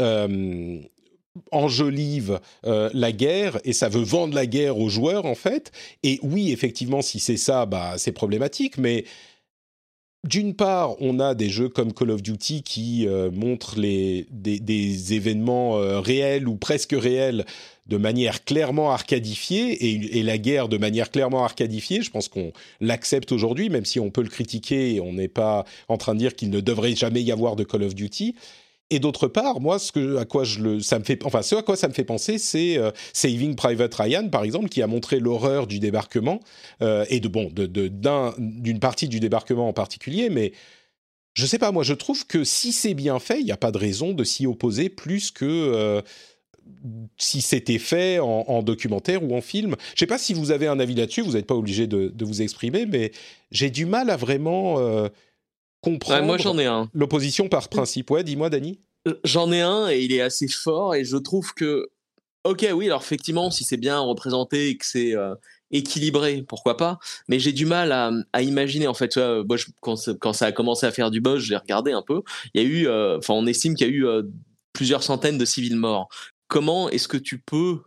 Euh, 0.00 0.80
enjolive 1.50 2.40
euh, 2.66 2.90
la 2.92 3.12
guerre 3.12 3.58
et 3.64 3.72
ça 3.72 3.88
veut 3.88 4.02
vendre 4.02 4.34
la 4.34 4.46
guerre 4.46 4.78
aux 4.78 4.88
joueurs 4.88 5.26
en 5.26 5.34
fait. 5.34 5.72
Et 6.02 6.18
oui, 6.22 6.52
effectivement, 6.52 7.02
si 7.02 7.20
c'est 7.20 7.36
ça, 7.36 7.66
bah, 7.66 7.94
c'est 7.96 8.12
problématique, 8.12 8.78
mais 8.78 9.04
d'une 10.24 10.54
part, 10.54 10.94
on 11.00 11.18
a 11.18 11.34
des 11.34 11.50
jeux 11.50 11.68
comme 11.68 11.92
Call 11.92 12.10
of 12.10 12.22
Duty 12.22 12.62
qui 12.62 13.08
euh, 13.08 13.30
montrent 13.32 13.74
des, 13.74 15.14
événements 15.14 15.78
euh, 15.78 15.98
réels 15.98 16.46
ou 16.46 16.54
presque 16.54 16.94
réels 16.96 17.44
de 17.88 17.96
manière 17.96 18.44
clairement 18.44 18.92
arcadifiée 18.92 20.16
et, 20.16 20.22
la 20.22 20.38
guerre 20.38 20.68
de 20.68 20.78
manière 20.78 21.10
clairement 21.10 21.44
arcadifiée. 21.44 22.02
Je 22.02 22.10
pense 22.10 22.28
qu'on 22.28 22.52
l'accepte 22.80 23.32
aujourd'hui, 23.32 23.68
même 23.68 23.84
si 23.84 23.98
on 23.98 24.10
peut 24.10 24.22
le 24.22 24.28
critiquer 24.28 25.00
on 25.00 25.12
n'est 25.12 25.26
pas 25.26 25.64
en 25.88 25.96
train 25.96 26.14
de 26.14 26.20
dire 26.20 26.36
qu'il 26.36 26.50
ne 26.50 26.60
devrait 26.60 26.94
jamais 26.94 27.22
y 27.22 27.32
avoir 27.32 27.56
de 27.56 27.64
Call 27.64 27.82
of 27.82 27.96
Duty. 27.96 28.36
Et 28.92 28.98
d'autre 28.98 29.26
part, 29.26 29.58
moi, 29.58 29.78
ce 29.78 30.18
à 30.18 30.26
quoi 30.26 30.44
ça 30.44 30.98
me 30.98 31.04
fait, 31.04 32.04
penser, 32.04 32.36
c'est 32.36 32.76
euh, 32.76 32.90
Saving 33.14 33.54
Private 33.54 33.94
Ryan, 33.94 34.28
par 34.28 34.44
exemple, 34.44 34.68
qui 34.68 34.82
a 34.82 34.86
montré 34.86 35.18
l'horreur 35.18 35.66
du 35.66 35.78
débarquement 35.78 36.40
euh, 36.82 37.06
et 37.08 37.18
d'une 37.18 38.78
partie 38.80 39.08
du 39.08 39.18
débarquement 39.18 39.66
en 39.66 39.72
particulier, 39.72 40.28
mais 40.28 40.52
je 41.32 41.46
sais 41.46 41.58
pas, 41.58 41.72
moi, 41.72 41.84
je 41.84 41.94
trouve 41.94 42.26
que 42.26 42.44
si 42.44 42.70
c'est 42.70 42.92
bien 42.92 43.18
fait, 43.18 43.40
il 43.40 43.46
n'y 43.46 43.52
a 43.52 43.56
pas 43.56 43.72
de 43.72 43.78
raison 43.78 44.12
de 44.12 44.24
s'y 44.24 44.46
opposer 44.46 44.90
plus 44.90 45.30
que 45.30 45.46
euh, 45.46 46.02
si 47.16 47.40
c'était 47.40 47.78
fait 47.78 48.18
en, 48.18 48.62
documentaire 48.62 49.24
ou 49.24 49.34
en 49.34 49.40
film. 49.40 49.74
Je 49.94 50.00
sais 50.00 50.06
pas 50.06 50.18
si 50.18 50.34
vous 50.34 50.50
avez 50.50 50.66
un 50.66 50.78
avis 50.78 50.94
là-dessus, 50.94 51.22
vous 51.22 51.32
n'êtes 51.32 51.46
pas 51.46 51.54
obligé 51.54 51.86
de, 51.86 52.12
vous 52.20 52.42
exprimer, 52.42 52.84
mais 52.84 53.12
j'ai 53.50 53.70
du 53.70 53.86
mal 53.86 54.10
à 54.10 54.16
vraiment 54.18 54.76
comprendre 55.82 56.24
moi, 56.24 56.38
j'en 56.38 56.58
ai 56.58 56.66
un. 56.66 56.88
l'opposition 56.94 57.48
par 57.48 57.68
principe. 57.68 58.10
Ouais, 58.10 58.24
dis-moi, 58.24 58.50
Dani. 58.50 58.80
Euh, 59.08 59.14
j'en 59.24 59.50
ai 59.52 59.60
un 59.60 59.88
et 59.88 60.00
il 60.00 60.12
est 60.12 60.20
assez 60.20 60.48
fort 60.48 60.94
et 60.94 61.04
je 61.04 61.16
trouve 61.16 61.54
que, 61.54 61.88
ok, 62.44 62.66
oui, 62.74 62.86
alors 62.86 63.02
effectivement, 63.02 63.50
si 63.50 63.64
c'est 63.64 63.76
bien 63.76 63.98
représenté 63.98 64.68
et 64.68 64.76
que 64.76 64.86
c'est, 64.86 65.14
euh, 65.14 65.34
équilibré, 65.70 66.44
pourquoi 66.46 66.76
pas. 66.76 66.98
Mais 67.28 67.38
j'ai 67.38 67.52
du 67.52 67.66
mal 67.66 67.92
à, 67.92 68.12
à, 68.32 68.42
imaginer, 68.42 68.86
en 68.86 68.94
fait, 68.94 69.18
quand, 69.80 69.96
quand, 70.20 70.32
ça 70.32 70.46
a 70.46 70.52
commencé 70.52 70.86
à 70.86 70.92
faire 70.92 71.10
du 71.10 71.20
buzz, 71.20 71.42
j'ai 71.42 71.56
regardé 71.56 71.92
un 71.92 72.02
peu. 72.02 72.22
Il 72.54 72.62
y 72.62 72.64
a 72.64 72.68
eu, 72.68 72.88
enfin, 73.16 73.32
on 73.34 73.46
estime 73.46 73.74
qu'il 73.74 73.86
y 73.86 73.90
a 73.90 73.92
eu 73.92 74.06
plusieurs 74.74 75.02
centaines 75.02 75.38
de 75.38 75.44
civils 75.46 75.76
morts. 75.76 76.08
Comment 76.48 76.90
est-ce 76.90 77.08
que 77.08 77.16
tu 77.16 77.38
peux 77.38 77.80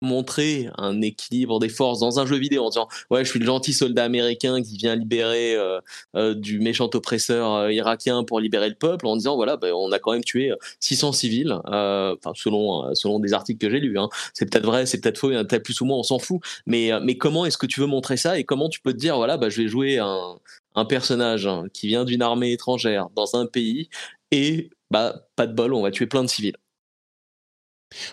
montrer 0.00 0.68
un 0.78 1.00
équilibre 1.02 1.58
des 1.58 1.68
forces 1.68 2.00
dans 2.00 2.18
un 2.18 2.26
jeu 2.26 2.36
vidéo 2.36 2.64
en 2.64 2.70
disant 2.70 2.88
ouais 3.10 3.24
je 3.24 3.30
suis 3.30 3.38
le 3.38 3.46
gentil 3.46 3.72
soldat 3.72 4.04
américain 4.04 4.62
qui 4.62 4.76
vient 4.76 4.96
libérer 4.96 5.54
euh, 5.54 5.80
euh, 6.16 6.34
du 6.34 6.58
méchant 6.60 6.88
oppresseur 6.94 7.54
euh, 7.54 7.72
irakien 7.72 8.24
pour 8.24 8.40
libérer 8.40 8.68
le 8.68 8.74
peuple 8.74 9.06
en 9.06 9.16
disant 9.16 9.36
voilà 9.36 9.56
ben, 9.56 9.72
on 9.74 9.92
a 9.92 9.98
quand 9.98 10.12
même 10.12 10.24
tué 10.24 10.52
600 10.80 11.12
civils 11.12 11.52
enfin 11.64 12.32
selon 12.34 12.94
selon 12.94 13.20
des 13.20 13.32
articles 13.32 13.58
que 13.58 13.70
j'ai 13.70 13.80
lus 13.80 13.98
hein. 13.98 14.08
c'est 14.32 14.50
peut-être 14.50 14.64
vrai 14.64 14.86
c'est 14.86 15.00
peut-être 15.00 15.18
faux 15.18 15.28
peut-être 15.28 15.62
plus 15.62 15.80
ou 15.80 15.84
moins 15.84 15.98
on 15.98 16.02
s'en 16.02 16.18
fout 16.18 16.40
mais 16.66 16.90
mais 17.02 17.16
comment 17.16 17.44
est-ce 17.44 17.58
que 17.58 17.66
tu 17.66 17.80
veux 17.80 17.86
montrer 17.86 18.16
ça 18.16 18.38
et 18.38 18.44
comment 18.44 18.68
tu 18.68 18.80
peux 18.80 18.92
te 18.92 18.98
dire 18.98 19.16
voilà 19.16 19.36
bah, 19.36 19.50
je 19.50 19.62
vais 19.62 19.68
jouer 19.68 19.98
un, 19.98 20.38
un 20.74 20.84
personnage 20.84 21.46
hein, 21.46 21.64
qui 21.72 21.88
vient 21.88 22.04
d'une 22.04 22.22
armée 22.22 22.52
étrangère 22.52 23.08
dans 23.14 23.36
un 23.36 23.46
pays 23.46 23.88
et 24.30 24.70
bah 24.90 25.26
pas 25.36 25.46
de 25.46 25.52
bol 25.52 25.74
on 25.74 25.82
va 25.82 25.90
tuer 25.90 26.06
plein 26.06 26.22
de 26.22 26.28
civils? 26.28 26.56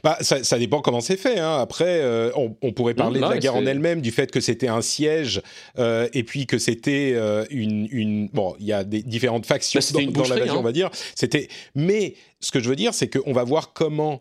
Bah, 0.03 0.17
ça, 0.21 0.43
ça, 0.43 0.57
dépend 0.57 0.81
comment 0.81 1.01
c'est 1.01 1.17
fait. 1.17 1.39
Hein. 1.39 1.57
Après, 1.59 2.01
euh, 2.01 2.31
on, 2.35 2.55
on, 2.61 2.71
pourrait 2.71 2.93
parler 2.93 3.19
de 3.19 3.25
la 3.25 3.37
guerre 3.37 3.55
en 3.55 3.65
elle-même, 3.65 4.01
du 4.01 4.11
fait 4.11 4.31
que 4.31 4.39
c'était 4.39 4.67
un 4.67 4.81
siège, 4.81 5.41
euh, 5.77 6.07
et 6.13 6.23
puis 6.23 6.47
que 6.47 6.57
c'était 6.57 7.13
euh, 7.15 7.45
une, 7.49 7.87
une, 7.91 8.27
Bon, 8.29 8.55
il 8.59 8.65
y 8.65 8.73
a 8.73 8.83
des 8.83 9.03
différentes 9.03 9.45
factions 9.45 9.79
bah, 9.93 10.01
dans, 10.03 10.23
dans, 10.23 10.35
la 10.35 10.43
hein. 10.43 10.55
on 10.57 10.63
va 10.63 10.71
dire. 10.71 10.89
C'était. 11.15 11.47
Mais 11.75 12.15
ce 12.39 12.51
que 12.51 12.59
je 12.59 12.69
veux 12.69 12.75
dire, 12.75 12.93
c'est 12.93 13.07
qu'on 13.07 13.33
va 13.33 13.43
voir 13.43 13.73
comment. 13.73 14.19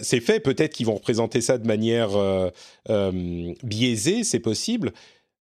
C'est 0.00 0.20
fait, 0.20 0.38
peut-être 0.38 0.74
qu'ils 0.74 0.86
vont 0.86 0.94
représenter 0.94 1.40
ça 1.40 1.58
de 1.58 1.66
manière 1.66 2.10
biaisée, 3.64 4.22
c'est 4.22 4.38
possible, 4.38 4.92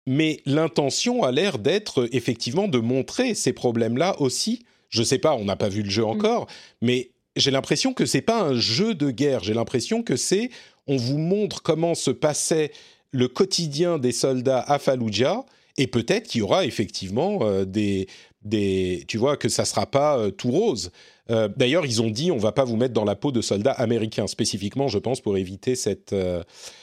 mais 0.06 0.40
l'intention 0.46 1.22
a 1.22 1.32
l'air 1.32 1.58
d'être 1.58 2.08
effectivement 2.12 2.66
de 2.66 2.78
montrer 2.78 3.34
ces 3.34 3.52
problèmes-là 3.52 4.18
aussi. 4.22 4.64
Je 4.88 5.02
sais 5.02 5.18
pas, 5.18 5.34
on 5.34 5.44
n'a 5.44 5.56
pas 5.56 5.68
vu 5.68 5.82
le 5.82 5.90
jeu 5.90 6.02
mm. 6.02 6.06
encore, 6.06 6.46
mais 6.80 7.10
j'ai 7.36 7.50
l'impression 7.50 7.92
que 7.94 8.06
c'est 8.06 8.22
pas 8.22 8.42
un 8.42 8.54
jeu 8.54 8.94
de 8.94 9.10
guerre. 9.10 9.44
J'ai 9.44 9.54
l'impression 9.54 10.02
que 10.02 10.16
c'est 10.16 10.50
on 10.86 10.96
vous 10.96 11.18
montre 11.18 11.62
comment 11.62 11.94
se 11.94 12.10
passait 12.10 12.72
le 13.12 13.28
quotidien 13.28 13.98
des 13.98 14.12
soldats 14.12 14.60
à 14.60 14.78
Fallujah 14.78 15.44
et 15.78 15.86
peut-être 15.86 16.28
qu'il 16.28 16.40
y 16.40 16.42
aura 16.42 16.64
effectivement 16.64 17.40
euh, 17.42 17.64
des 17.64 18.08
des 18.42 19.04
tu 19.08 19.18
vois 19.18 19.36
que 19.36 19.48
ça 19.48 19.64
sera 19.64 19.86
pas 19.86 20.18
euh, 20.18 20.30
tout 20.30 20.50
rose. 20.50 20.90
Euh, 21.30 21.48
d'ailleurs, 21.56 21.84
ils 21.84 22.00
ont 22.00 22.10
dit 22.10 22.30
on 22.30 22.36
va 22.36 22.52
pas 22.52 22.64
vous 22.64 22.76
mettre 22.76 22.94
dans 22.94 23.04
la 23.04 23.16
peau 23.16 23.32
de 23.32 23.40
soldats 23.40 23.72
américains 23.72 24.28
spécifiquement, 24.28 24.88
je 24.88 24.98
pense, 24.98 25.20
pour 25.20 25.36
éviter 25.36 25.74
cette 25.74 26.14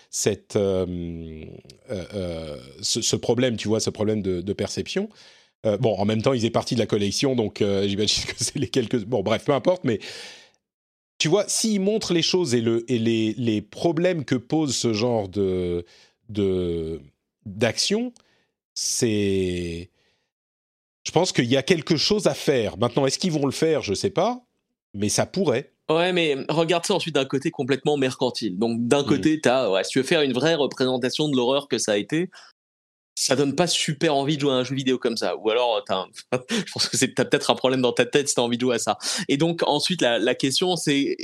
cette 0.10 0.54
ce, 2.82 3.16
problème, 3.16 3.56
tu 3.56 3.68
vois, 3.68 3.80
ce 3.80 3.90
problème 3.90 4.22
de, 4.22 4.54
perception. 4.54 5.10
bon, 5.80 5.96
en 5.96 6.06
même 6.06 6.22
temps, 6.22 6.34
ils 6.34 6.46
est 6.46 6.52
parti 6.52 6.76
de 6.76 6.80
la 6.80 6.86
collection, 6.86 7.36
donc 7.36 7.64
j'imagine 7.86 8.26
que 8.26 8.36
c'est 8.38 8.60
les 8.60 8.68
quelques. 8.68 9.06
Bon, 9.06 9.24
bref, 9.24 9.46
peu 9.46 9.54
importe, 9.54 9.86
mais 9.86 10.00
tu 11.24 11.30
vois, 11.30 11.46
s'il 11.48 11.80
montre 11.80 12.12
les 12.12 12.22
choses 12.22 12.54
et, 12.54 12.60
le, 12.60 12.84
et 12.92 13.00
les, 13.00 13.34
les, 13.38 13.62
problèmes 13.62 14.26
que 14.26 14.36
pose 14.36 14.76
ce 14.76 14.92
genre 14.92 15.30
de 15.30 15.86
d'action, 17.46 18.12
c'est. 18.74 19.90
Je 21.06 21.12
pense 21.14 21.32
qu'il 21.32 21.46
y 21.46 21.56
a 21.56 21.64
quelque 21.64 21.96
chose 21.96 22.28
à 22.28 22.34
faire. 22.34 22.78
Maintenant, 22.78 23.06
est-ce 23.06 23.18
qu'ils 23.18 23.32
vont 23.32 23.46
le 23.46 23.54
faire? 23.54 23.82
Je 23.82 23.92
ne 23.92 23.96
sais 23.96 24.10
pas, 24.10 24.44
mais 24.94 25.08
ça 25.08 25.26
pourrait. 25.26 25.72
Ouais, 25.90 26.12
mais 26.12 26.36
regarde 26.50 26.86
ça 26.86 26.94
ensuite 26.94 27.16
d'un 27.16 27.24
côté 27.24 27.52
complètement 27.52 27.96
mercantile. 27.96 28.60
Donc 28.60 28.86
d'un 28.86 29.04
mmh. 29.04 29.06
côté, 29.06 29.40
tu 29.40 29.48
as, 29.48 29.72
ouais, 29.72 29.86
si 29.86 29.92
tu 29.92 30.00
veux 30.00 30.06
faire 30.06 30.24
une 30.24 30.34
vraie 30.34 30.56
représentation 30.56 31.30
de 31.30 31.38
l'horreur 31.38 31.70
que 31.70 31.78
ça 31.78 31.94
a 31.94 31.98
été, 31.98 32.32
ça 33.16 33.36
donne 33.36 33.56
pas 33.56 33.68
super 33.68 34.16
envie 34.16 34.36
de 34.36 34.42
jouer 34.42 34.52
à 34.52 34.56
un 34.56 34.64
jeu 34.64 34.76
vidéo 34.76 34.98
comme 34.98 35.18
ça. 35.18 35.36
Ou 35.38 35.50
alors, 35.50 35.84
as 35.88 36.08
je 36.50 36.72
pense 36.72 36.90
que 36.90 36.98
c'est 36.98 37.10
peut-être 37.10 37.52
un 37.52 37.56
problème 37.56 37.82
dans 37.82 37.94
ta 37.94 38.06
tête 38.06 38.30
si 38.30 38.36
t'as 38.36 38.42
envie 38.42 38.58
de 38.58 38.62
jouer 38.62 38.76
à 38.76 38.80
ça. 38.80 38.98
Et 39.28 39.38
donc 39.38 39.62
ensuite, 39.66 40.02
la, 40.02 40.20
la 40.20 40.36
question 40.36 40.76
c'est 40.76 41.18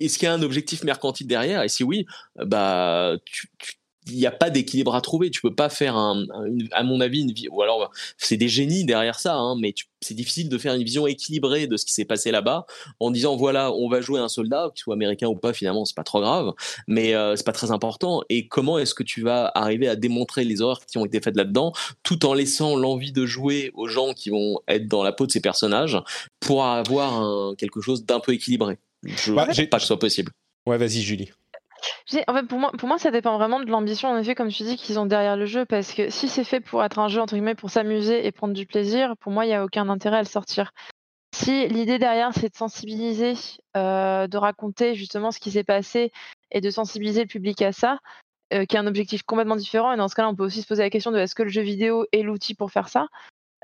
est-ce 0.00 0.18
qu'il 0.18 0.26
y 0.26 0.28
a 0.28 0.34
un 0.34 0.42
objectif 0.42 0.84
mercantile 0.84 1.26
derrière? 1.26 1.62
Et 1.62 1.68
si 1.68 1.82
oui, 1.84 2.06
bah 2.36 3.16
tu, 3.24 3.48
tu 3.58 3.74
il 4.06 4.16
n'y 4.16 4.26
a 4.26 4.30
pas 4.30 4.50
d'équilibre 4.50 4.94
à 4.94 5.00
trouver. 5.00 5.30
Tu 5.30 5.40
peux 5.40 5.54
pas 5.54 5.68
faire, 5.68 5.96
un, 5.96 6.24
à 6.72 6.82
mon 6.82 7.00
avis, 7.00 7.20
une 7.20 7.32
vie. 7.32 7.48
Ou 7.50 7.62
alors, 7.62 7.90
c'est 8.18 8.36
des 8.36 8.48
génies 8.48 8.84
derrière 8.84 9.18
ça, 9.18 9.34
hein, 9.34 9.56
mais 9.60 9.74
c'est 10.00 10.14
difficile 10.14 10.48
de 10.48 10.58
faire 10.58 10.74
une 10.74 10.84
vision 10.84 11.06
équilibrée 11.06 11.66
de 11.66 11.76
ce 11.76 11.84
qui 11.84 11.92
s'est 11.92 12.04
passé 12.04 12.30
là-bas 12.30 12.66
en 13.00 13.10
disant 13.10 13.36
voilà, 13.36 13.72
on 13.72 13.88
va 13.88 14.00
jouer 14.00 14.20
un 14.20 14.28
soldat, 14.28 14.70
qu'il 14.74 14.82
soit 14.82 14.94
américain 14.94 15.26
ou 15.26 15.34
pas, 15.34 15.52
finalement, 15.52 15.84
c'est 15.84 15.96
pas 15.96 16.04
trop 16.04 16.20
grave, 16.20 16.52
mais 16.86 17.14
euh, 17.14 17.34
c'est 17.36 17.46
pas 17.46 17.52
très 17.52 17.70
important. 17.70 18.22
Et 18.28 18.46
comment 18.46 18.78
est-ce 18.78 18.94
que 18.94 19.02
tu 19.02 19.22
vas 19.22 19.50
arriver 19.54 19.88
à 19.88 19.96
démontrer 19.96 20.44
les 20.44 20.60
horreurs 20.60 20.84
qui 20.86 20.98
ont 20.98 21.06
été 21.06 21.20
faites 21.20 21.36
là-dedans, 21.36 21.72
tout 22.02 22.24
en 22.26 22.34
laissant 22.34 22.76
l'envie 22.76 23.12
de 23.12 23.26
jouer 23.26 23.72
aux 23.74 23.88
gens 23.88 24.12
qui 24.12 24.30
vont 24.30 24.60
être 24.68 24.86
dans 24.86 25.02
la 25.02 25.12
peau 25.12 25.26
de 25.26 25.32
ces 25.32 25.40
personnages 25.40 25.98
pour 26.40 26.64
avoir 26.64 27.20
un, 27.20 27.54
quelque 27.56 27.80
chose 27.80 28.04
d'un 28.04 28.20
peu 28.20 28.32
équilibré? 28.32 28.78
Je 29.04 29.32
ne 29.32 29.36
bah, 29.36 29.46
pas 29.46 29.76
que 29.76 29.82
ce 29.82 29.86
soit 29.86 29.98
possible. 29.98 30.32
Ouais, 30.66 30.78
vas-y, 30.78 31.00
Julie. 31.00 31.30
En 32.28 32.34
fait, 32.34 32.46
pour 32.46 32.58
moi, 32.58 32.72
pour 32.78 32.88
moi, 32.88 32.98
ça 32.98 33.10
dépend 33.10 33.36
vraiment 33.36 33.60
de 33.60 33.66
l'ambition, 33.66 34.08
en 34.08 34.18
effet, 34.18 34.34
comme 34.34 34.48
tu 34.48 34.62
dis, 34.62 34.76
qu'ils 34.76 34.98
ont 34.98 35.06
derrière 35.06 35.36
le 35.36 35.46
jeu. 35.46 35.64
Parce 35.64 35.92
que 35.92 36.10
si 36.10 36.28
c'est 36.28 36.44
fait 36.44 36.60
pour 36.60 36.82
être 36.84 36.98
un 36.98 37.08
jeu, 37.08 37.20
entre 37.20 37.34
guillemets, 37.34 37.54
pour 37.54 37.70
s'amuser 37.70 38.26
et 38.26 38.32
prendre 38.32 38.54
du 38.54 38.66
plaisir, 38.66 39.16
pour 39.18 39.32
moi, 39.32 39.44
il 39.44 39.48
n'y 39.48 39.54
a 39.54 39.64
aucun 39.64 39.88
intérêt 39.88 40.18
à 40.18 40.22
le 40.22 40.26
sortir. 40.26 40.72
Si 41.34 41.68
l'idée 41.68 41.98
derrière, 41.98 42.32
c'est 42.32 42.48
de 42.48 42.56
sensibiliser, 42.56 43.34
euh, 43.76 44.26
de 44.26 44.38
raconter 44.38 44.94
justement 44.94 45.30
ce 45.30 45.38
qui 45.38 45.50
s'est 45.50 45.64
passé 45.64 46.10
et 46.50 46.62
de 46.62 46.70
sensibiliser 46.70 47.22
le 47.22 47.26
public 47.26 47.60
à 47.60 47.72
ça, 47.72 47.98
euh, 48.54 48.64
qui 48.64 48.76
est 48.76 48.78
un 48.78 48.86
objectif 48.86 49.22
complètement 49.22 49.56
différent, 49.56 49.92
et 49.92 49.96
dans 49.96 50.08
ce 50.08 50.14
cas-là, 50.14 50.30
on 50.30 50.34
peut 50.34 50.44
aussi 50.44 50.62
se 50.62 50.66
poser 50.66 50.82
la 50.82 50.90
question 50.90 51.10
de 51.10 51.18
est-ce 51.18 51.34
que 51.34 51.42
le 51.42 51.50
jeu 51.50 51.60
vidéo 51.62 52.06
est 52.12 52.22
l'outil 52.22 52.54
pour 52.54 52.70
faire 52.70 52.88
ça? 52.88 53.08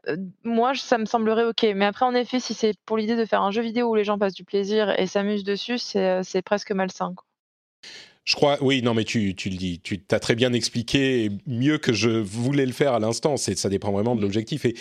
Euh, 0.08 0.16
moi, 0.44 0.74
ça 0.74 0.98
me 0.98 1.06
semblerait 1.06 1.44
ok. 1.44 1.62
Mais 1.74 1.86
après, 1.86 2.04
en 2.04 2.14
effet, 2.14 2.40
si 2.40 2.52
c'est 2.54 2.74
pour 2.84 2.96
l'idée 2.96 3.16
de 3.16 3.24
faire 3.24 3.42
un 3.42 3.52
jeu 3.52 3.62
vidéo 3.62 3.88
où 3.88 3.94
les 3.94 4.04
gens 4.04 4.18
passent 4.18 4.34
du 4.34 4.44
plaisir 4.44 4.98
et 4.98 5.06
s'amusent 5.06 5.44
dessus, 5.44 5.78
c'est 5.78 6.42
presque 6.44 6.72
malsain. 6.72 7.14
Quoi. 7.14 7.24
Je 8.24 8.36
crois, 8.36 8.56
oui, 8.60 8.82
non, 8.82 8.94
mais 8.94 9.04
tu, 9.04 9.34
tu 9.34 9.50
le 9.50 9.56
dis, 9.56 9.80
tu 9.80 9.98
t'as 9.98 10.20
très 10.20 10.36
bien 10.36 10.52
expliqué, 10.52 11.30
mieux 11.46 11.78
que 11.78 11.92
je 11.92 12.08
voulais 12.08 12.66
le 12.66 12.72
faire 12.72 12.92
à 12.92 13.00
l'instant. 13.00 13.36
C'est, 13.36 13.58
ça 13.58 13.68
dépend 13.68 13.90
vraiment 13.90 14.14
de 14.14 14.22
l'objectif. 14.22 14.64
Et, 14.64 14.74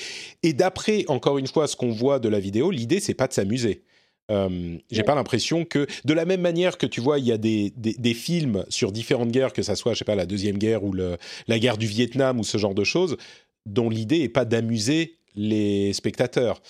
et 0.43 0.53
d'après, 0.53 1.05
encore 1.07 1.39
une 1.39 1.47
fois, 1.47 1.67
ce 1.67 1.75
qu'on 1.75 1.91
voit 1.91 2.19
de 2.19 2.29
la 2.29 2.39
vidéo, 2.39 2.69
l'idée, 2.69 2.99
c'est 2.99 3.15
pas 3.15 3.27
de 3.27 3.33
s'amuser. 3.33 3.81
Euh, 4.29 4.77
j'ai 4.91 5.03
pas 5.03 5.15
l'impression 5.15 5.65
que, 5.65 5.87
de 6.05 6.13
la 6.13 6.25
même 6.25 6.41
manière 6.41 6.77
que 6.77 6.85
tu 6.85 7.01
vois, 7.01 7.19
il 7.19 7.25
y 7.25 7.31
a 7.31 7.37
des, 7.37 7.73
des, 7.75 7.93
des, 7.93 8.13
films 8.13 8.63
sur 8.69 8.91
différentes 8.91 9.31
guerres, 9.31 9.51
que 9.51 9.63
ça 9.63 9.75
soit, 9.75 9.93
je 9.93 9.99
sais 9.99 10.05
pas, 10.05 10.15
la 10.15 10.25
deuxième 10.25 10.57
guerre 10.57 10.83
ou 10.83 10.93
le, 10.93 11.17
la 11.47 11.59
guerre 11.59 11.77
du 11.77 11.87
Vietnam 11.87 12.39
ou 12.39 12.43
ce 12.43 12.57
genre 12.57 12.75
de 12.75 12.83
choses, 12.83 13.17
dont 13.65 13.89
l'idée 13.89 14.19
est 14.21 14.29
pas 14.29 14.45
d'amuser 14.45 15.17
les 15.35 15.91
spectateurs. 15.93 16.61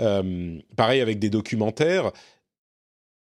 Euh, 0.00 0.58
pareil 0.76 1.00
avec 1.00 1.18
des 1.18 1.28
documentaires, 1.28 2.12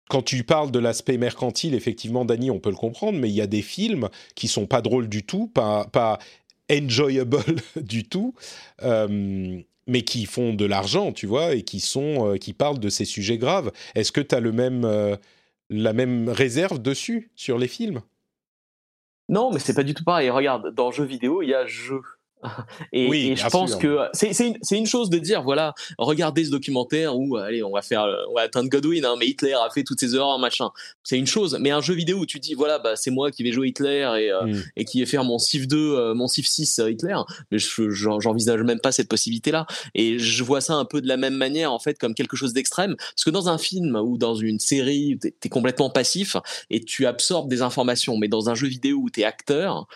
quand 0.09 0.23
tu 0.23 0.45
parles 0.45 0.71
de 0.71 0.79
l'aspect 0.79 1.19
mercantile, 1.19 1.75
effectivement, 1.75 2.25
Dany, 2.25 2.51
on 2.51 2.61
peut 2.61 2.71
le 2.71 2.77
comprendre, 2.77 3.19
mais 3.19 3.29
il 3.29 3.35
y 3.35 3.41
a 3.41 3.47
des 3.47 3.63
films 3.63 4.09
qui 4.35 4.49
sont 4.49 4.67
pas 4.67 4.81
drôles 4.81 5.09
du 5.09 5.25
tout, 5.25 5.49
pas, 5.49 5.85
pas 5.87 6.19
enjoyable 6.71 7.39
du 7.77 8.05
tout, 8.05 8.35
euh, 8.83 9.61
mais 9.87 10.03
qui 10.03 10.27
font 10.27 10.55
de 10.55 10.65
l'argent, 10.65 11.13
tu 11.13 11.27
vois, 11.27 11.55
et 11.55 11.63
qui 11.63 11.81
sont, 11.81 12.33
euh, 12.33 12.37
qui 12.37 12.53
parlent 12.53 12.79
de 12.79 12.89
ces 12.89 13.05
sujets 13.05 13.39
graves. 13.39 13.73
Est-ce 13.95 14.13
que 14.13 14.21
tu 14.21 14.35
as 14.35 14.41
le 14.41 14.53
même, 14.53 14.85
euh, 14.85 15.17
la 15.71 15.93
même 15.93 16.29
réserve 16.29 16.81
dessus 16.81 17.31
sur 17.35 17.59
les 17.59 17.69
films? 17.69 18.01
Non, 19.29 19.51
mais 19.53 19.59
c'est 19.59 19.75
pas 19.75 19.83
du 19.83 19.95
tout 19.95 20.05
pareil. 20.05 20.31
Regarde, 20.31 20.73
dans 20.73 20.93
jeux 20.93 21.05
vidéo, 21.05 21.43
il 21.43 21.49
y 21.49 21.55
a 21.55 21.67
jeu 21.67 22.01
et, 22.93 23.09
oui, 23.09 23.29
et 23.29 23.37
je 23.37 23.47
pense 23.49 23.77
que 23.77 24.09
c'est 24.13 24.39
une, 24.39 24.57
une, 24.71 24.87
chose 24.87 25.11
de 25.11 25.19
dire 25.19 25.43
voilà 25.43 25.75
regardez 25.99 26.45
ce 26.45 26.51
documentaire 26.51 27.17
où 27.17 27.37
allez 27.37 27.63
on 27.63 27.73
va 27.73 27.83
faire 27.83 28.07
on 28.31 28.35
va 28.35 28.43
atteindre 28.43 28.69
Godwin 28.69 29.05
hein, 29.05 29.15
mais 29.19 29.27
Hitler 29.27 29.55
a 29.55 29.69
fait 29.71 29.83
toutes 29.83 30.01
ses 30.01 30.15
erreurs 30.15 30.39
machin. 30.39 30.71
C'est 31.03 31.19
une 31.19 31.27
chose 31.27 31.59
mais 31.61 31.71
un 31.71 31.81
jeu 31.81 31.95
vidéo 31.95 32.19
où 32.19 32.27
tu 32.27 32.41
dis 32.41 32.55
voilà 32.55 32.79
bah 32.79 32.97
c'est 32.97 33.11
moi 33.11 33.31
qui 33.31 33.43
vais 33.43 33.53
jouer 33.53 33.69
Hitler 33.69 34.09
et, 34.19 34.33
euh, 34.33 34.47
mm. 34.47 34.63
et 34.77 34.85
qui 34.85 35.01
vais 35.01 35.07
faire 35.07 35.25
mon 35.25 35.39
Civ 35.39 35.67
2 35.67 35.77
euh, 35.77 36.15
mon 36.15 36.29
Civ 36.29 36.47
6 36.47 36.79
euh, 36.79 36.91
Hitler 36.91 37.17
mais 37.51 37.59
j'envisage 37.59 38.61
même 38.63 38.81
pas 38.81 38.93
cette 38.93 39.09
possibilité 39.09 39.51
là 39.51 39.67
et 39.95 40.19
je 40.19 40.45
vois 40.45 40.61
ça 40.61 40.75
un 40.75 40.85
peu 40.85 41.01
de 41.01 41.09
la 41.09 41.17
même 41.17 41.35
manière 41.35 41.73
en 41.73 41.79
fait 41.79 41.99
comme 41.99 42.15
quelque 42.15 42.37
chose 42.37 42.53
d'extrême 42.53 42.97
parce 42.97 43.25
que 43.25 43.31
dans 43.31 43.49
un 43.49 43.59
film 43.59 43.97
ou 43.97 44.19
dans 44.19 44.35
une 44.35 44.59
série 44.59 45.19
t'es 45.21 45.35
es 45.45 45.49
complètement 45.49 45.91
passif 45.91 46.37
et 46.71 46.81
tu 46.81 47.07
absorbes 47.07 47.49
des 47.49 47.63
informations 47.63 48.17
mais 48.17 48.29
dans 48.29 48.51
un 48.51 48.55
jeu 48.55 48.69
vidéo 48.69 48.99
où 48.99 49.11
t'es 49.11 49.25
acteur 49.25 49.87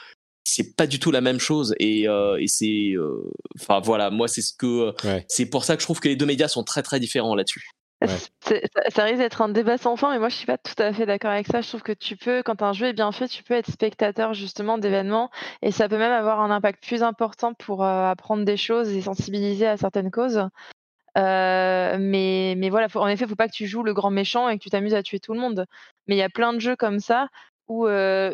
c'est 0.50 0.74
pas 0.74 0.86
du 0.86 0.98
tout 0.98 1.10
la 1.10 1.20
même 1.20 1.38
chose 1.38 1.74
et, 1.78 2.08
euh, 2.08 2.36
et 2.40 2.48
c'est 2.48 2.92
euh, 2.94 3.22
enfin 3.58 3.80
voilà 3.80 4.10
moi 4.10 4.26
c'est 4.26 4.42
ce 4.42 4.52
que 4.52 4.92
c'est 5.28 5.46
pour 5.46 5.64
ça 5.64 5.76
que 5.76 5.82
je 5.82 5.86
trouve 5.86 6.00
que 6.00 6.08
les 6.08 6.16
deux 6.16 6.26
médias 6.26 6.48
sont 6.48 6.64
très 6.64 6.82
très 6.82 6.98
différents 6.98 7.34
là-dessus 7.34 7.70
Ça, 8.88 9.04
risque 9.04 9.18
d'être 9.18 9.42
un 9.42 9.50
débat 9.50 9.76
sans 9.76 9.94
fin, 9.94 10.10
mais 10.10 10.18
moi 10.18 10.30
je 10.30 10.36
suis 10.36 10.46
pas 10.46 10.56
tout 10.56 10.74
à 10.78 10.90
fait 10.94 11.04
d'accord 11.04 11.32
avec 11.32 11.46
ça. 11.46 11.60
Je 11.60 11.68
trouve 11.68 11.82
que 11.82 11.92
tu 11.92 12.16
peux, 12.16 12.42
quand 12.42 12.62
un 12.62 12.72
jeu 12.72 12.86
est 12.86 12.92
bien 12.94 13.12
fait, 13.12 13.28
tu 13.28 13.42
peux 13.42 13.52
être 13.52 13.70
spectateur 13.70 14.32
justement 14.32 14.78
d'événements 14.78 15.30
et 15.60 15.70
ça 15.70 15.86
peut 15.86 15.98
même 15.98 16.10
avoir 16.10 16.40
un 16.40 16.50
impact 16.50 16.82
plus 16.82 17.02
important 17.02 17.52
pour 17.52 17.84
euh, 17.84 18.10
apprendre 18.10 18.46
des 18.46 18.56
choses 18.56 18.88
et 18.88 19.02
sensibiliser 19.02 19.66
à 19.66 19.76
certaines 19.76 20.10
causes. 20.10 20.48
mais, 21.14 22.54
mais 22.56 22.70
voilà, 22.70 22.88
en 22.94 23.06
effet, 23.06 23.26
il 23.26 23.28
faut 23.28 23.36
pas 23.36 23.48
que 23.48 23.54
tu 23.54 23.66
joues 23.66 23.82
le 23.82 23.92
grand 23.92 24.10
méchant 24.10 24.48
et 24.48 24.56
que 24.56 24.62
tu 24.62 24.70
t'amuses 24.70 24.94
à 24.94 25.02
tuer 25.02 25.20
tout 25.20 25.34
le 25.34 25.40
monde. 25.40 25.66
Mais 26.06 26.14
il 26.14 26.18
y 26.18 26.22
a 26.22 26.30
plein 26.30 26.54
de 26.54 26.58
jeux 26.58 26.76
comme 26.76 27.00
ça 27.00 27.28
ou 27.70 27.86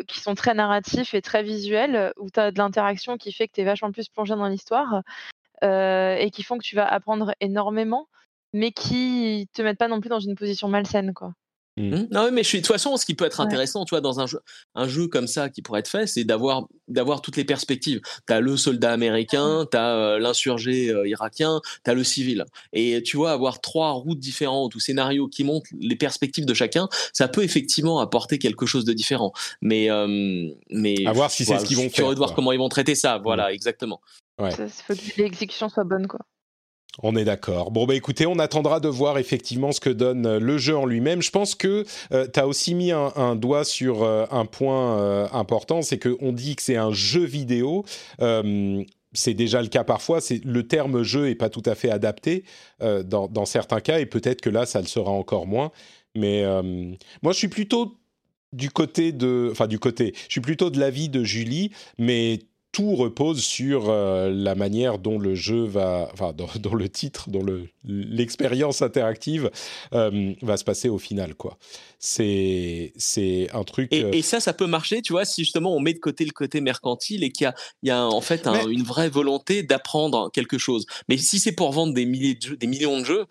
qui 0.08 0.20
sont 0.20 0.34
très 0.34 0.54
narratifs 0.54 1.14
et 1.14 1.22
très 1.22 1.42
visuels, 1.42 2.12
où 2.16 2.30
tu 2.30 2.40
as 2.40 2.50
de 2.50 2.58
l'interaction 2.58 3.18
qui 3.18 3.32
fait 3.32 3.46
que 3.46 3.52
tu 3.52 3.60
es 3.60 3.64
vachement 3.64 3.92
plus 3.92 4.08
plongé 4.08 4.34
dans 4.34 4.48
l'histoire 4.48 5.02
et 5.62 6.30
qui 6.32 6.42
font 6.42 6.58
que 6.58 6.64
tu 6.64 6.74
vas 6.76 6.86
apprendre 6.86 7.34
énormément, 7.40 8.08
mais 8.52 8.72
qui 8.72 9.48
te 9.52 9.62
mettent 9.62 9.78
pas 9.78 9.88
non 9.88 10.00
plus 10.00 10.08
dans 10.08 10.20
une 10.20 10.34
position 10.34 10.68
malsaine, 10.68 11.12
quoi. 11.12 11.32
Mmh. 11.76 11.94
Mmh. 11.94 12.08
Non, 12.10 12.30
mais 12.32 12.42
je 12.42 12.48
suis, 12.48 12.58
de 12.58 12.66
toute 12.66 12.72
façon, 12.72 12.96
ce 12.96 13.04
qui 13.04 13.14
peut 13.14 13.26
être 13.26 13.40
intéressant, 13.40 13.84
tu 13.84 13.90
vois, 13.90 14.00
dans 14.00 14.18
un 14.18 14.26
jeu, 14.26 14.40
un 14.74 14.88
jeu 14.88 15.08
comme 15.08 15.26
ça 15.26 15.50
qui 15.50 15.60
pourrait 15.60 15.80
être 15.80 15.88
fait, 15.88 16.06
c'est 16.06 16.24
d'avoir, 16.24 16.66
d'avoir 16.88 17.20
toutes 17.20 17.36
les 17.36 17.44
perspectives. 17.44 18.00
T'as 18.26 18.40
le 18.40 18.56
soldat 18.56 18.92
américain, 18.92 19.66
t'as 19.70 19.94
euh, 19.94 20.18
l'insurgé 20.18 20.88
euh, 20.88 21.06
irakien, 21.06 21.60
t'as 21.84 21.92
le 21.92 22.02
civil. 22.02 22.46
Et 22.72 23.02
tu 23.02 23.18
vois, 23.18 23.32
avoir 23.32 23.60
trois 23.60 23.90
routes 23.90 24.18
différentes 24.18 24.74
ou 24.74 24.80
scénarios 24.80 25.28
qui 25.28 25.44
montrent 25.44 25.68
les 25.78 25.96
perspectives 25.96 26.46
de 26.46 26.54
chacun, 26.54 26.88
ça 27.12 27.28
peut 27.28 27.42
effectivement 27.42 28.00
apporter 28.00 28.38
quelque 28.38 28.64
chose 28.64 28.86
de 28.86 28.94
différent. 28.94 29.32
Mais, 29.60 29.90
euh, 29.90 30.48
mais. 30.70 31.06
À 31.06 31.12
voir 31.12 31.30
si 31.30 31.44
c'est 31.44 31.58
ce 31.58 31.66
qu'ils 31.66 31.76
vont 31.76 31.90
faire. 31.90 32.08
de 32.10 32.16
voir 32.16 32.34
comment 32.34 32.52
ils 32.52 32.58
vont 32.58 32.70
traiter 32.70 32.94
ça. 32.94 33.18
Voilà, 33.18 33.50
mmh. 33.50 33.54
exactement. 33.54 34.00
Ouais. 34.38 34.50
Il 34.58 34.68
faut 34.68 34.94
que 34.94 35.20
l'exécution 35.20 35.68
soit 35.68 35.84
bonne, 35.84 36.06
quoi. 36.06 36.20
On 37.02 37.14
est 37.14 37.24
d'accord. 37.24 37.70
Bon, 37.70 37.86
bah 37.86 37.94
écoutez, 37.94 38.26
on 38.26 38.38
attendra 38.38 38.80
de 38.80 38.88
voir 38.88 39.18
effectivement 39.18 39.72
ce 39.72 39.80
que 39.80 39.90
donne 39.90 40.26
euh, 40.26 40.40
le 40.40 40.58
jeu 40.58 40.76
en 40.76 40.86
lui-même. 40.86 41.20
Je 41.20 41.30
pense 41.30 41.54
que 41.54 41.84
euh, 42.12 42.26
tu 42.32 42.40
as 42.40 42.46
aussi 42.46 42.74
mis 42.74 42.90
un, 42.90 43.36
doigt 43.36 43.64
sur 43.64 44.02
euh, 44.02 44.24
un 44.30 44.46
point 44.46 45.30
important, 45.32 45.82
c'est 45.82 45.98
qu'on 45.98 46.32
dit 46.32 46.56
que 46.56 46.62
c'est 46.62 46.76
un 46.76 46.92
jeu 46.92 47.24
vidéo. 47.24 47.84
c'est 49.12 49.34
déjà 49.34 49.62
le 49.62 49.68
cas 49.68 49.84
parfois. 49.84 50.20
C'est 50.20 50.42
le 50.44 50.66
terme 50.66 51.02
jeu 51.02 51.28
est 51.28 51.34
pas 51.34 51.50
tout 51.50 51.62
à 51.66 51.74
fait 51.74 51.90
adapté 51.90 52.44
dans, 52.80 53.28
dans, 53.28 53.44
certains 53.44 53.80
cas, 53.80 54.00
et 54.00 54.06
peut-être 54.06 54.40
que 54.40 54.50
là, 54.50 54.66
ça 54.66 54.80
le 54.80 54.86
sera 54.86 55.10
encore 55.10 55.46
moins. 55.46 55.70
Mais 56.14 56.44
moi, 57.22 57.32
je 57.32 57.38
suis 57.38 57.48
plutôt 57.48 57.96
du 58.52 58.70
côté 58.70 59.12
de, 59.12 59.48
enfin 59.50 59.66
du 59.66 59.78
côté, 59.78 60.14
je 60.28 60.32
suis 60.32 60.40
plutôt 60.40 60.70
de 60.70 60.78
l'avis 60.78 61.08
de 61.08 61.24
Julie, 61.24 61.72
mais 61.98 62.40
tout 62.76 62.94
repose 62.94 63.42
sur 63.42 63.88
euh, 63.88 64.30
la 64.30 64.54
manière 64.54 64.98
dont 64.98 65.18
le 65.18 65.34
jeu 65.34 65.64
va, 65.64 66.10
enfin, 66.12 66.34
dans, 66.34 66.74
le 66.74 66.88
titre, 66.90 67.30
dont 67.30 67.42
l'expérience 67.84 68.82
interactive 68.82 69.50
euh, 69.94 70.34
va 70.42 70.58
se 70.58 70.64
passer 70.64 70.90
au 70.90 70.98
final, 70.98 71.34
quoi. 71.34 71.56
C'est, 71.98 72.92
c'est 72.96 73.48
un 73.54 73.64
truc. 73.64 73.94
Euh 73.94 74.10
et, 74.12 74.20
ça, 74.20 74.40
ça 74.40 74.52
peut 74.52 74.66
marcher, 74.66 75.00
tu 75.00 75.14
vois, 75.14 75.24
si 75.24 75.42
justement 75.42 75.74
on 75.74 75.80
met 75.80 75.94
de 75.94 76.00
côté 76.00 76.26
le 76.26 76.32
côté 76.32 76.60
mercantile 76.60 77.24
et 77.24 77.32
qu'il 77.32 77.44
y 77.44 77.48
a, 77.48 77.54
il 77.82 77.88
y 77.88 77.92
a 77.92 78.04
en 78.04 78.20
fait 78.20 78.46
une 78.46 78.82
vraie 78.82 79.08
volonté 79.08 79.62
d'apprendre 79.62 80.30
quelque 80.30 80.58
chose. 80.58 80.84
Mais 81.08 81.16
si 81.16 81.38
c'est 81.38 81.52
pour 81.52 81.72
vendre 81.72 81.94
des 81.94 82.04
milliers 82.04 82.34
de 82.34 82.42
jeux, 82.42 82.56
des 82.58 82.66
millions 82.66 83.00
de 83.00 83.04
jeux, 83.04 83.24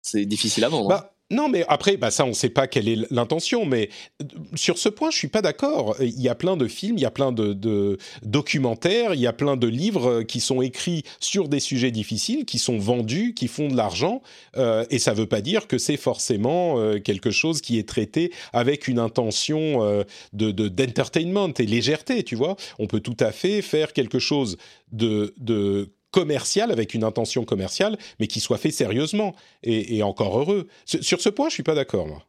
c'est 0.00 0.26
difficile 0.26 0.62
à 0.62 0.68
vendre. 0.68 0.92
Hein. 0.92 1.04
Non, 1.30 1.48
mais 1.48 1.64
après, 1.66 1.96
bah 1.96 2.12
ça, 2.12 2.24
on 2.24 2.28
ne 2.28 2.34
sait 2.34 2.50
pas 2.50 2.68
quelle 2.68 2.88
est 2.88 3.10
l'intention. 3.10 3.66
Mais 3.66 3.90
euh, 4.22 4.26
sur 4.54 4.78
ce 4.78 4.88
point, 4.88 5.10
je 5.10 5.16
suis 5.16 5.28
pas 5.28 5.42
d'accord. 5.42 5.96
Il 6.00 6.20
y 6.20 6.28
a 6.28 6.36
plein 6.36 6.56
de 6.56 6.68
films, 6.68 6.98
il 6.98 7.00
y 7.00 7.06
a 7.06 7.10
plein 7.10 7.32
de, 7.32 7.98
documentaires, 8.22 9.12
il 9.12 9.20
y 9.20 9.26
a 9.26 9.32
plein 9.32 9.56
de 9.56 9.66
livres 9.66 10.08
euh, 10.08 10.22
qui 10.22 10.38
sont 10.38 10.62
écrits 10.62 11.02
sur 11.18 11.48
des 11.48 11.58
sujets 11.58 11.90
difficiles, 11.90 12.44
qui 12.44 12.60
sont 12.60 12.78
vendus, 12.78 13.34
qui 13.34 13.48
font 13.48 13.66
de 13.66 13.76
l'argent. 13.76 14.22
Euh, 14.56 14.84
et 14.90 15.00
ça 15.00 15.12
ne 15.12 15.16
veut 15.16 15.26
pas 15.26 15.40
dire 15.40 15.66
que 15.66 15.78
c'est 15.78 15.96
forcément 15.96 16.76
quelque 17.00 17.30
chose 17.30 17.60
qui 17.60 17.78
est 17.78 17.88
traité 17.88 18.32
avec 18.52 18.86
une 18.86 18.98
intention 18.98 20.04
de 20.32 20.50
d'entertainment 20.50 21.52
et 21.58 21.66
légèreté. 21.66 22.22
Tu 22.22 22.36
vois, 22.36 22.56
on 22.78 22.86
peut 22.86 23.00
tout 23.00 23.16
à 23.18 23.32
fait 23.32 23.62
faire 23.62 23.92
quelque 23.92 24.18
chose 24.18 24.56
de, 24.92 25.34
de 25.38 25.90
commercial, 26.10 26.70
avec 26.70 26.94
une 26.94 27.04
intention 27.04 27.44
commerciale, 27.44 27.98
mais 28.20 28.26
qui 28.26 28.40
soit 28.40 28.58
fait 28.58 28.70
sérieusement. 28.70 29.34
Et, 29.62 30.02
encore 30.02 30.38
heureux. 30.38 30.68
Sur 30.84 31.20
ce 31.20 31.28
point, 31.28 31.48
je 31.48 31.54
suis 31.54 31.62
pas 31.62 31.74
d'accord, 31.74 32.06
moi. 32.06 32.22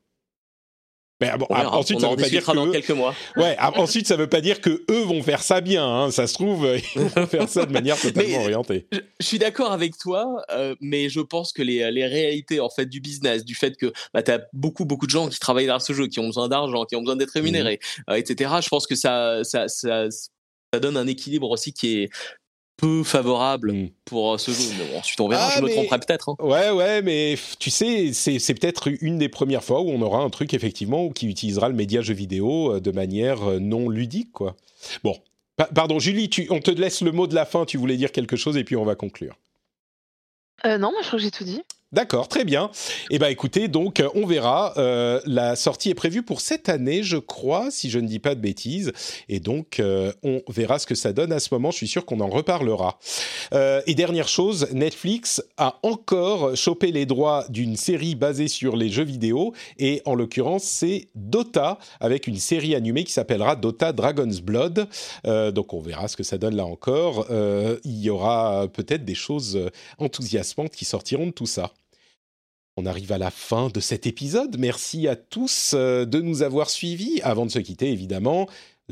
Mais 1.19 1.31
bon, 1.35 1.47
ensuite, 1.49 1.99
ça 1.99 2.09
veut 2.09 2.15
pas 2.15 2.29
dire 2.29 2.45
que 2.45 2.51
dans 2.53 2.71
quelques 2.71 2.91
mois. 2.91 3.15
Ouais, 3.37 3.57
ensuite, 3.59 4.05
ça 4.05 4.15
veut 4.15 4.27
pas 4.27 4.41
dire 4.41 4.61
que 4.61 4.83
eux 4.91 5.01
vont 5.01 5.23
faire 5.23 5.41
ça 5.41 5.61
bien. 5.61 5.83
Hein. 5.83 6.11
Ça 6.11 6.27
se 6.27 6.35
trouve, 6.35 6.67
ils 6.95 7.01
vont 7.01 7.25
faire 7.25 7.49
ça 7.49 7.65
de 7.65 7.71
manière 7.71 7.97
totalement 8.01 8.41
orientée. 8.41 8.87
Je, 8.91 9.25
suis 9.25 9.39
d'accord 9.39 9.71
avec 9.71 9.97
toi, 9.97 10.43
euh, 10.51 10.75
mais 10.79 11.09
je 11.09 11.19
pense 11.19 11.53
que 11.53 11.63
les, 11.63 11.89
les, 11.91 12.05
réalités 12.05 12.59
en 12.59 12.69
fait 12.69 12.85
du 12.85 12.99
business, 12.99 13.43
du 13.43 13.55
fait 13.55 13.77
que 13.77 13.91
bah, 14.13 14.21
tu 14.21 14.29
as 14.29 14.41
beaucoup 14.53 14.85
beaucoup 14.85 15.07
de 15.07 15.11
gens 15.11 15.27
qui 15.27 15.39
travaillent 15.39 15.65
dans 15.65 15.79
ce 15.79 15.93
jeu, 15.93 16.07
qui 16.07 16.19
ont 16.19 16.27
besoin 16.27 16.49
d'argent, 16.49 16.85
qui 16.85 16.95
ont 16.95 17.01
besoin 17.01 17.15
d'être 17.15 17.31
rémunérés, 17.31 17.79
mmh. 17.81 18.11
euh, 18.11 18.15
etc. 18.15 18.51
Je 18.61 18.69
pense 18.69 18.85
que 18.85 18.95
ça, 18.95 19.43
ça, 19.43 19.67
ça, 19.67 20.09
ça 20.11 20.79
donne 20.79 20.97
un 20.97 21.07
équilibre 21.07 21.49
aussi 21.49 21.73
qui 21.73 22.03
est 22.03 22.09
peu 22.77 23.03
favorable 23.03 23.73
mm. 23.73 23.89
pour 24.05 24.35
euh, 24.35 24.37
ce 24.37 24.51
jeu. 24.51 24.71
ensuite, 24.95 25.19
on 25.19 25.27
verra, 25.27 25.49
ah, 25.51 25.57
je 25.57 25.63
me 25.63 25.69
tromperai 25.69 25.99
peut-être. 25.99 26.29
Hein. 26.29 26.35
Ouais, 26.39 26.69
ouais, 26.69 27.01
mais 27.01 27.35
tu 27.59 27.69
sais, 27.69 28.13
c'est 28.13 28.53
peut-être 28.53 28.89
une 29.01 29.17
des 29.17 29.29
premières 29.29 29.63
fois 29.63 29.81
où 29.81 29.89
on 29.89 30.01
aura 30.01 30.19
un 30.19 30.29
truc, 30.29 30.53
effectivement, 30.53 31.09
qui 31.09 31.27
utilisera 31.27 31.67
le 31.67 31.75
média 31.75 32.01
jeu 32.01 32.13
vidéo 32.13 32.75
euh, 32.75 32.79
de 32.79 32.91
manière 32.91 33.43
euh, 33.43 33.59
non 33.59 33.89
ludique, 33.89 34.31
quoi. 34.31 34.55
Bon. 35.03 35.17
pardon, 35.73 35.99
Julie, 35.99 36.29
tu, 36.29 36.47
on 36.51 36.59
te 36.59 36.71
laisse 36.71 37.01
le 37.01 37.11
mot 37.11 37.27
de 37.27 37.35
la 37.35 37.45
fin, 37.45 37.65
tu 37.65 37.77
voulais 37.77 37.97
dire 37.97 38.11
quelque 38.11 38.35
chose 38.35 38.55
et 38.57 38.63
puis 38.63 38.75
on 38.75 38.85
va 38.85 38.95
conclure. 38.95 39.35
non, 40.63 40.91
moi 40.91 41.01
je 41.01 41.07
crois 41.07 41.19
que 41.19 41.23
j'ai 41.23 41.31
tout 41.31 41.43
dit. 41.43 41.61
D'accord, 41.93 42.27
très 42.27 42.43
bien. 42.43 42.69
Eh 43.11 43.17
bien, 43.17 43.29
écoutez, 43.29 43.69
donc, 43.69 44.03
on 44.13 44.25
verra. 44.25 44.73
Euh, 44.75 45.21
la 45.25 45.55
sortie 45.55 45.89
est 45.89 45.95
prévue 45.95 46.21
pour 46.21 46.41
cette 46.41 46.67
année, 46.67 47.01
je 47.01 47.15
crois, 47.15 47.71
si 47.71 47.89
je 47.89 47.97
ne 47.97 48.07
dis 48.07 48.19
pas 48.19 48.35
de 48.35 48.41
bêtises. 48.41 48.91
Et 49.29 49.39
donc, 49.39 49.79
euh, 49.79 50.11
on 50.21 50.41
verra 50.49 50.79
ce 50.79 50.85
que 50.85 50.95
ça 50.95 51.13
donne 51.13 51.31
à 51.31 51.39
ce 51.39 51.47
moment. 51.53 51.71
Je 51.71 51.77
suis 51.77 51.87
sûr 51.87 52.05
qu'on 52.05 52.19
en 52.19 52.27
reparlera. 52.27 52.99
Euh, 53.53 53.81
et 53.87 53.95
dernière 53.95 54.27
chose, 54.27 54.67
Netflix 54.73 55.41
a 55.55 55.79
encore 55.81 56.57
chopé 56.57 56.91
les 56.91 57.05
droits 57.05 57.45
d'une 57.47 57.77
série 57.77 58.15
basée 58.15 58.49
sur 58.49 58.75
les 58.75 58.89
jeux 58.89 59.05
vidéo. 59.05 59.53
Et 59.79 60.01
en 60.03 60.13
l'occurrence, 60.13 60.63
c'est 60.63 61.07
Dota, 61.15 61.79
avec 62.01 62.27
une 62.27 62.35
série 62.35 62.75
animée 62.75 63.05
qui 63.05 63.13
s'appellera 63.13 63.55
Dota 63.55 63.93
Dragon's 63.93 64.41
Blood. 64.41 64.89
donc, 65.23 65.73
on 65.73 65.79
verra 65.79 66.09
ce 66.09 66.17
que 66.17 66.23
ça 66.23 66.37
donne 66.37 66.57
là 66.57 66.65
encore. 66.65 67.27
il 67.29 68.01
y 68.01 68.09
aura 68.09 68.67
peut-être 68.67 69.05
des 69.05 69.15
choses 69.15 69.57
enthousiasmantes 69.99 70.75
qui 70.75 70.83
sortiront 70.83 71.27
de 71.27 71.31
tout 71.31 71.45
ça. 71.45 71.71
On 72.77 72.85
arrive 72.85 73.11
à 73.11 73.17
la 73.17 73.31
fin 73.31 73.69
de 73.69 73.79
cet 73.79 74.07
épisode. 74.07 74.57
Merci 74.57 75.07
à 75.07 75.15
tous 75.15 75.73
euh, 75.73 76.05
de 76.05 76.21
nous 76.21 76.43
avoir 76.43 76.69
suivis. 76.69 77.19
Avant 77.23 77.45
de 77.45 77.51
se 77.51 77.59
quitter, 77.59 77.91
évidemment, 77.91 78.47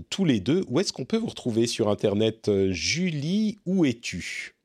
tous 0.09 0.25
les 0.25 0.39
deux, 0.39 0.65
où 0.67 0.79
est-ce 0.79 0.91
qu'on 0.91 1.05
peut 1.05 1.17
vous 1.17 1.27
retrouver 1.27 1.67
sur 1.67 1.89
Internet 1.89 2.49
euh, 2.49 2.71
Julie, 2.71 3.59
où 3.65 3.85
es-tu? 3.85 4.55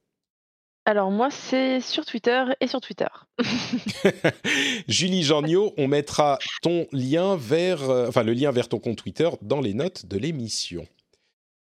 Alors 0.86 1.10
moi, 1.10 1.30
c'est 1.30 1.80
sur 1.80 2.04
Twitter 2.04 2.44
et 2.60 2.66
sur 2.66 2.80
Twitter. 2.80 3.06
Julie 4.88 5.22
Jorniot, 5.22 5.74
on 5.76 5.86
mettra 5.86 6.38
ton 6.62 6.86
lien 6.90 7.36
vers, 7.36 7.88
euh, 7.88 8.08
enfin 8.08 8.22
le 8.22 8.32
lien 8.32 8.50
vers 8.50 8.68
ton 8.68 8.78
compte 8.78 8.96
Twitter 8.96 9.28
dans 9.42 9.60
les 9.60 9.74
notes 9.74 10.06
de 10.06 10.18
l'émission. 10.18 10.86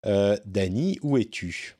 Euh, 0.05 0.37
Dany, 0.45 0.97
où 1.03 1.17
es-tu? 1.17 1.75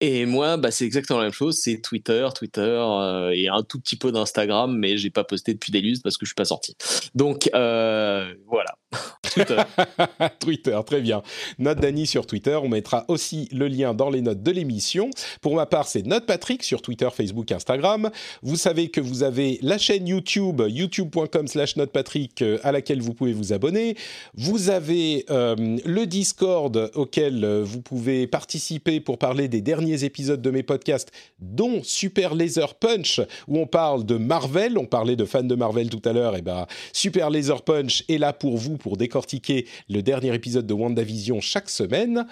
Et 0.00 0.24
moi, 0.26 0.56
bah, 0.56 0.70
c'est 0.70 0.84
exactement 0.86 1.18
la 1.18 1.26
même 1.26 1.32
chose. 1.32 1.58
C'est 1.62 1.80
Twitter, 1.80 2.26
Twitter 2.34 2.62
euh, 2.62 3.30
et 3.30 3.48
un 3.48 3.62
tout 3.62 3.78
petit 3.78 3.96
peu 3.96 4.12
d'Instagram, 4.12 4.74
mais 4.76 4.96
j'ai 4.96 5.10
pas 5.10 5.24
posté 5.24 5.52
depuis 5.52 5.72
des 5.72 5.80
lustres 5.80 6.02
parce 6.02 6.16
que 6.16 6.24
je 6.24 6.30
suis 6.30 6.34
pas 6.34 6.46
sorti. 6.46 6.76
Donc 7.14 7.50
euh, 7.54 8.34
voilà. 8.46 8.79
Twitter. 9.22 9.56
Twitter, 10.40 10.78
très 10.84 11.00
bien. 11.00 11.22
Note 11.58 11.78
Dany 11.78 12.06
sur 12.06 12.26
Twitter. 12.26 12.58
On 12.62 12.68
mettra 12.68 13.04
aussi 13.08 13.48
le 13.52 13.68
lien 13.68 13.94
dans 13.94 14.10
les 14.10 14.20
notes 14.20 14.42
de 14.42 14.50
l'émission. 14.50 15.10
Pour 15.40 15.54
ma 15.54 15.66
part, 15.66 15.86
c'est 15.86 16.04
Note 16.04 16.26
Patrick 16.26 16.64
sur 16.64 16.82
Twitter, 16.82 17.08
Facebook, 17.12 17.52
Instagram. 17.52 18.10
Vous 18.42 18.56
savez 18.56 18.88
que 18.88 19.00
vous 19.00 19.22
avez 19.22 19.58
la 19.62 19.78
chaîne 19.78 20.08
YouTube, 20.08 20.62
youtube.com 20.66 21.46
slash 21.46 21.76
notepatrick, 21.76 22.42
euh, 22.42 22.58
à 22.62 22.72
laquelle 22.72 23.00
vous 23.00 23.14
pouvez 23.14 23.32
vous 23.32 23.52
abonner. 23.52 23.96
Vous 24.34 24.70
avez 24.70 25.24
euh, 25.30 25.78
le 25.84 26.06
Discord 26.06 26.90
auquel 26.94 27.44
euh, 27.44 27.62
vous 27.64 27.80
pouvez 27.80 28.26
participer 28.26 29.00
pour 29.00 29.18
parler 29.18 29.48
des 29.48 29.60
derniers 29.60 30.04
épisodes 30.04 30.42
de 30.42 30.50
mes 30.50 30.62
podcasts, 30.62 31.12
dont 31.38 31.82
Super 31.84 32.34
Laser 32.34 32.74
Punch, 32.74 33.20
où 33.46 33.58
on 33.58 33.66
parle 33.66 34.04
de 34.04 34.16
Marvel. 34.16 34.78
On 34.78 34.86
parlait 34.86 35.16
de 35.16 35.24
fans 35.24 35.42
de 35.42 35.54
Marvel 35.54 35.88
tout 35.88 36.02
à 36.04 36.12
l'heure. 36.12 36.36
Et 36.36 36.42
ben, 36.42 36.66
Super 36.92 37.30
Laser 37.30 37.62
Punch 37.62 38.04
est 38.08 38.18
là 38.18 38.32
pour 38.32 38.56
vous 38.56 38.76
pour 38.80 38.96
décortiquer 38.96 39.66
le 39.88 40.02
dernier 40.02 40.34
épisode 40.34 40.66
de 40.66 40.74
WandaVision 40.74 41.40
chaque 41.40 41.70
semaine. 41.70 42.26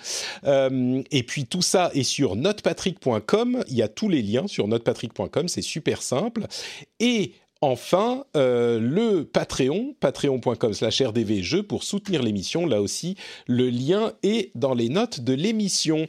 Euh, 0.44 1.02
et 1.10 1.22
puis 1.22 1.46
tout 1.46 1.62
ça 1.62 1.90
est 1.94 2.02
sur 2.02 2.34
notepatrick.com. 2.34 3.64
Il 3.68 3.76
y 3.76 3.82
a 3.82 3.88
tous 3.88 4.08
les 4.08 4.22
liens 4.22 4.46
sur 4.46 4.66
notepatrick.com, 4.66 5.48
c'est 5.48 5.62
super 5.62 6.02
simple. 6.02 6.46
Et 7.00 7.34
Enfin, 7.60 8.24
euh, 8.36 8.78
le 8.78 9.24
Patreon, 9.24 9.96
patreon.com 9.98 10.72
slash 10.72 11.02
rdvjeux 11.02 11.64
pour 11.64 11.82
soutenir 11.82 12.22
l'émission. 12.22 12.66
Là 12.66 12.80
aussi, 12.80 13.16
le 13.48 13.68
lien 13.68 14.12
est 14.22 14.52
dans 14.54 14.74
les 14.74 14.88
notes 14.88 15.20
de 15.20 15.32
l'émission. 15.32 16.06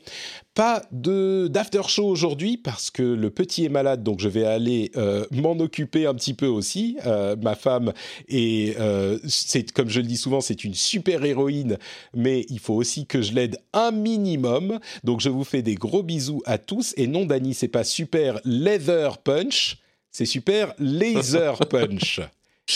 Pas 0.54 0.84
de 0.92 1.48
d'after 1.50 1.82
show 1.88 2.06
aujourd'hui 2.06 2.58
parce 2.58 2.92
que 2.92 3.02
le 3.02 3.32
petit 3.32 3.66
est 3.66 3.70
malade, 3.70 4.04
donc 4.04 4.20
je 4.20 4.30
vais 4.30 4.46
aller 4.46 4.92
euh, 4.96 5.26
m'en 5.32 5.54
occuper 5.54 6.06
un 6.06 6.14
petit 6.14 6.36
peu 6.36 6.46
aussi. 6.46 6.98
Euh, 7.08 7.36
ma 7.42 7.56
femme 7.56 7.94
comme 9.74 9.90
je 9.90 10.02
le 10.02 10.06
dis 10.06 10.18
souvent, 10.18 10.42
c'est 10.42 10.64
une 10.64 10.76
super 10.76 11.26
héroïne, 11.26 11.78
mais 12.14 12.46
il 12.50 12.60
faut 12.60 12.76
aussi 12.76 13.08
que 13.08 13.24
je 13.24 13.34
l'aide 13.34 13.58
un 13.74 13.90
minimum. 13.90 14.80
Donc 15.04 15.20
je 15.20 15.30
vous 15.30 15.44
fais 15.44 15.64
des 15.64 15.76
gros 15.76 16.04
bisous 16.04 16.44
à 16.46 16.60
tous. 16.60 16.94
Et 16.96 17.08
non, 17.08 17.26
Dany, 17.26 17.56
c'est 17.56 17.68
pas 17.70 17.84
super 17.84 18.40
leather 18.46 19.18
punch 19.18 19.78
c'est 20.12 20.26
super 20.26 20.74
laser 20.80 21.58
punch. 21.70 22.22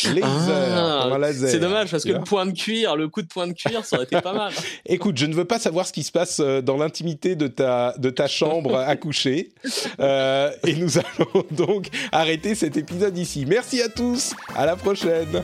Laser, 0.05 0.25
Ah, 0.25 1.03
un 1.13 1.17
laser, 1.19 1.49
c'est 1.49 1.59
dommage 1.59 1.91
parce 1.91 2.03
que 2.03 2.11
le 2.13 2.21
point 2.21 2.47
de 2.47 2.51
cuir, 2.51 2.95
le 2.95 3.09
coup 3.09 3.21
de 3.21 3.27
point 3.27 3.45
de 3.45 3.53
cuir, 3.53 3.85
ça 3.85 3.97
aurait 3.97 4.05
été 4.05 4.19
pas 4.21 4.33
mal. 4.33 4.51
Écoute, 4.87 5.17
je 5.17 5.27
ne 5.27 5.35
veux 5.35 5.45
pas 5.45 5.59
savoir 5.59 5.85
ce 5.85 5.93
qui 5.93 6.01
se 6.01 6.11
passe 6.11 6.39
euh, 6.39 6.61
dans 6.61 6.77
l'intimité 6.77 7.35
de 7.35 7.45
ta, 7.47 7.93
de 7.99 8.09
ta 8.09 8.27
chambre 8.27 8.77
à 8.77 8.95
coucher. 8.95 9.51
Euh, 9.99 10.51
et 10.65 10.73
nous 10.75 10.97
allons 10.97 11.45
donc 11.51 11.87
arrêter 12.11 12.55
cet 12.55 12.77
épisode 12.77 13.17
ici. 13.17 13.45
Merci 13.47 13.81
à 13.81 13.89
tous. 13.89 14.33
À 14.55 14.65
la 14.65 14.75
prochaine. 14.75 15.43